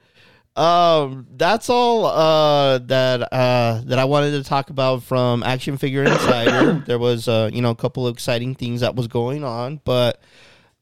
Um 0.55 1.25
that's 1.35 1.69
all 1.69 2.05
uh 2.05 2.77
that 2.77 3.33
uh 3.33 3.81
that 3.85 3.97
I 3.97 4.05
wanted 4.05 4.31
to 4.31 4.43
talk 4.43 4.69
about 4.69 5.01
from 5.01 5.41
Action 5.41 5.77
Figure 5.77 6.03
Insider. 6.03 6.73
there 6.85 6.99
was 6.99 7.27
uh 7.27 7.49
you 7.51 7.61
know 7.61 7.71
a 7.71 7.75
couple 7.75 8.05
of 8.05 8.13
exciting 8.13 8.53
things 8.53 8.81
that 8.81 8.95
was 8.95 9.07
going 9.07 9.43
on, 9.43 9.81
but 9.83 10.21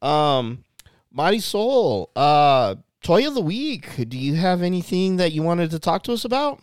um 0.01 0.65
Mighty 1.11 1.39
Soul, 1.39 2.11
uh 2.15 2.75
toy 3.01 3.25
of 3.27 3.33
the 3.33 3.41
week. 3.41 4.09
Do 4.09 4.17
you 4.17 4.35
have 4.35 4.61
anything 4.61 5.17
that 5.17 5.31
you 5.31 5.41
wanted 5.41 5.71
to 5.71 5.79
talk 5.79 6.03
to 6.03 6.13
us 6.13 6.25
about? 6.25 6.61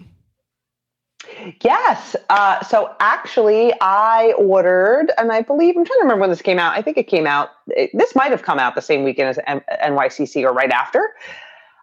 yes. 1.63 2.17
Uh, 2.31 2.63
so 2.65 2.95
actually, 3.01 3.73
I 3.81 4.35
ordered, 4.39 5.13
and 5.19 5.33
I 5.33 5.43
believe 5.43 5.77
I'm 5.77 5.85
trying 5.85 5.99
to 5.99 6.03
remember 6.03 6.21
when 6.23 6.31
this 6.31 6.43
came 6.43 6.59
out. 6.59 6.77
I 6.77 6.83
think 6.83 6.97
it 6.97 7.09
came 7.09 7.27
out. 7.27 7.51
It, 7.69 7.91
this 7.95 8.15
might 8.15 8.31
have 8.31 8.43
come 8.43 8.59
out 8.59 8.75
the 8.75 8.83
same 8.83 9.05
weekend 9.05 9.29
as 9.29 9.39
M- 9.47 9.63
NYCC 9.83 10.45
or 10.45 10.53
right 10.53 10.71
after. 10.71 11.15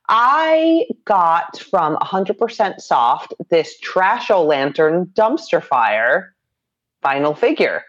I 0.09 0.85
got 1.05 1.59
from 1.59 1.95
100% 1.97 2.79
Soft 2.79 3.33
this 3.49 3.75
Trasho 3.81 4.45
Lantern 4.45 5.07
dumpster 5.13 5.63
fire 5.63 6.35
final 7.01 7.33
figure. 7.33 7.83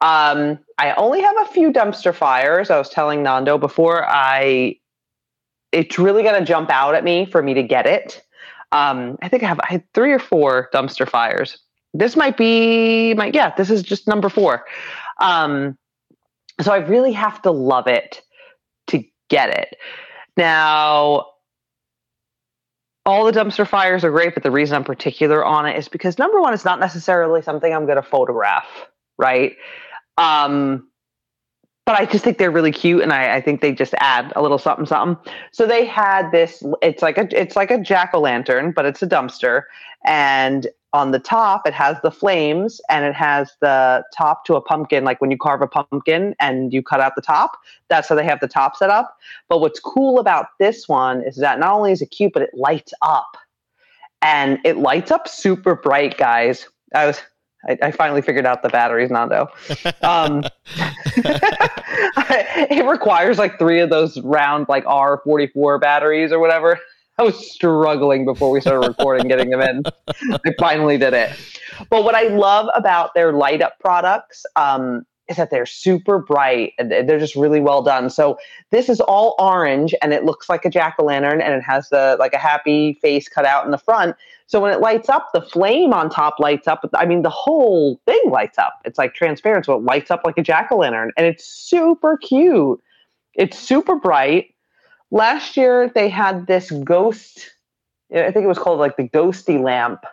Um, 0.00 0.58
I 0.78 0.92
only 0.92 1.20
have 1.20 1.36
a 1.40 1.46
few 1.46 1.72
dumpster 1.72 2.14
fires. 2.14 2.70
I 2.70 2.78
was 2.78 2.88
telling 2.88 3.22
Nando 3.22 3.58
before 3.58 4.04
I, 4.08 4.76
it's 5.72 5.98
really 5.98 6.22
going 6.22 6.38
to 6.38 6.44
jump 6.44 6.70
out 6.70 6.94
at 6.94 7.02
me 7.02 7.26
for 7.26 7.42
me 7.42 7.54
to 7.54 7.62
get 7.62 7.86
it. 7.86 8.22
Um, 8.70 9.16
I 9.22 9.28
think 9.28 9.42
I 9.42 9.46
have 9.46 9.60
I 9.60 9.66
had 9.72 9.84
three 9.94 10.12
or 10.12 10.18
four 10.18 10.68
dumpster 10.74 11.08
fires. 11.08 11.58
This 11.94 12.16
might 12.16 12.36
be 12.36 13.14
my 13.14 13.30
yeah. 13.32 13.54
This 13.56 13.70
is 13.70 13.82
just 13.82 14.06
number 14.06 14.28
four. 14.28 14.66
Um, 15.20 15.78
so 16.60 16.72
I 16.72 16.78
really 16.78 17.12
have 17.12 17.40
to 17.42 17.50
love 17.50 17.86
it 17.86 18.20
to 18.88 19.02
get 19.28 19.48
it. 19.50 19.76
Now, 20.36 21.26
all 23.08 23.24
the 23.24 23.32
dumpster 23.32 23.66
fires 23.66 24.04
are 24.04 24.10
great, 24.10 24.34
but 24.34 24.42
the 24.42 24.50
reason 24.50 24.76
I'm 24.76 24.84
particular 24.84 25.42
on 25.42 25.64
it 25.64 25.78
is 25.78 25.88
because 25.88 26.18
number 26.18 26.42
one, 26.42 26.52
it's 26.52 26.66
not 26.66 26.78
necessarily 26.78 27.40
something 27.40 27.72
I'm 27.72 27.86
going 27.86 27.96
to 27.96 28.02
photograph, 28.02 28.66
right? 29.16 29.56
Um, 30.18 30.90
but 31.88 31.98
I 31.98 32.04
just 32.04 32.22
think 32.22 32.36
they're 32.36 32.50
really 32.50 32.70
cute, 32.70 33.00
and 33.00 33.14
I, 33.14 33.36
I 33.36 33.40
think 33.40 33.62
they 33.62 33.72
just 33.72 33.94
add 33.96 34.30
a 34.36 34.42
little 34.42 34.58
something, 34.58 34.84
something. 34.84 35.32
So 35.52 35.66
they 35.66 35.86
had 35.86 36.30
this. 36.32 36.62
It's 36.82 37.00
like 37.00 37.16
a 37.16 37.26
it's 37.32 37.56
like 37.56 37.70
a 37.70 37.80
jack 37.80 38.10
o' 38.12 38.20
lantern, 38.20 38.72
but 38.72 38.84
it's 38.84 39.02
a 39.02 39.06
dumpster, 39.06 39.62
and 40.04 40.66
on 40.92 41.12
the 41.12 41.18
top 41.18 41.66
it 41.66 41.72
has 41.72 41.96
the 42.02 42.10
flames, 42.10 42.78
and 42.90 43.06
it 43.06 43.14
has 43.14 43.52
the 43.62 44.04
top 44.14 44.44
to 44.44 44.54
a 44.54 44.60
pumpkin. 44.60 45.04
Like 45.04 45.22
when 45.22 45.30
you 45.30 45.38
carve 45.38 45.62
a 45.62 45.66
pumpkin 45.66 46.34
and 46.38 46.74
you 46.74 46.82
cut 46.82 47.00
out 47.00 47.14
the 47.16 47.22
top, 47.22 47.52
that's 47.88 48.06
how 48.10 48.16
they 48.16 48.24
have 48.26 48.40
the 48.40 48.48
top 48.48 48.76
set 48.76 48.90
up. 48.90 49.16
But 49.48 49.60
what's 49.62 49.80
cool 49.80 50.18
about 50.18 50.48
this 50.58 50.90
one 50.90 51.22
is 51.22 51.36
that 51.36 51.58
not 51.58 51.72
only 51.72 51.92
is 51.92 52.02
it 52.02 52.10
cute, 52.10 52.34
but 52.34 52.42
it 52.42 52.50
lights 52.52 52.92
up, 53.00 53.38
and 54.20 54.58
it 54.62 54.76
lights 54.76 55.10
up 55.10 55.26
super 55.26 55.74
bright, 55.74 56.18
guys. 56.18 56.68
I 56.94 57.06
was. 57.06 57.22
I, 57.68 57.78
I 57.82 57.90
finally 57.90 58.22
figured 58.22 58.46
out 58.46 58.62
the 58.62 58.68
batteries, 58.70 59.10
Nando. 59.10 59.48
Um, 60.02 60.44
it 61.16 62.86
requires 62.86 63.38
like 63.38 63.58
three 63.58 63.80
of 63.80 63.90
those 63.90 64.18
round 64.22 64.66
like 64.68 64.84
R44 64.84 65.80
batteries 65.80 66.32
or 66.32 66.38
whatever. 66.38 66.78
I 67.18 67.24
was 67.24 67.52
struggling 67.52 68.24
before 68.24 68.50
we 68.50 68.60
started 68.60 68.86
recording 68.86 69.26
getting 69.26 69.50
them 69.50 69.60
in. 69.60 69.82
I 70.32 70.54
finally 70.58 70.96
did 70.98 71.14
it. 71.14 71.30
But 71.90 72.04
what 72.04 72.14
I 72.14 72.28
love 72.28 72.68
about 72.74 73.12
their 73.14 73.32
light 73.32 73.60
up 73.60 73.78
products 73.80 74.46
um, 74.54 75.04
is 75.28 75.36
that 75.36 75.50
they're 75.50 75.66
super 75.66 76.18
bright 76.18 76.72
and 76.78 76.90
they're 76.90 77.18
just 77.18 77.36
really 77.36 77.60
well 77.60 77.82
done. 77.82 78.10
So 78.10 78.38
this 78.70 78.88
is 78.88 79.00
all 79.00 79.34
orange 79.38 79.94
and 80.00 80.12
it 80.12 80.24
looks 80.24 80.48
like 80.48 80.64
a 80.64 80.70
jack 80.70 80.96
o' 80.98 81.04
lantern 81.04 81.40
and 81.40 81.54
it 81.54 81.62
has 81.62 81.88
the 81.90 82.16
like 82.18 82.32
a 82.32 82.38
happy 82.38 82.94
face 83.02 83.28
cut 83.28 83.44
out 83.44 83.64
in 83.64 83.70
the 83.70 83.78
front. 83.78 84.16
So 84.46 84.60
when 84.60 84.72
it 84.72 84.80
lights 84.80 85.10
up, 85.10 85.28
the 85.34 85.42
flame 85.42 85.92
on 85.92 86.08
top 86.08 86.40
lights 86.40 86.66
up. 86.66 86.88
I 86.94 87.04
mean, 87.04 87.22
the 87.22 87.30
whole 87.30 88.00
thing 88.06 88.22
lights 88.30 88.56
up. 88.56 88.80
It's 88.86 88.96
like 88.96 89.12
transparent, 89.12 89.66
so 89.66 89.74
it 89.74 89.82
lights 89.82 90.10
up 90.10 90.22
like 90.24 90.38
a 90.38 90.42
jack 90.42 90.72
o' 90.72 90.78
lantern, 90.78 91.12
and 91.18 91.26
it's 91.26 91.44
super 91.44 92.16
cute. 92.16 92.82
It's 93.34 93.58
super 93.58 93.96
bright. 93.96 94.54
Last 95.10 95.56
year 95.56 95.90
they 95.94 96.08
had 96.08 96.46
this 96.46 96.70
ghost. 96.70 97.50
I 98.10 98.32
think 98.32 98.44
it 98.44 98.48
was 98.48 98.58
called 98.58 98.78
like 98.78 98.96
the 98.96 99.08
ghosty 99.08 99.62
lamp. 99.62 100.04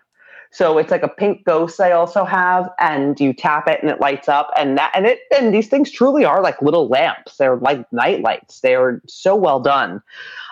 So 0.55 0.77
it's 0.77 0.89
like 0.91 1.03
a 1.03 1.09
pink 1.09 1.43
ghost 1.43 1.81
I 1.81 1.91
also 1.91 2.23
have, 2.23 2.69
and 2.79 3.19
you 3.19 3.33
tap 3.33 3.67
it 3.67 3.81
and 3.81 3.89
it 3.89 3.99
lights 3.99 4.29
up, 4.29 4.51
and 4.57 4.77
that 4.77 4.91
and 4.95 5.05
it 5.05 5.19
and 5.37 5.53
these 5.53 5.67
things 5.67 5.91
truly 5.91 6.23
are 6.23 6.41
like 6.41 6.61
little 6.61 6.87
lamps. 6.87 7.37
They're 7.37 7.57
like 7.57 7.91
night 7.91 8.21
lights. 8.21 8.61
They 8.61 8.75
are 8.75 9.01
so 9.07 9.35
well 9.35 9.59
done. 9.59 10.01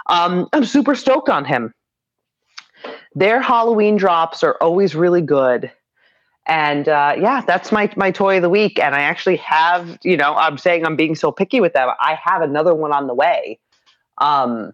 Um, 0.08 0.50
I'm 0.52 0.66
super 0.66 0.96
stoked 0.96 1.30
on 1.30 1.46
him 1.46 1.74
their 3.16 3.42
Halloween 3.42 3.96
drops 3.96 4.44
are 4.44 4.56
always 4.62 4.96
really 4.96 5.22
good. 5.22 5.72
And 6.46 6.90
uh, 6.90 7.16
yeah, 7.18 7.42
that's 7.42 7.72
my 7.72 7.92
my 7.96 8.12
toy 8.12 8.38
of 8.38 8.42
the 8.42 8.50
week. 8.50 8.78
And 8.80 8.94
I 8.94 9.02
actually 9.02 9.38
have, 9.38 9.98
you 10.04 10.18
know, 10.18 10.36
I'm 10.36 10.58
saying 10.58 10.86
I'm 10.86 10.96
being 10.96 11.16
so 11.16 11.32
picky 11.32 11.62
with 11.62 11.74
them. 11.74 11.90
I 12.00 12.20
have 12.22 12.42
another 12.42 12.74
one 12.74 12.92
on 12.92 13.08
the 13.08 13.14
way. 13.14 13.60
Um, 14.18 14.74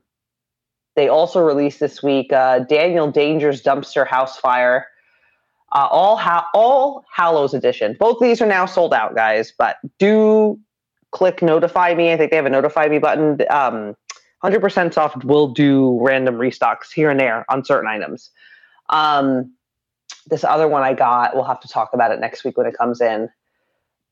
they 0.95 1.07
also 1.07 1.41
released 1.41 1.79
this 1.79 2.01
week 2.01 2.33
uh, 2.33 2.59
Daniel 2.59 3.11
Danger's 3.11 3.61
Dumpster 3.61 4.07
House 4.07 4.37
Fire, 4.37 4.87
uh, 5.71 5.87
all 5.91 6.17
ha- 6.17 6.47
all 6.53 7.05
Hallows 7.13 7.53
edition. 7.53 7.95
Both 7.99 8.19
these 8.19 8.41
are 8.41 8.45
now 8.45 8.65
sold 8.65 8.93
out, 8.93 9.15
guys. 9.15 9.53
But 9.57 9.77
do 9.97 10.59
click 11.11 11.41
notify 11.41 11.93
me. 11.93 12.11
I 12.11 12.17
think 12.17 12.31
they 12.31 12.37
have 12.37 12.45
a 12.45 12.49
notify 12.49 12.87
me 12.87 12.99
button. 12.99 13.39
Um, 13.49 13.95
100% 14.43 14.93
soft 14.93 15.25
will 15.25 15.49
do 15.49 15.99
random 16.01 16.35
restocks 16.35 16.91
here 16.93 17.09
and 17.09 17.19
there 17.19 17.45
on 17.49 17.65
certain 17.65 17.89
items. 17.89 18.31
Um, 18.89 19.53
this 20.27 20.43
other 20.43 20.67
one 20.67 20.83
I 20.83 20.93
got, 20.93 21.35
we'll 21.35 21.43
have 21.43 21.59
to 21.61 21.67
talk 21.67 21.91
about 21.93 22.11
it 22.11 22.19
next 22.19 22.43
week 22.43 22.57
when 22.57 22.65
it 22.65 22.77
comes 22.77 23.01
in. 23.01 23.29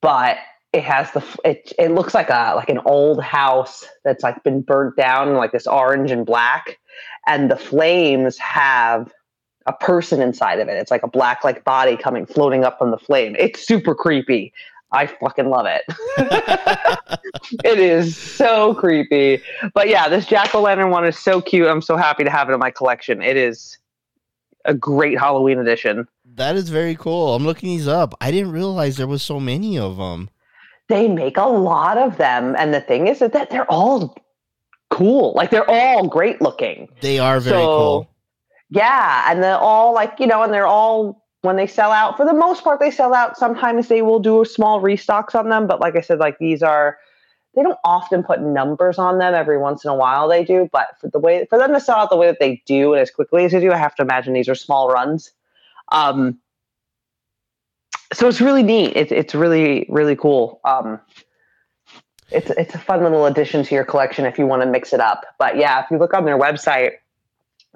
But 0.01 0.37
it 0.73 0.83
has 0.83 1.11
the 1.11 1.23
it 1.45 1.71
it 1.79 1.91
looks 1.91 2.13
like 2.13 2.29
a 2.29 2.53
like 2.55 2.69
an 2.69 2.79
old 2.85 3.23
house 3.23 3.85
that's 4.03 4.21
like 4.21 4.43
been 4.43 4.61
burnt 4.61 4.95
down 4.97 5.33
like 5.35 5.51
this 5.51 5.65
orange 5.65 6.11
and 6.11 6.25
black 6.25 6.77
and 7.25 7.49
the 7.49 7.55
flames 7.55 8.37
have 8.37 9.11
a 9.67 9.73
person 9.73 10.21
inside 10.21 10.59
of 10.59 10.67
it. 10.67 10.73
It's 10.77 10.89
like 10.91 11.03
a 11.03 11.07
black 11.07 11.43
like 11.43 11.63
body 11.63 11.95
coming 11.97 12.25
floating 12.25 12.63
up 12.63 12.77
from 12.79 12.91
the 12.91 12.97
flame. 12.97 13.35
It's 13.37 13.65
super 13.65 13.93
creepy. 13.93 14.51
I 14.91 15.05
fucking 15.07 15.49
love 15.49 15.65
it. 15.67 15.83
It 17.63 17.79
is 17.79 18.15
so 18.17 18.73
creepy. 18.73 19.41
But 19.73 19.87
yeah 19.89 20.09
this 20.09 20.25
jack-o'-lantern 20.25 20.89
one 20.91 21.05
is 21.05 21.17
so 21.17 21.41
cute. 21.41 21.67
I'm 21.67 21.81
so 21.81 21.95
happy 21.97 22.23
to 22.23 22.29
have 22.29 22.49
it 22.49 22.53
in 22.53 22.59
my 22.59 22.71
collection. 22.71 23.21
It 23.21 23.37
is 23.37 23.77
a 24.65 24.73
great 24.73 25.17
halloween 25.19 25.59
edition. 25.59 26.07
That 26.35 26.55
is 26.55 26.69
very 26.69 26.95
cool. 26.95 27.35
I'm 27.35 27.45
looking 27.45 27.69
these 27.69 27.87
up. 27.87 28.13
I 28.21 28.31
didn't 28.31 28.51
realize 28.51 28.97
there 28.97 29.07
was 29.07 29.23
so 29.23 29.39
many 29.39 29.77
of 29.77 29.97
them. 29.97 30.29
they 30.89 31.07
make 31.07 31.37
a 31.37 31.47
lot 31.47 31.97
of 31.97 32.17
them 32.17 32.55
and 32.57 32.73
the 32.73 32.81
thing 32.81 33.07
is 33.07 33.19
that 33.19 33.49
they're 33.49 33.69
all 33.71 34.15
cool. 34.89 35.33
Like 35.35 35.49
they're 35.51 35.69
all 35.69 36.07
great 36.07 36.41
looking. 36.41 36.87
They 37.01 37.19
are 37.19 37.39
very 37.39 37.61
So, 37.61 37.65
cool. 37.65 38.09
Yeah 38.69 39.25
and 39.29 39.41
they're 39.41 39.57
all 39.57 39.93
like 39.93 40.19
you 40.19 40.27
know 40.27 40.43
and 40.43 40.53
they're 40.53 40.67
all 40.67 41.23
when 41.41 41.55
they 41.55 41.67
sell 41.67 41.91
out 41.91 42.17
for 42.17 42.25
the 42.25 42.33
most 42.33 42.63
part 42.63 42.79
they 42.79 42.91
sell 42.91 43.13
out. 43.13 43.37
Sometimes 43.37 43.87
they 43.87 44.01
will 44.01 44.19
do 44.19 44.43
small 44.43 44.81
restocks 44.81 45.35
on 45.35 45.49
them 45.49 45.67
but 45.67 45.79
like 45.79 45.95
i 45.95 46.01
said 46.01 46.19
like 46.19 46.37
these 46.39 46.61
are 46.61 46.97
they 47.55 47.63
don't 47.63 47.79
often 47.83 48.23
put 48.23 48.41
numbers 48.41 48.99
on 48.99 49.17
them 49.17 49.33
every 49.33 49.57
once 49.57 49.83
in 49.83 49.89
a 49.89 49.95
while 49.95 50.27
they 50.27 50.43
do 50.43 50.69
but 50.71 50.89
for 51.01 51.09
the 51.09 51.19
way 51.19 51.45
for 51.49 51.57
them 51.57 51.73
to 51.73 51.79
sell 51.79 51.97
out 51.97 52.09
the 52.09 52.17
way 52.17 52.27
that 52.27 52.39
they 52.39 52.61
do 52.65 52.93
and 52.93 53.01
as 53.01 53.09
quickly 53.09 53.45
as 53.45 53.51
they 53.51 53.59
do 53.59 53.71
i 53.71 53.77
have 53.77 53.95
to 53.95 54.03
imagine 54.03 54.33
these 54.33 54.49
are 54.49 54.55
small 54.55 54.89
runs. 54.89 55.31
Um 55.91 56.39
so 58.13 58.29
it's 58.29 58.39
really 58.39 58.63
neat. 58.63 58.93
It's, 58.95 59.11
it's 59.11 59.35
really 59.35 59.85
really 59.89 60.15
cool. 60.15 60.59
Um 60.65 60.99
it's 62.29 62.49
it's 62.51 62.75
a 62.75 62.79
fun 62.79 63.01
little 63.03 63.25
addition 63.25 63.63
to 63.63 63.75
your 63.75 63.85
collection 63.85 64.25
if 64.25 64.37
you 64.37 64.45
want 64.45 64.61
to 64.61 64.67
mix 64.67 64.91
it 64.91 64.99
up. 64.99 65.25
But 65.39 65.57
yeah 65.57 65.83
if 65.83 65.89
you 65.89 65.97
look 65.97 66.13
on 66.13 66.25
their 66.25 66.37
website 66.37 66.93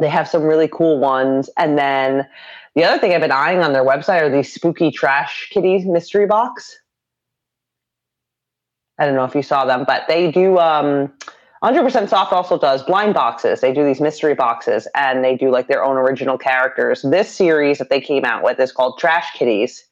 they 0.02 0.10
have 0.10 0.28
some 0.28 0.44
really 0.44 0.68
cool 0.68 1.00
ones. 1.00 1.50
And 1.58 1.78
then 1.78 2.28
the 2.76 2.84
other 2.84 3.00
thing 3.00 3.14
i've 3.14 3.22
been 3.22 3.32
eyeing 3.32 3.60
on 3.60 3.74
their 3.74 3.86
website 3.86 4.22
are 4.22 4.30
these 4.30 4.54
spooky 4.54 4.92
trash 4.92 5.50
kitties 5.52 5.86
mystery 5.86 6.26
box. 6.26 6.78
I 8.98 9.06
don't 9.06 9.16
know 9.16 9.26
if 9.26 9.36
you 9.36 9.44
saw 9.44 9.66
them 9.66 9.86
but 9.86 10.04
they 10.08 10.32
do 10.32 10.58
um 10.58 11.12
100% 11.64 12.10
soft 12.10 12.34
also 12.34 12.58
does 12.58 12.82
blind 12.82 13.14
boxes. 13.14 13.62
They 13.62 13.72
do 13.72 13.86
these 13.86 14.02
mystery 14.02 14.34
boxes 14.34 14.88
and 14.96 15.24
they 15.24 15.36
do 15.36 15.52
like 15.52 15.68
their 15.68 15.84
own 15.84 15.96
original 15.96 16.36
characters. 16.36 17.04
This 17.04 17.30
series 17.30 17.78
that 17.78 17.92
they 17.92 18.02
came 18.02 18.26
out 18.26 18.44
with 18.44 18.60
is 18.60 18.72
called 18.72 18.98
trash 18.98 19.32
kitties. 19.34 19.86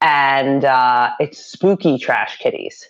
And 0.00 0.64
uh, 0.64 1.10
it's 1.18 1.44
spooky 1.44 1.98
trash 1.98 2.38
kitties 2.38 2.88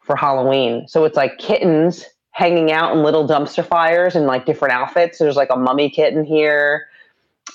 for 0.00 0.16
halloween. 0.16 0.88
So 0.88 1.04
it's 1.04 1.16
like 1.16 1.36
kittens 1.36 2.06
hanging 2.34 2.70
out 2.72 2.92
in 2.94 3.02
little 3.02 3.26
dumpster 3.26 3.64
fires 3.66 4.14
in 4.16 4.26
like 4.26 4.44
different 4.44 4.74
outfits 4.74 5.18
there's 5.18 5.36
like 5.36 5.50
a 5.50 5.56
mummy 5.56 5.88
kitten 5.88 6.24
here 6.24 6.86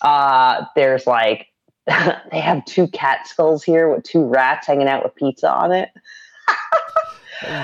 uh, 0.01 0.65
there's 0.75 1.05
like 1.05 1.47
they 2.31 2.39
have 2.39 2.63
two 2.65 2.87
cat 2.87 3.27
skulls 3.27 3.63
here 3.63 3.93
with 3.93 4.03
two 4.03 4.23
rats 4.25 4.65
hanging 4.67 4.87
out 4.87 5.03
with 5.03 5.13
pizza 5.15 5.51
on 5.51 5.71
it 5.71 5.89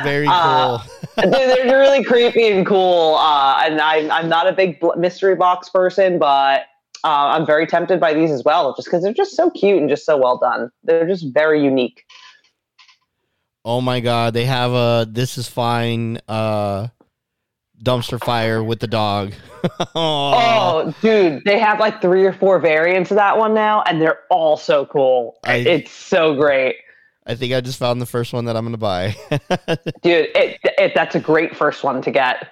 Very 0.03 0.25
Uh, 0.29 0.77
cool. 0.77 0.91
they're, 1.31 1.65
they're 1.65 1.79
really 1.79 2.01
creepy 2.03 2.47
and 2.47 2.65
cool. 2.65 3.15
Uh, 3.15 3.61
and 3.65 3.81
I'm, 3.81 4.09
I'm 4.09 4.29
not 4.29 4.47
a 4.47 4.53
big 4.53 4.81
mystery 4.95 5.35
box 5.35 5.67
person, 5.67 6.17
but 6.17 6.61
uh, 7.03 7.07
I'm 7.35 7.45
very 7.45 7.67
tempted 7.67 7.99
by 7.99 8.13
these 8.13 8.31
as 8.31 8.41
well, 8.45 8.73
just 8.73 8.87
because 8.87 9.03
they're 9.03 9.11
just 9.13 9.35
so 9.35 9.49
cute 9.49 9.77
and 9.81 9.89
just 9.89 10.05
so 10.05 10.15
well 10.17 10.37
done. 10.37 10.71
They're 10.85 11.05
just 11.05 11.25
very 11.33 11.61
unique. 11.61 12.05
oh 13.65 13.81
my 13.81 13.99
god, 13.99 14.33
they 14.33 14.45
have 14.45 14.71
a 14.71 15.05
this 15.09 15.37
is 15.37 15.47
fine 15.49 16.19
uh 16.29 16.87
dumpster 17.85 18.21
fire 18.23 18.63
with 18.63 18.79
the 18.79 18.87
dog. 18.87 19.33
Oh, 19.95 20.93
dude, 21.01 21.43
they 21.43 21.57
have 21.57 21.79
like 21.79 21.99
three 21.99 22.23
or 22.23 22.33
four 22.33 22.59
variants 22.59 23.09
of 23.09 23.15
that 23.15 23.35
one 23.39 23.55
now, 23.55 23.81
and 23.83 23.99
they're 23.99 24.19
all 24.29 24.57
so 24.57 24.85
cool. 24.85 25.39
I- 25.43 25.55
it's 25.55 25.91
so 25.91 26.35
great. 26.35 26.75
I 27.25 27.33
think 27.33 27.51
I 27.53 27.61
just 27.61 27.79
found 27.79 27.99
the 27.99 28.05
first 28.05 28.31
one 28.31 28.45
that 28.45 28.55
I'm 28.55 28.63
gonna 28.63 28.77
buy. 28.77 29.15
Dude, 30.03 30.27
it, 30.35 30.59
it, 30.63 30.91
that's 30.93 31.15
a 31.15 31.19
great 31.19 31.55
first 31.55 31.83
one 31.83 32.03
to 32.03 32.11
get. 32.11 32.47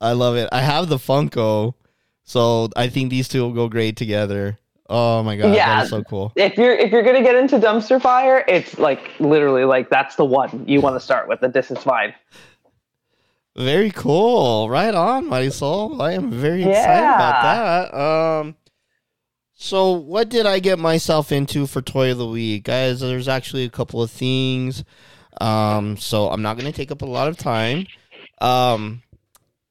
I 0.00 0.12
love 0.12 0.36
it. 0.36 0.48
I 0.52 0.60
have 0.60 0.88
the 0.88 0.96
Funko, 0.98 1.74
so 2.22 2.68
I 2.76 2.88
think 2.88 3.10
these 3.10 3.26
two 3.28 3.42
will 3.42 3.52
go 3.52 3.68
great 3.68 3.96
together. 3.96 4.58
Oh 4.88 5.22
my 5.24 5.36
god, 5.36 5.54
Yeah. 5.54 5.76
that 5.78 5.84
is 5.84 5.90
so 5.90 6.04
cool. 6.04 6.32
If 6.36 6.56
you're 6.56 6.74
if 6.74 6.92
you're 6.92 7.02
gonna 7.02 7.22
get 7.22 7.34
into 7.34 7.58
dumpster 7.58 8.00
fire, 8.00 8.44
it's 8.46 8.78
like 8.78 9.10
literally 9.18 9.64
like 9.64 9.90
that's 9.90 10.14
the 10.14 10.24
one 10.24 10.64
you 10.68 10.80
want 10.80 10.94
to 10.94 11.00
start 11.00 11.26
with. 11.28 11.40
This 11.52 11.70
is 11.72 11.78
fine. 11.78 12.14
Very 13.56 13.90
cool. 13.90 14.70
Right 14.70 14.94
on, 14.94 15.26
Marisol. 15.26 16.00
I 16.00 16.12
am 16.12 16.30
very 16.30 16.62
excited 16.62 17.04
about 17.04 17.42
that. 17.42 17.94
Um 17.94 18.56
so 19.54 19.92
what 19.92 20.28
did 20.28 20.44
I 20.46 20.58
get 20.58 20.78
myself 20.78 21.30
into 21.30 21.66
for 21.66 21.82
toy 21.82 22.10
of 22.10 22.18
the 22.18 22.26
week? 22.26 22.64
Guys, 22.64 23.00
there's 23.00 23.28
actually 23.28 23.64
a 23.64 23.70
couple 23.70 24.02
of 24.02 24.10
things. 24.10 24.84
Um 25.40 25.96
so 25.96 26.28
I'm 26.30 26.42
not 26.42 26.56
going 26.56 26.70
to 26.70 26.76
take 26.76 26.90
up 26.90 27.02
a 27.02 27.06
lot 27.06 27.28
of 27.28 27.36
time. 27.36 27.86
Um 28.40 29.02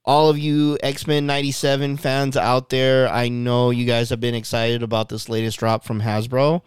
all 0.04 0.28
of 0.28 0.38
you 0.38 0.78
X-Men 0.82 1.26
97 1.26 1.96
fans 1.96 2.36
out 2.36 2.70
there, 2.70 3.08
I 3.08 3.28
know 3.28 3.70
you 3.70 3.84
guys 3.84 4.10
have 4.10 4.18
been 4.18 4.34
excited 4.34 4.82
about 4.82 5.08
this 5.08 5.28
latest 5.28 5.58
drop 5.60 5.84
from 5.84 6.00
Hasbro. 6.00 6.62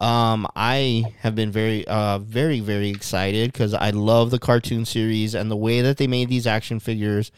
Um, 0.00 0.46
I 0.54 1.12
have 1.20 1.34
been 1.34 1.50
very, 1.50 1.86
uh, 1.86 2.18
very, 2.18 2.60
very 2.60 2.90
excited 2.90 3.52
because 3.52 3.74
I 3.74 3.90
love 3.90 4.30
the 4.30 4.38
cartoon 4.38 4.84
series 4.84 5.34
and 5.34 5.50
the 5.50 5.56
way 5.56 5.80
that 5.80 5.96
they 5.96 6.06
made 6.06 6.28
these 6.28 6.46
action 6.46 6.78
figures 6.78 7.32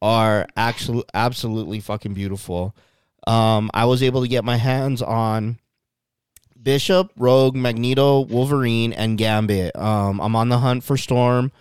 are 0.00 0.46
actually 0.56 1.04
absolutely 1.14 1.78
fucking 1.80 2.14
beautiful. 2.14 2.74
Um, 3.26 3.70
I 3.72 3.84
was 3.84 4.02
able 4.02 4.22
to 4.22 4.28
get 4.28 4.44
my 4.44 4.56
hands 4.56 5.00
on 5.00 5.58
Bishop, 6.60 7.12
Rogue, 7.16 7.54
Magneto, 7.54 8.20
Wolverine, 8.20 8.92
and 8.92 9.16
Gambit. 9.16 9.76
Um, 9.76 10.20
I'm 10.20 10.34
on 10.34 10.48
the 10.48 10.58
hunt 10.58 10.82
for 10.82 10.96
Storm. 10.96 11.52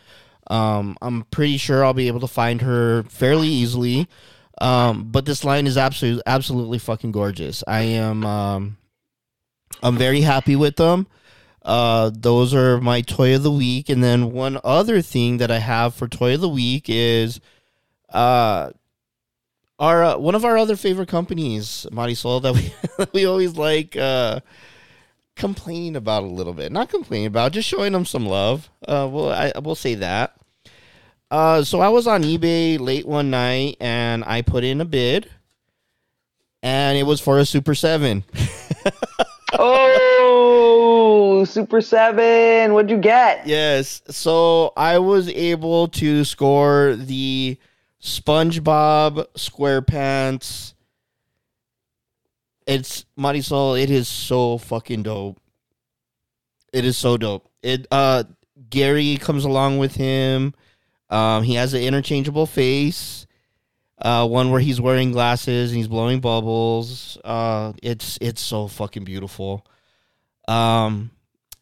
Um, 0.48 0.98
I'm 1.02 1.24
pretty 1.26 1.58
sure 1.58 1.86
I'll 1.86 1.94
be 1.94 2.08
able 2.08 2.20
to 2.22 2.28
find 2.28 2.62
her 2.62 3.04
fairly 3.04 3.48
easily. 3.48 4.08
Um, 4.60 5.12
but 5.12 5.26
this 5.26 5.44
line 5.44 5.66
is 5.66 5.78
absolutely, 5.78 6.24
absolutely 6.26 6.78
fucking 6.80 7.12
gorgeous. 7.12 7.64
I 7.68 7.82
am, 7.82 8.26
um, 8.26 8.78
I'm 9.84 9.98
very 9.98 10.22
happy 10.22 10.56
with 10.56 10.76
them. 10.76 11.08
Uh, 11.64 12.12
those 12.14 12.54
are 12.54 12.80
my 12.82 13.02
toy 13.02 13.36
of 13.36 13.44
the 13.44 13.52
week. 13.52 13.90
And 13.90 14.04
then 14.04 14.32
one 14.32 14.60
other 14.64 15.02
thing 15.02 15.38
that 15.38 15.52
I 15.52 15.60
have 15.60 15.94
for 15.94 16.08
toy 16.08 16.36
of 16.36 16.42
the 16.42 16.50
week 16.50 16.86
is, 16.88 17.40
uh, 18.10 18.72
our 19.80 20.04
uh, 20.04 20.18
one 20.18 20.36
of 20.36 20.46
our 20.46 20.58
other 20.58 20.76
favorite 20.76 21.10
companies, 21.10 21.88
Marisol, 21.92 22.42
that 22.44 22.54
we 22.54 22.74
we 23.14 23.26
always 23.26 23.58
like 23.58 23.98
uh, 23.98 24.40
complaining 25.36 25.96
about 25.96 26.24
a 26.24 26.28
little 26.28 26.54
bit. 26.54 26.72
Not 26.72 26.90
complaining 26.90 27.28
about, 27.28 27.52
just 27.52 27.68
showing 27.68 27.94
them 27.94 28.06
some 28.06 28.26
love. 28.26 28.70
Uh, 28.88 29.10
well, 29.12 29.32
I 29.32 29.52
will 29.60 29.76
say 29.76 29.96
that. 29.96 30.36
Uh, 31.32 31.64
so 31.64 31.80
I 31.80 31.90
was 31.90 32.08
on 32.08 32.24
eBay 32.24 32.80
late 32.80 33.08
one 33.08 33.32
night 33.32 33.78
and 33.80 34.24
I 34.26 34.42
put 34.42 34.64
in 34.64 34.82
a 34.82 34.86
bid, 34.86 35.30
and 36.62 36.98
it 36.98 37.04
was 37.04 37.20
for 37.20 37.40
a 37.40 37.46
Super 37.46 37.74
Seven. 37.74 38.24
Oh, 39.54 41.44
Super 41.46 41.82
Seven! 41.82 42.74
What'd 42.74 42.90
you 42.90 42.98
get? 42.98 43.46
Yes. 43.46 44.02
So 44.08 44.74
I 44.78 44.98
was 45.00 45.30
able 45.30 45.88
to 45.90 46.24
score 46.24 46.96
the 46.96 47.58
SpongeBob 48.02 49.26
SquarePants. 49.36 50.74
It's 52.66 53.06
Marisol. 53.18 53.82
It 53.82 53.90
is 53.90 54.08
so 54.08 54.58
fucking 54.58 55.04
dope. 55.04 55.40
It 56.72 56.86
is 56.86 56.98
so 56.98 57.18
dope. 57.18 57.50
It 57.62 57.88
uh 57.92 58.24
Gary 58.70 59.18
comes 59.18 59.44
along 59.44 59.80
with 59.80 59.96
him. 59.96 60.54
Um, 61.10 61.44
he 61.44 61.56
has 61.56 61.74
an 61.74 61.82
interchangeable 61.82 62.46
face. 62.46 63.28
Uh, 64.02 64.28
one 64.28 64.50
where 64.50 64.60
he's 64.60 64.82
wearing 64.82 65.12
glasses 65.12 65.72
and 65.72 65.78
he's 65.78 65.88
blowing 65.88 66.20
bubbles. 66.20 67.18
Uh, 67.24 67.74
it's 67.84 68.18
it's 68.20 68.42
so 68.42 68.68
fucking 68.68 69.04
beautiful. 69.04 69.66
Um, 70.48 71.12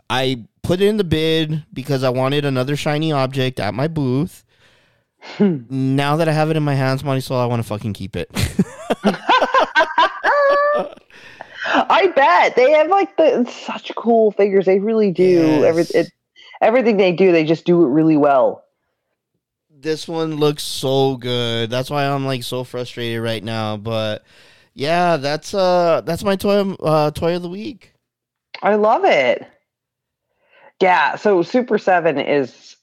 I 0.10 0.46
put 0.64 0.82
it 0.82 0.88
in 0.88 0.98
the 0.98 1.04
bid 1.04 1.66
because 1.74 2.04
I 2.04 2.10
wanted 2.10 2.46
another 2.46 2.76
shiny 2.76 3.12
object 3.12 3.60
at 3.60 3.74
my 3.74 3.88
booth. 3.88 4.46
now 5.40 6.16
that 6.16 6.30
I 6.30 6.32
have 6.32 6.50
it 6.50 6.58
in 6.58 6.64
my 6.64 6.76
hands, 6.76 7.04
Money 7.04 7.22
Soul, 7.22 7.38
I 7.38 7.46
want 7.46 7.62
to 7.62 7.68
fucking 7.68 7.94
keep 7.94 8.16
it. 8.16 8.30
I 11.72 12.08
bet 12.16 12.56
they 12.56 12.72
have 12.72 12.88
like 12.88 13.16
the 13.18 13.46
such 13.46 13.94
cool 13.96 14.32
figures. 14.32 14.66
They 14.66 14.80
really 14.80 15.12
do. 15.12 15.24
Yes. 15.24 15.64
Every 15.64 15.84
it, 16.02 16.12
everything 16.62 16.98
they 16.98 17.12
do, 17.12 17.32
they 17.32 17.44
just 17.44 17.66
do 17.66 17.84
it 17.84 17.90
really 17.90 18.18
well. 18.18 18.64
This 19.82 20.10
one 20.10 20.36
looks 20.36 20.64
so 20.64 21.16
good. 21.16 21.70
That's 21.70 21.90
why 21.90 22.06
I'm 22.06 22.26
like 22.26 22.44
so 22.44 22.66
frustrated 22.66 23.22
right 23.22 23.44
now. 23.44 23.78
But 23.78 24.24
yeah, 24.74 25.16
that's 25.16 25.54
uh 25.54 26.02
that's 26.06 26.24
my 26.24 26.36
toy 26.36 26.60
uh 26.84 27.12
toy 27.12 27.36
of 27.36 27.44
the 27.44 27.50
week. 27.50 27.94
I 28.62 28.76
love 28.76 29.06
it. 29.06 29.48
Yeah, 30.82 31.16
so 31.16 31.44
Super 31.44 31.78
7 31.78 32.20
is 32.20 32.76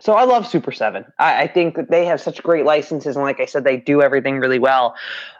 so 0.00 0.12
I 0.12 0.24
love 0.24 0.46
Super 0.46 0.72
7. 0.72 1.06
I, 1.18 1.42
I 1.42 1.46
think 1.46 1.76
that 1.76 1.90
they 1.90 2.04
have 2.04 2.20
such 2.20 2.42
great 2.42 2.66
licenses, 2.66 3.16
and 3.16 3.24
like 3.24 3.40
I 3.40 3.46
said, 3.46 3.64
they 3.64 3.78
do 3.78 4.02
everything 4.02 4.38
really 4.38 4.58
well. 4.58 4.94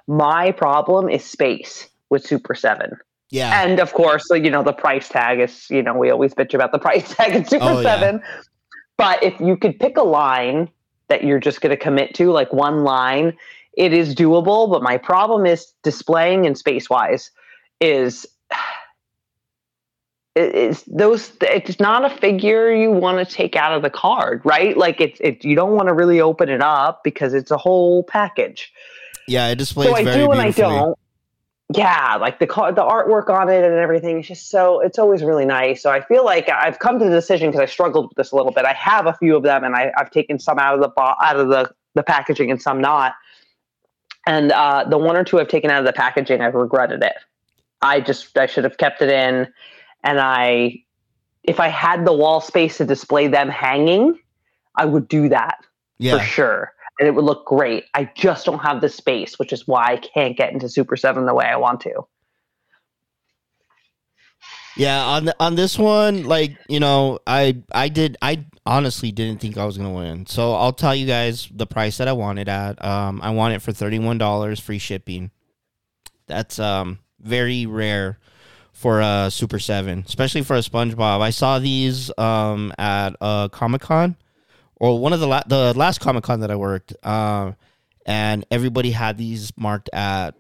My 0.06 0.52
problem 0.52 1.10
is 1.10 1.24
space 1.24 1.88
with 2.08 2.26
Super 2.26 2.54
7. 2.54 2.96
Yeah. 3.30 3.62
And 3.62 3.80
of 3.80 3.92
course, 3.92 4.24
you 4.30 4.50
know, 4.50 4.62
the 4.62 4.72
price 4.72 5.08
tag 5.08 5.40
is, 5.40 5.68
you 5.68 5.82
know, 5.82 5.94
we 5.94 6.10
always 6.10 6.32
bitch 6.34 6.54
about 6.54 6.72
the 6.72 6.78
price 6.78 7.14
tag 7.14 7.34
in 7.34 7.44
Super 7.44 7.64
Oh, 7.64 7.80
yeah. 7.80 8.18
7. 9.00 9.18
But 9.20 9.22
if 9.22 9.40
you 9.40 9.56
could 9.56 9.78
pick 9.78 9.96
a 9.96 10.02
line 10.02 10.68
that 11.08 11.24
you're 11.24 11.40
just 11.40 11.60
going 11.60 11.70
to 11.70 11.76
commit 11.76 12.14
to, 12.14 12.30
like 12.30 12.52
one 12.52 12.84
line, 12.84 13.36
it 13.74 13.92
is 13.92 14.14
doable. 14.14 14.70
But 14.70 14.82
my 14.82 14.96
problem 14.96 15.46
is 15.46 15.72
displaying 15.82 16.46
and 16.46 16.56
space 16.56 16.88
wise 16.88 17.30
is 17.80 18.26
it- 20.34 20.54
it's 20.54 20.82
those 20.82 21.32
it's 21.40 21.78
not 21.78 22.04
a 22.04 22.10
figure 22.10 22.72
you 22.74 22.90
want 22.90 23.26
to 23.26 23.34
take 23.34 23.54
out 23.54 23.72
of 23.72 23.82
the 23.82 23.90
card 23.90 24.40
right 24.44 24.76
like 24.76 25.00
it's 25.00 25.20
it 25.20 25.44
you 25.44 25.54
don't 25.54 25.76
want 25.76 25.86
to 25.86 25.94
really 25.94 26.20
open 26.20 26.48
it 26.48 26.60
up 26.60 27.04
because 27.04 27.34
it's 27.34 27.52
a 27.52 27.56
whole 27.56 28.02
package 28.02 28.72
yeah, 29.26 29.48
it 29.48 29.56
displays 29.56 29.88
so 29.88 29.96
I 29.96 30.04
very 30.04 30.24
do 30.24 30.30
and 30.32 30.40
I 30.40 30.50
don't. 30.50 30.98
Yeah, 31.74 32.16
like 32.16 32.40
the 32.40 32.46
the 32.46 32.82
artwork 32.82 33.30
on 33.30 33.48
it 33.48 33.64
and 33.64 33.74
everything 33.74 34.20
is 34.20 34.28
just 34.28 34.50
so 34.50 34.80
it's 34.80 34.98
always 34.98 35.22
really 35.22 35.46
nice. 35.46 35.82
So 35.82 35.90
I 35.90 36.02
feel 36.02 36.22
like 36.24 36.48
I've 36.50 36.78
come 36.78 36.98
to 36.98 37.04
the 37.06 37.10
decision 37.10 37.50
because 37.50 37.62
I 37.62 37.66
struggled 37.66 38.08
with 38.08 38.16
this 38.16 38.32
a 38.32 38.36
little 38.36 38.52
bit. 38.52 38.66
I 38.66 38.74
have 38.74 39.06
a 39.06 39.14
few 39.14 39.34
of 39.34 39.42
them, 39.42 39.64
and 39.64 39.74
I, 39.74 39.90
I've 39.96 40.10
taken 40.10 40.38
some 40.38 40.58
out 40.58 40.74
of 40.74 40.80
the 40.80 40.88
bo- 40.88 41.14
out 41.22 41.36
of 41.40 41.48
the 41.48 41.70
the 41.94 42.02
packaging 42.02 42.50
and 42.50 42.60
some 42.60 42.82
not. 42.82 43.14
And 44.26 44.52
uh, 44.52 44.84
the 44.88 44.98
one 44.98 45.16
or 45.16 45.24
two 45.24 45.40
I've 45.40 45.48
taken 45.48 45.70
out 45.70 45.78
of 45.80 45.86
the 45.86 45.92
packaging, 45.94 46.42
I've 46.42 46.54
regretted 46.54 47.02
it. 47.02 47.14
I 47.80 48.00
just 48.00 48.36
I 48.36 48.44
should 48.46 48.64
have 48.64 48.76
kept 48.76 49.00
it 49.00 49.08
in, 49.08 49.48
and 50.02 50.20
I 50.20 50.82
if 51.44 51.60
I 51.60 51.68
had 51.68 52.04
the 52.04 52.12
wall 52.12 52.42
space 52.42 52.76
to 52.76 52.84
display 52.84 53.26
them 53.26 53.48
hanging, 53.48 54.18
I 54.76 54.84
would 54.84 55.08
do 55.08 55.30
that 55.30 55.64
Yeah. 55.98 56.18
for 56.18 56.24
sure. 56.24 56.73
And 56.98 57.08
it 57.08 57.14
would 57.14 57.24
look 57.24 57.46
great. 57.46 57.84
I 57.94 58.10
just 58.14 58.46
don't 58.46 58.60
have 58.60 58.80
the 58.80 58.88
space, 58.88 59.38
which 59.38 59.52
is 59.52 59.66
why 59.66 59.84
I 59.92 59.96
can't 59.96 60.36
get 60.36 60.52
into 60.52 60.68
Super 60.68 60.96
7 60.96 61.26
the 61.26 61.34
way 61.34 61.46
I 61.46 61.56
want 61.56 61.80
to. 61.80 62.06
Yeah, 64.76 65.04
on 65.04 65.24
the, 65.26 65.36
on 65.38 65.54
this 65.54 65.78
one, 65.78 66.24
like 66.24 66.56
you 66.68 66.80
know, 66.80 67.20
I 67.26 67.62
I 67.72 67.88
did 67.88 68.16
I 68.20 68.44
honestly 68.66 69.12
didn't 69.12 69.40
think 69.40 69.56
I 69.56 69.64
was 69.64 69.76
gonna 69.76 69.92
win. 69.92 70.26
So 70.26 70.54
I'll 70.54 70.72
tell 70.72 70.94
you 70.94 71.06
guys 71.06 71.48
the 71.54 71.66
price 71.66 71.98
that 71.98 72.08
I 72.08 72.12
wanted 72.12 72.48
at. 72.48 72.84
Um, 72.84 73.20
I 73.22 73.30
want 73.30 73.54
it 73.54 73.62
for 73.62 73.72
thirty 73.72 74.00
one 74.00 74.18
dollars, 74.18 74.58
free 74.58 74.78
shipping. 74.78 75.30
That's 76.26 76.58
um 76.58 76.98
very 77.20 77.66
rare 77.66 78.18
for 78.72 79.00
a 79.00 79.30
Super 79.30 79.60
Seven, 79.60 80.04
especially 80.08 80.42
for 80.42 80.56
a 80.56 80.60
SpongeBob. 80.60 81.20
I 81.20 81.30
saw 81.30 81.60
these 81.60 82.10
um 82.18 82.72
at 82.76 83.10
uh 83.20 83.48
Comic 83.48 83.82
Con 83.82 84.16
or 84.76 84.98
one 84.98 85.12
of 85.12 85.20
the 85.20 85.26
la- 85.26 85.42
the 85.46 85.72
last 85.74 86.00
Comic 86.00 86.24
Con 86.24 86.40
that 86.40 86.50
I 86.50 86.56
worked. 86.56 86.94
Um, 87.04 87.56
and 88.06 88.44
everybody 88.50 88.90
had 88.90 89.16
these 89.16 89.52
marked 89.56 89.88
at 89.92 90.34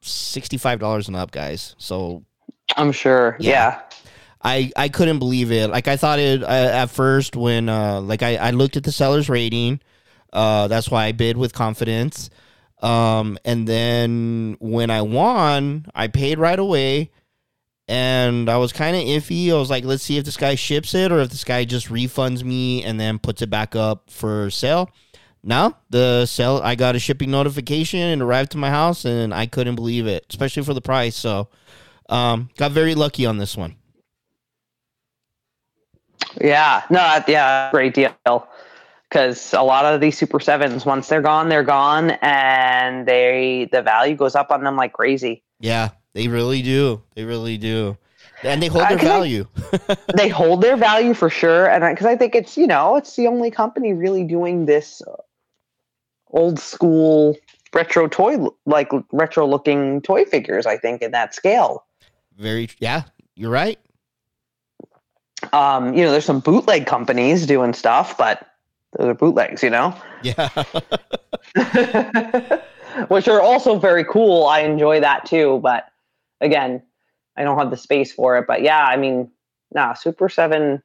sixty 0.00 0.56
five 0.56 0.78
dollars 0.78 1.08
and 1.08 1.16
up, 1.16 1.30
guys. 1.30 1.74
So 1.78 2.24
I'm 2.76 2.92
sure. 2.92 3.36
Yeah. 3.38 3.50
Yeah. 3.50 3.82
I 4.42 4.72
I 4.76 4.88
couldn't 4.88 5.18
believe 5.18 5.50
it. 5.50 5.70
Like 5.70 5.88
I 5.88 5.96
thought 5.96 6.18
it 6.18 6.42
uh, 6.42 6.46
at 6.46 6.86
first 6.86 7.36
when 7.36 7.68
uh 7.68 8.00
like 8.00 8.22
I 8.22 8.36
I 8.36 8.50
looked 8.50 8.76
at 8.76 8.84
the 8.84 8.92
seller's 8.92 9.28
rating. 9.28 9.80
Uh 10.32 10.68
that's 10.68 10.90
why 10.90 11.06
I 11.06 11.12
bid 11.12 11.36
with 11.36 11.52
confidence. 11.52 12.30
Um 12.80 13.38
and 13.44 13.66
then 13.66 14.56
when 14.60 14.90
I 14.90 15.02
won, 15.02 15.86
I 15.94 16.08
paid 16.08 16.38
right 16.38 16.58
away. 16.58 17.10
And 17.88 18.48
I 18.50 18.56
was 18.56 18.72
kind 18.72 18.96
of 18.96 19.02
iffy. 19.02 19.50
I 19.50 19.54
was 19.54 19.70
like, 19.70 19.84
let's 19.84 20.02
see 20.02 20.18
if 20.18 20.24
this 20.24 20.36
guy 20.36 20.56
ships 20.56 20.94
it 20.94 21.12
or 21.12 21.20
if 21.20 21.30
this 21.30 21.44
guy 21.44 21.64
just 21.64 21.88
refunds 21.88 22.42
me 22.42 22.82
and 22.82 22.98
then 22.98 23.18
puts 23.18 23.42
it 23.42 23.50
back 23.50 23.76
up 23.76 24.10
for 24.10 24.50
sale. 24.50 24.90
No, 25.44 25.76
the 25.90 26.26
sale 26.26 26.60
I 26.64 26.74
got 26.74 26.96
a 26.96 26.98
shipping 26.98 27.30
notification 27.30 28.00
and 28.00 28.20
arrived 28.20 28.50
to 28.52 28.58
my 28.58 28.70
house 28.70 29.04
and 29.04 29.32
I 29.32 29.46
couldn't 29.46 29.76
believe 29.76 30.08
it, 30.08 30.26
especially 30.28 30.64
for 30.64 30.74
the 30.74 30.80
price. 30.80 31.14
So 31.14 31.48
um, 32.08 32.50
got 32.56 32.72
very 32.72 32.96
lucky 32.96 33.26
on 33.26 33.38
this 33.38 33.56
one. 33.56 33.76
Yeah. 36.40 36.82
No, 36.90 37.22
yeah, 37.28 37.70
great 37.70 37.94
deal. 37.94 38.16
Because 39.08 39.52
a 39.54 39.62
lot 39.62 39.84
of 39.84 40.00
these 40.00 40.18
Super 40.18 40.40
7s, 40.40 40.84
once 40.84 41.08
they're 41.08 41.22
gone, 41.22 41.48
they're 41.48 41.62
gone. 41.62 42.10
And 42.22 43.06
they 43.06 43.68
the 43.70 43.82
value 43.82 44.16
goes 44.16 44.34
up 44.34 44.50
on 44.50 44.64
them 44.64 44.76
like 44.76 44.92
crazy. 44.92 45.44
Yeah, 45.60 45.90
they 46.16 46.28
really 46.28 46.62
do. 46.62 47.02
They 47.14 47.24
really 47.24 47.58
do. 47.58 47.98
And 48.42 48.62
they 48.62 48.68
hold 48.68 48.84
Uh, 48.84 48.88
their 48.88 48.98
'cause 48.98 49.06
I- 49.06 49.10
value. 49.18 49.46
they 50.16 50.28
hold 50.28 50.62
their 50.62 50.76
value 50.76 51.12
for 51.12 51.28
sure. 51.28 51.66
And 51.68 51.84
because 51.84 52.06
I, 52.06 52.16
think 52.16 52.34
it's, 52.34 52.56
you 52.56 52.66
know, 52.66 52.96
it's 52.96 53.16
the 53.16 53.26
only 53.26 53.50
company 53.50 53.92
really 53.92 54.24
doing 54.24 54.64
this 54.64 55.02
old 56.30 56.58
school 56.58 57.36
retro 57.74 58.08
toy, 58.08 58.38
like 58.64 58.90
retro 59.12 59.46
looking 59.46 60.00
toy 60.00 60.24
figures, 60.24 60.64
I 60.64 60.78
think, 60.78 61.02
in 61.02 61.10
that 61.10 61.34
scale. 61.34 61.84
very 62.38 62.68
yeah, 62.78 63.02
you're 63.34 63.50
right. 63.50 63.78
um, 65.52 65.92
you 65.94 66.02
know, 66.02 66.10
there's 66.10 66.24
some 66.24 66.40
bootleg 66.40 66.86
companies 66.86 67.44
doing 67.46 67.74
stuff, 67.74 68.16
but 68.16 68.46
those 68.96 69.08
are 69.08 69.14
bootlegs, 69.14 69.62
you 69.62 69.68
know, 69.70 69.94
Yeah. 70.22 70.48
which 73.08 73.28
are 73.28 73.40
also 73.42 73.78
very 73.78 74.04
cool. 74.04 74.46
I 74.46 74.60
enjoy 74.60 75.00
that 75.00 75.26
too, 75.26 75.60
but 75.62 75.88
again, 76.40 76.82
I 77.36 77.44
don't 77.44 77.58
have 77.58 77.70
the 77.70 77.76
space 77.76 78.12
for 78.12 78.38
it. 78.38 78.46
But 78.46 78.62
yeah, 78.62 78.84
I 78.84 78.96
mean, 78.96 79.30
nah, 79.72 79.94
Super 79.94 80.28
Seven, 80.28 80.82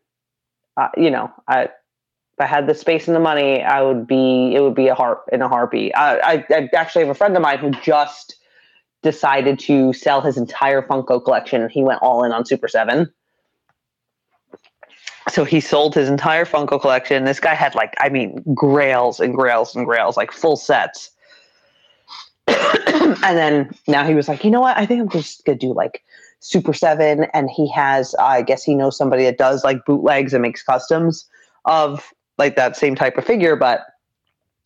uh, 0.77 0.89
you 0.97 1.11
know, 1.11 1.31
I 1.47 1.63
if 1.63 2.39
I 2.39 2.45
had 2.45 2.67
the 2.67 2.75
space 2.75 3.07
and 3.07 3.15
the 3.15 3.19
money, 3.19 3.61
I 3.61 3.81
would 3.81 4.07
be 4.07 4.53
it 4.55 4.61
would 4.61 4.75
be 4.75 4.87
a 4.87 4.95
harp 4.95 5.29
in 5.31 5.41
a 5.41 5.47
heartbeat. 5.47 5.93
I, 5.95 6.19
I, 6.19 6.45
I 6.49 6.69
actually 6.75 7.05
have 7.05 7.11
a 7.11 7.17
friend 7.17 7.35
of 7.35 7.41
mine 7.41 7.59
who 7.59 7.71
just 7.81 8.35
decided 9.03 9.59
to 9.59 9.93
sell 9.93 10.21
his 10.21 10.37
entire 10.37 10.81
Funko 10.81 11.23
collection. 11.23 11.69
He 11.69 11.83
went 11.83 12.01
all 12.01 12.23
in 12.23 12.31
on 12.31 12.45
Super 12.45 12.67
Seven. 12.67 13.11
so 15.29 15.43
he 15.43 15.59
sold 15.59 15.95
his 15.95 16.09
entire 16.09 16.45
Funko 16.45 16.79
collection. 16.79 17.25
This 17.25 17.39
guy 17.39 17.55
had 17.55 17.75
like, 17.75 17.93
I 17.99 18.09
mean, 18.09 18.43
grails 18.53 19.19
and 19.19 19.35
grails 19.35 19.75
and 19.75 19.85
grails, 19.85 20.17
like 20.17 20.31
full 20.31 20.55
sets. 20.55 21.10
and 23.23 23.37
then 23.37 23.71
now 23.87 24.05
he 24.05 24.13
was 24.13 24.27
like, 24.27 24.43
you 24.43 24.51
know 24.51 24.61
what? 24.61 24.77
I 24.77 24.85
think 24.85 25.01
I'm 25.01 25.09
just 25.09 25.45
gonna 25.45 25.57
do 25.57 25.73
like 25.73 26.03
Super 26.39 26.73
Seven. 26.73 27.25
And 27.33 27.49
he 27.49 27.69
has, 27.69 28.15
I 28.15 28.41
guess 28.41 28.63
he 28.63 28.75
knows 28.75 28.97
somebody 28.97 29.23
that 29.25 29.37
does 29.37 29.63
like 29.63 29.85
bootlegs 29.85 30.33
and 30.33 30.41
makes 30.41 30.63
customs 30.63 31.25
of 31.65 32.11
like 32.37 32.55
that 32.55 32.75
same 32.75 32.95
type 32.95 33.17
of 33.17 33.25
figure, 33.25 33.55
but 33.55 33.81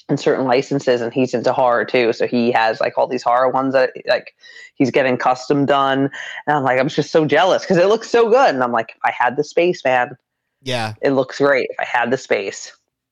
in 0.08 0.18
certain 0.18 0.46
licenses. 0.46 1.02
And 1.02 1.14
he's 1.14 1.34
into 1.34 1.52
horror 1.52 1.86
too, 1.86 2.14
so 2.14 2.28
he 2.28 2.52
has 2.52 2.80
like 2.80 2.98
all 2.98 3.08
these 3.08 3.24
horror 3.24 3.50
ones 3.50 3.74
that 3.74 3.92
like 4.08 4.36
he's 4.76 4.92
getting 4.92 5.18
custom 5.18 5.66
done. 5.66 6.10
And 6.48 6.58
I'm 6.58 6.64
like, 6.64 6.80
I'm 6.80 6.90
just 6.90 7.12
so 7.12 7.26
jealous 7.26 7.64
because 7.64 7.78
it 7.78 7.88
looks 7.88 8.10
so 8.10 8.30
good. 8.30 8.54
And 8.54 8.64
I'm 8.64 8.72
like, 8.72 8.96
I 9.04 9.12
had 9.12 9.36
the 9.36 9.44
space, 9.44 9.84
man, 9.84 10.16
yeah. 10.62 10.94
it 11.02 11.12
looks 11.12 11.40
great 11.40 11.68
if 11.72 11.80
I 11.80 11.86
had 11.86 12.12
the 12.12 12.18
space. 12.18 12.72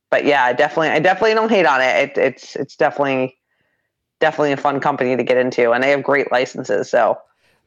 But 0.10 0.26
yeah, 0.26 0.46
I 0.46 0.54
definitely, 0.54 0.90
I 0.90 1.00
definitely 1.00 1.34
don't 1.34 1.50
hate 1.50 1.66
on 1.66 1.82
it. 1.82 2.12
it 2.12 2.18
it's, 2.18 2.56
it's 2.56 2.76
definitely, 2.76 3.36
definitely 4.24 4.54
a 4.54 4.58
fun 4.58 4.80
company 4.80 5.18
to 5.18 5.24
get 5.24 5.36
into, 5.38 5.72
and 5.72 5.84
they 5.84 5.90
have 5.90 6.02
great 6.02 6.32
licenses. 6.32 6.90
So 6.90 7.20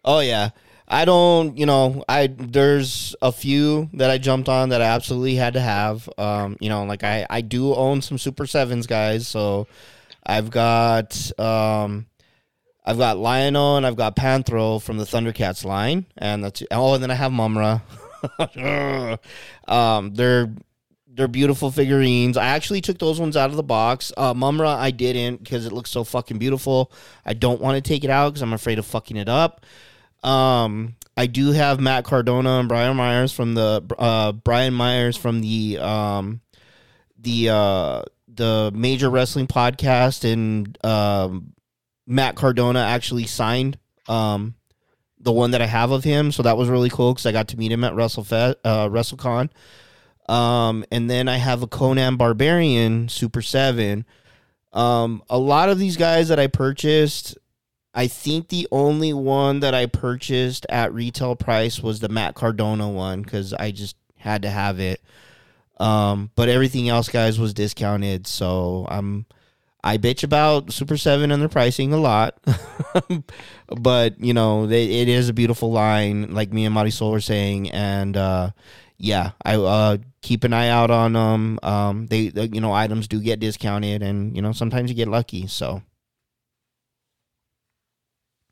Oh 0.07 0.20
yeah. 0.20 0.51
I 0.89 1.05
don't, 1.05 1.59
you 1.59 1.66
know, 1.66 2.05
I 2.09 2.28
there's 2.28 3.15
a 3.20 3.33
few 3.33 3.91
that 3.95 4.09
I 4.09 4.19
jumped 4.19 4.49
on 4.49 4.69
that 4.69 4.81
I 4.81 4.87
absolutely 4.87 5.35
had 5.35 5.55
to 5.55 5.61
have. 5.61 6.09
Um, 6.16 6.57
you 6.61 6.69
know, 6.69 6.85
like 6.85 7.03
I 7.05 7.27
I 7.28 7.41
do 7.41 7.74
own 7.74 8.01
some 8.01 8.16
Super 8.16 8.47
Sevens 8.47 8.87
guys, 8.87 9.27
so 9.27 9.66
I've 10.24 10.51
got 10.51 11.39
um 11.41 12.07
I've 12.85 12.99
got 12.99 13.19
Lion-O 13.19 13.77
and 13.77 13.85
I've 13.85 13.97
got 13.97 14.15
Panthro 14.15 14.81
from 14.81 14.97
the 14.97 15.05
Thundercats 15.05 15.65
line, 15.65 16.07
and 16.16 16.45
that's 16.45 16.62
oh, 16.70 16.95
and 16.95 17.03
then 17.03 17.11
I 17.11 17.15
have 17.15 17.33
Mumm-Ra. 17.33 17.81
um, 19.69 20.15
they're 20.15 20.53
they're 21.16 21.28
beautiful 21.28 21.70
figurines. 21.70 22.36
I 22.36 22.47
actually 22.47 22.82
took 22.82 22.98
those 22.98 23.18
ones 23.18 23.36
out 23.36 23.51
of 23.51 23.56
the 23.56 23.62
box. 23.62 24.12
Uh, 24.16 24.34
Mumm-Ra, 24.34 24.76
I 24.76 24.90
didn't 24.90 25.43
because 25.43 25.64
it 25.64 25.72
looks 25.72 25.90
so 25.90 26.05
fucking 26.05 26.38
beautiful. 26.38 26.93
I 27.24 27.32
don't 27.32 27.60
want 27.60 27.82
to 27.82 27.88
take 27.88 28.05
it 28.05 28.10
out 28.10 28.30
because 28.30 28.43
I'm 28.43 28.52
afraid 28.52 28.78
of 28.78 28.84
fucking 28.84 29.16
it 29.16 29.28
up. 29.28 29.64
Um, 30.22 30.97
I 31.16 31.26
do 31.26 31.52
have 31.52 31.80
Matt 31.80 32.05
Cardona 32.05 32.59
and 32.59 32.68
Brian 32.68 32.97
Myers 32.97 33.32
from 33.32 33.55
the 33.55 33.82
uh, 33.98 34.32
Brian 34.32 34.74
Myers 34.74 35.16
from 35.16 35.40
the 35.40 35.78
um, 35.78 36.43
the 37.18 37.48
uh, 37.48 38.02
the 38.28 38.70
Major 38.74 39.09
Wrestling 39.09 39.47
Podcast, 39.47 40.30
and 40.30 40.76
um, 40.84 41.55
Matt 42.06 42.36
Cardona 42.36 42.80
actually 42.80 43.24
signed 43.24 43.78
um, 44.09 44.55
the 45.18 45.32
one 45.32 45.52
that 45.52 45.62
I 45.62 45.66
have 45.66 45.93
of 45.93 46.05
him. 46.05 46.30
So 46.32 46.43
that 46.43 46.59
was 46.59 46.68
really 46.68 46.90
cool 46.90 47.14
because 47.14 47.24
I 47.24 47.32
got 47.32 47.48
to 47.48 47.56
meet 47.56 47.72
him 47.72 47.84
at 47.84 47.94
WrestleFest, 47.94 48.56
uh, 48.64 48.88
WrestleCon. 48.88 49.48
Um, 50.28 50.85
and 50.90 51.09
then 51.09 51.28
I 51.28 51.36
have 51.36 51.62
a 51.62 51.66
Conan 51.66 52.16
Barbarian 52.16 53.09
Super 53.09 53.43
Seven. 53.43 54.05
Um, 54.73 55.23
a 55.31 55.39
lot 55.39 55.69
of 55.69 55.78
these 55.78 55.97
guys 55.97 56.28
that 56.28 56.39
I 56.39 56.48
purchased, 56.48 57.39
I 57.94 58.09
think 58.09 58.48
the 58.48 58.69
only 58.73 59.12
one 59.12 59.61
that 59.61 59.74
I 59.74 59.86
purchased 59.86 60.66
at 60.69 60.93
retail 60.93 61.36
price 61.36 61.81
was 61.81 62.01
the 62.01 62.09
Matt 62.09 62.35
Cardona 62.35 62.89
one 62.89 63.23
because 63.23 63.53
I 63.55 63.70
just 63.70 63.97
had 64.16 64.43
to 64.43 64.51
have 64.51 64.81
it. 64.81 65.01
Um, 65.78 66.31
but 66.35 66.48
everything 66.48 66.89
else, 66.89 67.09
guys, 67.09 67.39
was 67.39 67.55
discounted. 67.55 68.27
So 68.27 68.86
I'm 68.90 69.27
I 69.86 69.98
bitch 69.98 70.24
about 70.24 70.73
Super 70.73 70.97
Seven 70.97 71.31
and 71.31 71.40
their 71.40 71.48
pricing 71.48 71.93
a 71.93 71.97
lot, 71.97 72.36
but 73.69 74.20
you 74.20 74.35
know 74.35 74.66
they, 74.66 74.85
it 74.85 75.09
is 75.09 75.28
a 75.28 75.32
beautiful 75.32 75.70
line, 75.70 76.35
like 76.35 76.53
me 76.53 76.65
and 76.65 76.74
Marisol 76.74 77.12
were 77.12 77.20
saying, 77.20 77.70
and 77.70 78.16
uh, 78.16 78.51
yeah, 78.98 79.32
I 79.44 79.56
uh, 79.56 79.98
keep 80.23 80.44
an 80.44 80.52
eye 80.52 80.68
out 80.68 80.90
on 80.90 81.12
them. 81.12 81.59
Um, 81.62 82.06
they, 82.06 82.28
they, 82.28 82.47
you 82.47 82.60
know, 82.60 82.73
items 82.73 83.09
do 83.09 83.20
get 83.20 83.40
discounted, 83.40 84.02
and 84.02 84.35
you 84.35 84.43
know 84.43 84.52
sometimes 84.52 84.90
you 84.90 84.97
get 84.97 85.09
lucky. 85.09 85.47
So 85.47 85.82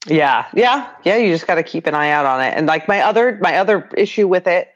Yeah, 0.07 0.47
yeah, 0.55 0.91
yeah. 1.05 1.17
You 1.17 1.33
just 1.33 1.47
got 1.47 1.55
to 1.55 1.63
keep 1.63 1.87
an 1.87 1.95
eye 1.95 2.11
out 2.11 2.27
on 2.27 2.41
it. 2.41 2.55
And 2.57 2.67
like 2.67 2.89
my 2.89 3.01
other 3.01 3.39
my 3.41 3.57
other 3.57 3.89
issue 3.97 4.29
with 4.29 4.47
it 4.47 4.69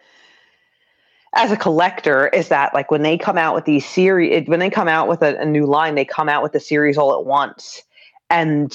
as 1.35 1.53
a 1.53 1.57
collector 1.57 2.28
is 2.28 2.49
that 2.49 2.73
like 2.73 2.90
when 2.90 3.03
they 3.03 3.19
come 3.19 3.36
out 3.36 3.55
with 3.55 3.66
these 3.66 3.85
series, 3.85 4.49
when 4.49 4.61
they 4.61 4.70
come 4.70 4.89
out 4.89 5.09
with 5.09 5.23
a, 5.23 5.39
a 5.39 5.45
new 5.45 5.66
line, 5.66 5.95
they 5.95 6.05
come 6.05 6.28
out 6.28 6.43
with 6.43 6.53
the 6.53 6.61
series 6.61 6.97
all 6.97 7.19
at 7.19 7.27
once. 7.27 7.82
And 8.31 8.74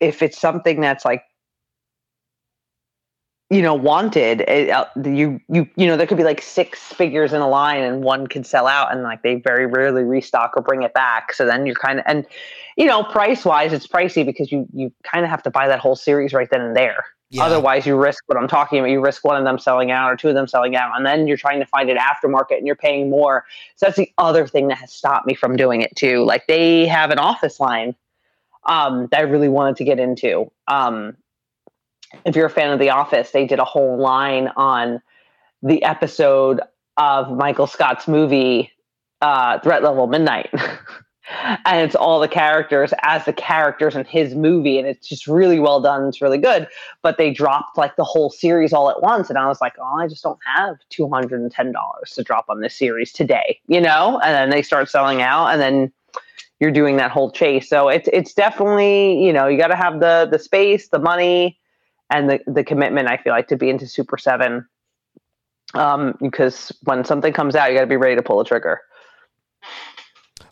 if 0.00 0.22
it's 0.22 0.38
something 0.38 0.80
that's 0.80 1.04
like 1.04 1.24
you 3.52 3.60
know 3.60 3.74
wanted 3.74 4.40
it, 4.42 4.70
uh, 4.70 4.86
you 5.04 5.38
you 5.48 5.68
you 5.76 5.86
know 5.86 5.98
there 5.98 6.06
could 6.06 6.16
be 6.16 6.24
like 6.24 6.40
six 6.40 6.80
figures 6.80 7.34
in 7.34 7.42
a 7.42 7.48
line 7.48 7.82
and 7.82 8.02
one 8.02 8.26
could 8.26 8.46
sell 8.46 8.66
out 8.66 8.90
and 8.90 9.02
like 9.02 9.22
they 9.22 9.34
very 9.34 9.66
rarely 9.66 10.04
restock 10.04 10.52
or 10.56 10.62
bring 10.62 10.82
it 10.82 10.94
back. 10.94 11.34
So 11.34 11.44
then 11.44 11.66
you're 11.66 11.74
kind 11.74 11.98
of 11.98 12.06
and 12.08 12.26
you 12.78 12.86
know 12.86 13.04
price 13.04 13.44
wise 13.44 13.74
it's 13.74 13.86
pricey 13.86 14.24
because 14.24 14.50
you 14.50 14.66
you 14.72 14.90
kind 15.02 15.22
of 15.22 15.30
have 15.30 15.42
to 15.42 15.50
buy 15.50 15.68
that 15.68 15.80
whole 15.80 15.96
series 15.96 16.32
right 16.32 16.48
then 16.50 16.62
and 16.62 16.76
there. 16.76 17.04
Yeah. 17.28 17.44
otherwise 17.44 17.86
you 17.86 17.96
risk 17.96 18.24
what 18.26 18.36
i'm 18.36 18.48
talking 18.48 18.78
about. 18.78 18.90
You 18.90 19.00
risk 19.00 19.24
one 19.24 19.36
of 19.36 19.44
them 19.44 19.58
selling 19.58 19.90
out 19.90 20.10
or 20.10 20.16
two 20.16 20.28
of 20.28 20.34
them 20.34 20.46
selling 20.46 20.74
out 20.74 20.96
and 20.96 21.04
then 21.04 21.26
you're 21.26 21.38
trying 21.38 21.60
to 21.60 21.66
find 21.66 21.90
it 21.90 21.98
aftermarket 21.98 22.58
and 22.58 22.66
you're 22.66 22.76
paying 22.76 23.10
more. 23.10 23.44
So 23.76 23.86
that's 23.86 23.98
the 23.98 24.12
other 24.16 24.46
thing 24.46 24.68
that 24.68 24.78
has 24.78 24.92
stopped 24.92 25.26
me 25.26 25.34
from 25.34 25.56
doing 25.56 25.82
it 25.82 25.94
too. 25.94 26.24
Like 26.24 26.46
they 26.46 26.86
have 26.86 27.10
an 27.10 27.18
office 27.18 27.60
line 27.60 27.94
um, 28.64 29.08
that 29.10 29.20
i 29.20 29.22
really 29.22 29.48
wanted 29.48 29.76
to 29.76 29.84
get 29.84 29.98
into. 29.98 30.50
Um, 30.68 31.16
if 32.24 32.36
you're 32.36 32.46
a 32.46 32.50
fan 32.50 32.72
of 32.72 32.78
The 32.78 32.90
Office, 32.90 33.30
they 33.30 33.46
did 33.46 33.58
a 33.58 33.64
whole 33.64 33.98
line 33.98 34.48
on 34.56 35.00
the 35.62 35.82
episode 35.82 36.60
of 36.96 37.30
Michael 37.30 37.66
Scott's 37.66 38.06
movie, 38.06 38.70
uh, 39.20 39.58
Threat 39.60 39.82
Level 39.82 40.06
Midnight. 40.06 40.50
and 41.64 41.80
it's 41.80 41.94
all 41.94 42.20
the 42.20 42.28
characters 42.28 42.92
as 43.02 43.24
the 43.24 43.32
characters 43.32 43.94
in 43.94 44.04
his 44.04 44.34
movie. 44.34 44.78
And 44.78 44.86
it's 44.86 45.08
just 45.08 45.26
really 45.26 45.58
well 45.58 45.80
done. 45.80 46.06
It's 46.06 46.20
really 46.20 46.38
good. 46.38 46.68
But 47.02 47.16
they 47.16 47.30
dropped 47.32 47.78
like 47.78 47.96
the 47.96 48.04
whole 48.04 48.30
series 48.30 48.72
all 48.72 48.90
at 48.90 49.02
once. 49.02 49.30
And 49.30 49.38
I 49.38 49.46
was 49.46 49.60
like, 49.60 49.74
oh, 49.78 49.98
I 49.98 50.08
just 50.08 50.22
don't 50.22 50.38
have 50.56 50.76
$210 50.90 52.14
to 52.14 52.22
drop 52.22 52.46
on 52.48 52.60
this 52.60 52.74
series 52.74 53.12
today, 53.12 53.60
you 53.68 53.80
know? 53.80 54.20
And 54.22 54.34
then 54.34 54.50
they 54.50 54.62
start 54.62 54.88
selling 54.88 55.22
out. 55.22 55.48
And 55.48 55.60
then 55.60 55.92
you're 56.60 56.70
doing 56.70 56.96
that 56.96 57.10
whole 57.10 57.30
chase. 57.30 57.68
So 57.68 57.88
it's 57.88 58.08
it's 58.12 58.34
definitely, 58.34 59.24
you 59.24 59.32
know, 59.32 59.48
you 59.48 59.58
got 59.58 59.68
to 59.68 59.76
have 59.76 59.98
the 59.98 60.28
the 60.30 60.38
space, 60.38 60.88
the 60.88 61.00
money, 61.00 61.58
and 62.12 62.28
the, 62.30 62.40
the 62.46 62.62
commitment 62.62 63.08
I 63.08 63.16
feel 63.16 63.32
like 63.32 63.48
to 63.48 63.56
be 63.56 63.70
into 63.70 63.86
Super 63.86 64.18
Seven. 64.18 64.66
Um, 65.74 66.14
because 66.20 66.70
when 66.82 67.04
something 67.04 67.32
comes 67.32 67.56
out, 67.56 67.70
you 67.70 67.76
got 67.76 67.82
to 67.82 67.86
be 67.86 67.96
ready 67.96 68.16
to 68.16 68.22
pull 68.22 68.38
the 68.38 68.44
trigger. 68.44 68.80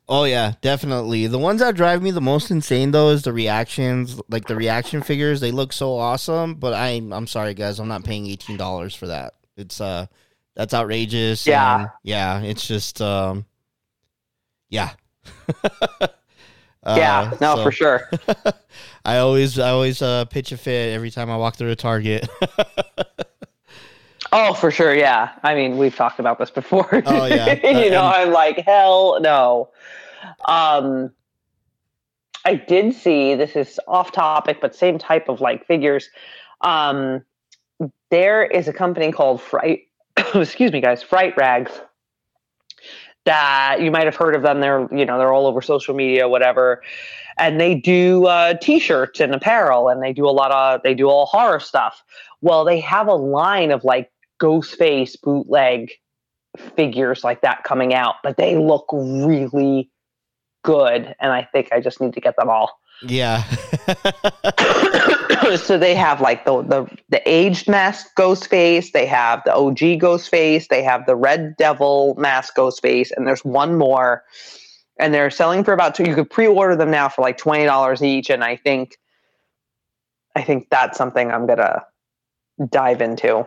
Oh 0.08 0.24
yeah, 0.24 0.54
definitely. 0.60 1.28
The 1.28 1.38
ones 1.38 1.60
that 1.60 1.76
drive 1.76 2.02
me 2.02 2.10
the 2.10 2.20
most 2.20 2.50
insane 2.50 2.90
though 2.90 3.10
is 3.10 3.22
the 3.22 3.32
reactions, 3.32 4.20
like 4.28 4.48
the 4.48 4.56
reaction 4.56 5.02
figures. 5.02 5.40
They 5.40 5.52
look 5.52 5.72
so 5.72 5.96
awesome, 5.96 6.54
but 6.54 6.72
I 6.72 6.88
I'm 7.12 7.28
sorry 7.28 7.54
guys, 7.54 7.78
I'm 7.78 7.86
not 7.86 8.02
paying 8.02 8.26
eighteen 8.26 8.56
dollars 8.56 8.92
for 8.92 9.06
that. 9.06 9.34
It's 9.56 9.80
uh 9.80 10.06
that's 10.56 10.74
outrageous. 10.74 11.46
Yeah. 11.46 11.90
yeah. 12.02 12.40
It's 12.40 12.66
just 12.66 13.00
um 13.00 13.44
yeah. 14.68 14.90
yeah, 16.00 16.08
Uh, 16.82 17.36
no, 17.40 17.56
so 17.56 17.62
for 17.62 17.70
sure. 17.72 18.10
I 19.04 19.18
always 19.18 19.58
I 19.58 19.70
always 19.70 20.02
uh 20.02 20.24
pitch 20.26 20.52
a 20.52 20.56
fit 20.56 20.92
every 20.92 21.10
time 21.10 21.30
I 21.30 21.36
walk 21.36 21.56
through 21.56 21.70
a 21.70 21.76
Target. 21.76 22.28
Oh, 24.32 24.54
for 24.54 24.70
sure. 24.70 24.94
Yeah. 24.94 25.32
I 25.42 25.54
mean, 25.54 25.76
we've 25.76 25.96
talked 25.96 26.20
about 26.20 26.38
this 26.38 26.50
before. 26.50 27.02
Oh, 27.04 27.26
yeah. 27.26 27.54
you 27.82 27.90
know, 27.90 28.04
Uh, 28.04 28.12
I'm 28.14 28.30
like, 28.30 28.58
hell 28.58 29.20
no. 29.20 29.70
Um, 30.46 31.10
I 32.44 32.54
did 32.54 32.94
see 32.94 33.34
this 33.34 33.56
is 33.56 33.80
off 33.88 34.12
topic, 34.12 34.58
but 34.60 34.74
same 34.74 34.98
type 34.98 35.28
of 35.28 35.40
like 35.40 35.66
figures. 35.66 36.08
Um, 36.60 37.24
there 38.10 38.44
is 38.44 38.68
a 38.68 38.72
company 38.72 39.10
called 39.10 39.42
Fright. 39.42 39.80
excuse 40.34 40.72
me, 40.72 40.80
guys, 40.80 41.02
Fright 41.02 41.36
Rags. 41.36 41.72
That 43.24 43.78
you 43.80 43.90
might 43.90 44.04
have 44.04 44.16
heard 44.16 44.34
of 44.34 44.42
them. 44.42 44.60
They're 44.60 44.88
you 44.92 45.04
know 45.04 45.18
they're 45.18 45.32
all 45.32 45.46
over 45.46 45.60
social 45.60 45.94
media, 45.94 46.26
whatever, 46.26 46.82
and 47.40 47.60
they 47.60 47.74
do 47.74 48.26
uh, 48.26 48.54
t-shirts 48.54 49.20
and 49.20 49.34
apparel, 49.34 49.88
and 49.88 50.02
they 50.02 50.12
do 50.12 50.26
a 50.26 50.30
lot 50.30 50.52
of 50.52 50.82
they 50.82 50.94
do 50.94 51.08
all 51.08 51.26
horror 51.26 51.60
stuff. 51.60 52.02
Well, 52.40 52.64
they 52.64 52.80
have 52.80 53.08
a 53.08 53.14
line 53.14 53.70
of 53.70 53.84
like 53.84 54.10
Ghostface 54.40 55.20
bootleg 55.20 55.92
figures 56.76 57.24
like 57.24 57.42
that 57.42 57.64
coming 57.64 57.94
out, 57.94 58.16
but 58.22 58.36
they 58.36 58.56
look 58.56 58.86
really 58.92 59.90
good, 60.62 61.14
and 61.20 61.32
I 61.32 61.48
think 61.52 61.68
I 61.72 61.80
just 61.80 62.00
need 62.00 62.14
to 62.14 62.20
get 62.20 62.36
them 62.36 62.50
all. 62.50 62.78
yeah. 63.02 63.42
so 65.56 65.78
they 65.78 65.94
have 65.94 66.20
like 66.20 66.44
the 66.44 66.62
the 66.62 66.98
the 67.08 67.28
aged 67.28 67.68
mask 67.68 68.08
Ghostface, 68.18 68.92
they 68.92 69.06
have 69.06 69.42
the 69.44 69.54
OG 69.54 69.78
Ghostface, 70.00 70.68
they 70.68 70.82
have 70.82 71.06
the 71.06 71.16
Red 71.16 71.56
Devil 71.56 72.14
mask 72.18 72.56
Ghostface, 72.56 73.10
and 73.16 73.26
there's 73.26 73.44
one 73.44 73.78
more, 73.78 74.22
and 75.00 75.12
they're 75.12 75.30
selling 75.30 75.64
for 75.64 75.72
about 75.72 75.94
two. 75.94 76.04
You 76.04 76.14
could 76.14 76.30
pre-order 76.30 76.76
them 76.76 76.90
now 76.90 77.08
for 77.08 77.22
like 77.22 77.38
twenty 77.38 77.64
dollars 77.64 78.02
each, 78.02 78.30
and 78.30 78.44
I 78.44 78.56
think, 78.56 78.98
I 80.36 80.42
think 80.42 80.68
that's 80.70 80.96
something 80.98 81.30
I'm 81.30 81.46
gonna 81.46 81.84
dive 82.68 83.00
into. 83.00 83.46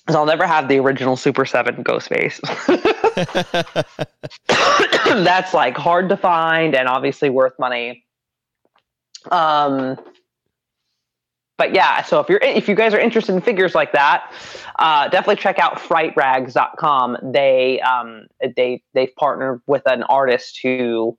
Because 0.00 0.16
I'll 0.16 0.26
never 0.26 0.46
have 0.46 0.68
the 0.68 0.78
original 0.78 1.16
Super 1.16 1.46
Seven 1.46 1.82
Ghostface. 1.82 2.40
that's 5.24 5.54
like 5.54 5.76
hard 5.76 6.10
to 6.10 6.16
find 6.16 6.74
and 6.74 6.88
obviously 6.88 7.30
worth 7.30 7.58
money. 7.58 8.04
Um, 9.30 9.98
but 11.56 11.74
yeah, 11.74 12.02
so 12.02 12.20
if 12.20 12.28
you're 12.28 12.40
if 12.42 12.68
you 12.68 12.74
guys 12.74 12.94
are 12.94 12.98
interested 12.98 13.34
in 13.34 13.40
figures 13.40 13.74
like 13.74 13.92
that, 13.92 14.32
uh, 14.78 15.08
definitely 15.08 15.36
check 15.36 15.58
out 15.58 15.78
frightrags.com. 15.78 17.18
They 17.22 17.80
um, 17.80 18.26
they 18.56 18.82
they've 18.92 19.14
partnered 19.16 19.60
with 19.66 19.82
an 19.86 20.02
artist 20.04 20.58
who 20.62 21.16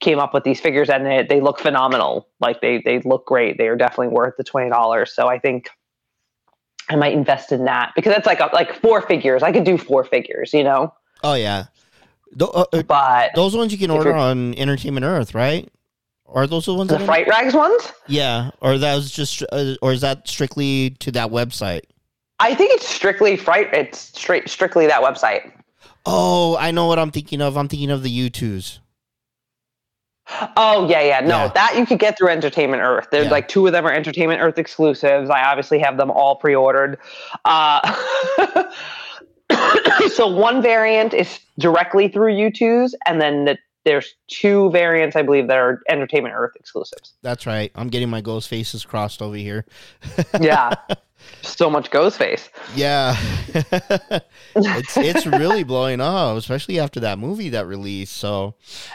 came 0.00 0.18
up 0.18 0.34
with 0.34 0.42
these 0.42 0.60
figures 0.60 0.90
and 0.90 1.06
they, 1.06 1.24
they 1.28 1.40
look 1.40 1.60
phenomenal. 1.60 2.28
Like 2.40 2.60
they 2.60 2.82
they 2.84 3.00
look 3.00 3.24
great. 3.26 3.56
They 3.56 3.68
are 3.68 3.76
definitely 3.76 4.08
worth 4.08 4.34
the 4.36 4.44
twenty 4.44 4.68
dollars. 4.68 5.14
So 5.14 5.28
I 5.28 5.38
think 5.38 5.70
I 6.88 6.96
might 6.96 7.12
invest 7.12 7.52
in 7.52 7.64
that 7.66 7.92
because 7.94 8.12
that's 8.12 8.26
like 8.26 8.40
a, 8.40 8.50
like 8.52 8.74
four 8.74 9.00
figures. 9.02 9.44
I 9.44 9.52
could 9.52 9.64
do 9.64 9.78
four 9.78 10.04
figures, 10.04 10.52
you 10.52 10.64
know. 10.64 10.92
oh 11.22 11.34
yeah. 11.34 11.66
Uh, 12.40 12.64
uh, 12.72 12.82
But 12.82 13.30
those 13.34 13.56
ones 13.56 13.72
you 13.72 13.78
can 13.78 13.90
order 13.90 14.12
on 14.12 14.54
Entertainment 14.54 15.04
Earth, 15.04 15.34
right? 15.34 15.68
Are 16.32 16.46
those 16.46 16.64
the 16.66 16.74
ones? 16.74 16.88
the 16.90 16.98
fright 17.00 17.28
rags 17.28 17.54
ones, 17.54 17.92
Yeah, 18.06 18.50
or 18.60 18.78
that 18.78 18.94
was 18.94 19.10
just, 19.10 19.42
uh, 19.52 19.74
or 19.82 19.92
is 19.92 20.00
that 20.00 20.26
strictly 20.26 20.90
to 21.00 21.10
that 21.12 21.30
website? 21.30 21.82
I 22.40 22.54
think 22.54 22.72
it's 22.74 22.88
strictly 22.88 23.36
fright. 23.36 23.72
It's 23.72 23.98
straight 24.18 24.48
strictly 24.48 24.86
that 24.86 25.02
website. 25.02 25.52
Oh, 26.06 26.56
I 26.56 26.70
know 26.72 26.86
what 26.86 26.98
I'm 26.98 27.10
thinking 27.12 27.40
of. 27.40 27.56
I'm 27.56 27.68
thinking 27.68 27.90
of 27.90 28.02
the 28.02 28.10
Youtooz. 28.30 28.78
Oh 30.56 30.88
yeah, 30.88 31.02
yeah. 31.02 31.20
No, 31.20 31.28
Yeah. 31.44 31.48
that 31.48 31.76
you 31.76 31.84
could 31.84 31.98
get 31.98 32.16
through 32.16 32.28
Entertainment 32.28 32.82
Earth. 32.82 33.08
There's 33.10 33.26
Yeah. 33.26 33.30
like 33.32 33.48
two 33.48 33.66
of 33.66 33.72
them 33.72 33.86
are 33.86 33.92
Entertainment 33.92 34.40
Earth 34.40 34.56
exclusives. 34.58 35.28
I 35.30 35.42
obviously 35.44 35.78
have 35.80 35.96
them 35.98 36.10
all 36.10 36.36
pre-ordered. 36.36 36.98
Uh, 37.44 37.80
so 40.14 40.26
one 40.28 40.62
variant 40.62 41.12
is 41.12 41.38
directly 41.58 42.08
through 42.08 42.32
Youtooz, 42.32 42.92
and 43.06 43.20
then 43.20 43.44
the, 43.44 43.58
there's 43.84 44.14
two 44.28 44.70
variants 44.70 45.16
I 45.16 45.22
believe 45.22 45.48
that 45.48 45.56
are 45.58 45.80
Entertainment 45.88 46.34
Earth 46.36 46.52
exclusives. 46.56 47.14
That's 47.22 47.46
right. 47.46 47.70
I'm 47.74 47.88
getting 47.88 48.08
my 48.10 48.20
ghost 48.20 48.48
faces 48.48 48.84
crossed 48.84 49.20
over 49.22 49.36
here. 49.36 49.64
Yeah, 50.40 50.74
so 51.42 51.70
much 51.70 51.90
ghost 51.90 52.18
face. 52.18 52.48
Yeah, 52.74 53.16
it's 53.54 54.96
it's 54.96 55.26
really 55.26 55.62
blowing 55.62 56.00
up, 56.00 56.36
especially 56.36 56.80
after 56.80 56.98
that 57.00 57.18
movie 57.18 57.50
that 57.50 57.66
released. 57.66 58.16
So 58.16 58.54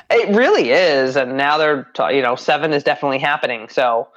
It 0.10 0.36
really 0.36 0.72
is, 0.72 1.16
and 1.16 1.38
now 1.38 1.58
they're 1.58 1.88
you 2.12 2.22
know 2.22 2.36
seven 2.36 2.74
is 2.74 2.84
definitely 2.84 3.20
happening. 3.20 3.70
So 3.70 4.10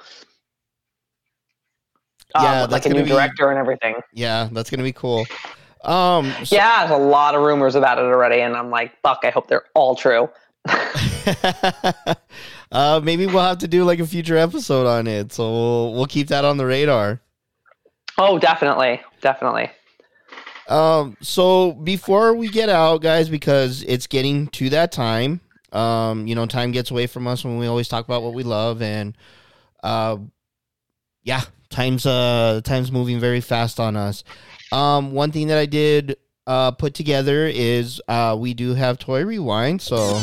Um, 2.35 2.43
Yeah, 2.43 2.59
that's 2.61 2.71
like 2.71 2.85
a 2.85 2.89
new 2.89 3.03
be- 3.03 3.09
director 3.09 3.49
and 3.49 3.59
everything. 3.59 3.95
Yeah, 4.13 4.49
that's 4.51 4.69
gonna 4.69 4.83
be 4.83 4.93
cool. 4.93 5.25
Um, 5.83 6.31
so- 6.43 6.55
Yeah, 6.55 6.85
there's 6.87 6.99
a 6.99 7.03
lot 7.03 7.35
of 7.35 7.41
rumors 7.41 7.75
about 7.75 7.97
it 7.97 8.01
already, 8.03 8.41
and 8.41 8.55
I'm 8.55 8.69
like, 8.69 8.93
fuck, 9.01 9.19
I 9.23 9.29
hope 9.31 9.47
they're 9.47 9.65
all 9.73 9.95
true. 9.95 10.29
uh, 12.71 13.01
maybe 13.03 13.25
we'll 13.25 13.43
have 13.43 13.59
to 13.59 13.67
do 13.67 13.83
like 13.83 13.99
a 13.99 14.07
future 14.07 14.37
episode 14.37 14.87
on 14.87 15.07
it. 15.07 15.33
So 15.33 15.49
we'll 15.49 15.93
we'll 15.93 16.05
keep 16.05 16.27
that 16.27 16.45
on 16.45 16.57
the 16.57 16.65
radar. 16.65 17.21
Oh, 18.17 18.37
definitely, 18.37 19.01
definitely. 19.21 19.71
Um, 20.67 21.17
so 21.21 21.73
before 21.73 22.33
we 22.33 22.47
get 22.49 22.69
out, 22.69 23.01
guys, 23.01 23.29
because 23.29 23.83
it's 23.83 24.07
getting 24.07 24.47
to 24.47 24.69
that 24.69 24.91
time, 24.91 25.41
um, 25.71 26.27
you 26.27 26.35
know, 26.35 26.45
time 26.45 26.71
gets 26.71 26.91
away 26.91 27.07
from 27.07 27.27
us 27.27 27.43
when 27.43 27.57
we 27.57 27.67
always 27.67 27.87
talk 27.87 28.05
about 28.05 28.23
what 28.23 28.33
we 28.33 28.43
love, 28.43 28.81
and 28.81 29.17
uh, 29.83 30.17
yeah, 31.23 31.41
time's 31.69 32.05
uh 32.05 32.61
time's 32.63 32.91
moving 32.91 33.19
very 33.19 33.41
fast 33.41 33.79
on 33.79 33.95
us. 33.95 34.23
Um, 34.71 35.11
one 35.11 35.31
thing 35.31 35.47
that 35.47 35.57
I 35.57 35.65
did 35.65 36.17
uh 36.47 36.71
put 36.71 36.93
together 36.93 37.45
is 37.45 38.01
uh 38.07 38.35
we 38.37 38.53
do 38.53 38.73
have 38.73 38.97
toy 38.97 39.23
rewind, 39.23 39.81
so 39.81 40.21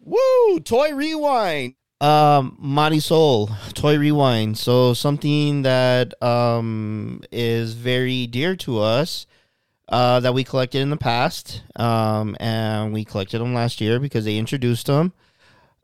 woo, 0.00 0.60
toy 0.60 0.94
rewind. 0.94 1.74
Um, 1.98 2.58
Marisol, 2.62 3.50
Toy 3.72 3.98
Rewind. 3.98 4.58
So 4.58 4.92
something 4.92 5.62
that 5.62 6.20
um 6.22 7.22
is 7.32 7.72
very 7.72 8.26
dear 8.26 8.54
to 8.56 8.80
us, 8.80 9.26
uh, 9.88 10.20
that 10.20 10.34
we 10.34 10.44
collected 10.44 10.82
in 10.82 10.90
the 10.90 10.98
past. 10.98 11.62
Um, 11.76 12.36
and 12.38 12.92
we 12.92 13.04
collected 13.06 13.38
them 13.38 13.54
last 13.54 13.80
year 13.80 13.98
because 13.98 14.26
they 14.26 14.36
introduced 14.36 14.86
them. 14.86 15.14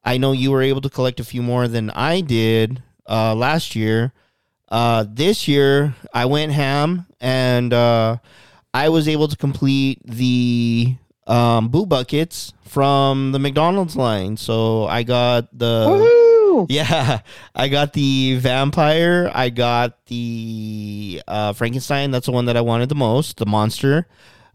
I 0.04 0.18
know 0.18 0.32
you 0.32 0.50
were 0.50 0.60
able 0.62 0.82
to 0.82 0.90
collect 0.90 1.18
a 1.18 1.24
few 1.24 1.42
more 1.42 1.66
than 1.66 1.88
I 1.90 2.20
did 2.20 2.82
uh 3.08 3.34
last 3.34 3.74
year. 3.74 4.12
Uh, 4.68 5.04
this 5.08 5.48
year 5.48 5.94
I 6.14 6.24
went 6.24 6.52
ham 6.52 7.06
and 7.20 7.72
uh, 7.74 8.16
I 8.74 8.88
was 8.88 9.08
able 9.08 9.28
to 9.28 9.36
complete 9.36 10.00
the 10.04 10.96
um 11.26 11.68
boo 11.68 11.86
buckets 11.86 12.52
from 12.64 13.32
the 13.32 13.38
McDonald's 13.38 13.96
line. 13.96 14.36
So 14.36 14.86
I 14.86 15.02
got 15.02 15.56
the 15.56 15.86
Woohoo! 15.86 16.66
yeah, 16.68 17.20
I 17.54 17.68
got 17.68 17.92
the 17.92 18.36
vampire. 18.36 19.30
I 19.32 19.50
got 19.50 20.04
the 20.06 21.22
uh, 21.26 21.52
Frankenstein. 21.52 22.10
That's 22.10 22.26
the 22.26 22.32
one 22.32 22.46
that 22.46 22.56
I 22.56 22.60
wanted 22.60 22.88
the 22.88 22.94
most. 22.94 23.36
The 23.36 23.46
monster. 23.46 24.06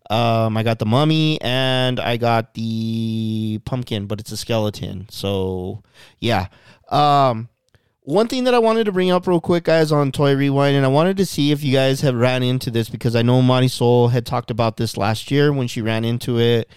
Um, 0.10 0.56
I 0.56 0.64
got 0.64 0.80
the 0.80 0.85
mummy, 0.85 1.39
and 1.41 1.99
I 1.99 2.18
got 2.18 2.53
the 2.53 3.60
pumpkin, 3.65 4.07
but 4.07 4.19
it's 4.19 4.31
a 4.31 4.38
skeleton. 4.38 5.07
So 5.10 5.84
yeah. 6.19 6.48
Um, 6.89 7.49
one 8.07 8.29
thing 8.29 8.45
that 8.45 8.53
I 8.53 8.59
wanted 8.59 8.85
to 8.85 8.93
bring 8.93 9.11
up 9.11 9.27
real 9.27 9.41
quick, 9.41 9.65
guys, 9.65 9.91
on 9.91 10.13
Toy 10.13 10.34
Rewind, 10.34 10.77
and 10.77 10.85
I 10.85 10.88
wanted 10.88 11.17
to 11.17 11.25
see 11.25 11.51
if 11.51 11.61
you 11.61 11.73
guys 11.73 11.99
have 11.99 12.15
ran 12.15 12.41
into 12.41 12.71
this 12.71 12.88
because 12.88 13.17
I 13.17 13.21
know 13.21 13.41
Marisol 13.41 14.09
had 14.11 14.25
talked 14.25 14.49
about 14.49 14.77
this 14.77 14.95
last 14.95 15.29
year 15.29 15.51
when 15.51 15.67
she 15.67 15.81
ran 15.81 16.05
into 16.05 16.39
it, 16.39 16.69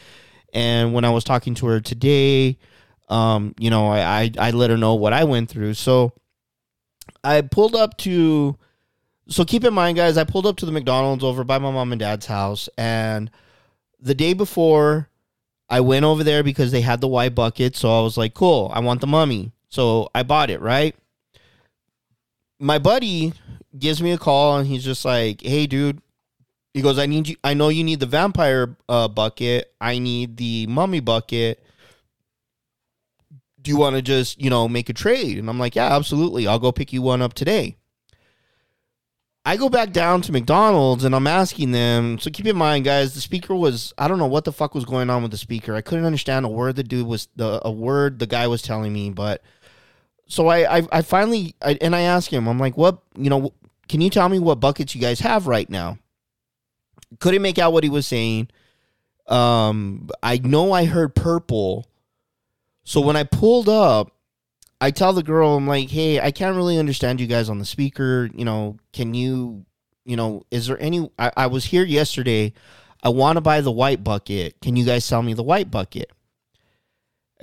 and 0.53 0.93
when 0.93 1.05
I 1.05 1.11
was 1.11 1.23
talking 1.23 1.55
to 1.55 1.67
her 1.67 1.79
today, 1.79 2.59
um, 3.09 3.55
you 3.61 3.71
know, 3.71 3.87
I, 3.87 4.23
I 4.23 4.31
I 4.49 4.51
let 4.51 4.71
her 4.71 4.77
know 4.77 4.95
what 4.97 5.13
I 5.13 5.23
went 5.23 5.49
through. 5.49 5.75
So 5.75 6.15
I 7.23 7.43
pulled 7.43 7.77
up 7.77 7.97
to. 7.99 8.57
So 9.29 9.45
keep 9.45 9.63
in 9.63 9.73
mind, 9.73 9.99
guys, 9.99 10.17
I 10.17 10.25
pulled 10.25 10.47
up 10.47 10.57
to 10.57 10.67
the 10.67 10.73
McDonald's 10.73 11.23
over 11.23 11.45
by 11.45 11.59
my 11.59 11.71
mom 11.71 11.93
and 11.93 12.01
dad's 12.01 12.27
house, 12.27 12.69
and 12.77 13.31
the 14.01 14.17
day 14.17 14.33
before, 14.33 15.09
I 15.69 15.79
went 15.79 16.05
over 16.05 16.25
there 16.25 16.43
because 16.43 16.73
they 16.73 16.81
had 16.81 17.01
the 17.01 17.07
white 17.07 17.37
bucket. 17.37 17.77
So 17.77 17.97
I 17.97 18.03
was 18.03 18.17
like, 18.17 18.35
"Cool, 18.35 18.69
I 18.75 18.81
want 18.81 19.01
the 19.01 19.07
mummy." 19.07 19.53
So 19.69 20.11
I 20.13 20.25
bought 20.25 20.51
it. 20.51 20.61
Right. 20.61 20.97
My 22.61 22.79
buddy 22.79 23.33
gives 23.77 24.01
me 24.01 24.13
a 24.13 24.19
call, 24.19 24.59
and 24.59 24.69
he's 24.69 24.85
just 24.85 25.05
like, 25.05 25.41
"Hey, 25.41 25.67
dude." 25.67 26.01
He 26.73 26.83
goes, 26.83 26.99
"I 26.99 27.07
need 27.07 27.27
you. 27.27 27.37
I 27.43 27.55
know 27.55 27.69
you 27.69 27.83
need 27.83 27.99
the 27.99 28.07
vampire 28.07 28.77
uh, 28.89 29.09
bucket. 29.09 29.75
I 29.81 29.99
need 29.99 30.37
the 30.37 30.67
mummy 30.69 31.01
bucket." 31.01 31.65
do 33.63 33.71
you 33.71 33.77
want 33.77 33.97
to 33.97 34.03
just, 34.03 34.41
you 34.41 34.51
know, 34.51 34.69
make 34.69 34.89
a 34.89 34.93
trade? 34.93 35.39
And 35.39 35.49
I'm 35.49 35.59
like, 35.59 35.77
yeah, 35.77 35.95
absolutely. 35.95 36.47
I'll 36.47 36.59
go 36.59 36.73
pick 36.73 36.93
you 36.93 37.03
one 37.03 37.23
up 37.23 37.35
today. 37.35 37.77
I 39.45 39.57
go 39.57 39.69
back 39.69 39.93
down 39.93 40.21
to 40.23 40.33
McDonald's 40.33 41.05
and 41.05 41.15
I'm 41.15 41.27
asking 41.27 41.73
them. 41.73 42.19
So 42.19 42.31
keep 42.31 42.47
in 42.47 42.57
mind, 42.57 42.85
guys, 42.85 43.15
the 43.15 43.21
speaker 43.21 43.55
was 43.55 43.95
I 43.97 44.07
don't 44.07 44.19
know 44.19 44.27
what 44.27 44.45
the 44.45 44.53
fuck 44.53 44.75
was 44.75 44.85
going 44.85 45.09
on 45.09 45.23
with 45.23 45.31
the 45.31 45.39
speaker. 45.39 45.75
I 45.75 45.81
couldn't 45.81 46.05
understand 46.05 46.45
a 46.45 46.49
word 46.49 46.77
the 46.77 46.83
dude 46.83 47.07
was 47.07 47.29
the 47.37 47.61
a 47.67 47.71
word 47.71 48.19
the 48.19 48.27
guy 48.27 48.47
was 48.47 48.61
telling 48.61 48.93
me. 48.93 49.11
But 49.11 49.43
so 50.31 50.47
I 50.47 50.79
I, 50.79 50.83
I 50.93 51.03
finally 51.03 51.55
I, 51.61 51.77
and 51.81 51.95
I 51.95 52.03
asked 52.03 52.31
him. 52.31 52.49
I'm 52.49 52.59
like, 52.59 52.77
what 52.77 53.03
you 53.19 53.29
know? 53.29 53.53
Can 53.89 54.01
you 54.01 54.09
tell 54.09 54.29
me 54.29 54.39
what 54.39 54.61
buckets 54.61 54.95
you 54.95 55.01
guys 55.01 55.19
have 55.21 55.49
right 55.49 55.69
now? 55.69 55.99
Couldn't 57.19 57.43
make 57.43 57.59
out 57.59 57.73
what 57.73 57.83
he 57.83 57.91
was 57.91 58.07
saying. 58.07 58.49
Um, 59.27 60.09
I 60.23 60.39
know 60.39 60.73
I 60.73 60.85
heard 60.85 61.17
purple. 61.17 61.87
So 62.85 63.01
when 63.01 63.17
I 63.17 63.25
pulled 63.25 63.69
up, 63.69 64.13
I 64.81 64.93
tell 64.93 65.13
the 65.13 65.23
girl, 65.25 65.57
I'm 65.57 65.67
like, 65.67 65.91
hey, 65.91 66.21
I 66.21 66.31
can't 66.31 66.57
really 66.57 66.79
understand 66.79 67.21
you 67.21 67.27
guys 67.27 67.49
on 67.49 67.59
the 67.59 67.65
speaker. 67.65 68.31
You 68.33 68.45
know, 68.45 68.79
can 68.93 69.13
you, 69.13 69.67
you 70.05 70.17
know, 70.17 70.45
is 70.53 70.69
there 70.69 70.81
any? 70.81 71.11
I, 71.19 71.33
I 71.37 71.47
was 71.49 71.65
here 71.65 71.85
yesterday. 71.85 72.53
I 73.03 73.09
want 73.09 73.37
to 73.37 73.41
buy 73.41 73.61
the 73.61 73.73
white 73.73 74.05
bucket. 74.05 74.61
Can 74.61 74.77
you 74.77 74.85
guys 74.85 75.05
sell 75.05 75.23
me 75.23 75.35
the 75.35 75.43
white 75.43 75.71
bucket? 75.71 76.13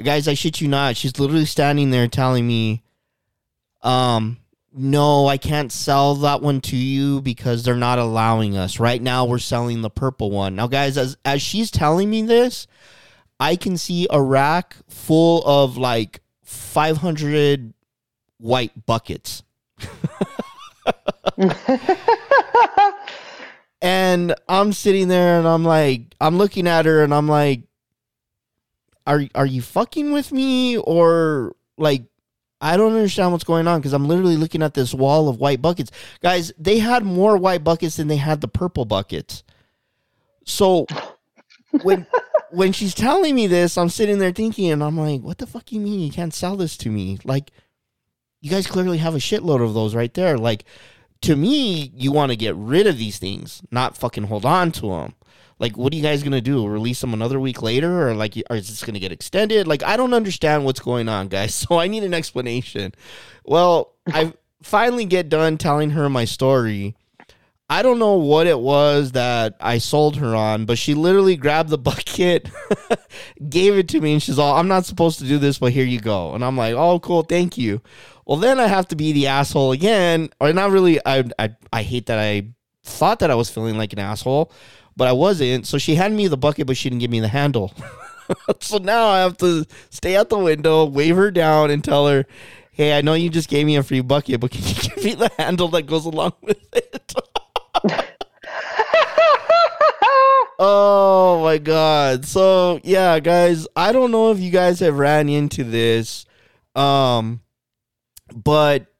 Guys, 0.04 0.28
I 0.28 0.34
shit 0.34 0.62
you 0.62 0.68
not. 0.68 0.96
She's 0.98 1.20
literally 1.20 1.46
standing 1.46 1.90
there 1.90 2.08
telling 2.08 2.46
me, 2.46 2.84
um, 3.82 4.38
no, 4.74 5.28
I 5.28 5.38
can't 5.38 5.72
sell 5.72 6.16
that 6.16 6.42
one 6.42 6.62
to 6.62 6.76
you 6.76 7.22
because 7.22 7.64
they're 7.64 7.76
not 7.76 7.98
allowing 7.98 8.56
us. 8.56 8.80
Right 8.80 9.02
now, 9.02 9.26
we're 9.26 9.40
selling 9.40 9.82
the 9.82 9.90
purple 9.90 10.30
one. 10.30 10.56
Now, 10.56 10.68
guys, 10.68 10.98
as 10.98 11.18
as 11.26 11.42
she's 11.42 11.72
telling 11.72 12.10
me 12.10 12.22
this, 12.22 12.68
I 13.40 13.56
can 13.56 13.78
see 13.78 14.08
a 14.10 14.22
rack 14.22 14.76
full 14.88 15.44
of 15.46 15.78
like 15.78 16.22
500 16.44 17.74
white 18.38 18.86
buckets. 18.86 19.44
and 23.82 24.36
I'm 24.48 24.74
sitting 24.74 25.08
there 25.08 25.40
and 25.40 25.48
I'm 25.48 25.64
like, 25.64 26.16
I'm 26.22 26.38
looking 26.38 26.68
at 26.68 26.86
her 26.86 27.04
and 27.04 27.14
I'm 27.14 27.28
like, 27.28 27.62
are, 29.08 29.24
are 29.34 29.46
you 29.46 29.62
fucking 29.62 30.12
with 30.12 30.32
me? 30.32 30.78
Or 30.78 31.56
like, 31.78 32.04
I 32.60 32.78
don't 32.78 32.94
understand 32.94 33.32
what's 33.32 33.44
going 33.44 33.68
on 33.68 33.80
because 33.80 33.94
I'm 33.94 34.08
literally 34.08 34.38
looking 34.38 34.62
at 34.62 34.74
this 34.74 34.94
wall 34.94 35.30
of 35.30 35.40
white 35.40 35.62
buckets. 35.62 35.92
Guys, 36.22 36.52
they 36.60 36.80
had 36.80 37.04
more 37.04 37.38
white 37.38 37.64
buckets 37.64 37.96
than 37.98 38.08
they 38.08 38.18
had 38.18 38.42
the 38.42 38.48
purple 38.48 38.86
buckets. 38.86 39.44
So 40.44 40.86
when 41.84 42.06
when 42.52 42.72
she's 42.72 42.94
telling 42.94 43.36
me 43.36 43.48
this, 43.48 43.78
I'm 43.78 43.90
sitting 43.90 44.20
there 44.20 44.32
thinking, 44.32 44.72
and 44.72 44.84
I'm 44.84 44.98
like, 44.98 45.22
what 45.22 45.38
the 45.38 45.48
fuck 45.48 45.72
you 45.72 45.80
mean 45.80 46.00
you 46.00 46.12
can't 46.12 46.34
sell 46.34 46.56
this 46.56 46.78
to 46.78 46.90
me? 46.90 47.20
Like, 47.24 47.52
you 48.42 48.50
guys 48.50 48.68
clearly 48.68 48.98
have 49.00 49.16
a 49.16 49.20
shitload 49.20 49.64
of 49.64 49.74
those 49.74 49.96
right 49.96 50.14
there. 50.14 50.38
Like, 50.38 50.64
to 51.22 51.36
me, 51.36 51.92
you 51.96 52.12
want 52.12 52.32
to 52.32 52.38
get 52.38 52.56
rid 52.56 52.88
of 52.88 52.98
these 52.98 53.20
things, 53.20 53.62
not 53.72 53.98
fucking 53.98 54.26
hold 54.26 54.46
on 54.46 54.72
to 54.74 54.90
them. 54.90 55.14
Like, 55.60 55.78
what 55.78 55.94
are 55.94 55.96
you 55.96 56.04
guys 56.04 56.24
gonna 56.24 56.42
do? 56.42 56.68
Release 56.68 57.02
them 57.02 57.14
another 57.14 57.40
week 57.40 57.62
later, 57.62 58.10
or 58.10 58.14
like, 58.14 58.36
or 58.50 58.56
is 58.58 58.70
this 58.70 58.84
gonna 58.84 59.00
get 59.00 59.12
extended? 59.12 59.68
Like, 59.68 59.84
I 59.84 59.98
don't 59.98 60.14
understand 60.14 60.66
what's 60.66 60.80
going 60.80 61.10
on, 61.10 61.28
guys. 61.28 61.56
So 61.68 61.80
I 61.80 61.88
need 61.88 62.04
an 62.04 62.14
explanation. 62.14 62.94
Well, 63.44 63.94
I 64.08 64.34
finally 64.62 65.06
get 65.06 65.30
done 65.30 65.58
telling 65.58 65.92
her 65.92 66.10
my 66.10 66.26
story. 66.26 66.96
I 67.70 67.82
don't 67.82 68.00
know 68.00 68.16
what 68.16 68.48
it 68.48 68.60
was 68.60 69.12
that 69.12 69.58
I 69.60 69.80
sold 69.80 70.16
her 70.18 70.34
on, 70.34 70.66
but 70.66 70.78
she 70.78 70.94
literally 70.94 71.36
grabbed 71.36 71.70
the 71.70 71.78
bucket, 71.90 72.50
gave 73.50 73.76
it 73.78 73.90
to 73.90 74.00
me, 74.00 74.14
and 74.14 74.24
she's 74.24 74.40
all, 74.40 74.56
I'm 74.56 74.70
not 74.70 74.86
supposed 74.86 75.20
to 75.20 75.26
do 75.26 75.38
this, 75.38 75.58
but 75.58 75.74
here 75.74 75.84
you 75.84 76.00
go. 76.00 76.34
And 76.34 76.46
I'm 76.46 76.56
like, 76.56 76.76
oh, 76.76 77.00
cool, 77.00 77.24
thank 77.24 77.58
you. 77.58 77.82
Well, 78.26 78.38
then 78.38 78.60
I 78.60 78.68
have 78.68 78.88
to 78.90 78.96
be 78.96 79.12
the 79.12 79.28
asshole 79.28 79.74
again. 79.74 80.30
Or 80.40 80.54
not 80.54 80.72
really, 80.72 81.00
I, 81.06 81.26
I, 81.38 81.56
I 81.74 81.84
hate 81.84 82.06
that 82.06 82.20
I 82.20 82.48
thought 82.84 83.20
that 83.20 83.32
I 83.32 83.36
was 83.36 83.50
feeling 83.50 83.78
like 83.78 83.92
an 83.94 84.00
asshole, 84.00 84.52
but 84.98 85.08
I 85.08 85.14
wasn't. 85.14 85.66
So 85.66 85.78
she 85.78 85.96
handed 85.96 86.18
me 86.18 86.28
the 86.28 86.36
bucket, 86.36 86.68
but 86.68 86.76
she 86.76 86.90
didn't 86.90 87.00
give 87.00 87.12
me 87.12 87.22
the 87.22 87.30
handle. 87.30 87.74
so 88.60 88.80
now 88.80 89.08
I 89.08 89.20
have 89.20 89.38
to 89.38 89.66
stay 89.90 90.18
out 90.18 90.30
the 90.30 90.38
window, 90.38 90.86
wave 90.86 91.16
her 91.16 91.32
down, 91.32 91.72
and 91.72 91.82
tell 91.84 92.08
her, 92.08 92.26
hey, 92.72 92.98
I 92.98 93.02
know 93.02 93.14
you 93.14 93.30
just 93.30 93.48
gave 93.48 93.66
me 93.66 93.78
a 93.78 93.84
free 93.84 94.02
bucket, 94.02 94.42
but 94.42 94.52
can 94.52 94.64
you 94.64 94.74
give 94.82 95.04
me 95.04 95.14
the 95.16 95.32
handle 95.38 95.70
that 95.70 95.84
goes 95.84 96.06
along 96.06 96.34
with 96.42 96.58
it? 96.74 97.14
oh 100.60 101.42
my 101.44 101.60
god. 101.60 102.26
So, 102.26 102.82
yeah, 102.84 103.20
guys, 103.20 103.68
I 103.76 103.94
don't 103.94 104.12
know 104.12 104.32
if 104.32 104.40
you 104.40 104.52
guys 104.52 104.82
have 104.82 104.98
ran 104.98 105.30
into 105.30 105.64
this 105.64 106.26
um 106.76 107.42
but 108.34 108.94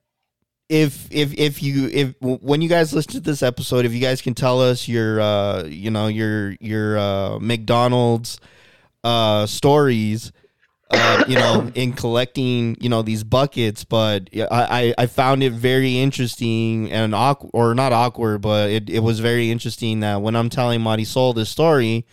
if 0.70 1.08
if 1.12 1.34
if 1.34 1.64
you 1.64 1.88
if 1.88 2.14
when 2.20 2.62
you 2.62 2.68
guys 2.68 2.94
listen 2.94 3.14
to 3.14 3.20
this 3.20 3.42
episode 3.42 3.86
if 3.86 3.94
you 3.94 4.02
guys 4.02 4.22
can 4.22 4.34
tell 4.34 4.62
us 4.62 4.88
your 4.88 5.22
uh 5.22 5.64
you 5.64 5.90
know 5.90 6.08
your 6.08 6.56
your 6.60 6.98
uh 6.98 7.40
McDonald's 7.40 8.40
uh 9.04 9.46
stories 9.46 10.32
uh, 10.90 11.24
you 11.28 11.36
know, 11.36 11.72
in 11.76 11.94
collecting, 11.94 12.78
you 12.80 12.90
know, 12.90 13.02
these 13.02 13.24
buckets, 13.24 13.84
but 13.84 14.30
I, 14.34 14.48
I 14.52 14.94
I 14.98 15.06
found 15.08 15.44
it 15.44 15.54
very 15.54 16.00
interesting 16.00 16.92
and 16.92 17.14
awkward, 17.14 17.52
or 17.54 17.76
not 17.76 17.94
awkward, 17.94 18.42
but 18.42 18.70
it, 18.70 18.90
it 18.90 19.00
was 19.00 19.20
very 19.20 19.52
interesting 19.52 20.02
that 20.02 20.22
when 20.22 20.36
I'm 20.36 20.50
telling 20.50 20.80
Marisol 20.82 21.36
this 21.36 21.50
story, 21.50 22.06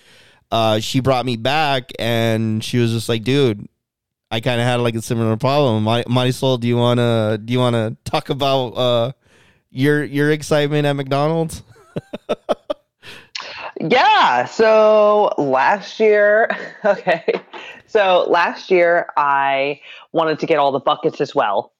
uh, 0.50 0.80
she 0.80 1.00
brought 1.00 1.26
me 1.26 1.36
back 1.36 1.90
and 1.98 2.62
she 2.62 2.78
was 2.78 2.92
just 2.92 3.08
like, 3.08 3.22
dude, 3.22 3.68
I 4.30 4.40
kind 4.40 4.60
of 4.60 4.66
had 4.66 4.76
like 4.76 4.94
a 4.94 5.02
similar 5.02 5.36
problem. 5.36 5.84
My 5.84 6.02
Marisol, 6.04 6.58
do 6.58 6.66
you 6.66 6.76
wanna 6.76 7.38
do 7.38 7.52
you 7.52 7.58
wanna 7.58 7.96
talk 8.04 8.30
about 8.30 8.68
uh 8.70 9.12
your 9.70 10.04
your 10.04 10.30
excitement 10.30 10.86
at 10.86 10.94
McDonald's? 10.94 11.62
Yeah. 13.80 14.44
So 14.46 15.32
last 15.36 15.98
year, 16.00 16.48
okay. 16.84 17.24
So 17.86 18.26
last 18.28 18.70
year, 18.70 19.08
I 19.16 19.80
wanted 20.12 20.38
to 20.40 20.46
get 20.46 20.58
all 20.58 20.72
the 20.72 20.80
buckets 20.80 21.20
as 21.20 21.34
well. 21.34 21.72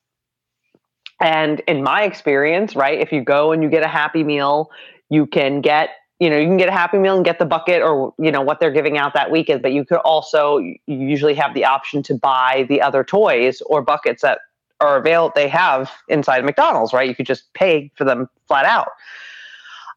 And 1.21 1.61
in 1.61 1.83
my 1.83 2.03
experience, 2.03 2.77
right, 2.77 3.01
if 3.01 3.13
you 3.13 3.23
go 3.23 3.53
and 3.53 3.63
you 3.63 3.71
get 3.71 3.83
a 3.83 3.89
Happy 3.89 4.25
Meal, 4.25 4.71
you 5.09 5.27
can 5.27 5.61
get, 5.61 5.91
you 6.25 6.31
know, 6.31 6.39
you 6.39 6.47
can 6.47 6.57
get 6.57 6.71
a 6.71 6.73
Happy 6.73 6.97
Meal 6.97 7.17
and 7.17 7.25
get 7.25 7.39
the 7.39 7.45
bucket 7.45 7.83
or, 7.83 8.15
you 8.19 8.33
know, 8.33 8.41
what 8.41 8.59
they're 8.59 8.71
giving 8.71 8.97
out 8.97 9.13
that 9.13 9.31
weekend. 9.31 9.61
But 9.61 9.73
you 9.73 9.85
could 9.85 9.99
also, 9.99 10.57
you 10.57 10.79
usually 10.87 11.35
have 11.35 11.53
the 11.53 11.67
option 11.67 12.03
to 12.05 12.15
buy 12.15 12.65
the 12.71 12.81
other 12.81 13.05
toys 13.05 13.61
or 13.67 13.83
buckets 13.83 14.23
that 14.23 14.39
are 14.81 14.97
available, 14.97 15.35
they 15.35 15.49
have 15.49 15.91
inside 16.09 16.43
McDonald's, 16.43 16.95
right? 16.95 17.07
You 17.07 17.15
could 17.15 17.27
just 17.27 17.53
pay 17.53 17.93
for 17.95 18.05
them 18.05 18.31
flat 18.49 18.65
out. 18.65 18.89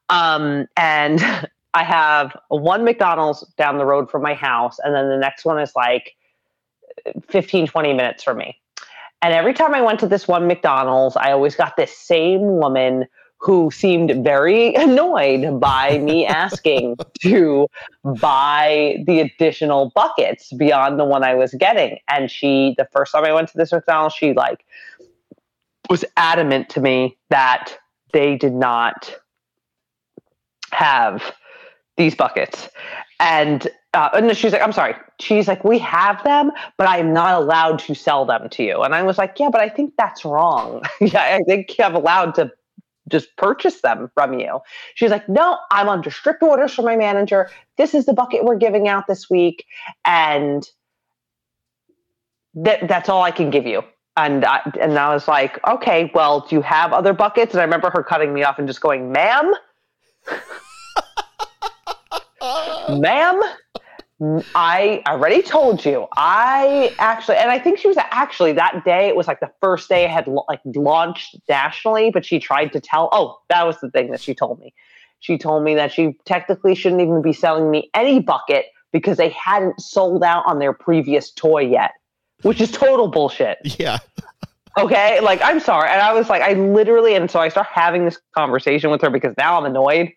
Um, 0.09 0.67
and 0.75 1.21
I 1.73 1.85
have 1.85 2.35
one 2.49 2.83
McDonald's 2.83 3.47
down 3.57 3.77
the 3.77 3.85
road 3.85 4.11
from 4.11 4.21
my 4.21 4.33
house, 4.33 4.79
and 4.79 4.93
then 4.93 5.07
the 5.07 5.17
next 5.17 5.45
one 5.45 5.61
is 5.61 5.71
like 5.77 6.13
15, 7.29 7.67
20 7.67 7.93
minutes 7.93 8.21
from 8.21 8.37
me. 8.37 8.59
And 9.21 9.33
every 9.33 9.53
time 9.53 9.73
I 9.73 9.81
went 9.81 10.01
to 10.01 10.07
this 10.07 10.27
one 10.27 10.45
McDonald's, 10.45 11.15
I 11.15 11.31
always 11.31 11.55
got 11.55 11.77
this 11.77 11.97
same 11.97 12.41
woman 12.41 13.05
who 13.39 13.69
seemed 13.71 14.23
very 14.23 14.73
annoyed 14.75 15.59
by 15.59 15.99
me 15.99 16.25
asking 16.25 16.97
to 17.21 17.67
buy 18.03 19.03
the 19.05 19.19
additional 19.19 19.91
buckets 19.95 20.51
beyond 20.53 20.99
the 20.99 21.05
one 21.05 21.23
I 21.23 21.35
was 21.35 21.53
getting. 21.53 21.99
And 22.09 22.29
she, 22.29 22.75
the 22.77 22.87
first 22.91 23.11
time 23.11 23.25
I 23.25 23.33
went 23.33 23.49
to 23.49 23.57
this 23.57 23.71
McDonald's, 23.71 24.15
she 24.15 24.33
like 24.33 24.65
was 25.89 26.03
adamant 26.17 26.69
to 26.69 26.81
me 26.81 27.17
that 27.29 27.77
they 28.13 28.35
did 28.35 28.53
not 28.53 29.15
have 30.71 31.33
these 31.95 32.15
buckets. 32.15 32.69
And 33.19 33.67
uh, 33.93 34.09
and 34.13 34.37
she's 34.37 34.51
like, 34.51 34.61
I'm 34.61 34.73
sorry. 34.73 34.93
She's 35.19 35.47
like, 35.47 35.63
we 35.63 35.79
have 35.79 36.23
them, 36.23 36.51
but 36.77 36.87
I'm 36.87 37.13
not 37.13 37.41
allowed 37.41 37.79
to 37.79 37.95
sell 37.95 38.25
them 38.25 38.47
to 38.49 38.63
you. 38.63 38.81
And 38.83 38.93
I 38.93 39.01
was 39.01 39.17
like, 39.17 39.39
yeah, 39.39 39.49
but 39.49 39.59
I 39.59 39.69
think 39.69 39.93
that's 39.97 40.23
wrong. 40.23 40.83
yeah, 41.01 41.39
I 41.39 41.41
think 41.47 41.73
I'm 41.79 41.95
allowed 41.95 42.35
to 42.35 42.51
just 43.07 43.35
purchase 43.37 43.81
them 43.81 44.11
from 44.13 44.39
you. 44.39 44.59
She's 44.95 45.11
like, 45.11 45.27
no, 45.29 45.57
I'm 45.71 45.89
under 45.89 46.11
strict 46.11 46.43
orders 46.43 46.73
from 46.73 46.85
my 46.85 46.95
manager. 46.95 47.49
This 47.77 47.93
is 47.93 48.05
the 48.05 48.13
bucket 48.13 48.43
we're 48.43 48.57
giving 48.57 48.87
out 48.87 49.07
this 49.07 49.29
week, 49.29 49.65
and 50.05 50.67
that 52.55 52.87
that's 52.87 53.09
all 53.09 53.23
I 53.23 53.31
can 53.31 53.49
give 53.49 53.65
you. 53.65 53.83
And 54.15 54.45
I, 54.45 54.61
and 54.79 54.97
I 54.97 55.13
was 55.13 55.27
like, 55.27 55.59
okay, 55.67 56.11
well, 56.15 56.41
do 56.41 56.55
you 56.55 56.61
have 56.61 56.91
other 56.91 57.13
buckets? 57.13 57.53
And 57.53 57.61
I 57.61 57.63
remember 57.63 57.91
her 57.91 58.03
cutting 58.03 58.33
me 58.33 58.43
off 58.43 58.57
and 58.57 58.67
just 58.67 58.81
going, 58.81 59.11
ma'am. 59.11 59.53
ma'am 62.89 63.41
i 64.55 65.03
already 65.07 65.41
told 65.41 65.85
you. 65.85 66.07
I 66.15 66.95
actually 66.97 67.37
and 67.37 67.51
i 67.51 67.59
think 67.59 67.77
she 67.77 67.87
was 67.87 67.97
actually 67.97 68.53
that 68.53 68.83
day 68.83 69.07
it 69.07 69.15
was 69.15 69.27
like 69.27 69.39
the 69.39 69.51
first 69.61 69.89
day 69.89 70.05
i 70.05 70.07
had 70.07 70.27
like 70.27 70.59
launched 70.65 71.35
nationally 71.47 72.09
but 72.09 72.25
she 72.25 72.39
tried 72.39 72.73
to 72.73 72.79
tell 72.79 73.09
oh 73.11 73.39
that 73.49 73.65
was 73.65 73.79
the 73.79 73.91
thing 73.91 74.11
that 74.11 74.21
she 74.21 74.33
told 74.33 74.59
me. 74.59 74.73
She 75.19 75.37
told 75.37 75.63
me 75.63 75.75
that 75.75 75.91
she 75.91 76.15
technically 76.25 76.75
shouldn't 76.75 77.01
even 77.01 77.21
be 77.21 77.33
selling 77.33 77.71
me 77.71 77.89
any 77.93 78.19
bucket 78.19 78.67
because 78.91 79.17
they 79.17 79.29
hadn't 79.29 79.81
sold 79.81 80.23
out 80.23 80.43
on 80.45 80.59
their 80.59 80.73
previous 80.73 81.31
toy 81.31 81.61
yet 81.61 81.91
which 82.43 82.61
is 82.61 82.71
total 82.71 83.07
bullshit. 83.07 83.57
Yeah. 83.79 83.97
okay? 84.77 85.19
Like 85.21 85.41
i'm 85.43 85.59
sorry. 85.59 85.89
And 85.89 86.01
i 86.01 86.11
was 86.13 86.29
like 86.29 86.41
i 86.41 86.53
literally 86.53 87.13
and 87.13 87.29
so 87.29 87.39
i 87.39 87.49
start 87.49 87.67
having 87.67 88.05
this 88.05 88.19
conversation 88.33 88.89
with 88.89 89.01
her 89.01 89.11
because 89.11 89.35
now 89.37 89.59
i'm 89.59 89.65
annoyed. 89.65 90.11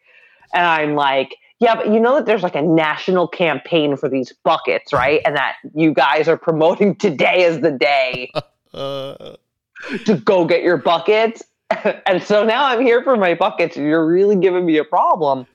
And 0.55 0.67
i'm 0.67 0.95
like 0.95 1.35
yeah, 1.61 1.74
but 1.74 1.93
you 1.93 2.01
know 2.01 2.16
that 2.16 2.24
there's 2.24 2.43
like 2.43 2.57
a 2.57 2.62
national 2.62 3.28
campaign 3.28 3.97
for 3.97 4.09
these 4.09 4.32
buckets, 4.45 4.93
right? 4.95 5.20
And 5.27 5.37
that 5.37 5.57
you 5.74 5.93
guys 5.93 6.27
are 6.27 6.39
promoting 6.39 6.97
today 6.97 7.45
as 7.45 7.61
the 7.61 7.70
day 7.70 8.32
Uh, 8.73 9.37
to 10.07 10.16
go 10.16 10.45
get 10.47 10.62
your 10.62 10.78
buckets. 10.78 11.43
and 12.07 12.23
so 12.23 12.45
now 12.45 12.65
I'm 12.65 12.81
here 12.81 13.03
for 13.03 13.16
my 13.16 13.35
buckets, 13.35 13.77
and 13.77 13.87
you're 13.87 14.07
really 14.07 14.37
giving 14.37 14.65
me 14.65 14.78
a 14.78 14.85
problem. 14.85 15.47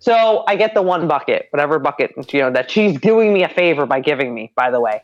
So 0.00 0.44
I 0.46 0.56
get 0.56 0.74
the 0.74 0.82
one 0.82 1.08
bucket, 1.08 1.48
whatever 1.50 1.78
bucket, 1.78 2.12
you 2.32 2.40
know, 2.40 2.50
that 2.50 2.70
she's 2.70 2.98
doing 3.00 3.32
me 3.32 3.42
a 3.42 3.48
favor 3.48 3.86
by 3.86 4.00
giving 4.00 4.34
me, 4.34 4.52
by 4.54 4.70
the 4.70 4.80
way. 4.80 5.02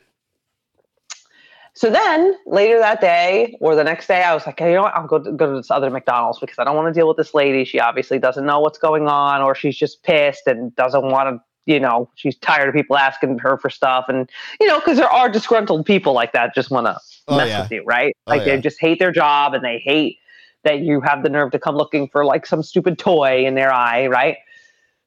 So 1.77 1.91
then 1.91 2.35
later 2.47 2.79
that 2.79 3.03
day 3.03 3.55
or 3.61 3.75
the 3.75 3.85
next 3.85 4.07
day, 4.07 4.23
I 4.23 4.33
was 4.33 4.47
like, 4.47 4.59
hey, 4.59 4.71
you 4.71 4.77
know 4.77 4.85
what? 4.85 4.95
I'll 4.95 5.07
go 5.07 5.19
to, 5.19 5.31
go 5.31 5.51
to 5.53 5.57
this 5.59 5.71
other 5.71 5.91
McDonald's 5.91 6.39
because 6.39 6.59
I 6.59 6.65
don't 6.65 6.75
want 6.75 6.89
to 6.93 6.99
deal 6.99 7.07
with 7.07 7.19
this 7.19 7.35
lady. 7.35 7.67
She 7.67 7.79
obviously 7.79 8.19
doesn't 8.19 8.47
know 8.47 8.61
what's 8.61 8.79
going 8.79 9.09
on, 9.09 9.43
or 9.43 9.55
she's 9.55 9.77
just 9.77 10.03
pissed 10.03 10.47
and 10.47 10.75
doesn't 10.75 11.03
want 11.05 11.29
to, 11.37 11.71
you 11.71 11.79
know, 11.79 12.09
she's 12.15 12.35
tired 12.39 12.71
of 12.71 12.75
people 12.75 12.97
asking 12.97 13.37
her 13.41 13.59
for 13.59 13.69
stuff. 13.69 14.07
And, 14.09 14.31
you 14.59 14.67
know, 14.67 14.79
because 14.79 14.97
there 14.97 15.11
are 15.11 15.29
disgruntled 15.29 15.85
people 15.85 16.15
like 16.15 16.33
that 16.33 16.55
just 16.55 16.71
want 16.71 16.87
to 16.87 16.99
Oh, 17.29 17.37
mess 17.37 17.49
yeah. 17.49 17.63
with 17.63 17.73
you, 17.73 17.85
right? 17.85 18.17
Oh, 18.27 18.31
Like 18.31 18.47
yeah. 18.47 18.55
they 18.55 18.61
just 18.63 18.81
hate 18.81 18.99
their 18.99 19.13
job 19.13 19.53
and 19.53 19.63
they 19.63 19.79
hate 19.79 20.19
that 20.65 20.79
you 20.81 21.01
have 21.03 21.23
the 21.25 21.29
nerve 21.29 21.51
to 21.51 21.59
come 21.59 21.77
looking 21.77 22.09
for 22.09 22.25
like 22.25 22.47
some 22.47 22.63
stupid 22.63 22.99
toy 22.99 23.45
in 23.45 23.55
their 23.55 23.73
eye, 23.73 24.07
right? 24.07 24.39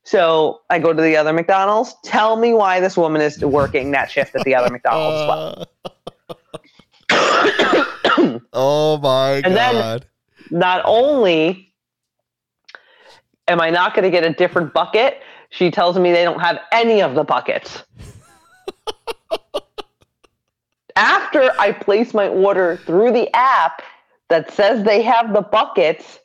So 0.04 0.62
I 0.70 0.78
go 0.80 0.94
to 0.94 1.02
the 1.02 1.16
other 1.18 1.34
McDonald's. 1.34 1.96
Tell 2.04 2.36
me 2.36 2.54
why 2.54 2.80
this 2.80 2.96
woman 2.96 3.22
is 3.22 3.44
working 3.44 3.92
that 3.92 4.12
shift 4.12 4.36
at 4.36 4.44
the 4.44 4.54
other 4.54 4.70
McDonald's. 4.70 5.28
well. 5.28 5.68
Uh. 5.86 6.12
Oh 8.54 8.98
my 9.02 9.42
And 9.46 9.56
then- 9.56 9.76
god. 9.76 10.06
not 10.52 10.82
only 10.86 11.74
am 13.48 13.62
I 13.62 13.70
not 13.70 13.94
going 13.94 14.04
to 14.04 14.10
get 14.10 14.24
a 14.24 14.34
different 14.34 14.74
bucket, 14.74 15.22
she 15.50 15.72
tells 15.72 15.98
me 15.98 16.12
they 16.12 16.24
don't 16.24 16.40
have 16.40 16.60
any 16.72 17.02
of 17.02 17.16
the 17.16 17.24
buckets. 17.24 17.84
After 20.96 21.52
I 21.60 21.72
place 21.72 22.14
my 22.14 22.28
order 22.28 22.78
through 22.86 23.14
the 23.14 23.34
app 23.36 23.82
that 24.30 24.52
says 24.52 24.84
they 24.84 25.02
have 25.02 25.34
the 25.34 25.42
buckets, 25.42 26.20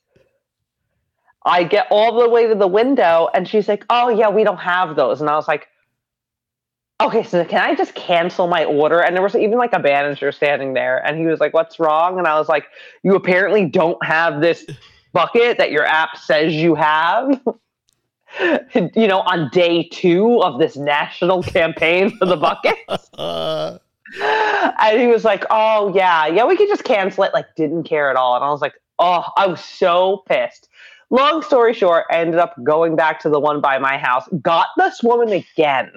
I 1.45 1.63
get 1.65 1.87
all 1.91 2.19
the 2.21 2.29
way 2.29 2.47
to 2.49 2.55
the 2.55 2.67
window 2.67 3.29
and 3.35 3.47
she's 3.49 3.69
like, 3.69 3.85
Oh, 3.89 4.09
yeah, 4.09 4.29
we 4.31 4.43
don't 4.45 4.59
have 4.59 4.97
those. 4.97 5.21
And 5.21 5.31
I 5.31 5.37
was 5.37 5.47
like, 5.47 5.69
Okay, 7.01 7.25
so 7.25 7.45
can 7.45 7.61
I 7.61 7.75
just 7.75 7.95
cancel 7.95 8.47
my 8.47 8.65
order? 8.65 9.01
And 9.01 9.17
there 9.17 9.23
was 9.23 9.35
even 9.35 9.59
like 9.59 9.73
a 9.73 9.81
manager 9.81 10.31
standing 10.31 10.75
there 10.75 11.05
and 11.05 11.19
he 11.19 11.27
was 11.27 11.41
like, 11.41 11.53
What's 11.53 11.81
wrong? 11.81 12.19
And 12.19 12.27
I 12.27 12.39
was 12.39 12.49
like, 12.49 12.67
You 13.03 13.15
apparently 13.17 13.67
don't 13.67 14.03
have 14.05 14.41
this 14.41 14.65
bucket 15.13 15.59
that 15.59 15.71
your 15.73 15.85
app 15.85 16.17
says 16.17 16.55
you 16.55 16.75
have. 16.75 17.41
you 18.95 19.07
know, 19.09 19.21
on 19.21 19.49
day 19.51 19.89
two 19.93 20.43
of 20.43 20.59
this 20.59 20.77
national 20.77 21.43
campaign 21.43 22.17
for 22.17 22.27
the 22.27 22.37
bucket. 22.37 22.77
And 24.17 25.01
he 25.01 25.07
was 25.07 25.25
like, 25.25 25.45
"Oh 25.51 25.93
yeah, 25.95 26.27
yeah, 26.27 26.45
we 26.45 26.57
could 26.57 26.69
just 26.69 26.85
cancel 26.85 27.25
it." 27.25 27.33
Like, 27.33 27.47
didn't 27.57 27.85
care 27.85 28.11
at 28.11 28.17
all. 28.17 28.37
And 28.37 28.45
I 28.45 28.51
was 28.51 28.61
like, 28.61 28.75
"Oh, 28.99 29.25
I 29.37 29.47
was 29.47 29.65
so 29.65 30.23
pissed." 30.29 30.69
Long 31.11 31.43
story 31.43 31.75
short, 31.75 32.05
I 32.11 32.17
ended 32.17 32.39
up 32.39 32.55
going 32.63 32.97
back 32.97 33.21
to 33.21 33.29
the 33.29 33.41
one 33.41 33.61
by 33.61 33.79
my 33.79 33.97
house, 33.97 34.29
got 34.43 34.69
this 34.77 35.03
woman 35.03 35.31
again, 35.31 35.91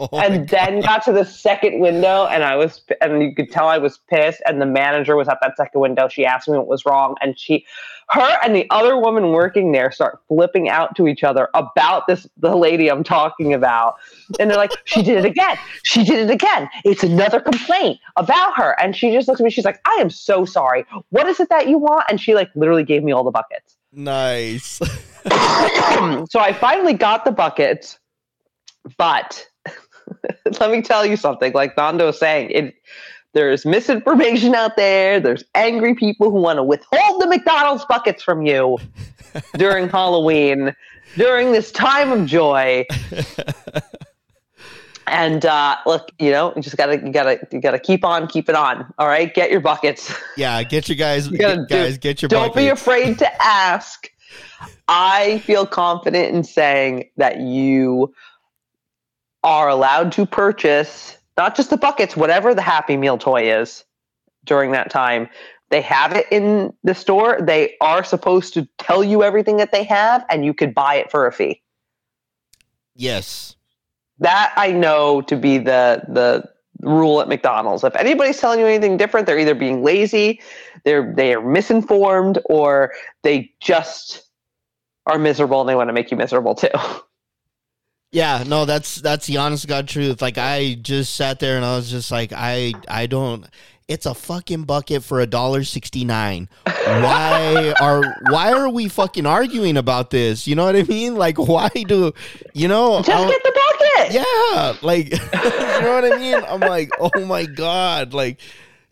oh 0.00 0.08
and 0.12 0.48
then 0.48 0.80
got 0.80 1.04
to 1.04 1.12
the 1.12 1.24
second 1.24 1.80
window, 1.80 2.26
and 2.26 2.42
I 2.44 2.56
was, 2.56 2.82
and 3.00 3.22
you 3.22 3.34
could 3.34 3.50
tell 3.50 3.68
I 3.68 3.78
was 3.78 3.98
pissed. 4.08 4.42
And 4.46 4.60
the 4.60 4.66
manager 4.66 5.16
was 5.16 5.28
at 5.28 5.38
that 5.42 5.56
second 5.56 5.80
window. 5.80 6.08
She 6.08 6.24
asked 6.24 6.48
me 6.48 6.56
what 6.56 6.66
was 6.66 6.84
wrong, 6.84 7.16
and 7.20 7.38
she, 7.38 7.66
her, 8.10 8.38
and 8.42 8.54
the 8.54 8.66
other 8.70 8.98
woman 8.98 9.32
working 9.32 9.72
there 9.72 9.90
start 9.90 10.20
flipping 10.28 10.68
out 10.68 10.96
to 10.96 11.08
each 11.08 11.24
other 11.24 11.48
about 11.54 12.06
this 12.06 12.26
the 12.36 12.54
lady 12.56 12.90
I'm 12.90 13.04
talking 13.04 13.54
about, 13.54 13.96
and 14.38 14.50
they're 14.50 14.58
like, 14.58 14.72
"She 14.84 15.02
did 15.02 15.18
it 15.18 15.24
again. 15.24 15.56
She 15.84 16.04
did 16.04 16.18
it 16.18 16.30
again. 16.30 16.68
It's 16.84 17.02
another 17.02 17.40
complaint 17.40 17.98
about 18.16 18.56
her." 18.56 18.76
And 18.80 18.94
she 18.94 19.12
just 19.12 19.28
looks 19.28 19.40
at 19.40 19.44
me. 19.44 19.50
She's 19.50 19.64
like, 19.64 19.80
"I 19.86 19.98
am 20.00 20.10
so 20.10 20.44
sorry. 20.44 20.84
What 21.10 21.26
is 21.26 21.40
it 21.40 21.48
that 21.48 21.68
you 21.68 21.78
want?" 21.78 22.04
And 22.08 22.20
she 22.20 22.34
like 22.34 22.50
literally 22.54 22.84
gave 22.84 23.02
me 23.02 23.12
all 23.12 23.24
the 23.24 23.30
buckets. 23.30 23.76
nice. 23.92 24.80
so 26.30 26.40
I 26.40 26.56
finally 26.58 26.94
got 26.94 27.24
the 27.24 27.32
buckets, 27.32 27.98
but 28.96 29.47
let 30.60 30.70
me 30.70 30.82
tell 30.82 31.04
you 31.04 31.16
something. 31.16 31.52
Like 31.52 31.76
Nando 31.76 32.06
was 32.06 32.18
saying, 32.18 32.50
it 32.50 32.74
there's 33.34 33.66
misinformation 33.66 34.54
out 34.54 34.76
there. 34.76 35.20
There's 35.20 35.44
angry 35.54 35.94
people 35.94 36.30
who 36.30 36.40
want 36.40 36.56
to 36.56 36.62
withhold 36.62 37.22
the 37.22 37.26
McDonald's 37.26 37.84
buckets 37.84 38.22
from 38.22 38.46
you 38.46 38.78
during 39.54 39.88
Halloween, 39.88 40.74
during 41.16 41.52
this 41.52 41.70
time 41.70 42.10
of 42.10 42.26
joy. 42.26 42.86
And 45.10 45.46
uh, 45.46 45.76
look, 45.86 46.10
you 46.18 46.30
know, 46.30 46.52
you 46.54 46.62
just 46.62 46.76
gotta, 46.76 46.98
you 46.98 47.10
gotta, 47.10 47.38
you 47.50 47.60
gotta 47.60 47.78
keep 47.78 48.04
on, 48.04 48.26
keep 48.26 48.48
it 48.48 48.54
on. 48.54 48.92
All 48.98 49.06
right, 49.06 49.32
get 49.32 49.50
your 49.50 49.60
buckets. 49.60 50.14
Yeah, 50.36 50.62
get 50.62 50.88
your 50.88 50.96
guys, 50.96 51.30
You 51.30 51.38
guys, 51.38 51.66
do- 51.66 51.98
get 51.98 52.20
your 52.22 52.28
Don't 52.28 52.54
be 52.54 52.68
afraid 52.68 53.18
to 53.18 53.42
ask. 53.42 54.10
I 54.88 55.38
feel 55.40 55.66
confident 55.66 56.34
in 56.34 56.44
saying 56.44 57.08
that 57.16 57.40
you 57.40 58.12
are 59.42 59.68
allowed 59.68 60.12
to 60.12 60.26
purchase 60.26 61.16
not 61.36 61.54
just 61.54 61.70
the 61.70 61.76
buckets, 61.76 62.16
whatever 62.16 62.54
the 62.54 62.62
Happy 62.62 62.96
Meal 62.96 63.16
toy 63.16 63.60
is 63.60 63.84
during 64.44 64.72
that 64.72 64.90
time. 64.90 65.28
They 65.70 65.80
have 65.82 66.12
it 66.12 66.26
in 66.30 66.72
the 66.82 66.94
store. 66.94 67.38
They 67.40 67.76
are 67.80 68.02
supposed 68.02 68.54
to 68.54 68.68
tell 68.78 69.04
you 69.04 69.22
everything 69.22 69.58
that 69.58 69.70
they 69.70 69.84
have, 69.84 70.24
and 70.30 70.44
you 70.44 70.52
could 70.52 70.74
buy 70.74 70.96
it 70.96 71.10
for 71.10 71.26
a 71.26 71.32
fee. 71.32 71.62
Yes. 72.94 73.54
That 74.18 74.52
I 74.56 74.72
know 74.72 75.20
to 75.22 75.36
be 75.36 75.58
the 75.58 76.02
the 76.08 76.44
rule 76.80 77.20
at 77.20 77.28
McDonald's. 77.28 77.84
If 77.84 77.94
anybody's 77.96 78.38
telling 78.38 78.60
you 78.60 78.66
anything 78.66 78.96
different, 78.96 79.26
they're 79.26 79.38
either 79.38 79.54
being 79.54 79.84
lazy, 79.84 80.40
they're 80.84 81.12
they 81.14 81.34
are 81.34 81.40
misinformed, 81.40 82.40
or 82.46 82.92
they 83.22 83.52
just 83.60 84.28
are 85.06 85.18
miserable 85.18 85.60
and 85.60 85.68
they 85.68 85.76
want 85.76 85.88
to 85.88 85.92
make 85.92 86.10
you 86.10 86.16
miserable 86.16 86.54
too. 86.54 86.68
Yeah, 88.10 88.42
no, 88.46 88.64
that's 88.64 88.96
that's 88.96 89.26
the 89.26 89.36
honest 89.36 89.62
to 89.62 89.68
God 89.68 89.86
truth. 89.86 90.22
Like 90.22 90.38
I 90.38 90.74
just 90.80 91.14
sat 91.14 91.40
there 91.40 91.56
and 91.56 91.64
I 91.64 91.76
was 91.76 91.90
just 91.90 92.10
like, 92.10 92.32
I 92.34 92.72
I 92.88 93.06
don't. 93.06 93.46
It's 93.86 94.06
a 94.06 94.14
fucking 94.14 94.64
bucket 94.64 95.02
for 95.02 95.20
a 95.20 95.26
dollar 95.26 95.62
sixty 95.64 96.04
nine. 96.04 96.48
Why 96.64 97.74
are 97.80 98.02
why 98.30 98.52
are 98.52 98.68
we 98.70 98.88
fucking 98.88 99.26
arguing 99.26 99.76
about 99.76 100.10
this? 100.10 100.46
You 100.46 100.54
know 100.56 100.64
what 100.64 100.76
I 100.76 100.82
mean? 100.84 101.16
Like 101.16 101.38
why 101.38 101.68
do 101.68 102.12
you 102.54 102.68
know? 102.68 102.98
just 103.02 103.10
I'll- 103.10 103.28
get 103.28 103.42
the 103.42 103.52
bucket. 103.52 104.12
yeah, 104.14 104.74
like 104.82 105.10
you 105.12 105.82
know 105.82 105.92
what 106.00 106.12
I 106.12 106.16
mean? 106.18 106.42
I'm 106.48 106.60
like, 106.60 106.90
oh 106.98 107.24
my 107.26 107.44
god, 107.44 108.14
like 108.14 108.40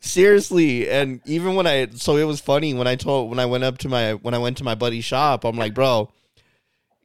seriously. 0.00 0.90
And 0.90 1.20
even 1.24 1.54
when 1.54 1.66
I, 1.66 1.88
so 1.94 2.16
it 2.16 2.24
was 2.24 2.40
funny 2.40 2.74
when 2.74 2.86
I 2.86 2.96
told 2.96 3.30
when 3.30 3.38
I 3.38 3.46
went 3.46 3.64
up 3.64 3.78
to 3.78 3.88
my 3.88 4.12
when 4.14 4.34
I 4.34 4.38
went 4.38 4.58
to 4.58 4.64
my 4.64 4.74
buddy's 4.74 5.04
shop, 5.06 5.44
I'm 5.44 5.56
like, 5.56 5.72
bro. 5.74 6.10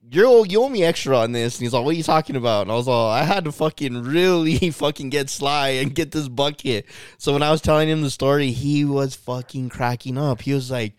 You're, 0.10 0.46
you 0.46 0.64
owe 0.64 0.70
me 0.70 0.84
extra 0.84 1.18
on 1.18 1.32
this. 1.32 1.58
And 1.58 1.64
he's 1.64 1.74
like, 1.74 1.86
what 1.86 1.92
are 1.92 1.98
you 1.98 2.04
talking 2.04 2.36
about? 2.36 2.64
And 2.64 2.72
I 2.72 2.76
was 2.76 2.88
like, 2.88 3.22
I 3.22 3.24
had 3.24 3.46
to 3.46 3.52
fucking 3.52 4.04
really 4.04 4.70
fucking 4.72 5.10
get 5.10 5.30
sly 5.30 5.70
and 5.70 5.94
get 5.94 6.12
this 6.12 6.28
bucket. 6.28 6.86
So 7.18 7.34
when 7.34 7.44
I 7.44 7.52
was 7.52 7.62
telling 7.62 7.88
him 7.88 8.02
the 8.02 8.10
story, 8.10 8.52
he 8.52 8.84
was 8.84 9.16
fucking 9.16 9.70
cracking 9.70 10.18
up. 10.18 10.42
He 10.42 10.54
was 10.54 10.72
like, 10.72 10.94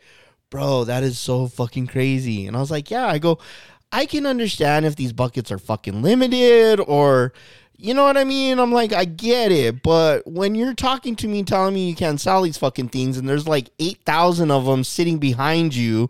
bro, 0.50 0.84
that 0.84 1.02
is 1.02 1.18
so 1.18 1.48
fucking 1.48 1.88
crazy. 1.88 2.46
And 2.46 2.56
I 2.56 2.60
was 2.60 2.70
like, 2.70 2.90
yeah, 2.90 3.06
I 3.06 3.18
go, 3.18 3.38
I 3.90 4.06
can 4.06 4.24
understand 4.24 4.86
if 4.86 4.96
these 4.96 5.12
buckets 5.12 5.50
are 5.50 5.58
fucking 5.58 6.00
limited 6.02 6.80
or, 6.80 7.32
you 7.76 7.94
know 7.94 8.04
what 8.04 8.16
I 8.16 8.24
mean? 8.24 8.58
I'm 8.58 8.72
like, 8.72 8.92
I 8.92 9.04
get 9.04 9.50
it. 9.50 9.82
But 9.82 10.26
when 10.26 10.54
you're 10.54 10.74
talking 10.74 11.16
to 11.16 11.28
me, 11.28 11.42
telling 11.42 11.74
me 11.74 11.88
you 11.88 11.96
can't 11.96 12.20
sell 12.20 12.42
these 12.42 12.58
fucking 12.58 12.90
things 12.90 13.18
and 13.18 13.28
there's 13.28 13.48
like 13.48 13.70
8,000 13.80 14.50
of 14.50 14.64
them 14.64 14.84
sitting 14.84 15.18
behind 15.18 15.74
you, 15.74 16.08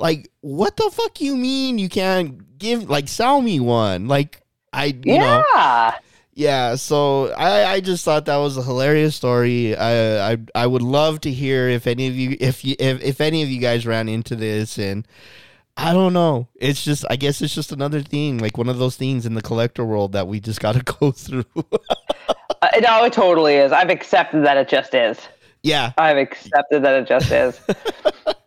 like, 0.00 0.30
what 0.40 0.76
the 0.76 0.90
fuck 0.92 1.20
you 1.20 1.36
mean 1.36 1.78
you 1.78 1.88
can't 1.88 2.58
give, 2.58 2.88
like, 2.90 3.08
sell 3.08 3.40
me 3.40 3.60
one? 3.60 4.08
Like, 4.08 4.42
I, 4.72 4.86
you 5.04 5.18
know. 5.18 5.44
yeah. 5.54 5.98
Yeah, 6.32 6.76
so 6.76 7.32
I, 7.34 7.64
I 7.64 7.80
just 7.80 8.04
thought 8.04 8.24
that 8.26 8.36
was 8.36 8.56
a 8.56 8.62
hilarious 8.62 9.14
story. 9.14 9.76
I, 9.76 10.32
I 10.32 10.38
I 10.54 10.66
would 10.66 10.80
love 10.80 11.20
to 11.22 11.30
hear 11.30 11.68
if 11.68 11.86
any 11.86 12.06
of 12.06 12.14
you 12.14 12.36
if 12.40 12.64
you 12.64 12.76
if, 12.78 13.02
if 13.02 13.20
any 13.20 13.42
of 13.42 13.50
you 13.50 13.60
guys 13.60 13.84
ran 13.84 14.08
into 14.08 14.36
this 14.36 14.78
and 14.78 15.06
I 15.76 15.92
don't 15.92 16.12
know. 16.14 16.48
It's 16.54 16.82
just 16.82 17.04
I 17.10 17.16
guess 17.16 17.42
it's 17.42 17.54
just 17.54 17.72
another 17.72 18.00
thing, 18.00 18.38
like 18.38 18.56
one 18.56 18.68
of 18.70 18.78
those 18.78 18.96
things 18.96 19.26
in 19.26 19.34
the 19.34 19.42
collector 19.42 19.84
world 19.84 20.12
that 20.12 20.28
we 20.28 20.40
just 20.40 20.60
got 20.60 20.76
to 20.76 20.82
go 21.00 21.10
through. 21.10 21.44
Uh, 22.62 22.68
no, 22.80 23.04
it 23.04 23.12
totally 23.12 23.56
is. 23.56 23.72
I've 23.72 23.90
accepted 23.90 24.44
that 24.44 24.56
it 24.56 24.68
just 24.68 24.94
is. 24.94 25.18
yeah, 25.62 25.92
I've 25.98 26.16
accepted 26.16 26.84
that 26.84 27.02
it 27.02 27.08
just 27.08 27.30
is. 27.30 27.60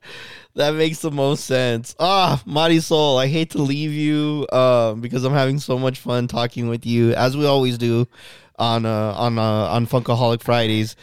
that 0.55 0.75
makes 0.75 0.99
the 0.99 1.11
most 1.11 1.45
sense. 1.45 1.95
Ah, 1.99 2.41
Marisol, 2.45 3.21
I 3.21 3.27
hate 3.27 3.51
to 3.51 3.61
leave 3.61 3.91
you 3.91 4.47
um 4.51 5.01
because 5.01 5.23
I'm 5.23 5.33
having 5.33 5.59
so 5.59 5.77
much 5.77 5.99
fun 5.99 6.27
talking 6.27 6.67
with 6.67 6.85
you 6.85 7.13
as 7.13 7.35
we 7.35 7.45
always 7.45 7.77
do 7.77 8.07
on 8.59 8.85
uh 8.85 9.13
on 9.17 9.37
uh 9.37 9.67
on 9.69 9.87
Funkaholik 9.87 10.41
Fridays. 10.41 10.95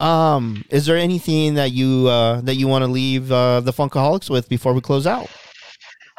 Um, 0.00 0.64
is 0.70 0.86
there 0.86 0.96
anything 0.96 1.54
that 1.54 1.72
you 1.72 2.08
uh 2.08 2.40
that 2.42 2.56
you 2.56 2.68
want 2.68 2.84
to 2.84 2.90
leave 2.90 3.30
uh 3.30 3.60
the 3.60 3.72
Funkaholics 3.72 4.30
with 4.30 4.48
before 4.48 4.72
we 4.72 4.80
close 4.80 5.06
out? 5.06 5.28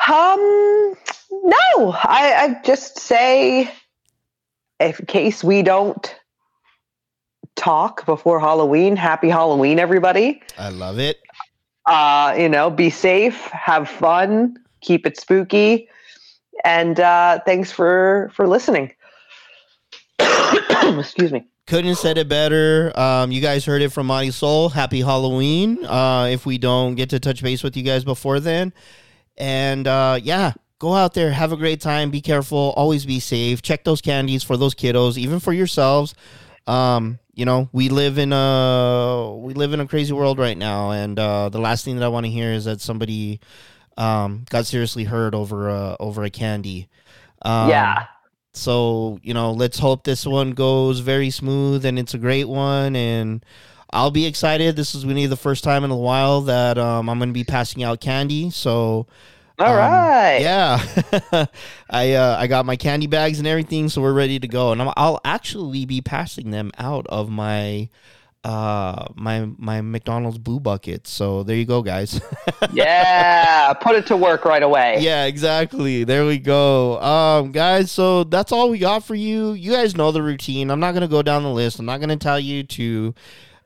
Um, 0.08 0.96
no, 1.32 1.92
I, 2.04 2.34
I 2.38 2.62
just 2.64 3.00
say, 3.00 3.72
if, 4.80 5.00
in 5.00 5.06
case 5.08 5.44
we 5.44 5.64
don't 5.64 6.16
talk 7.56 8.06
before 8.06 8.40
Halloween, 8.40 8.96
happy 8.98 9.30
Halloween, 9.30 9.80
everybody. 9.80 10.42
I 10.60 10.70
love 10.70 11.00
it. 11.00 11.18
Uh, 11.88 12.36
you 12.38 12.50
know, 12.50 12.70
be 12.70 12.90
safe, 12.90 13.40
have 13.48 13.88
fun, 13.88 14.58
keep 14.82 15.06
it 15.06 15.20
spooky, 15.20 15.88
and 16.64 17.00
uh, 17.00 17.40
thanks 17.46 17.72
for 17.72 18.32
for 18.34 18.48
listening. 18.48 18.92
Excuse 20.20 21.32
me. 21.32 21.46
Couldn't 21.68 21.90
have 21.90 21.98
said 21.98 22.20
it 22.20 22.30
better. 22.30 22.98
Um, 22.98 23.32
you 23.32 23.42
guys 23.42 23.66
heard 23.66 23.82
it 23.82 23.92
from 23.92 24.08
Monty 24.08 24.30
Soul. 24.30 24.70
Happy 24.70 25.02
Halloween. 25.02 25.84
Uh, 25.84 26.28
if 26.32 26.46
we 26.46 26.60
don't 26.60 26.94
get 26.94 27.10
to 27.10 27.20
touch 27.20 27.42
base 27.42 27.64
with 27.64 27.76
you 27.76 27.82
guys 27.82 28.04
before 28.04 28.40
then, 28.40 28.72
and 29.38 29.88
uh, 29.88 30.20
yeah, 30.22 30.54
go 30.78 30.94
out 30.94 31.16
there, 31.16 31.32
have 31.32 31.52
a 31.52 31.58
great 31.58 31.82
time. 31.82 32.12
Be 32.12 32.22
careful. 32.22 32.74
Always 32.76 33.06
be 33.06 33.20
safe. 33.20 33.64
Check 33.64 33.84
those 33.84 34.00
candies 34.00 34.44
for 34.44 34.58
those 34.58 34.76
kiddos, 34.76 35.18
even 35.18 35.40
for 35.40 35.54
yourselves. 35.54 36.14
Um, 36.68 37.18
you 37.36 37.46
know, 37.46 37.70
we 37.72 37.90
live 37.90 38.18
in 38.18 38.34
a 38.34 39.36
we 39.38 39.54
live 39.54 39.74
in 39.74 39.80
a 39.80 39.88
crazy 39.88 40.14
world 40.14 40.40
right 40.40 40.58
now, 40.58 40.92
and 40.92 41.20
uh, 41.20 41.50
the 41.50 41.60
last 41.60 41.86
thing 41.86 41.98
that 41.98 42.06
I 42.06 42.08
want 42.08 42.26
to 42.26 42.32
hear 42.32 42.52
is 42.52 42.66
that 42.66 42.82
somebody 42.82 43.40
um, 43.98 44.46
got 44.50 44.66
seriously 44.66 45.04
hurt 45.04 45.34
over 45.34 45.70
a 45.70 45.98
over 46.00 46.24
a 46.24 46.30
candy. 46.30 46.90
Um, 47.42 47.70
yeah. 47.70 48.08
so, 48.54 49.20
you 49.22 49.34
know, 49.34 49.52
let's 49.52 49.78
hope 49.78 50.04
this 50.04 50.26
one 50.26 50.52
goes 50.52 51.00
very 51.00 51.30
smooth 51.30 51.86
and 51.86 52.00
it's 52.00 52.16
a 52.16 52.18
great 52.18 52.48
one. 52.48 52.96
And 52.96 53.46
I'll 53.92 54.12
be 54.12 54.26
excited. 54.26 54.76
This 54.76 54.96
is 54.96 55.04
going 55.04 55.16
to 55.16 55.22
be 55.22 55.28
the 55.28 55.38
first 55.38 55.64
time 55.64 55.84
in 55.84 55.92
a 55.92 55.98
while 55.98 56.42
that 56.42 56.78
um, 56.78 57.08
I'm 57.08 57.20
going 57.20 57.30
to 57.30 57.34
be 57.34 57.44
passing 57.44 57.84
out 57.84 58.02
candy. 58.02 58.50
So, 58.50 59.08
All 59.58 59.68
um, 59.68 59.76
right. 59.78 60.40
yeah, 60.40 61.46
I 61.90 62.14
uh, 62.14 62.38
I 62.38 62.48
got 62.48 62.66
my 62.66 62.76
candy 62.76 63.08
bags 63.08 63.40
and 63.40 63.48
everything, 63.48 63.88
so 63.90 64.02
we're 64.02 64.14
ready 64.14 64.38
to 64.40 64.48
go. 64.48 64.72
And 64.72 64.82
I'm, 64.82 64.92
I'll 64.98 65.22
actually 65.24 65.86
be 65.86 66.02
passing 66.02 66.52
them 66.52 66.72
out 66.78 67.08
of 67.08 67.30
my 67.30 67.90
uh 68.46 69.08
my 69.16 69.50
my 69.58 69.82
McDonald's 69.82 70.38
boo 70.38 70.60
bucket. 70.60 71.08
So 71.08 71.42
there 71.44 71.56
you 71.56 71.66
go, 71.66 71.82
guys. 71.82 72.22
yeah. 72.74 73.74
Put 73.74 73.96
it 73.96 74.06
to 74.08 74.18
work 74.18 74.46
right 74.46 74.62
away. 74.62 74.98
Yeah, 75.00 75.26
exactly. 75.26 76.04
There 76.04 76.26
we 76.26 76.38
go. 76.38 77.02
Um, 77.02 77.52
guys, 77.52 77.92
so 77.92 78.24
that's 78.24 78.52
all 78.52 78.70
we 78.70 78.78
got 78.78 79.04
for 79.04 79.16
you. 79.16 79.54
You 79.54 79.72
guys 79.72 79.96
know 79.96 80.12
the 80.12 80.22
routine. 80.22 80.70
I'm 80.70 80.80
not 80.80 80.94
gonna 80.94 81.08
go 81.08 81.24
down 81.24 81.42
the 81.42 81.50
list. 81.50 81.80
I'm 81.80 81.86
not 81.86 82.00
gonna 82.00 82.18
tell 82.18 82.40
you 82.40 82.64
to 82.64 83.16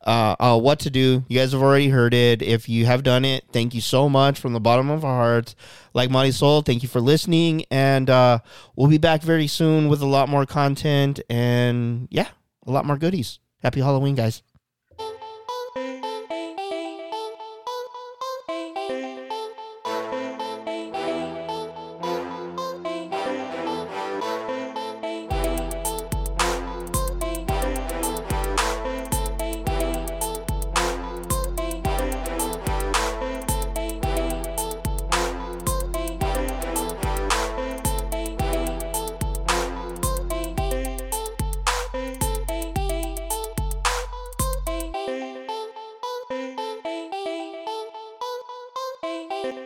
uh, 0.09 0.35
uh 0.39 0.59
what 0.59 0.79
to 0.79 0.89
do. 0.89 1.23
You 1.27 1.39
guys 1.39 1.51
have 1.51 1.61
already 1.61 1.89
heard 1.89 2.13
it. 2.13 2.41
If 2.41 2.67
you 2.67 2.85
have 2.87 3.03
done 3.03 3.23
it, 3.23 3.45
thank 3.51 3.75
you 3.75 3.81
so 3.81 4.09
much 4.09 4.39
from 4.39 4.53
the 4.53 4.59
bottom 4.59 4.89
of 4.89 5.05
our 5.05 5.15
hearts. 5.15 5.55
Like 5.93 6.09
Monty 6.09 6.31
Soul, 6.31 6.61
thank 6.61 6.81
you 6.81 6.89
for 6.89 6.99
listening. 6.99 7.65
And 7.69 8.09
uh 8.09 8.39
we'll 8.75 8.89
be 8.89 8.97
back 8.97 9.21
very 9.21 9.47
soon 9.47 9.87
with 9.87 10.01
a 10.01 10.07
lot 10.07 10.27
more 10.27 10.45
content 10.45 11.19
and 11.29 12.07
yeah, 12.09 12.29
a 12.65 12.71
lot 12.71 12.85
more 12.85 12.97
goodies. 12.97 13.39
Happy 13.61 13.81
Halloween, 13.81 14.15
guys. 14.15 14.41